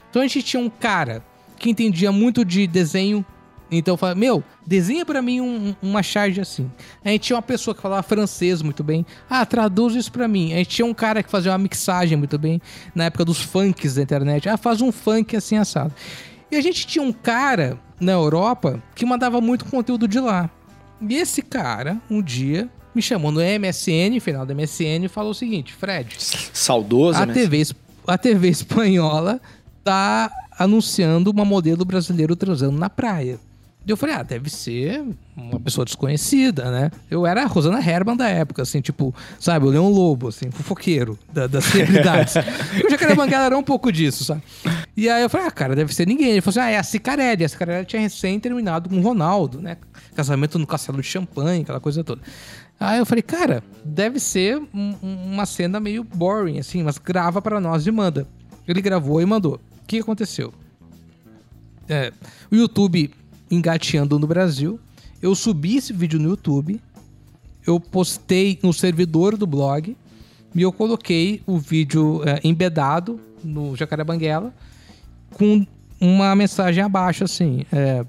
Então 0.09 0.21
a 0.21 0.27
gente 0.27 0.43
tinha 0.43 0.61
um 0.61 0.69
cara 0.69 1.23
que 1.57 1.69
entendia 1.69 2.11
muito 2.11 2.43
de 2.43 2.65
desenho. 2.67 3.23
Então 3.71 3.93
eu 3.93 3.97
falava, 3.97 4.19
meu, 4.19 4.43
desenha 4.65 5.05
pra 5.05 5.21
mim 5.21 5.39
um- 5.39 5.75
uma 5.81 6.01
charge 6.01 6.41
assim. 6.41 6.69
A 7.05 7.09
gente 7.09 7.21
tinha 7.21 7.35
uma 7.37 7.41
pessoa 7.43 7.75
que 7.75 7.81
falava 7.81 8.01
francês 8.03 8.61
muito 8.61 8.83
bem. 8.83 9.05
Ah, 9.29 9.45
traduz 9.45 9.93
isso 9.95 10.11
pra 10.11 10.27
mim. 10.27 10.51
A 10.53 10.57
gente 10.57 10.69
tinha 10.69 10.85
um 10.85 10.93
cara 10.93 11.21
que 11.21 11.29
fazia 11.29 11.51
uma 11.51 11.57
mixagem 11.59 12.17
muito 12.17 12.37
bem. 12.37 12.59
Na 12.95 13.05
época 13.05 13.23
dos 13.23 13.39
funks 13.39 13.95
da 13.95 14.01
internet. 14.01 14.49
Ah, 14.49 14.57
faz 14.57 14.81
um 14.81 14.91
funk 14.91 15.35
assim 15.37 15.55
assado. 15.57 15.93
E 16.51 16.55
a 16.55 16.61
gente 16.61 16.87
tinha 16.87 17.03
um 17.03 17.13
cara 17.13 17.79
na 17.99 18.11
Europa 18.11 18.81
que 18.95 19.05
mandava 19.05 19.41
muito 19.41 19.65
conteúdo 19.65 20.07
de 20.07 20.19
lá. 20.19 20.49
E 21.01 21.15
esse 21.15 21.41
cara, 21.41 21.97
um 22.09 22.21
dia, 22.21 22.69
me 22.93 23.01
chamou 23.01 23.31
no 23.31 23.39
MSN, 23.39 24.19
final 24.19 24.45
do 24.45 24.53
MSN, 24.53 25.05
e 25.05 25.07
falou 25.07 25.31
o 25.31 25.35
seguinte: 25.35 25.73
Fred, 25.73 26.15
Saudoso, 26.17 27.19
a 27.19 27.25
né? 27.25 27.33
TV, 27.33 27.63
a 28.07 28.17
TV 28.17 28.49
espanhola 28.49 29.39
tá 29.83 30.29
anunciando 30.57 31.31
uma 31.31 31.45
modelo 31.45 31.85
brasileiro 31.85 32.35
transando 32.35 32.77
na 32.77 32.89
praia. 32.89 33.39
E 33.89 33.91
eu 33.91 33.97
falei, 33.97 34.13
ah, 34.13 34.21
deve 34.21 34.51
ser 34.51 35.03
uma 35.35 35.59
pessoa 35.59 35.83
desconhecida, 35.83 36.69
né? 36.69 36.91
Eu 37.09 37.25
era 37.25 37.41
a 37.41 37.47
Rosana 37.47 37.79
Herman 37.83 38.15
da 38.15 38.29
época, 38.29 38.61
assim, 38.61 38.81
tipo, 38.81 39.15
sabe, 39.39 39.65
o 39.65 39.69
Leão 39.69 39.89
Lobo, 39.89 40.27
assim, 40.27 40.51
fofoqueiro 40.51 41.17
da- 41.33 41.47
das 41.47 41.63
celebridades. 41.65 42.35
o 42.85 42.87
Jacaré 42.87 43.15
Banguela 43.15 43.45
era 43.45 43.57
um 43.57 43.63
pouco 43.63 43.91
disso, 43.91 44.23
sabe? 44.23 44.43
E 44.95 45.09
aí 45.09 45.23
eu 45.23 45.29
falei, 45.29 45.47
ah, 45.47 45.51
cara, 45.51 45.75
deve 45.75 45.91
ser 45.95 46.05
ninguém. 46.07 46.33
Ele 46.33 46.41
falou 46.41 46.51
assim, 46.51 46.59
ah, 46.59 46.71
é 46.71 46.77
a 46.77 46.83
Cicarelli. 46.83 47.43
A 47.43 47.49
Cicarelli 47.49 47.85
tinha 47.87 47.99
recém 47.99 48.39
terminado 48.39 48.89
com 48.89 48.95
o 48.97 49.01
Ronaldo, 49.01 49.59
né? 49.59 49.77
Casamento 50.13 50.59
no 50.59 50.67
castelo 50.67 51.01
de 51.01 51.07
champanhe, 51.07 51.63
aquela 51.63 51.79
coisa 51.79 52.03
toda. 52.03 52.21
Aí 52.79 52.99
eu 52.99 53.07
falei, 53.07 53.23
cara, 53.23 53.63
deve 53.83 54.19
ser 54.19 54.57
um- 54.71 54.95
um- 55.01 55.33
uma 55.33 55.47
cena 55.47 55.79
meio 55.79 56.03
boring, 56.03 56.59
assim, 56.59 56.83
mas 56.83 56.99
grava 56.99 57.41
pra 57.41 57.59
nós 57.59 57.87
e 57.87 57.91
manda. 57.91 58.27
Ele 58.67 58.81
gravou 58.83 59.19
e 59.19 59.25
mandou. 59.25 59.55
O 59.81 59.87
que 59.87 59.97
aconteceu? 59.97 60.53
É, 61.87 62.13
o 62.51 62.55
YouTube 62.55 63.11
engateando 63.49 64.19
no 64.19 64.27
Brasil. 64.27 64.79
Eu 65.21 65.35
subi 65.35 65.77
esse 65.77 65.93
vídeo 65.93 66.19
no 66.19 66.29
YouTube. 66.29 66.79
Eu 67.65 67.79
postei 67.79 68.59
no 68.63 68.73
servidor 68.73 69.37
do 69.37 69.45
blog. 69.45 69.95
E 70.55 70.61
eu 70.61 70.71
coloquei 70.71 71.41
o 71.45 71.57
vídeo 71.57 72.21
é, 72.25 72.39
embedado 72.43 73.19
no 73.43 73.75
Jacaré 73.75 74.03
Banguela 74.03 74.53
com 75.33 75.65
uma 76.01 76.35
mensagem 76.35 76.83
abaixo 76.83 77.23
assim. 77.23 77.65
é, 77.71 78.05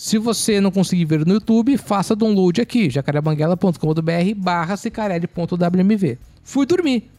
se 0.00 0.16
você 0.16 0.62
não 0.62 0.70
conseguir 0.70 1.04
ver 1.04 1.26
no 1.26 1.34
YouTube, 1.34 1.76
faça 1.76 2.16
download 2.16 2.58
aqui, 2.58 2.88
jacarebanguela.com.br 2.88 4.34
barra. 4.34 4.74
Fui 6.42 6.64
dormir. 6.64 7.10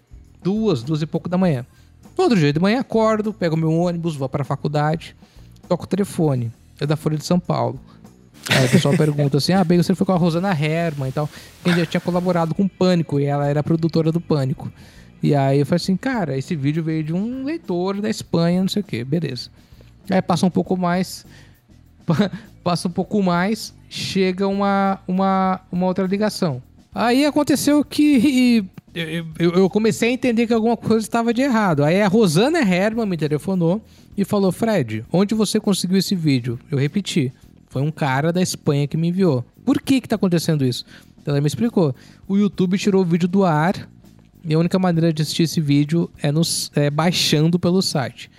Duas, 0.42 0.82
duas 0.82 1.00
e 1.04 1.06
pouco 1.06 1.30
da 1.30 1.38
manhã. 1.38 1.64
Outro 2.18 2.40
dia 2.40 2.52
de 2.52 2.60
manhã 2.60 2.80
acordo, 2.80 3.32
pego 3.32 3.56
meu 3.56 3.72
ônibus, 3.72 4.16
vou 4.16 4.28
para 4.28 4.42
a 4.42 4.46
faculdade, 4.46 5.16
toco 5.70 5.84
o 5.84 5.88
telefone. 5.88 6.52
É 6.82 6.86
da 6.86 6.96
Folha 6.98 7.18
de 7.18 7.26
São 7.26 7.40
Paulo. 7.40 7.80
Aí 8.50 8.66
o 8.66 8.70
pessoal 8.70 8.96
pergunta 8.98 9.38
assim: 9.38 9.54
ah, 9.54 9.64
bem, 9.64 9.78
você 9.82 9.94
foi 9.96 10.06
com 10.06 10.12
a 10.14 10.18
Rosana 10.18 10.50
Herman 10.52 11.10
e 11.10 11.12
tal. 11.12 11.30
Quem 11.64 11.76
já 11.76 11.86
tinha 11.86 12.02
colaborado 12.02 12.56
com 12.56 12.64
o 12.64 12.70
Pânico 12.70 13.20
e 13.20 13.26
ela 13.26 13.48
era 13.48 13.62
produtora 13.64 14.12
do 14.12 14.20
Pânico. 14.20 14.72
E 15.22 15.36
aí 15.36 15.60
eu 15.60 15.66
falei 15.66 15.78
assim: 15.78 15.96
cara, 15.96 16.36
esse 16.38 16.56
vídeo 16.56 16.84
veio 16.84 17.04
de 17.04 17.14
um 17.14 17.44
leitor 17.44 18.02
da 18.02 18.10
Espanha, 18.10 18.62
não 18.62 18.68
sei 18.68 18.82
o 18.82 18.86
que, 18.86 19.04
beleza. 19.04 19.50
Aí 20.10 20.22
passa 20.22 20.46
um 20.46 20.50
pouco 20.50 20.76
mais, 20.76 21.24
pa- 22.06 22.32
passa 22.64 22.88
um 22.88 22.92
pouco 22.92 23.22
mais, 23.22 23.74
chega 23.88 24.48
uma, 24.48 25.00
uma, 25.08 25.62
uma 25.72 25.86
outra 25.86 26.06
ligação. 26.08 26.62
Aí 26.94 27.24
aconteceu 27.26 27.86
que 27.86 28.66
eu- 29.40 29.52
eu 29.54 29.70
comecei 29.70 30.10
a 30.10 30.12
entender 30.14 30.48
que 30.48 30.54
alguma 30.54 30.76
coisa 30.76 31.06
estava 31.06 31.32
de 31.32 31.42
errado. 31.44 31.84
Aí 31.84 32.02
a 32.02 32.08
Rosana 32.08 32.60
Herman 32.60 33.06
me 33.06 33.16
telefonou 33.18 33.80
e 34.18 34.26
falou: 34.26 34.52
Fred, 34.52 35.06
onde 35.12 35.34
você 35.36 35.60
conseguiu 35.60 35.98
esse 35.98 36.16
vídeo? 36.16 36.60
Eu 36.70 36.78
repeti. 36.78 37.32
Foi 37.68 37.82
um 37.82 37.92
cara 37.92 38.34
da 38.34 38.42
Espanha 38.42 38.88
que 38.88 38.98
me 38.98 39.08
enviou. 39.08 39.46
Por 39.64 39.82
que 39.82 40.02
que 40.02 40.08
tá 40.08 40.16
acontecendo 40.16 40.66
isso? 40.66 40.84
Ela 41.26 41.40
me 41.40 41.48
explicou. 41.48 41.96
O 42.28 42.38
YouTube 42.38 42.78
tirou 42.78 43.02
o 43.02 43.06
vídeo 43.06 43.28
do 43.28 43.46
ar 43.46 43.90
e 44.44 44.54
a 44.54 44.60
única 44.60 44.78
maneira 44.78 45.14
de 45.14 45.22
assistir 45.22 45.44
esse 45.44 45.62
vídeo 45.62 46.10
é, 46.22 46.32
nos, 46.32 46.72
é 46.76 46.90
baixando 46.90 47.60
pelo 47.60 47.82
site. 47.82 48.30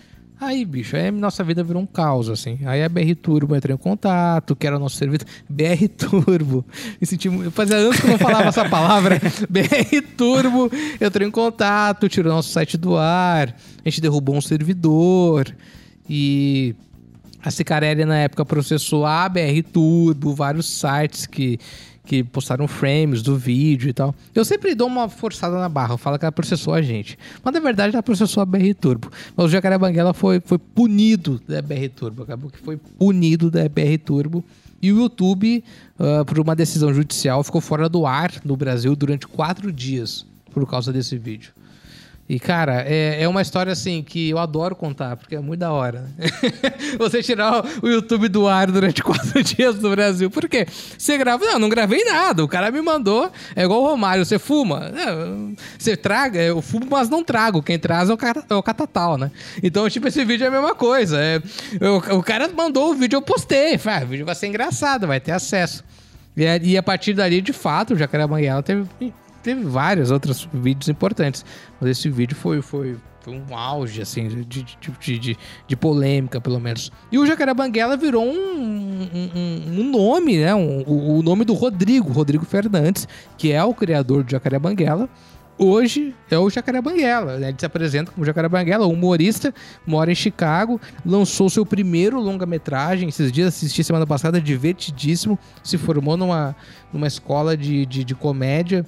Aí, 0.43 0.65
bicho, 0.65 0.97
aí 0.97 1.09
nossa 1.13 1.45
vida 1.45 1.63
virou 1.63 1.81
um 1.81 1.87
caos, 1.87 2.29
assim. 2.29 2.59
Aí 2.65 2.83
a 2.83 2.89
BR 2.89 3.15
Turbo 3.15 3.55
entrou 3.55 3.73
em 3.73 3.79
contato, 3.79 4.57
que 4.57 4.67
era 4.67 4.77
o 4.77 4.81
nosso 4.81 4.97
serviço. 4.97 5.25
BR 5.49 5.87
Turbo. 5.97 6.65
Me 7.01 7.07
senti 7.07 7.31
Fazia 7.53 7.77
anos 7.77 8.01
que 8.01 8.07
eu 8.07 8.11
não 8.11 8.19
falava 8.19 8.49
essa 8.49 8.69
palavra. 8.69 9.21
BR 9.49 10.03
Turbo 10.17 10.69
entrou 11.01 11.29
em 11.29 11.31
contato, 11.31 12.09
tirou 12.09 12.35
nosso 12.35 12.51
site 12.51 12.77
do 12.77 12.97
ar. 12.97 13.55
A 13.85 13.89
gente 13.89 14.01
derrubou 14.01 14.35
um 14.35 14.41
servidor. 14.41 15.55
E 16.11 16.75
a 17.41 17.49
Cicarelli 17.53 18.05
na 18.05 18.19
época 18.19 18.45
processou 18.45 19.07
a 19.07 19.29
BR 19.29 19.63
Turbo, 19.73 20.35
vários 20.35 20.67
sites 20.67 21.25
que, 21.25 21.57
que 22.05 22.23
postaram 22.25 22.67
frames 22.67 23.23
do 23.23 23.37
vídeo 23.37 23.89
e 23.89 23.93
tal. 23.93 24.15
Eu 24.35 24.45
sempre 24.45 24.75
dou 24.75 24.89
uma 24.89 25.09
forçada 25.09 25.59
na 25.59 25.69
barra, 25.69 25.97
falo 25.97 26.19
que 26.19 26.25
ela 26.25 26.33
processou 26.33 26.75
a 26.75 26.83
gente. 26.83 27.19
Mas 27.43 27.55
na 27.55 27.61
verdade 27.61 27.95
ela 27.95 28.03
processou 28.03 28.43
a 28.43 28.47
BR 28.47 28.75
Turbo. 28.79 29.11
Mas 29.37 29.47
o 29.47 29.49
Jacaré 29.49 29.79
Banguela 29.79 30.13
foi, 30.13 30.41
foi 30.45 30.59
punido 30.59 31.41
da 31.47 31.63
BR 31.63 31.89
Turbo, 31.95 32.23
acabou 32.23 32.51
que 32.51 32.59
foi 32.59 32.77
punido 32.77 33.51
da 33.51 33.69
BR 33.69 33.99
Turbo. 34.05 34.45
E 34.81 34.93
o 34.93 35.01
YouTube, 35.01 35.63
ah, 35.99 36.25
por 36.25 36.41
uma 36.41 36.57
decisão 36.57 36.93
judicial, 36.93 37.45
ficou 37.45 37.61
fora 37.61 37.89
do 37.89 38.05
ar 38.05 38.33
no 38.45 38.57
Brasil 38.57 38.97
durante 38.97 39.29
quatro 39.29 39.73
dias 39.73 40.27
por 40.53 40.69
causa 40.69 40.93
desse 40.93 41.17
vídeo. 41.17 41.53
E, 42.35 42.41
cara, 42.41 42.83
é, 42.89 43.23
é 43.25 43.29
uma 43.29 43.43
história 43.43 43.71
assim 43.71 44.03
que 44.03 44.31
eu 44.31 44.39
adoro 44.39 44.75
contar, 44.75 45.19
porque 45.19 45.37
é 45.37 45.39
muito 45.39 45.61
da 45.61 45.71
hora. 45.71 46.09
né? 46.17 46.31
Você 46.99 47.23
tirar 47.23 47.63
o 47.83 47.87
YouTube 47.87 48.27
do 48.29 48.49
ar 48.49 48.71
durante 48.71 49.03
quatro 49.05 49.43
dias 49.43 49.79
no 49.79 49.91
Brasil. 49.91 50.31
Por 50.31 50.49
quê? 50.49 50.67
Você 50.97 51.19
grava. 51.19 51.45
Não, 51.45 51.59
não 51.59 51.69
gravei 51.69 52.03
nada. 52.05 52.43
O 52.43 52.49
cara 52.49 52.71
me 52.71 52.81
mandou. 52.81 53.31
É 53.55 53.65
igual 53.65 53.83
o 53.83 53.87
Romário, 53.87 54.25
você 54.25 54.39
fuma. 54.39 54.91
É, 54.97 55.57
Você 55.79 55.95
traga, 55.95 56.41
eu 56.41 56.63
fumo, 56.63 56.87
mas 56.89 57.11
não 57.11 57.23
trago. 57.23 57.63
Quem 57.63 57.79
traz 57.79 58.09
é 58.09 58.15
o, 58.15 58.19
é 58.49 58.55
o 58.55 58.63
catatal, 58.63 59.19
né? 59.19 59.31
Então, 59.63 59.87
tipo, 59.91 60.09
esse 60.09 60.25
vídeo 60.25 60.45
é 60.45 60.49
a 60.49 60.51
mesma 60.51 60.75
coisa. 60.75 61.19
É, 61.21 61.39
o, 61.87 62.17
o 62.17 62.23
cara 62.23 62.49
mandou 62.49 62.93
o 62.93 62.95
vídeo, 62.95 63.19
eu 63.19 63.23
postei. 63.23 63.77
Falei, 63.77 64.01
ah, 64.01 64.05
o 64.05 64.09
vídeo 64.09 64.25
vai 64.25 64.35
ser 64.35 64.47
engraçado, 64.47 65.07
vai 65.07 65.21
ter 65.21 65.33
acesso. 65.33 65.85
E, 66.35 66.47
a- 66.47 66.57
e 66.57 66.79
a 66.79 66.83
partir 66.83 67.13
dali, 67.13 67.43
de 67.43 67.53
fato, 67.53 67.93
o 67.93 67.97
Jacaré 67.99 68.27
Banguela 68.27 68.63
teve, 68.63 68.87
teve 69.43 69.63
vários 69.65 70.11
outros 70.11 70.49
vídeos 70.53 70.89
importantes. 70.89 71.45
Mas 71.81 71.91
esse 71.91 72.09
vídeo 72.09 72.37
foi, 72.37 72.63
foi, 72.63 72.97
foi 73.21 73.35
um 73.35 73.57
auge, 73.57 74.01
assim, 74.03 74.29
de, 74.29 74.45
de, 74.45 74.65
de, 75.19 75.37
de- 75.67 75.77
polêmica, 75.77 76.41
pelo 76.41 76.61
menos. 76.61 76.91
E 77.11 77.19
o 77.19 77.27
Jacaré 77.27 77.53
Banguela 77.55 77.97
virou 77.97 78.25
um, 78.25 79.03
um, 79.03 79.81
um- 79.81 79.91
nome, 79.91 80.39
né? 80.39 80.55
Um- 80.55 80.85
o 81.19 81.23
nome 81.23 81.45
do 81.45 81.55
Rodrigo, 81.55 82.13
Rodrigo 82.13 82.45
Fernandes, 82.45 83.07
que 83.37 83.53
é 83.53 83.63
o 83.65 83.75
criador 83.75 84.23
do 84.25 84.31
Jacaré 84.31 84.59
Banguela. 84.59 85.09
Hoje 85.59 86.15
é 86.31 86.37
o 86.39 86.49
Jacaré 86.51 86.81
Banguela. 86.81 87.39
né? 87.39 87.49
Ele 87.51 87.57
se 87.59 87.67
apresenta 87.67 88.11
como 88.11 88.25
Jacaré 88.25 88.49
Banguela, 88.49 88.87
humorista, 88.87 89.55
mora 89.87 90.11
em 90.11 90.15
Chicago, 90.15 90.81
lançou 91.05 91.49
seu 91.51 91.65
primeiro 91.65 92.19
longa-metragem. 92.19 93.09
Esses 93.11 93.31
dias 93.31 93.49
assisti 93.49 93.85
semana 93.85 94.07
passada, 94.07 94.41
divertidíssimo. 94.41 95.39
Se 95.63 95.77
formou 95.79 96.17
numa, 96.17 96.57
numa 96.93 97.07
escola 97.07 97.57
de, 97.57 97.85
de, 97.87 98.03
de 98.03 98.15
comédia 98.15 98.85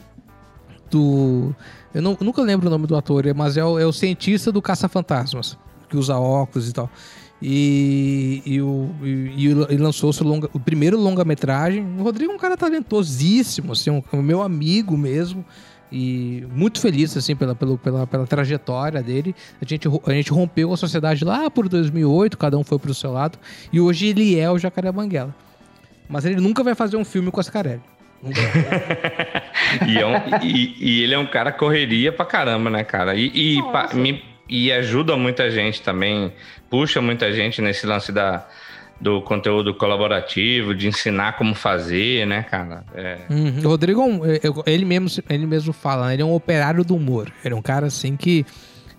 do. 0.95 1.55
Eu 1.93 2.01
não- 2.01 2.17
nunca 2.21 2.41
lembro 2.43 2.69
o 2.69 2.71
nome 2.71 2.87
do 2.87 2.97
ator, 2.97 3.25
mas 3.35 3.57
é 3.57 3.65
o, 3.65 3.79
é 3.79 3.85
o 3.87 3.93
cientista 3.93 4.51
do 4.53 4.63
Caça-Fantasmas, 4.63 5.59
que 5.89 5.97
usa 5.97 6.17
óculos 6.17 6.69
e 6.69 6.73
tal. 6.73 6.91
E, 7.43 8.43
e, 8.47 8.63
o, 8.63 8.91
e, 9.03 9.49
e 9.75 9.77
lançou 9.77 10.13
seu 10.13 10.27
longa, 10.27 10.49
o 10.53 10.61
primeiro 10.61 10.99
longa-metragem. 10.99 11.85
O 11.99 12.03
Rodrigo 12.03 12.33
é 12.33 12.35
um 12.35 12.39
cara 12.39 12.57
talentosíssimo, 12.57 13.73
assim, 13.73 13.91
um, 13.91 14.23
meu 14.23 14.41
amigo 14.41 14.97
mesmo. 14.97 15.45
E 15.93 16.45
muito 16.53 16.81
feliz, 16.81 17.17
assim, 17.17 17.37
pela, 17.37 17.55
pela, 17.55 17.77
pela, 17.77 18.07
pela 18.07 18.27
trajetória 18.27 19.03
dele. 19.03 19.35
A 19.61 19.65
gente, 19.65 19.87
a 20.07 20.13
gente 20.13 20.33
rompeu 20.33 20.73
a 20.73 20.77
sociedade 20.77 21.25
lá 21.25 21.51
por 21.51 21.69
2008, 21.69 22.39
cada 22.39 22.57
um 22.57 22.65
foi 22.65 22.79
pro 22.79 22.95
seu 22.95 23.13
lado. 23.13 23.39
E 23.73 23.81
hoje 23.81 24.07
ele 24.07 24.39
é 24.39 24.51
o 24.51 24.59
Jacaré 24.59 24.91
Banguela. 24.91 25.35
Mas 26.09 26.25
ele 26.25 26.41
nunca 26.41 26.65
vai 26.65 26.75
fazer 26.75 26.97
um 26.97 27.05
filme 27.05 27.31
com 27.31 27.41
a 27.41 27.43
Scarelli. 27.43 27.83
Nunca 27.83 27.83
vai. 27.83 27.94
E, 29.89 29.99
é 29.99 30.07
um- 30.07 30.43
e- 30.45 30.77
e 30.79 31.03
ele 31.03 31.15
é 31.15 31.19
um 31.19 31.27
cara 31.27 31.53
correria 31.53 32.13
pra 32.13 32.25
caramba, 32.25 32.71
né, 32.71 32.85
cara? 32.85 33.15
E, 33.15 33.31
e, 33.59 33.63
pa- 33.73 33.91
me- 33.95 34.23
e 34.49 34.71
ajuda 34.73 35.17
muita 35.17 35.51
gente 35.51 35.83
também, 35.83 36.33
puxa 36.71 37.01
muita 37.01 37.33
gente 37.33 37.61
nesse 37.63 37.87
lance 37.87 38.13
da, 38.13 38.47
do 39.01 39.21
conteúdo 39.23 39.75
colaborativo, 39.75 40.75
de 40.75 40.87
ensinar 40.89 41.37
como 41.37 41.55
fazer, 41.55 42.27
né, 42.27 42.43
cara? 42.43 42.85
É, 42.95 43.19
Uhum. 43.31 43.61
O 43.65 43.69
Rodrigo, 43.69 44.03
é 44.67 44.73
ele 44.73 44.85
mesmo, 44.85 45.23
ele 45.29 45.47
mesmo 45.47 45.73
fala, 45.73 46.13
ele 46.13 46.23
é 46.23 46.25
um 46.25 46.35
operário 46.35 46.85
do 46.85 46.95
humor. 46.95 47.31
Ele 47.45 47.55
é 47.55 47.57
um 47.57 47.63
cara 47.63 47.87
assim 47.87 48.17
que 48.17 48.45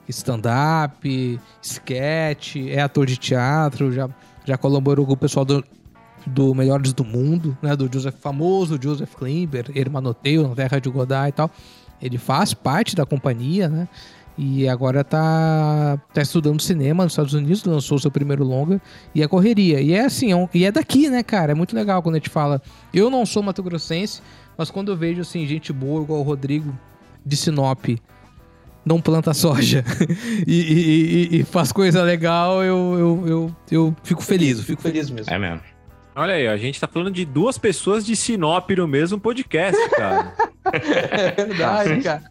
stand-up, 0.07 1.39
sketch, 1.61 2.57
é 2.69 2.81
ator 2.81 3.05
de 3.05 3.17
teatro, 3.17 3.91
já, 3.91 4.09
já 4.45 4.57
colaborou 4.57 5.05
com 5.05 5.13
o 5.13 5.17
pessoal 5.17 5.45
do, 5.45 5.63
do 6.27 6.53
Melhores 6.55 6.93
do 6.93 7.03
Mundo, 7.03 7.57
né? 7.61 7.75
Do 7.75 7.89
Joseph 7.91 8.15
famoso, 8.19 8.79
Joseph 8.81 9.13
Klimber, 9.15 9.65
Hermanoteio, 9.75 10.47
na 10.47 10.55
Terra 10.55 10.79
de 10.79 10.89
Godard 10.89 11.29
e 11.29 11.31
tal. 11.33 11.49
Ele 12.01 12.17
faz 12.17 12.53
parte 12.53 12.95
da 12.95 13.05
companhia, 13.05 13.69
né? 13.69 13.87
E 14.37 14.67
agora 14.67 15.01
tá, 15.01 15.97
tá 16.13 16.21
estudando 16.21 16.61
cinema 16.61 17.03
nos 17.05 17.13
Estados 17.13 17.33
Unidos, 17.33 17.63
lançou 17.63 17.97
seu 17.97 18.11
primeiro 18.11 18.43
longa 18.43 18.81
e 19.13 19.23
é 19.23 19.27
correria. 19.29 19.79
E 19.79 19.93
é 19.93 20.01
assim, 20.03 20.29
é 20.31 20.35
um- 20.35 20.49
e 20.53 20.65
é 20.65 20.71
daqui, 20.73 21.09
né, 21.09 21.23
cara? 21.23 21.53
É 21.53 21.55
muito 21.55 21.73
legal 21.73 22.01
quando 22.03 22.15
a 22.15 22.17
gente 22.17 22.29
fala. 22.29 22.61
Eu 22.93 23.09
não 23.09 23.25
sou 23.25 23.41
Mato 23.41 23.63
Grossense, 23.63 24.21
mas 24.57 24.69
quando 24.69 24.91
eu 24.91 24.97
vejo 24.97 25.21
assim, 25.21 25.45
gente 25.47 25.71
boa 25.71 26.01
igual 26.03 26.19
o 26.19 26.23
Rodrigo 26.23 26.77
de 27.25 27.37
Sinop 27.37 27.85
não 28.85 28.99
planta 28.99 29.33
soja 29.33 29.83
e, 30.45 30.53
e- 30.53 31.37
e- 31.37 31.39
e 31.39 31.43
faz 31.45 31.71
coisa 31.71 32.03
legal, 32.03 32.61
eu, 32.61 32.95
eu, 32.99 33.23
eu, 33.27 33.55
eu 33.71 33.95
fico 34.03 34.21
feliz, 34.21 34.57
eu 34.57 34.63
fico 34.65 34.81
feliz 34.81 35.09
mesmo. 35.09 35.33
é 35.33 35.39
mesmo. 35.39 35.61
Olha 36.15 36.35
aí, 36.35 36.47
a 36.47 36.55
gente 36.55 36.79
tá 36.79 36.87
falando 36.87 37.11
de 37.11 37.25
duas 37.25 37.57
pessoas 37.57 38.05
de 38.05 38.15
Sinop 38.15 38.69
no 38.71 38.87
mesmo 38.87 39.19
podcast, 39.19 39.77
cara. 39.89 40.33
É 40.65 41.31
verdade, 41.31 42.01
cara. 42.01 42.23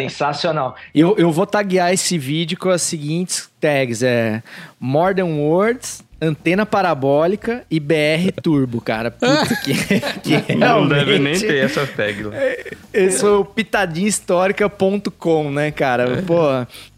Sensacional. 0.00 0.74
Eu, 0.92 1.16
eu 1.16 1.30
vou 1.30 1.46
taguear 1.46 1.92
esse 1.92 2.18
vídeo 2.18 2.58
com 2.58 2.70
as 2.70 2.82
seguintes 2.82 3.48
tags: 3.60 4.02
é 4.02 4.42
More 4.80 5.14
Than 5.14 5.26
Words, 5.26 6.02
Antena 6.20 6.64
parabólica 6.64 7.64
e 7.70 7.78
BR 7.78 8.32
Turbo, 8.42 8.80
cara. 8.80 9.10
Puta 9.10 9.54
que, 9.62 9.74
que 10.46 10.56
Não 10.56 10.88
deve 10.88 11.18
nem 11.18 11.38
ter 11.38 11.64
essas 11.64 11.90
tags 11.90 12.24
lá. 12.24 12.32
Esse 12.92 13.20
foi 13.20 13.36
o 13.36 13.44
pitadinhahistórica.com, 13.44 15.50
né, 15.50 15.70
cara? 15.70 16.22
Pô, 16.26 16.40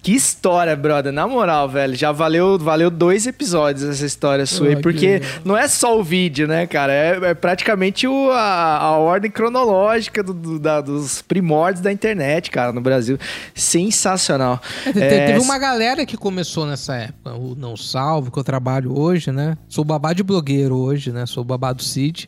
que 0.09 0.15
história, 0.15 0.75
brother. 0.75 1.13
Na 1.13 1.27
moral, 1.29 1.69
velho, 1.69 1.95
já 1.95 2.11
valeu, 2.13 2.59
valeu 2.59 2.91
dois 2.91 3.27
episódios 3.27 3.85
essa 3.87 4.07
história 4.07 4.47
sua 4.47 4.69
aí, 4.69 4.77
que 4.77 4.83
porque 4.83 5.07
legal. 5.19 5.29
não 5.45 5.55
é 5.57 5.69
só 5.69 5.99
o 5.99 6.03
vídeo, 6.03 6.49
né, 6.49 6.67
cara? 6.67 6.93
É, 6.93 7.19
é 7.31 7.35
praticamente 7.35 8.07
o, 8.07 8.31
a, 8.31 8.77
a 8.79 8.97
ordem 8.97 9.31
cronológica 9.31 10.23
do- 10.23 10.33
do- 10.33 10.59
da- 10.59 10.81
dos 10.81 11.21
primórdios 11.21 11.83
da 11.83 11.93
internet, 11.93 12.51
cara, 12.51 12.73
no 12.73 12.81
Brasil. 12.81 13.19
Sensacional. 13.55 14.61
É, 14.97 15.19
É, 15.19 15.27
Teve 15.27 15.41
uma 15.41 15.59
galera 15.59 16.07
que 16.07 16.17
começou 16.17 16.65
nessa 16.67 16.95
época. 16.97 17.35
O 17.35 17.55
Não 17.55 17.77
Salvo, 17.77 18.31
que 18.31 18.39
eu 18.39 18.45
trabalho 18.45 18.99
hoje, 18.99 19.31
né? 19.31 19.57
Sou 19.69 19.85
babá 19.85 20.13
de 20.15 20.23
blogueiro 20.23 20.75
hoje, 20.77 21.13
né? 21.13 21.27
Sou 21.27 21.45
babá 21.45 21.73
do 21.75 21.83
Cid. 21.83 22.27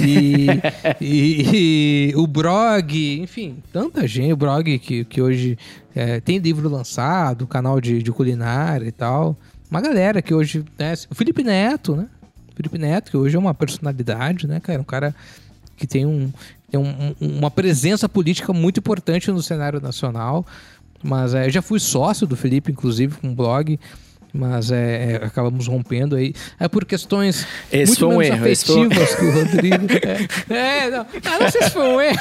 E, 0.00 0.46
e- 1.00 2.10
e 2.10 2.12
o 2.16 2.26
Brog, 2.26 3.20
enfim, 3.20 3.58
tanta 3.72 4.06
gente. 4.06 4.32
O 4.32 4.36
Brog 4.36 4.78
que, 4.78 5.04
que 5.04 5.20
hoje 5.20 5.58
é, 5.98 6.20
tem 6.20 6.38
livro 6.38 6.68
lançado, 6.68 7.46
canal 7.46 7.80
de, 7.80 8.02
de 8.02 8.12
culinária 8.12 8.86
e 8.86 8.92
tal. 8.92 9.36
Uma 9.70 9.80
galera 9.80 10.22
que 10.22 10.32
hoje. 10.32 10.64
Né? 10.78 10.94
O 11.10 11.14
Felipe 11.14 11.42
Neto, 11.42 11.96
né? 11.96 12.06
Felipe 12.54 12.78
Neto, 12.78 13.10
que 13.10 13.16
hoje 13.16 13.34
é 13.36 13.38
uma 13.38 13.52
personalidade, 13.54 14.46
né, 14.46 14.60
cara? 14.60 14.80
Um 14.80 14.84
cara 14.84 15.14
que 15.76 15.86
tem, 15.86 16.06
um, 16.06 16.32
tem 16.70 16.78
um- 16.80 17.14
uma 17.20 17.50
presença 17.50 18.08
política 18.08 18.52
muito 18.52 18.78
importante 18.78 19.30
no 19.30 19.42
cenário 19.42 19.80
nacional. 19.80 20.46
Mas 21.02 21.34
é, 21.34 21.46
eu 21.46 21.50
já 21.50 21.62
fui 21.62 21.78
sócio 21.80 22.26
do 22.26 22.36
Felipe, 22.36 22.70
inclusive, 22.72 23.16
com 23.16 23.28
um 23.28 23.34
blog. 23.34 23.78
Mas 24.38 24.70
é, 24.70 25.12
é, 25.20 25.26
acabamos 25.26 25.66
rompendo 25.66 26.14
aí. 26.14 26.32
É 26.60 26.68
por 26.68 26.84
questões 26.84 27.44
Esse 27.72 27.86
muito 27.86 27.98
foi 27.98 28.08
um 28.08 28.18
menos 28.18 28.36
erro, 28.38 28.46
esse 28.46 28.66
foi 28.66 28.86
afetivas 28.86 29.14
que 29.16 29.24
o 29.24 29.32
Rodrigo. 29.32 29.86
É, 30.48 30.86
é, 30.86 30.90
não, 30.90 31.00
ah, 31.00 31.38
não 31.40 31.50
sei 31.50 31.62
se 31.62 31.70
foi 31.70 31.82
um 31.88 32.00
erro. 32.00 32.18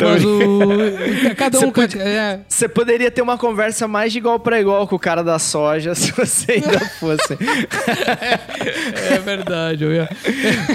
mas 0.00 0.24
o. 0.24 1.34
Cada 1.36 1.58
um. 1.58 1.60
Você 1.62 1.72
pode- 1.72 1.98
é, 1.98 2.40
Você 2.48 2.68
poderia 2.68 3.10
ter 3.10 3.20
uma 3.22 3.36
conversa 3.36 3.88
mais 3.88 4.12
de 4.12 4.18
igual 4.18 4.38
pra 4.38 4.60
igual 4.60 4.86
com 4.86 4.94
o 4.94 4.98
cara 4.98 5.24
da 5.24 5.38
soja 5.40 5.92
se 5.96 6.12
você 6.12 6.52
ainda 6.52 6.78
fosse. 7.00 7.36
é 9.10 9.18
verdade, 9.18 9.84
eu 9.84 9.92
ia- 9.92 10.08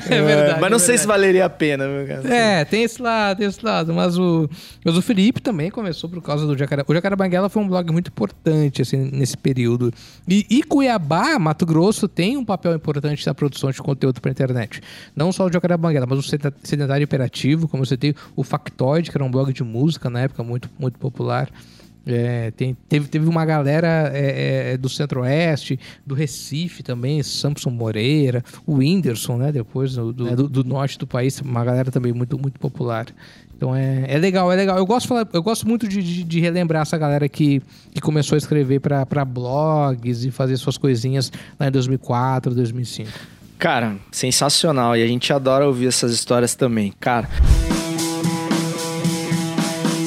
É 0.10 0.22
verdade. 0.22 0.60
Mas 0.62 0.70
não 0.70 0.78
é 0.78 0.80
sei 0.80 0.98
se 0.98 1.06
verdade. 1.06 1.08
valeria 1.08 1.46
a 1.46 1.50
pena, 1.50 1.88
meu 1.88 2.06
cara. 2.08 2.34
É, 2.34 2.66
tem 2.66 2.84
esse 2.84 3.02
lado, 3.02 3.38
tem 3.38 3.48
esse 3.48 3.64
lado. 3.64 3.94
Mas 3.94 4.18
o, 4.18 4.50
mas 4.84 4.98
o 4.98 5.02
Felipe 5.02 5.42
também 5.42 5.70
começou 5.72 6.10
por 6.10 6.22
causa 6.22 6.46
do 6.46 6.58
Jacaré. 6.58 6.84
O 6.88 6.94
Jacaré 6.94 7.16
Banguela 7.16 7.50
foi 7.50 7.62
um 7.64 7.68
blog 7.68 7.92
muito 7.92 8.08
importante, 8.10 8.82
assim, 8.82 9.10
nesse 9.14 9.38
período. 9.38 9.94
E, 10.28 10.46
e 10.50 10.64
Cuiabá, 10.68 11.38
Mato 11.40 11.66
Grosso, 11.66 12.08
tem 12.08 12.38
um 12.38 12.46
papel 12.46 12.76
importante 12.76 13.26
na 13.26 13.34
produção 13.34 13.72
de 13.72 13.82
conteúdo 13.82 14.20
para 14.22 14.32
internet. 14.32 14.82
Não 15.16 15.32
só 15.32 15.46
o 15.46 15.52
Jacaré 15.52 15.78
Banguela, 15.78 16.06
mas 16.10 16.20
o 16.20 16.24
Sed- 16.24 16.54
Sedentário 16.64 17.04
Imperativo, 17.04 17.68
como 17.68 17.86
você 17.86 17.96
tem 17.98 18.14
o 18.36 18.44
Factoid, 18.44 19.10
que 19.12 19.18
era 19.18 19.24
um 19.24 19.32
blog 19.32 19.52
de 19.54 19.64
música 19.64 20.10
na 20.10 20.22
época, 20.22 20.44
muito, 20.44 20.70
muito 20.80 20.98
popular. 21.00 21.50
É, 22.08 22.52
tem- 22.52 22.78
teve, 22.88 23.08
teve 23.08 23.28
uma 23.28 23.44
galera 23.46 24.12
é, 24.14 24.74
é, 24.74 24.78
do 24.78 24.88
Centro-Oeste, 24.88 25.80
do 26.06 26.14
Recife 26.14 26.84
também, 26.84 27.24
Samson 27.24 27.72
Moreira, 27.72 28.44
o 28.68 28.76
Whindersson, 28.76 29.38
né? 29.38 29.52
Depois 29.52 29.96
do, 29.96 30.14
do, 30.14 30.36
do- 30.36 30.48
do 30.50 30.64
norte 30.64 31.00
do 31.00 31.08
país, 31.08 31.42
uma 31.42 31.66
galera 31.66 31.90
também 31.90 32.14
muito, 32.14 32.38
muito 32.38 32.60
popular. 32.60 33.08
Então 33.58 33.76
é, 33.76 34.06
é 34.08 34.18
legal, 34.18 34.52
é 34.52 34.56
legal. 34.56 34.78
Eu 34.78 34.86
gosto, 34.86 35.14
eu 35.34 35.42
gosto 35.42 35.68
muito 35.68 35.88
de, 35.88 36.04
de- 36.04 36.24
de 36.24 36.40
relembrar 36.42 36.82
essa 36.82 36.98
galera 36.98 37.28
que, 37.30 37.62
que 37.94 38.02
começou 38.02 38.36
a 38.36 38.38
escrever 38.38 38.80
para 38.82 39.24
blogs 39.26 40.26
e 40.26 40.32
fazer 40.32 40.58
suas 40.58 40.78
coisinhas 40.78 41.32
lá 41.60 41.68
em 41.68 41.72
2004, 41.72 42.54
2005. 42.54 43.10
Cara, 43.58 43.96
sensacional. 44.12 44.98
E 44.98 45.02
a 45.04 45.08
gente 45.08 45.32
adora 45.32 45.66
ouvir 45.66 45.88
essas 45.88 46.12
histórias 46.12 46.54
também. 46.56 46.94
Cara. 47.00 47.30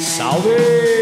Salve! 0.01 0.98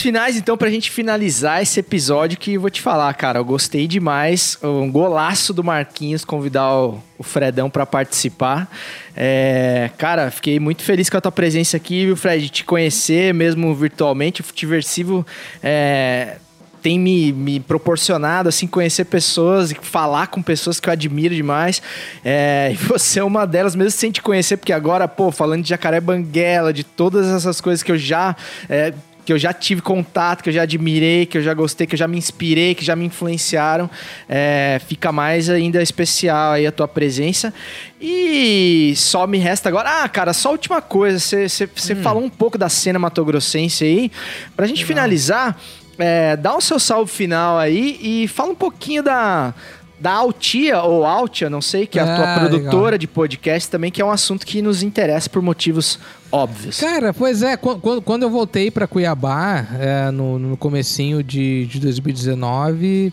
Finais, 0.00 0.36
então, 0.36 0.56
pra 0.56 0.70
gente 0.70 0.90
finalizar 0.90 1.62
esse 1.62 1.80
episódio 1.80 2.38
que 2.38 2.54
eu 2.54 2.60
vou 2.60 2.70
te 2.70 2.80
falar, 2.80 3.12
cara. 3.14 3.38
Eu 3.38 3.44
gostei 3.44 3.86
demais. 3.86 4.58
Um 4.62 4.90
golaço 4.90 5.52
do 5.52 5.62
Marquinhos 5.62 6.24
convidar 6.24 6.72
o, 6.72 7.02
o 7.18 7.22
Fredão 7.22 7.70
pra 7.70 7.86
participar. 7.86 8.70
É, 9.16 9.90
cara, 9.96 10.30
fiquei 10.30 10.58
muito 10.58 10.82
feliz 10.82 11.08
com 11.08 11.16
a 11.16 11.20
tua 11.20 11.32
presença 11.32 11.76
aqui, 11.76 12.06
viu, 12.06 12.16
Fred? 12.16 12.48
Te 12.48 12.64
conhecer 12.64 13.32
mesmo 13.34 13.74
virtualmente. 13.74 14.40
O 14.40 14.44
Futiversivo 14.44 15.26
é, 15.62 16.36
tem 16.82 16.98
me, 16.98 17.32
me 17.32 17.58
proporcionado, 17.58 18.48
assim, 18.48 18.66
conhecer 18.66 19.04
pessoas 19.06 19.72
e 19.72 19.74
falar 19.74 20.28
com 20.28 20.40
pessoas 20.40 20.78
que 20.78 20.88
eu 20.88 20.92
admiro 20.92 21.34
demais. 21.34 21.82
É, 22.24 22.70
e 22.72 22.76
você 22.76 23.18
é 23.18 23.24
uma 23.24 23.44
delas, 23.46 23.74
mesmo 23.74 23.90
sem 23.90 24.10
te 24.10 24.22
conhecer, 24.22 24.56
porque 24.56 24.72
agora, 24.72 25.08
pô, 25.08 25.32
falando 25.32 25.62
de 25.62 25.68
Jacaré 25.68 26.00
Banguela, 26.00 26.72
de 26.72 26.84
todas 26.84 27.26
essas 27.26 27.60
coisas 27.60 27.82
que 27.82 27.90
eu 27.90 27.98
já... 27.98 28.36
é, 28.68 28.94
que 29.26 29.32
eu 29.32 29.38
já 29.38 29.52
tive 29.52 29.82
contato, 29.82 30.40
que 30.40 30.50
eu 30.50 30.52
já 30.52 30.62
admirei, 30.62 31.26
que 31.26 31.36
eu 31.36 31.42
já 31.42 31.52
gostei, 31.52 31.84
que 31.84 31.96
eu 31.96 31.98
já 31.98 32.06
me 32.06 32.16
inspirei, 32.16 32.76
que 32.76 32.84
já 32.84 32.94
me 32.94 33.04
influenciaram, 33.04 33.90
é, 34.28 34.80
fica 34.86 35.10
mais 35.10 35.50
ainda 35.50 35.82
especial 35.82 36.52
aí 36.52 36.64
a 36.64 36.70
tua 36.70 36.86
presença. 36.86 37.52
E 38.00 38.94
só 38.96 39.26
me 39.26 39.38
resta 39.38 39.68
agora. 39.68 40.04
Ah, 40.04 40.08
cara, 40.08 40.32
só 40.32 40.52
última 40.52 40.80
coisa. 40.80 41.18
Você 41.18 41.48
você 41.48 41.96
falou 41.96 42.22
um 42.22 42.30
pouco 42.30 42.56
da 42.56 42.68
cena 42.68 43.00
matogrossense 43.00 43.84
aí. 43.84 44.12
Pra 44.54 44.64
gente 44.64 44.84
finalizar, 44.84 45.58
é, 45.98 46.36
dá 46.36 46.56
o 46.56 46.60
seu 46.60 46.78
salve 46.78 47.10
final 47.10 47.58
aí 47.58 47.98
e 48.00 48.28
fala 48.28 48.52
um 48.52 48.56
pouquinho 48.56 49.02
da. 49.02 49.52
Da 49.98 50.12
Altia, 50.12 50.82
ou 50.82 51.06
Altia, 51.06 51.48
não 51.48 51.62
sei, 51.62 51.86
que 51.86 51.98
é 51.98 52.02
a 52.02 52.16
tua 52.16 52.34
Ah, 52.34 52.38
produtora 52.40 52.84
legal. 52.92 52.98
de 52.98 53.06
podcast 53.06 53.70
também, 53.70 53.90
que 53.90 54.02
é 54.02 54.04
um 54.04 54.10
assunto 54.10 54.44
que 54.44 54.60
nos 54.60 54.82
interessa 54.82 55.28
por 55.30 55.40
motivos 55.40 55.98
óbvios. 56.30 56.78
Cara, 56.78 57.14
pois 57.14 57.42
é, 57.42 57.56
quan- 57.56 57.80
quan- 57.80 58.00
quando, 58.02 58.22
eu 58.24 58.30
voltei 58.30 58.70
pra 58.70 58.86
Cuiabá, 58.86 59.66
é, 59.80 60.10
no, 60.10 60.38
no 60.38 60.56
comecinho 60.56 61.22
de, 61.22 61.64
de 61.66 61.80
2019, 61.80 63.10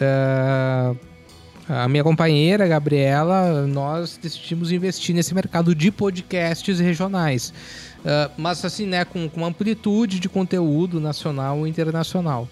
é, 0.00 0.94
a 1.68 1.88
minha 1.88 2.04
companheira, 2.04 2.64
a 2.64 2.68
Gabriela, 2.68 3.66
nós 3.66 4.18
decidimos 4.22 4.70
investir 4.72 5.14
nesse 5.14 5.34
mercado 5.34 5.74
de 5.74 5.90
podcasts 5.90 6.78
regionais. 6.78 7.52
É, 8.04 8.30
mas 8.38 8.64
assim, 8.64 8.86
né, 8.86 9.04
com, 9.04 9.28
com 9.28 9.44
amplitude 9.44 10.20
de 10.20 10.28
conteúdo 10.28 11.00
nacional 11.00 11.66
e 11.66 11.70
internacional. 11.70 12.48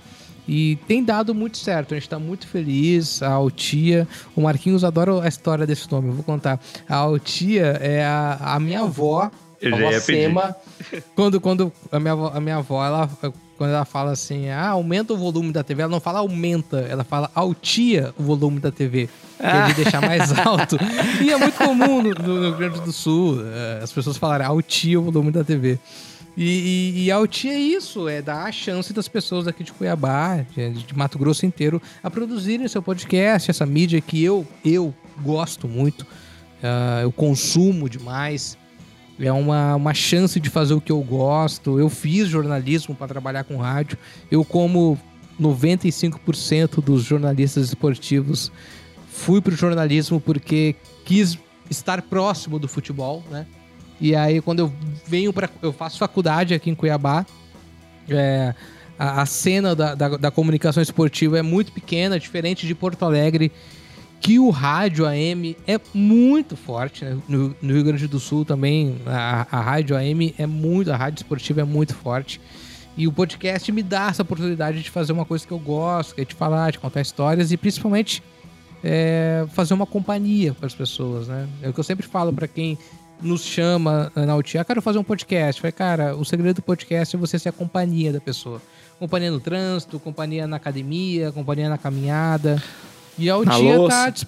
E 0.46 0.76
tem 0.86 1.02
dado 1.02 1.34
muito 1.34 1.56
certo, 1.56 1.94
a 1.94 1.96
gente 1.96 2.08
tá 2.08 2.18
muito 2.18 2.46
feliz. 2.46 3.22
A 3.22 3.30
Altia, 3.30 4.06
o 4.36 4.42
Marquinhos 4.42 4.84
adora 4.84 5.22
a 5.22 5.28
história 5.28 5.66
desse 5.66 5.90
nome, 5.90 6.08
eu 6.08 6.14
vou 6.14 6.24
contar. 6.24 6.60
A 6.88 6.96
Altia 6.96 7.78
é 7.80 8.04
a, 8.04 8.54
a 8.54 8.60
minha 8.60 8.80
avó, 8.80 9.30
Eu 9.60 9.74
a 9.74 9.78
avó. 9.78 10.00
Sema. 10.00 10.56
Quando, 11.14 11.40
quando 11.40 11.72
a, 11.90 11.98
minha 11.98 12.12
avó, 12.12 12.32
a 12.34 12.40
minha 12.40 12.56
avó, 12.56 12.84
ela, 12.84 13.08
quando 13.56 13.70
ela 13.70 13.84
fala 13.84 14.12
assim, 14.12 14.48
ah, 14.50 14.68
aumenta 14.70 15.14
o 15.14 15.16
volume 15.16 15.52
da 15.52 15.62
TV, 15.62 15.82
ela 15.82 15.90
não 15.90 16.00
fala 16.00 16.18
aumenta, 16.18 16.80
ela 16.80 17.04
fala 17.04 17.30
altia 17.34 18.12
o 18.18 18.22
volume 18.22 18.60
da 18.60 18.70
TV. 18.70 19.08
Que 19.38 19.46
é 19.46 19.66
de 19.66 19.74
deixar 19.74 20.00
mais 20.00 20.32
alto. 20.38 20.76
E 21.20 21.30
é 21.30 21.36
muito 21.36 21.56
comum 21.56 22.02
no, 22.02 22.14
no 22.14 22.40
Rio 22.40 22.56
Grande 22.56 22.80
do 22.80 22.92
Sul 22.92 23.40
eh, 23.42 23.80
as 23.82 23.92
pessoas 23.92 24.16
falarem 24.16 24.46
altia 24.46 24.98
o 24.98 25.02
volume 25.02 25.30
da 25.30 25.42
TV. 25.42 25.78
E, 26.36 26.92
e, 26.96 27.04
e 27.04 27.10
altia 27.10 27.52
é 27.52 27.58
isso, 27.58 28.08
é 28.08 28.20
dar 28.20 28.44
a 28.44 28.52
chance 28.52 28.92
das 28.92 29.06
pessoas 29.06 29.46
aqui 29.46 29.62
de 29.62 29.72
Cuiabá, 29.72 30.44
de, 30.54 30.70
de 30.70 30.96
Mato 30.96 31.18
Grosso 31.18 31.46
inteiro, 31.46 31.80
a 32.02 32.10
produzirem 32.10 32.66
seu 32.66 32.82
podcast, 32.82 33.50
essa 33.50 33.64
mídia 33.64 34.00
que 34.00 34.22
eu, 34.22 34.46
eu 34.64 34.92
gosto 35.22 35.68
muito, 35.68 36.04
ah, 36.62 37.00
eu 37.02 37.12
consumo 37.12 37.88
demais. 37.88 38.56
É 39.20 39.30
uma, 39.30 39.76
uma 39.76 39.94
chance 39.94 40.40
de 40.40 40.50
fazer 40.50 40.74
o 40.74 40.80
que 40.80 40.90
eu 40.90 41.00
gosto. 41.00 41.78
Eu 41.78 41.88
fiz 41.88 42.26
jornalismo 42.26 42.96
para 42.96 43.06
trabalhar 43.06 43.44
com 43.44 43.56
rádio. 43.56 43.96
Eu, 44.28 44.44
como 44.44 44.98
95% 45.40 46.82
dos 46.82 47.04
jornalistas 47.04 47.68
esportivos, 47.68 48.50
fui 49.08 49.40
pro 49.40 49.54
jornalismo 49.54 50.20
porque 50.20 50.74
quis 51.04 51.38
estar 51.70 52.02
próximo 52.02 52.58
do 52.58 52.66
futebol, 52.66 53.22
né? 53.30 53.46
E 54.04 54.14
aí, 54.14 54.42
quando 54.42 54.58
eu 54.58 54.72
venho 55.06 55.32
para. 55.32 55.48
Eu 55.62 55.72
faço 55.72 55.96
faculdade 55.96 56.52
aqui 56.52 56.68
em 56.68 56.74
Cuiabá. 56.74 57.24
é, 58.06 58.54
a, 58.98 59.22
a 59.22 59.24
cena 59.24 59.74
da, 59.74 59.94
da, 59.94 60.08
da 60.18 60.30
comunicação 60.30 60.82
esportiva 60.82 61.38
é 61.38 61.42
muito 61.42 61.72
pequena, 61.72 62.20
diferente 62.20 62.66
de 62.66 62.74
Porto 62.74 63.02
Alegre, 63.02 63.50
que 64.20 64.38
o 64.38 64.50
rádio 64.50 65.06
AM 65.06 65.56
é 65.66 65.80
muito 65.94 66.54
forte. 66.54 67.02
né? 67.02 67.16
No, 67.26 67.56
no 67.62 67.72
Rio 67.72 67.82
Grande 67.82 68.06
do 68.06 68.20
Sul 68.20 68.44
também, 68.44 68.96
a, 69.06 69.46
a 69.50 69.60
rádio 69.62 69.96
AM 69.96 70.34
é 70.36 70.46
muito. 70.46 70.92
A 70.92 70.96
rádio 70.98 71.20
esportiva 71.20 71.62
é 71.62 71.64
muito 71.64 71.94
forte. 71.94 72.38
E 72.98 73.08
o 73.08 73.12
podcast 73.12 73.72
me 73.72 73.82
dá 73.82 74.08
essa 74.08 74.20
oportunidade 74.20 74.82
de 74.82 74.90
fazer 74.90 75.14
uma 75.14 75.24
coisa 75.24 75.46
que 75.46 75.52
eu 75.54 75.58
gosto, 75.58 76.14
que 76.14 76.20
é 76.20 76.24
de 76.26 76.34
falar, 76.34 76.72
de 76.72 76.78
contar 76.78 77.00
histórias 77.00 77.50
e 77.52 77.56
principalmente 77.56 78.22
é, 78.84 79.46
fazer 79.54 79.72
uma 79.72 79.86
companhia 79.86 80.52
para 80.52 80.66
as 80.66 80.74
pessoas, 80.74 81.26
né? 81.26 81.48
É 81.62 81.70
o 81.70 81.72
que 81.72 81.80
eu 81.80 81.84
sempre 81.84 82.06
falo 82.06 82.34
para 82.34 82.46
quem 82.46 82.76
nos 83.20 83.42
chama 83.42 84.12
na 84.14 84.36
UTI, 84.36 84.58
ah, 84.58 84.64
quero 84.64 84.82
fazer 84.82 84.98
um 84.98 85.04
podcast. 85.04 85.60
Falei, 85.60 85.72
cara, 85.72 86.16
o 86.16 86.24
segredo 86.24 86.56
do 86.56 86.62
podcast 86.62 87.14
é 87.14 87.18
você 87.18 87.38
ser 87.38 87.48
a 87.48 87.52
companhia 87.52 88.12
da 88.12 88.20
pessoa. 88.20 88.60
Companhia 88.98 89.30
no 89.30 89.40
trânsito, 89.40 89.98
companhia 89.98 90.46
na 90.46 90.56
academia, 90.56 91.32
companhia 91.32 91.68
na 91.68 91.78
caminhada. 91.78 92.62
E 93.18 93.30
a 93.30 93.36
louça. 93.36 94.12
tá 94.12 94.26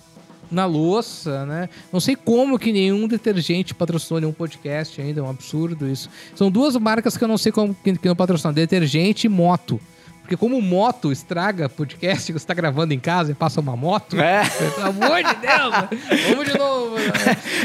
na 0.51 0.65
louça, 0.65 1.45
né? 1.45 1.69
Não 1.93 2.01
sei 2.01 2.15
como 2.17 2.59
que 2.59 2.73
nenhum 2.73 3.09
detergente 3.09 3.75
patrocinou 3.75 4.21
nenhum 4.21 4.33
podcast 4.33 5.01
ainda, 5.01 5.21
é 5.21 5.23
um 5.23 5.31
absurdo 5.31 5.89
isso. 5.89 6.09
São 6.35 6.51
duas 6.51 6.77
marcas 6.77 7.17
que 7.17 7.25
eu 7.25 7.29
não 7.29 7.39
sei 7.39 7.51
como 7.53 7.75
que, 7.75 7.99
não 8.05 8.17
patrocinam, 8.17 8.53
detergente 8.53 9.27
e 9.27 9.31
moto. 9.31 9.81
Porque 10.27 10.37
como 10.37 10.61
moto 10.61 11.13
estraga 11.13 11.69
podcast 11.69 12.33
que 12.33 12.37
você 12.37 12.45
tá 12.45 12.53
gravando 12.53 12.93
em 12.93 12.99
casa 12.99 13.31
e 13.31 13.35
passa 13.35 13.61
uma 13.61 13.77
moto, 13.77 14.19
É. 14.21 14.43
pelo 14.75 14.87
amor 14.89 15.23
de 15.23 15.35
Deus, 15.37 16.27
vamos 16.31 16.47
de 16.53 16.59
novo. 16.59 16.97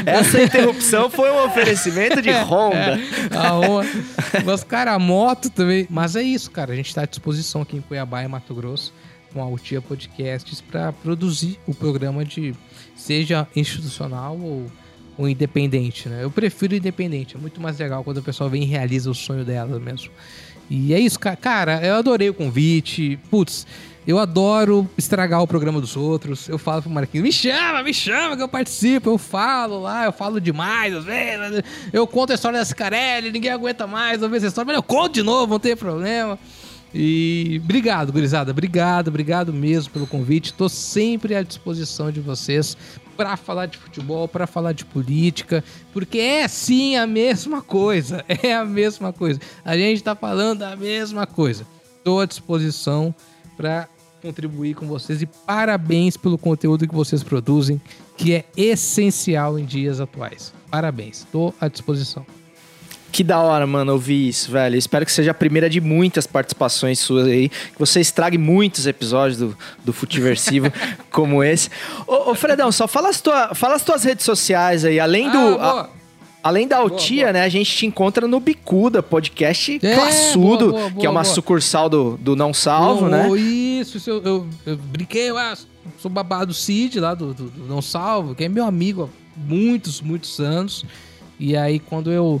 Essa 0.06 0.40
interrupção 0.44 1.10
foi 1.10 1.28
um 1.32 1.44
oferecimento 1.44 2.22
de 2.22 2.30
Honda. 2.30 3.00
A 3.36 3.50
Honda. 3.50 3.88
Mas, 4.44 4.62
cara, 4.62 4.92
a 4.92 4.98
moto 5.00 5.50
também. 5.50 5.88
Mas 5.90 6.14
é 6.14 6.22
isso, 6.22 6.52
cara. 6.52 6.72
A 6.72 6.76
gente 6.76 6.94
tá 6.94 7.02
à 7.02 7.04
disposição 7.04 7.62
aqui 7.62 7.76
em 7.76 7.80
Cuiabá 7.80 8.22
e 8.22 8.28
Mato 8.28 8.54
Grosso 8.54 8.94
com 9.32 9.40
a 9.42 9.44
Altia 9.44 9.82
Podcasts 9.82 10.60
para 10.60 10.92
produzir 10.92 11.58
o 11.66 11.74
programa 11.74 12.24
de 12.24 12.54
seja 12.94 13.44
institucional 13.56 14.38
ou, 14.38 14.66
ou 15.18 15.28
independente, 15.28 16.08
né? 16.08 16.22
Eu 16.22 16.30
prefiro 16.30 16.76
independente. 16.76 17.34
É 17.36 17.40
muito 17.40 17.60
mais 17.60 17.76
legal 17.80 18.04
quando 18.04 18.18
a 18.18 18.22
pessoa 18.22 18.48
vem 18.48 18.62
e 18.62 18.66
realiza 18.66 19.10
o 19.10 19.14
sonho 19.16 19.44
dela 19.44 19.80
mesmo. 19.80 20.10
E 20.70 20.94
é 20.94 20.98
isso, 21.00 21.18
ca- 21.18 21.36
cara. 21.36 21.84
Eu 21.84 21.96
adorei 21.96 22.28
o 22.30 22.34
convite. 22.34 23.18
Putz. 23.30 23.66
Eu 24.04 24.18
adoro 24.18 24.90
estragar 24.98 25.40
o 25.42 25.46
programa 25.46 25.80
dos 25.80 25.96
outros. 25.96 26.48
Eu 26.48 26.58
falo 26.58 26.82
pro 26.82 26.90
Marquinhos, 26.90 27.24
me 27.24 27.32
chama, 27.32 27.84
me 27.84 27.94
chama 27.94 28.36
que 28.36 28.42
eu 28.42 28.48
participo. 28.48 29.10
Eu 29.10 29.18
falo 29.18 29.80
lá, 29.80 30.06
eu 30.06 30.12
falo 30.12 30.40
demais 30.40 30.92
às 30.92 31.04
vezes. 31.04 31.62
Eu 31.92 32.04
conto 32.04 32.32
a 32.32 32.34
história 32.34 32.58
da 32.58 32.64
Cicarelli, 32.64 33.30
ninguém 33.30 33.52
aguenta 33.52 33.86
mais 33.86 34.20
ouvir 34.20 34.38
essa 34.38 34.48
história, 34.48 34.66
mas 34.66 34.76
eu 34.76 34.82
conto 34.82 35.14
de 35.14 35.22
novo, 35.22 35.52
não 35.52 35.60
tem 35.60 35.76
problema. 35.76 36.36
E 36.94 37.60
obrigado, 37.62 38.12
gurizada. 38.12 38.50
Obrigado, 38.50 39.08
obrigado 39.08 39.52
mesmo 39.52 39.92
pelo 39.92 40.06
convite. 40.06 40.52
Tô 40.52 40.68
sempre 40.68 41.34
à 41.36 41.42
disposição 41.42 42.10
de 42.10 42.20
vocês 42.20 42.76
para 43.16 43.36
falar 43.36 43.66
de 43.66 43.78
futebol, 43.78 44.26
para 44.26 44.46
falar 44.46 44.72
de 44.72 44.84
política, 44.84 45.62
porque 45.92 46.18
é 46.18 46.48
sim 46.48 46.96
a 46.96 47.06
mesma 47.06 47.62
coisa. 47.62 48.24
É 48.42 48.54
a 48.54 48.64
mesma 48.64 49.12
coisa. 49.12 49.38
A 49.64 49.76
gente 49.76 50.02
tá 50.02 50.16
falando 50.16 50.62
a 50.62 50.74
mesma 50.74 51.26
coisa. 51.26 51.64
Tô 52.02 52.18
à 52.18 52.26
disposição 52.26 53.14
para 53.56 53.88
contribuir 54.20 54.74
com 54.74 54.86
vocês 54.86 55.22
e 55.22 55.26
parabéns 55.26 56.16
pelo 56.16 56.36
conteúdo 56.36 56.88
que 56.88 56.94
vocês 56.94 57.22
produzem, 57.22 57.80
que 58.16 58.34
é 58.34 58.44
essencial 58.56 59.58
em 59.58 59.64
dias 59.64 60.00
atuais. 60.00 60.52
Parabéns. 60.70 61.26
Tô 61.30 61.52
à 61.60 61.68
disposição. 61.68 62.24
Que 63.12 63.22
da 63.22 63.38
hora, 63.40 63.66
mano, 63.66 63.92
ouvir 63.92 64.28
isso, 64.28 64.50
velho. 64.50 64.74
Espero 64.74 65.04
que 65.04 65.12
seja 65.12 65.32
a 65.32 65.34
primeira 65.34 65.68
de 65.68 65.80
muitas 65.82 66.26
participações 66.26 66.98
suas 66.98 67.26
aí. 67.28 67.50
Que 67.50 67.78
você 67.78 68.00
estrague 68.00 68.38
muitos 68.38 68.86
episódios 68.86 69.38
do, 69.38 69.58
do 69.84 69.92
Futiversivo 69.92 70.72
como 71.12 71.44
esse. 71.44 71.68
Ô, 72.06 72.30
ô, 72.30 72.34
Fredão, 72.34 72.72
só 72.72 72.88
fala 72.88 73.10
as, 73.10 73.20
tua, 73.20 73.54
fala 73.54 73.74
as 73.74 73.84
tuas 73.84 74.02
redes 74.02 74.24
sociais 74.24 74.82
aí. 74.84 74.98
Além 74.98 75.30
do. 75.30 75.36
Ah, 75.38 75.52
a- 75.68 75.72
boa. 75.74 75.90
além 76.42 76.66
da 76.66 76.78
Altia, 76.78 77.24
boa. 77.24 77.32
né? 77.34 77.42
A 77.42 77.48
gente 77.50 77.70
te 77.76 77.84
encontra 77.84 78.26
no 78.26 78.40
Bicuda, 78.40 79.02
podcast 79.02 79.78
É, 79.82 79.94
classudo, 79.94 80.70
boa, 80.70 80.88
boa, 80.88 81.00
que 81.00 81.06
é 81.06 81.10
uma 81.10 81.22
boa. 81.22 81.34
sucursal 81.34 81.90
do, 81.90 82.16
do 82.16 82.34
Não 82.34 82.54
Salvo, 82.54 83.08
né? 83.08 83.28
Isso, 83.38 83.98
isso 83.98 84.08
eu, 84.08 84.22
eu, 84.24 84.46
eu 84.64 84.76
brinquei, 84.78 85.28
eu 85.28 85.36
ah, 85.36 85.54
sou 85.98 86.10
babado 86.10 86.46
do 86.46 86.54
Cid 86.54 86.98
lá 86.98 87.14
do, 87.14 87.34
do- 87.34 87.50
do 87.50 87.66
Não 87.66 87.82
Salvo, 87.82 88.34
que 88.34 88.44
é 88.44 88.48
meu 88.48 88.64
amigo 88.64 89.02
há 89.04 89.08
muitos, 89.38 90.00
muitos 90.00 90.40
anos. 90.40 90.84
E 91.38 91.54
aí, 91.56 91.78
quando 91.78 92.10
eu, 92.10 92.40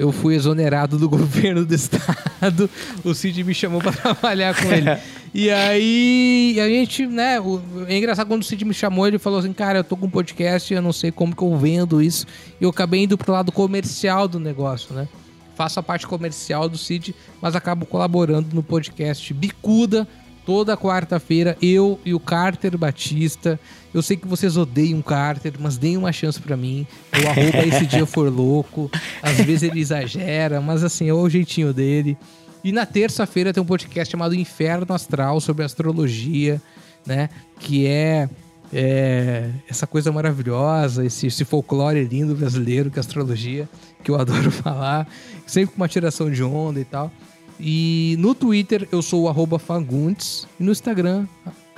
eu 0.00 0.10
fui 0.12 0.34
exonerado 0.34 0.98
do 0.98 1.08
governo 1.10 1.64
do 1.64 1.74
estado, 1.74 2.68
o 3.04 3.14
Cid 3.14 3.44
me 3.44 3.54
chamou 3.54 3.80
pra 3.80 3.92
trabalhar 3.92 4.54
com 4.54 4.72
ele. 4.72 4.98
E 5.32 5.48
aí, 5.50 6.58
a 6.60 6.66
gente, 6.68 7.06
né, 7.06 7.38
o- 7.40 7.60
é 7.86 7.96
engraçado 7.96 8.26
quando 8.26 8.40
o 8.42 8.44
Cid 8.44 8.64
me 8.64 8.74
chamou, 8.74 9.06
ele 9.06 9.18
falou 9.18 9.38
assim, 9.38 9.52
cara, 9.52 9.78
eu 9.80 9.84
tô 9.84 9.96
com 9.96 10.06
um 10.06 10.10
podcast, 10.10 10.72
eu 10.72 10.82
não 10.82 10.92
sei 10.92 11.10
como 11.12 11.36
que 11.36 11.42
eu 11.42 11.56
vendo 11.56 12.02
isso. 12.02 12.26
E 12.60 12.64
eu 12.64 12.70
acabei 12.70 13.02
indo 13.04 13.16
pro 13.18 13.32
lado 13.32 13.52
comercial 13.52 14.26
do 14.26 14.40
negócio, 14.40 14.94
né? 14.94 15.06
faço 15.54 15.78
a 15.78 15.82
parte 15.82 16.06
comercial 16.06 16.70
do 16.70 16.78
Cid, 16.78 17.14
mas 17.42 17.54
acabo 17.54 17.84
colaborando 17.84 18.48
no 18.54 18.62
podcast 18.62 19.34
Bicuda 19.34 20.08
toda 20.46 20.74
quarta-feira, 20.74 21.54
eu 21.60 22.00
e 22.02 22.14
o 22.14 22.18
Carter 22.18 22.78
Batista. 22.78 23.60
Eu 23.92 24.02
sei 24.02 24.16
que 24.16 24.26
vocês 24.26 24.56
odeiam 24.56 25.02
Carter, 25.02 25.54
mas 25.58 25.76
deem 25.76 25.96
uma 25.96 26.12
chance 26.12 26.40
pra 26.40 26.56
mim. 26.56 26.86
O 27.12 27.28
arroba 27.28 27.66
esse 27.66 27.86
dia 27.86 28.06
for 28.06 28.32
louco. 28.32 28.90
Às 29.22 29.38
vezes 29.38 29.64
ele 29.64 29.80
exagera, 29.80 30.60
mas 30.60 30.84
assim, 30.84 31.08
é 31.08 31.14
o 31.14 31.28
jeitinho 31.28 31.72
dele. 31.74 32.16
E 32.62 32.72
na 32.72 32.86
terça-feira 32.86 33.52
tem 33.52 33.62
um 33.62 33.66
podcast 33.66 34.10
chamado 34.12 34.34
Inferno 34.34 34.92
Astral 34.92 35.40
sobre 35.40 35.64
astrologia, 35.64 36.60
né? 37.06 37.30
Que 37.58 37.86
é, 37.86 38.28
é, 38.72 39.50
essa 39.68 39.86
coisa 39.86 40.12
maravilhosa, 40.12 41.04
esse, 41.04 41.26
esse 41.26 41.44
folclore 41.44 42.04
lindo 42.04 42.34
brasileiro 42.34 42.90
que 42.90 42.98
é 42.98 43.00
astrologia, 43.00 43.68
que 44.04 44.10
eu 44.10 44.20
adoro 44.20 44.50
falar, 44.52 45.08
sempre 45.46 45.74
com 45.74 45.80
uma 45.80 45.88
tiração 45.88 46.30
de 46.30 46.42
onda 46.44 46.78
e 46.78 46.84
tal. 46.84 47.10
E 47.58 48.16
no 48.18 48.34
Twitter 48.34 48.88
eu 48.92 49.02
sou 49.02 49.24
o 49.24 49.28
arroba 49.28 49.58
Fagundes, 49.58 50.46
e 50.58 50.62
no 50.62 50.70
Instagram, 50.70 51.26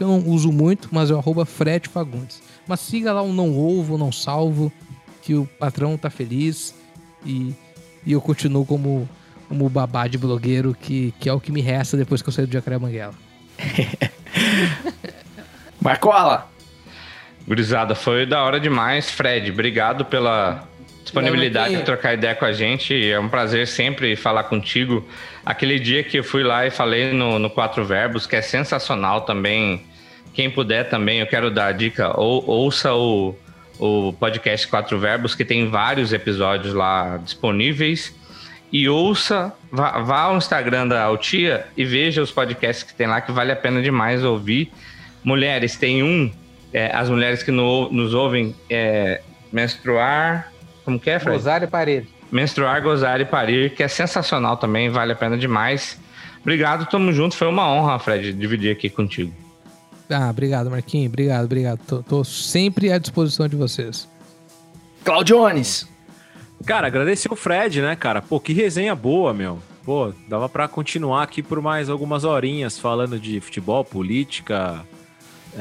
que 0.03 0.05
eu 0.05 0.09
não 0.09 0.19
uso 0.29 0.51
muito, 0.51 0.89
mas 0.91 1.11
é 1.11 1.15
o 1.15 1.19
arroba 1.19 1.47
Fred 1.47 1.89
Fagundes. 1.89 2.43
Mas 2.67 2.81
siga 2.81 3.13
lá 3.13 3.23
o 3.23 3.33
Não 3.33 3.57
Ovo, 3.57 3.97
Não 3.97 4.11
Salvo, 4.11 4.73
que 5.23 5.35
o 5.35 5.47
patrão 5.59 5.97
tá 5.97 6.11
feliz 6.11 6.75
e, 7.25 7.55
e 8.05 8.13
eu 8.13 8.21
continuo 8.21 8.67
como, 8.67 9.09
como 9.49 9.69
babá 9.69 10.09
de 10.09 10.19
blogueiro, 10.19 10.77
que, 10.79 11.15
que 11.21 11.29
é 11.29 11.33
o 11.33 11.41
que 11.41 11.53
me 11.53 11.61
resta 11.61 11.97
depois 11.97 12.21
que 12.21 12.29
eu 12.29 12.33
saí 12.33 12.47
do 12.47 12.53
Jacaré 12.53 12.79
Banguela. 12.79 13.15
Marcola! 15.81 16.51
Gurizada, 17.47 17.95
foi 17.95 18.27
da 18.27 18.43
hora 18.43 18.59
demais. 18.59 19.11
Fred, 19.11 19.51
obrigado 19.51 20.05
pela 20.05 20.69
disponibilidade 21.03 21.77
de 21.77 21.83
trocar 21.83 22.15
ideia 22.15 22.35
com 22.35 22.45
a 22.45 22.53
gente. 22.53 23.09
É 23.09 23.19
um 23.19 23.29
prazer 23.29 23.69
sempre 23.69 24.17
falar 24.17 24.45
contigo. 24.45 25.07
Aquele 25.45 25.79
dia 25.79 26.03
que 26.03 26.19
eu 26.19 26.25
fui 26.25 26.43
lá 26.43 26.67
e 26.67 26.71
falei 26.71 27.13
no, 27.13 27.39
no 27.39 27.51
Quatro 27.51 27.85
Verbos, 27.85 28.27
que 28.27 28.37
é 28.37 28.43
sensacional 28.43 29.23
também. 29.23 29.92
Quem 30.35 30.51
puder 30.51 30.89
também, 30.89 31.21
eu 31.21 31.27
quero 31.27 31.51
dar 31.51 31.67
a 31.67 31.73
dica, 31.73 32.19
ou, 32.19 32.45
ouça 32.49 32.95
o, 32.95 33.35
o 33.79 34.13
podcast 34.15 34.67
Quatro 34.67 34.99
Verbos, 34.99 35.35
que 35.35 35.45
tem 35.45 35.69
vários 35.69 36.13
episódios 36.13 36.73
lá 36.73 37.19
disponíveis. 37.19 38.15
E 38.73 38.89
ouça, 38.89 39.53
vá, 39.71 40.01
vá 40.01 40.21
ao 40.23 40.37
Instagram 40.39 40.89
da 40.89 41.03
Altia 41.03 41.67
e 41.77 41.85
veja 41.85 42.23
os 42.23 42.31
podcasts 42.31 42.83
que 42.83 42.95
tem 42.95 43.07
lá, 43.07 43.21
que 43.21 43.31
vale 43.31 43.53
a 43.53 43.57
pena 43.57 43.83
demais 43.83 44.25
ouvir. 44.25 44.73
Mulheres, 45.23 45.77
tem 45.77 46.03
um, 46.03 46.33
é, 46.73 46.91
as 46.97 47.11
mulheres 47.11 47.43
que 47.43 47.51
no- 47.51 47.93
nos 47.93 48.15
ouvem, 48.15 48.57
é, 48.71 49.21
menstruar. 49.53 50.51
Como 50.87 50.99
que 50.99 51.11
é, 51.11 51.19
Fred? 51.19 51.37
Rosário 51.37 51.69
Parede. 51.69 52.09
Menstruar, 52.31 52.81
gozar 52.81 53.21
e 53.21 53.27
parir, 53.27 53.75
que 53.75 53.83
é 53.83 53.89
sensacional 53.89 54.57
também, 54.57 54.89
vale 54.89 55.13
a 55.13 55.15
pena 55.15 55.37
demais. 55.37 56.01
Obrigado, 56.41 56.87
tamo 56.89 57.13
junto. 57.13 57.37
Foi 57.37 57.47
uma 57.49 57.71
honra, 57.71 57.99
Fred, 57.99 58.33
dividir 58.33 58.73
aqui 58.73 58.89
contigo. 58.89 59.35
Ah, 60.13 60.29
obrigado, 60.31 60.71
Marquinhos. 60.71 61.09
Obrigado, 61.09 61.45
obrigado. 61.45 61.79
Tô, 61.87 62.03
tô 62.03 62.25
sempre 62.25 62.93
à 62.93 62.99
disposição 62.99 63.49
de 63.49 63.57
vocês. 63.57 64.09
Claudiones! 65.05 65.87
Cara, 66.67 66.87
agradecer 66.87 67.33
o 67.33 67.37
Fred, 67.37 67.83
né, 67.83 67.97
cara? 67.97 68.23
Pô, 68.23 68.39
que 68.39 68.53
resenha 68.53 68.95
boa, 68.95 69.35
meu. 69.35 69.59
Pô, 69.85 70.13
dava 70.29 70.49
pra 70.49 70.69
continuar 70.69 71.25
aqui 71.25 71.43
por 71.43 71.61
mais 71.61 71.91
algumas 71.91 72.23
horinhas 72.23 72.79
falando 72.79 73.19
de 73.19 73.41
futebol, 73.41 73.85
política. 73.85 74.81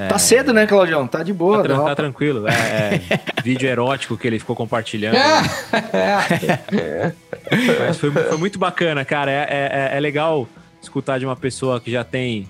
Tá 0.08 0.18
cedo, 0.20 0.54
né, 0.54 0.66
Claudião? 0.68 1.06
Tá 1.08 1.22
de 1.24 1.34
boa. 1.34 1.58
Tá, 1.58 1.64
tran- 1.64 1.78
dá 1.80 1.84
tá 1.86 1.96
tranquilo. 1.96 2.48
É, 2.48 2.54
é, 2.54 3.02
vídeo 3.44 3.68
erótico 3.68 4.16
que 4.16 4.28
ele 4.28 4.38
ficou 4.40 4.56
compartilhando. 4.56 5.16
Mas 7.80 7.98
foi, 7.98 8.12
foi 8.12 8.38
muito 8.38 8.58
bacana, 8.60 9.04
cara. 9.04 9.32
É, 9.32 9.90
é- 9.94 9.98
é 9.98 10.00
legal 10.00 10.48
escutar 10.82 11.20
de 11.20 11.26
uma 11.26 11.36
pessoa 11.36 11.80
que 11.82 11.92
já 11.92 12.04
tem 12.04 12.48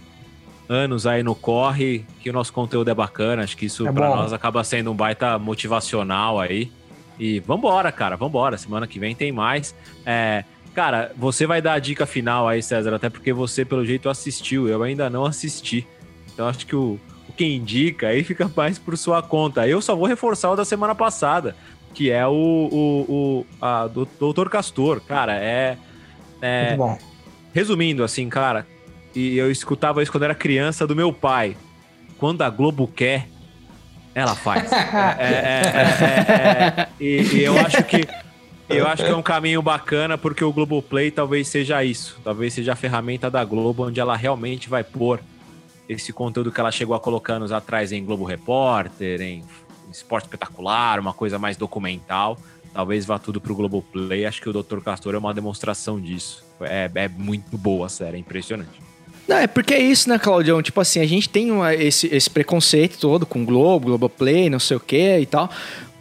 anos 0.71 1.05
aí 1.05 1.21
no 1.21 1.35
corre, 1.35 2.05
que 2.21 2.29
o 2.29 2.33
nosso 2.33 2.53
conteúdo 2.53 2.89
é 2.89 2.93
bacana. 2.93 3.43
Acho 3.43 3.57
que 3.57 3.65
isso 3.65 3.85
É 3.85 3.91
bom. 3.91 4.15
nós 4.15 4.31
acaba 4.31 4.63
sendo 4.63 4.91
um 4.91 4.95
baita 4.95 5.37
motivacional 5.37 6.39
aí. 6.39 6.71
E 7.19 7.39
vambora, 7.41 7.91
cara, 7.91 8.15
vambora. 8.15 8.57
Semana 8.57 8.87
que 8.87 8.97
vem 8.97 9.13
tem 9.13 9.31
mais. 9.31 9.75
É, 10.05 10.43
cara, 10.73 11.11
você 11.17 11.45
vai 11.45 11.61
dar 11.61 11.73
a 11.73 11.79
dica 11.79 12.05
final 12.05 12.47
aí, 12.47 12.63
César, 12.63 12.95
até 12.95 13.09
porque 13.09 13.33
você, 13.33 13.65
pelo 13.65 13.85
jeito, 13.85 14.09
assistiu. 14.09 14.67
Eu 14.67 14.81
ainda 14.81 15.09
não 15.09 15.25
assisti. 15.25 15.85
Então 16.33 16.47
acho 16.47 16.65
que 16.65 16.75
o, 16.75 16.97
o 17.27 17.33
que 17.33 17.45
indica 17.45 18.07
aí 18.07 18.23
fica 18.23 18.49
mais 18.55 18.79
por 18.79 18.97
sua 18.97 19.21
conta. 19.21 19.67
Eu 19.67 19.81
só 19.81 19.95
vou 19.95 20.07
reforçar 20.07 20.51
o 20.51 20.55
da 20.55 20.63
semana 20.65 20.95
passada, 20.95 21.55
que 21.93 22.09
é 22.09 22.25
o, 22.25 22.31
o, 22.31 23.05
o 23.09 23.45
a, 23.61 23.87
do 23.87 24.07
Doutor 24.17 24.49
Castor. 24.49 25.01
Cara, 25.01 25.35
é. 25.35 25.77
é 26.41 26.67
Muito 26.69 26.77
bom. 26.79 26.97
resumindo, 27.53 28.03
assim, 28.03 28.29
cara, 28.29 28.65
e 29.15 29.37
eu 29.37 29.51
escutava 29.51 30.01
isso 30.01 30.11
quando 30.11 30.23
era 30.23 30.35
criança 30.35 30.87
do 30.87 30.95
meu 30.95 31.11
pai. 31.11 31.55
Quando 32.17 32.41
a 32.41 32.49
Globo 32.49 32.87
quer, 32.87 33.27
ela 34.13 34.35
faz. 34.35 34.69
É, 34.71 35.23
é, 35.23 35.61
é, 35.65 35.81
é, 36.03 36.81
é. 36.81 36.89
E, 36.99 37.21
e 37.35 37.43
eu 37.43 37.57
acho 37.57 37.83
que 37.83 38.07
eu 38.69 38.87
acho 38.87 39.03
que 39.03 39.09
é 39.09 39.15
um 39.15 39.21
caminho 39.21 39.61
bacana 39.61 40.17
porque 40.17 40.43
o 40.43 40.53
Globoplay 40.53 41.11
talvez 41.11 41.47
seja 41.47 41.83
isso. 41.83 42.19
Talvez 42.23 42.53
seja 42.53 42.73
a 42.73 42.75
ferramenta 42.75 43.29
da 43.29 43.43
Globo 43.43 43.87
onde 43.87 43.99
ela 43.99 44.15
realmente 44.15 44.69
vai 44.69 44.83
pôr 44.83 45.19
esse 45.89 46.13
conteúdo 46.13 46.51
que 46.51 46.59
ela 46.59 46.71
chegou 46.71 46.95
a 46.95 46.99
colocar 46.99 47.33
anos 47.33 47.51
atrás 47.51 47.91
em 47.91 48.03
Globo 48.03 48.23
Repórter, 48.23 49.21
em 49.21 49.43
Esporte 49.91 50.25
Espetacular, 50.25 50.99
uma 50.99 51.13
coisa 51.13 51.37
mais 51.37 51.57
documental. 51.57 52.37
Talvez 52.73 53.05
vá 53.05 53.19
tudo 53.19 53.41
pro 53.41 53.53
Globoplay. 53.53 54.25
Acho 54.25 54.41
que 54.41 54.49
o 54.49 54.53
Dr. 54.53 54.79
Castor 54.79 55.13
é 55.15 55.17
uma 55.17 55.33
demonstração 55.33 55.99
disso. 55.99 56.45
É, 56.61 56.89
é 56.95 57.07
muito 57.09 57.57
boa 57.57 57.87
a 57.87 57.89
série, 57.89 58.15
é 58.15 58.19
impressionante. 58.19 58.90
Não, 59.31 59.37
é 59.37 59.47
porque 59.47 59.73
é 59.73 59.79
isso, 59.79 60.09
né, 60.09 60.19
Claudião? 60.19 60.61
Tipo 60.61 60.81
assim, 60.81 60.99
a 60.99 61.05
gente 61.07 61.29
tem 61.29 61.51
uma- 61.51 61.73
esse, 61.73 62.05
esse 62.13 62.29
preconceito 62.29 62.97
todo 62.99 63.25
com 63.25 63.45
Globo, 63.45 63.85
Globoplay, 63.85 64.49
não 64.49 64.59
sei 64.59 64.75
o 64.75 64.79
que 64.79 65.19
e 65.19 65.25
tal. 65.25 65.49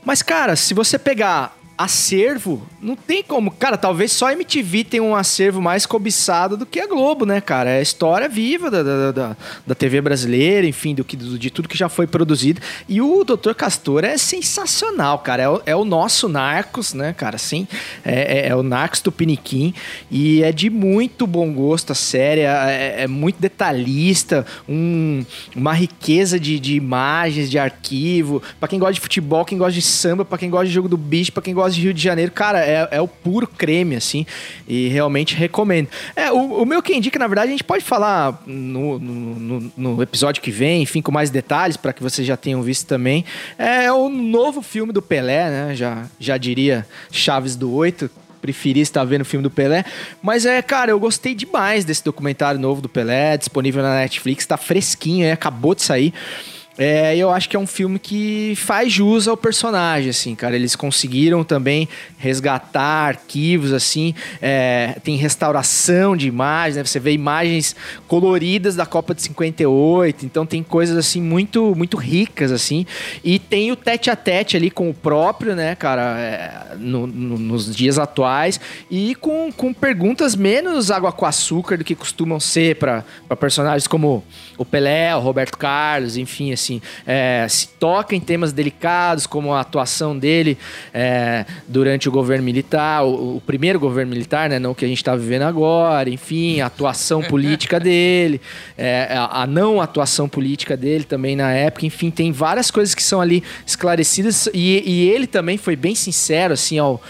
Mas, 0.04 0.20
cara, 0.20 0.56
se 0.56 0.74
você 0.74 0.98
pegar 0.98 1.56
acervo, 1.84 2.66
não 2.80 2.94
tem 2.94 3.22
como. 3.22 3.50
Cara, 3.50 3.76
talvez 3.78 4.12
só 4.12 4.26
a 4.28 4.32
MTV 4.32 4.84
tenha 4.84 5.02
um 5.02 5.14
acervo 5.16 5.60
mais 5.62 5.86
cobiçado 5.86 6.56
do 6.56 6.66
que 6.66 6.78
a 6.78 6.86
Globo, 6.86 7.24
né, 7.24 7.40
cara? 7.40 7.70
É 7.70 7.78
a 7.78 7.82
história 7.82 8.28
viva 8.28 8.70
da, 8.70 8.82
da, 8.82 9.12
da, 9.12 9.36
da 9.66 9.74
TV 9.74 10.00
brasileira, 10.00 10.66
enfim, 10.66 10.94
do 10.94 11.02
que, 11.04 11.16
do- 11.16 11.38
de 11.38 11.50
tudo 11.50 11.68
que 11.68 11.76
já 11.78 11.88
foi 11.88 12.06
produzido. 12.06 12.60
E 12.88 13.00
o 13.00 13.24
Dr. 13.24 13.52
Castor 13.56 14.04
é 14.04 14.18
sensacional, 14.18 15.18
cara. 15.20 15.42
É 15.42 15.48
o, 15.48 15.62
é 15.66 15.76
o 15.76 15.84
nosso 15.84 16.28
Narcos, 16.28 16.92
né, 16.92 17.12
cara? 17.14 17.36
Assim, 17.36 17.66
é, 18.04 18.40
é- 18.40 18.48
é 18.48 18.54
o 18.56 18.62
Narcos 18.62 19.00
do 19.00 19.10
Piniquim. 19.10 19.72
E 20.10 20.42
é 20.42 20.52
de 20.52 20.68
muito 20.68 21.26
bom 21.26 21.52
gosto 21.52 21.92
a 21.92 21.94
série. 21.94 22.42
É, 22.42 23.02
é 23.04 23.06
muito 23.08 23.40
detalhista, 23.40 24.44
um- 24.68 25.24
uma 25.56 25.72
riqueza 25.72 26.38
de, 26.38 26.58
de 26.60 26.74
imagens, 26.76 27.50
de 27.50 27.58
arquivo. 27.58 28.42
Pra 28.58 28.68
quem 28.68 28.78
gosta 28.78 28.94
de 28.94 29.00
futebol, 29.00 29.44
quem 29.44 29.56
gosta 29.56 29.72
de 29.72 29.82
samba, 29.82 30.24
pra 30.24 30.36
quem 30.38 30.50
gosta 30.50 30.66
de 30.66 30.72
jogo 30.72 30.88
do 30.88 30.96
bicho, 30.98 31.32
pra 31.32 31.42
quem 31.42 31.54
gosta 31.54 31.69
de 31.74 31.80
Rio 31.82 31.94
de 31.94 32.02
Janeiro, 32.02 32.32
cara, 32.32 32.60
é, 32.64 32.88
é 32.90 33.00
o 33.00 33.08
puro 33.08 33.46
creme, 33.46 33.96
assim. 33.96 34.26
E 34.68 34.88
realmente 34.88 35.34
recomendo. 35.34 35.88
É, 36.14 36.30
o, 36.32 36.62
o 36.62 36.66
meu 36.66 36.82
que 36.82 36.94
indica, 36.94 37.18
na 37.18 37.26
verdade, 37.26 37.48
a 37.48 37.52
gente 37.52 37.64
pode 37.64 37.84
falar 37.84 38.42
no, 38.46 38.98
no, 38.98 39.72
no- 39.76 40.02
episódio 40.02 40.42
que 40.42 40.50
vem, 40.50 40.82
enfim, 40.82 41.02
com 41.02 41.12
mais 41.12 41.30
detalhes, 41.30 41.76
para 41.76 41.92
que 41.92 42.02
vocês 42.02 42.26
já 42.26 42.36
tenham 42.36 42.62
visto 42.62 42.86
também. 42.86 43.24
É 43.58 43.90
o 43.92 44.08
novo 44.08 44.62
filme 44.62 44.92
do 44.92 45.02
Pelé, 45.02 45.48
né? 45.50 45.74
Já, 45.74 46.06
já 46.18 46.36
diria 46.36 46.86
Chaves 47.10 47.56
do 47.56 47.72
Oito. 47.72 48.10
Preferi 48.40 48.80
estar 48.80 49.04
vendo 49.04 49.20
o 49.20 49.24
filme 49.26 49.42
do 49.42 49.50
Pelé. 49.50 49.84
Mas 50.22 50.46
é, 50.46 50.62
cara, 50.62 50.90
eu 50.90 50.98
gostei 50.98 51.34
demais 51.34 51.84
desse 51.84 52.02
documentário 52.02 52.58
novo 52.58 52.80
do 52.80 52.88
Pelé, 52.88 53.36
disponível 53.36 53.82
na 53.82 53.96
Netflix, 53.96 54.46
tá 54.46 54.56
fresquinho, 54.56 55.26
é, 55.26 55.32
acabou 55.32 55.74
de 55.74 55.82
sair. 55.82 56.14
É, 56.78 57.14
eu 57.14 57.30
acho 57.30 57.46
que 57.48 57.56
é 57.56 57.58
um 57.58 57.66
filme 57.66 57.98
que 57.98 58.54
faz 58.56 58.90
jus 58.90 59.28
ao 59.28 59.36
personagem, 59.36 60.08
assim, 60.08 60.34
cara. 60.34 60.54
Eles 60.56 60.74
conseguiram 60.74 61.44
também 61.44 61.86
resgatar 62.16 63.08
arquivos, 63.08 63.72
assim. 63.72 64.14
é, 64.40 64.96
tem 65.04 65.16
restauração 65.16 66.16
de 66.16 66.26
imagens, 66.26 66.76
né? 66.76 66.84
Você 66.84 66.98
vê 66.98 67.12
imagens 67.12 67.76
coloridas 68.08 68.76
da 68.76 68.86
Copa 68.86 69.14
de 69.14 69.20
58. 69.22 70.24
Então 70.24 70.46
tem 70.46 70.62
coisas, 70.62 70.96
assim, 70.96 71.20
muito, 71.20 71.74
muito 71.76 71.98
ricas, 71.98 72.50
assim. 72.50 72.86
E 73.22 73.38
tem 73.38 73.70
o 73.70 73.76
tete 73.76 74.08
a 74.08 74.16
tete 74.16 74.56
ali 74.56 74.70
com 74.70 74.88
o 74.88 74.94
próprio, 74.94 75.54
né, 75.54 75.74
cara, 75.74 76.18
é, 76.18 76.76
no- 76.78 77.06
no- 77.06 77.38
nos 77.38 77.74
dias 77.76 77.98
atuais. 77.98 78.58
E 78.90 79.14
com, 79.16 79.52
com 79.52 79.74
perguntas 79.74 80.34
menos 80.34 80.90
água 80.90 81.12
com 81.12 81.26
açúcar 81.26 81.76
do 81.76 81.84
que 81.84 81.94
costumam 81.94 82.40
ser 82.40 82.76
para 82.76 83.04
personagens 83.38 83.86
como 83.86 84.24
o 84.56 84.64
Pelé, 84.64 85.14
o 85.14 85.20
Roberto 85.20 85.58
Carlos, 85.58 86.16
enfim, 86.16 86.52
assim, 86.52 86.59
é, 87.06 87.46
se 87.48 87.68
toca 87.68 88.14
em 88.14 88.20
temas 88.20 88.52
delicados, 88.52 89.26
como 89.26 89.52
a 89.52 89.60
atuação 89.60 90.18
dele 90.18 90.58
é, 90.92 91.44
durante 91.66 92.08
o 92.08 92.12
governo 92.12 92.44
militar, 92.44 93.04
o, 93.04 93.36
o 93.36 93.40
primeiro 93.40 93.78
governo 93.78 94.10
militar, 94.10 94.48
né, 94.48 94.58
não 94.58 94.74
que 94.74 94.84
a 94.84 94.88
gente 94.88 94.98
está 94.98 95.14
vivendo 95.14 95.42
agora, 95.42 96.10
enfim, 96.10 96.60
a 96.60 96.66
atuação 96.66 97.22
política 97.22 97.78
dele, 97.80 98.40
é, 98.76 99.08
a, 99.10 99.42
a 99.42 99.46
não 99.46 99.80
atuação 99.80 100.28
política 100.28 100.76
dele 100.76 101.04
também 101.04 101.36
na 101.36 101.52
época, 101.52 101.86
enfim, 101.86 102.10
tem 102.10 102.32
várias 102.32 102.70
coisas 102.70 102.94
que 102.94 103.02
são 103.02 103.20
ali 103.20 103.42
esclarecidas 103.66 104.48
e, 104.52 104.82
e 104.84 105.08
ele 105.08 105.26
também 105.26 105.56
foi 105.56 105.76
bem 105.76 105.94
sincero, 105.94 106.54
assim, 106.54 106.78
ao 106.78 107.00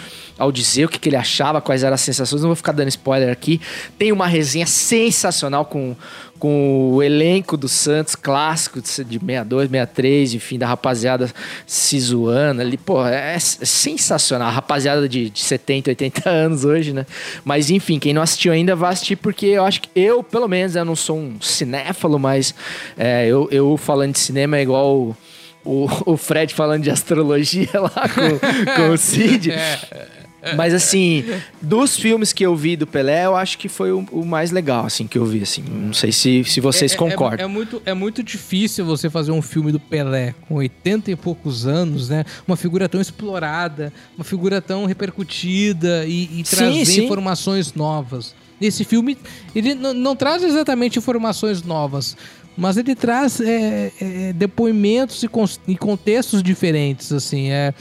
ao 0.41 0.51
dizer 0.51 0.87
o 0.87 0.89
que, 0.89 0.99
que 0.99 1.09
ele 1.09 1.17
achava, 1.17 1.61
quais 1.61 1.85
eram 1.85 1.95
as 1.95 2.01
sensações. 2.01 2.41
Não 2.43 2.49
vou 2.49 2.57
ficar 2.57 2.73
dando 2.73 2.89
spoiler 2.89 3.31
aqui. 3.31 3.61
Tem 3.99 4.11
uma 4.11 4.27
resenha 4.27 4.67
sensacional 4.67 5.65
com, 5.67 5.95
com 6.39 6.93
o 6.95 7.03
elenco 7.03 7.57
do 7.57 7.69
Santos, 7.69 8.15
clássico 8.17 8.81
de 8.81 8.89
62, 8.89 9.69
63, 9.69 10.35
enfim, 10.35 10.59
da 10.59 10.67
rapaziada 10.67 11.31
se 11.67 12.01
zoando 12.01 12.63
ali. 12.63 12.77
Pô, 12.79 13.07
é, 13.07 13.35
é 13.35 13.39
sensacional. 13.39 14.49
A 14.49 14.51
rapaziada 14.51 15.09
de, 15.09 15.29
de 15.31 15.41
70, 15.41 15.91
80 15.91 16.29
anos 16.31 16.65
hoje, 16.65 16.93
né? 16.93 17.05
Mas 17.45 17.71
enfim, 17.71 17.99
quem 17.99 18.15
não 18.15 18.23
assistiu 18.23 18.53
ainda 18.53 18.75
vai 18.75 18.93
assistir, 18.95 19.17
porque 19.17 19.47
eu 19.47 19.65
acho 19.65 19.83
que 19.83 19.91
eu, 19.95 20.23
pelo 20.23 20.49
menos, 20.49 20.75
eu 20.75 20.85
não 20.85 20.97
sou 20.97 21.19
um 21.19 21.41
cinéfalo, 21.41 22.19
mas 22.19 22.55
é, 22.97 23.27
eu, 23.27 23.47
eu 23.53 23.77
falando 23.77 24.13
de 24.15 24.19
cinema 24.21 24.57
é 24.57 24.63
igual. 24.63 24.97
o- 24.99 25.17
o, 25.63 26.17
Fred 26.17 26.55
falando 26.55 26.85
de 26.85 26.91
astrologia 26.91 27.69
lá 27.79 28.09
com, 28.09 28.77
com 28.77 28.91
o 28.93 28.97
Cid. 28.97 29.53
Mas 30.57 30.73
assim, 30.75 31.25
dos 31.61 31.97
filmes 31.97 32.33
que 32.33 32.45
eu 32.45 32.57
vi 32.57 32.77
do 32.77 32.87
Pelé, 32.87 33.27
eu 33.27 33.37
acho 33.37 33.59
que 33.59 33.69
foi 33.69 33.93
o, 33.93 33.99
o 34.11 34.25
mais 34.25 34.51
legal, 34.51 34.87
assim, 34.87 35.07
que 35.07 35.19
eu 35.19 35.25
vi, 35.27 35.43
assim. 35.43 35.63
Não 35.63 35.93
sei 35.93 36.13
se, 36.13 36.43
se 36.45 36.61
vocês 36.61 36.93
É- 36.93 36.95
é- 36.95 36.99
concordam. 36.99 37.45
É, 37.45 37.49
muito, 37.49 37.83
é 37.85 37.95
muito 37.95 38.23
difícil 38.23 38.85
você 38.85 39.11
fazer 39.11 39.33
um 39.33 39.43
filme 39.43 39.71
do 39.71 39.79
Pelé 39.79 40.35
com 40.49 40.55
80 40.57 41.11
e 41.11 41.17
poucos 41.17 41.67
anos, 41.67 42.09
né? 42.09 42.25
Uma 42.47 42.57
figura 42.57 42.89
tão 42.89 43.01
explorada, 43.01 43.93
uma 44.17 44.25
figura 44.25 44.61
tão 44.61 44.87
repercutida 44.87 46.05
e, 46.07 46.25
e 46.41 46.45
Sim, 46.45 46.57
trazer 46.57 46.85
sim. 46.87 47.05
informações 47.05 47.75
novas. 47.75 48.35
Esse 48.61 48.85
filme, 48.85 49.17
ele 49.55 49.75
não, 49.75 50.15
traz 50.15 50.43
exatamente 50.43 50.99
informações 50.99 51.63
novas, 51.63 52.15
mas 52.57 52.77
ele 52.77 52.95
traz 52.95 53.41
é, 53.41 53.91
é, 54.01 54.33
depoimentos 54.35 55.23
e, 55.23 55.31
e 55.67 55.77
contextos 55.77 56.43
diferentes, 56.43 57.11
assim. 57.11 57.51
É, 57.51 57.73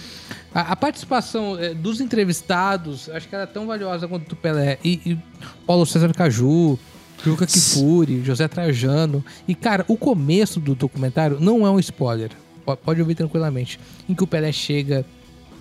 a, 0.53 0.71
a 0.71 0.75
participação 0.75 1.57
é, 1.59 1.73
dos 1.73 1.99
entrevistados, 2.01 3.09
acho 3.09 3.27
que 3.27 3.35
era 3.35 3.45
tão 3.47 3.67
valiosa 3.67 4.07
quanto 4.07 4.27
do 4.29 4.35
Pelé. 4.35 4.77
E, 4.83 4.99
e 5.05 5.17
Paulo 5.65 5.85
César 5.85 6.13
Caju, 6.13 6.77
Juca 7.23 7.45
Kifuri, 7.45 8.23
José 8.23 8.47
Trajano. 8.47 9.23
E, 9.47 9.53
cara, 9.53 9.83
o 9.87 9.97
começo 9.97 10.59
do 10.59 10.73
documentário 10.75 11.37
não 11.39 11.65
é 11.65 11.69
um 11.69 11.79
spoiler. 11.79 12.31
Po- 12.65 12.77
Pode 12.77 13.01
ouvir 13.01 13.15
tranquilamente. 13.15 13.79
Em 14.07 14.13
que 14.15 14.23
o 14.23 14.27
Pelé 14.27 14.51
chega 14.51 15.05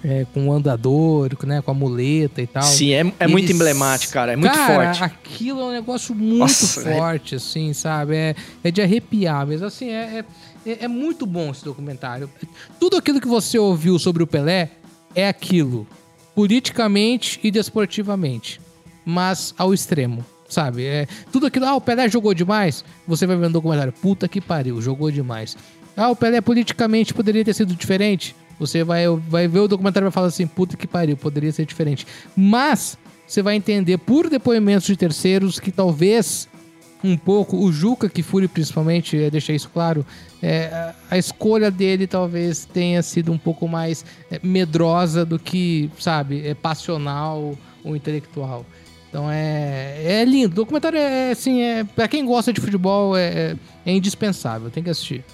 é, 0.04 0.24
com 0.32 0.46
o 0.48 0.52
andador, 0.52 1.30
né, 1.44 1.60
com 1.60 1.70
a 1.72 1.74
muleta 1.74 2.40
e 2.40 2.46
tal. 2.46 2.62
Sim, 2.62 2.92
é, 2.92 3.00
é 3.18 3.24
E 3.24 3.28
muito 3.28 3.46
eles- 3.46 3.56
emblemático, 3.56 4.12
cara. 4.12 4.32
É 4.32 4.36
muito 4.36 4.52
Cara, 4.54 4.94
forte. 4.94 5.02
aquilo 5.04 5.60
é 5.60 5.64
um 5.64 5.72
negócio 5.72 6.14
muito 6.14 6.38
Nossa, 6.38 6.80
forte, 6.82 7.34
assim, 7.34 7.72
sabe? 7.72 8.14
É, 8.14 8.34
é 8.62 8.70
de 8.70 8.80
arrepiar 8.80 9.44
mesmo. 9.46 9.66
Assim, 9.66 9.88
é, 9.90 10.24
é, 10.64 10.70
é- 10.70 10.84
é 10.84 10.88
muito 10.88 11.26
bom 11.26 11.50
esse 11.50 11.64
documentário. 11.64 12.30
Tudo 12.78 12.96
aquilo 12.96 13.20
que 13.20 13.26
você 13.26 13.58
ouviu 13.58 13.98
sobre 13.98 14.22
o 14.22 14.26
Pelé 14.26 14.70
é 15.18 15.28
aquilo. 15.28 15.86
Politicamente 16.34 17.40
e 17.42 17.50
desportivamente. 17.50 18.60
Mas 19.04 19.52
ao 19.58 19.74
extremo. 19.74 20.24
Sabe? 20.48 20.86
É, 20.86 21.06
tudo 21.32 21.46
aquilo. 21.46 21.66
Ah, 21.66 21.74
o 21.74 21.80
Pelé 21.80 22.08
jogou 22.08 22.32
demais. 22.32 22.84
Você 23.06 23.26
vai 23.26 23.36
ver 23.36 23.48
no 23.48 23.52
documentário. 23.52 23.92
Puta 23.92 24.28
que 24.28 24.40
pariu, 24.40 24.80
jogou 24.80 25.10
demais. 25.10 25.56
Ah, 25.96 26.08
o 26.10 26.16
Pelé 26.16 26.40
politicamente 26.40 27.12
poderia 27.12 27.44
ter 27.44 27.54
sido 27.54 27.74
diferente. 27.74 28.34
Você 28.58 28.84
vai, 28.84 29.04
vai 29.28 29.48
ver 29.48 29.60
o 29.60 29.68
documentário 29.68 30.04
e 30.04 30.08
vai 30.08 30.12
falar 30.12 30.28
assim: 30.28 30.46
puta 30.46 30.76
que 30.76 30.86
pariu, 30.86 31.16
poderia 31.16 31.52
ser 31.52 31.66
diferente. 31.66 32.06
Mas 32.36 32.96
você 33.26 33.42
vai 33.42 33.56
entender 33.56 33.98
por 33.98 34.30
depoimentos 34.30 34.86
de 34.86 34.96
terceiros 34.96 35.58
que 35.58 35.72
talvez 35.72 36.48
um 37.02 37.16
pouco, 37.16 37.56
o 37.56 37.70
Juca 37.72 38.08
Kifuri 38.08 38.48
principalmente, 38.48 39.16
é, 39.16 39.30
deixa 39.30 39.52
isso 39.52 39.70
claro, 39.72 40.04
é, 40.42 40.92
a- 41.10 41.16
escolha 41.18 41.70
dele 41.70 42.06
talvez 42.06 42.64
tenha 42.64 43.02
sido 43.02 43.30
um 43.32 43.38
pouco 43.38 43.68
mais 43.68 44.04
é, 44.30 44.40
medrosa 44.42 45.24
do 45.24 45.38
que, 45.38 45.90
sabe, 45.98 46.46
é 46.46 46.54
passional 46.54 47.56
ou 47.84 47.94
intelectual. 47.96 48.64
Então 49.08 49.30
é, 49.30 50.02
é 50.04 50.24
lindo. 50.24 50.52
O 50.52 50.54
documentário 50.56 50.98
é 50.98 51.30
assim, 51.30 51.62
é, 51.62 51.82
pra 51.84 52.06
quem 52.08 52.26
gosta 52.26 52.52
de 52.52 52.60
futebol 52.60 53.16
é, 53.16 53.26
é, 53.26 53.56
é 53.86 53.92
indispensável, 53.92 54.68
tem 54.70 54.82
que 54.82 54.90
assistir. 54.90 55.24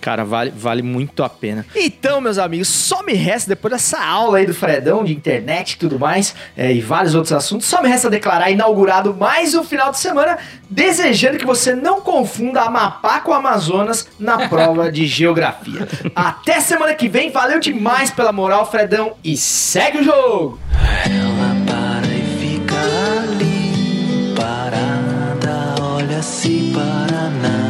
Cara, 0.00 0.24
vale, 0.24 0.52
vale 0.56 0.82
muito 0.82 1.22
a 1.22 1.28
pena. 1.28 1.66
Então, 1.76 2.20
meus 2.20 2.38
amigos, 2.38 2.68
só 2.68 3.02
me 3.02 3.12
resta, 3.12 3.50
depois 3.50 3.72
dessa 3.72 4.02
aula 4.02 4.38
aí 4.38 4.46
do 4.46 4.54
Fredão, 4.54 5.04
de 5.04 5.12
internet 5.12 5.72
e 5.72 5.76
tudo 5.76 5.98
mais, 5.98 6.34
é, 6.56 6.72
e 6.72 6.80
vários 6.80 7.14
outros 7.14 7.32
assuntos, 7.32 7.66
só 7.66 7.82
me 7.82 7.88
resta 7.88 8.08
declarar 8.08 8.50
inaugurado 8.50 9.14
mais 9.14 9.54
um 9.54 9.62
final 9.62 9.90
de 9.90 9.98
semana, 9.98 10.38
desejando 10.68 11.38
que 11.38 11.44
você 11.44 11.74
não 11.74 12.00
confunda 12.00 12.62
Amapá 12.62 13.20
com 13.20 13.32
Amazonas 13.32 14.08
na 14.18 14.48
prova 14.48 14.90
de 14.90 15.06
geografia. 15.08 15.86
Até 16.14 16.60
semana 16.60 16.94
que 16.94 17.08
vem, 17.08 17.30
valeu 17.30 17.60
demais 17.60 18.10
pela 18.10 18.32
moral, 18.32 18.70
Fredão, 18.70 19.12
e 19.22 19.36
segue 19.36 19.98
o 19.98 20.04
jogo! 20.04 20.58
Ela 21.04 21.56
para 21.66 22.06
e 22.06 22.22
fica 22.40 22.76
ali, 23.22 24.34
parada, 24.34 25.82
olha-se 25.82 26.72
para 26.72 27.30
nada. 27.30 27.69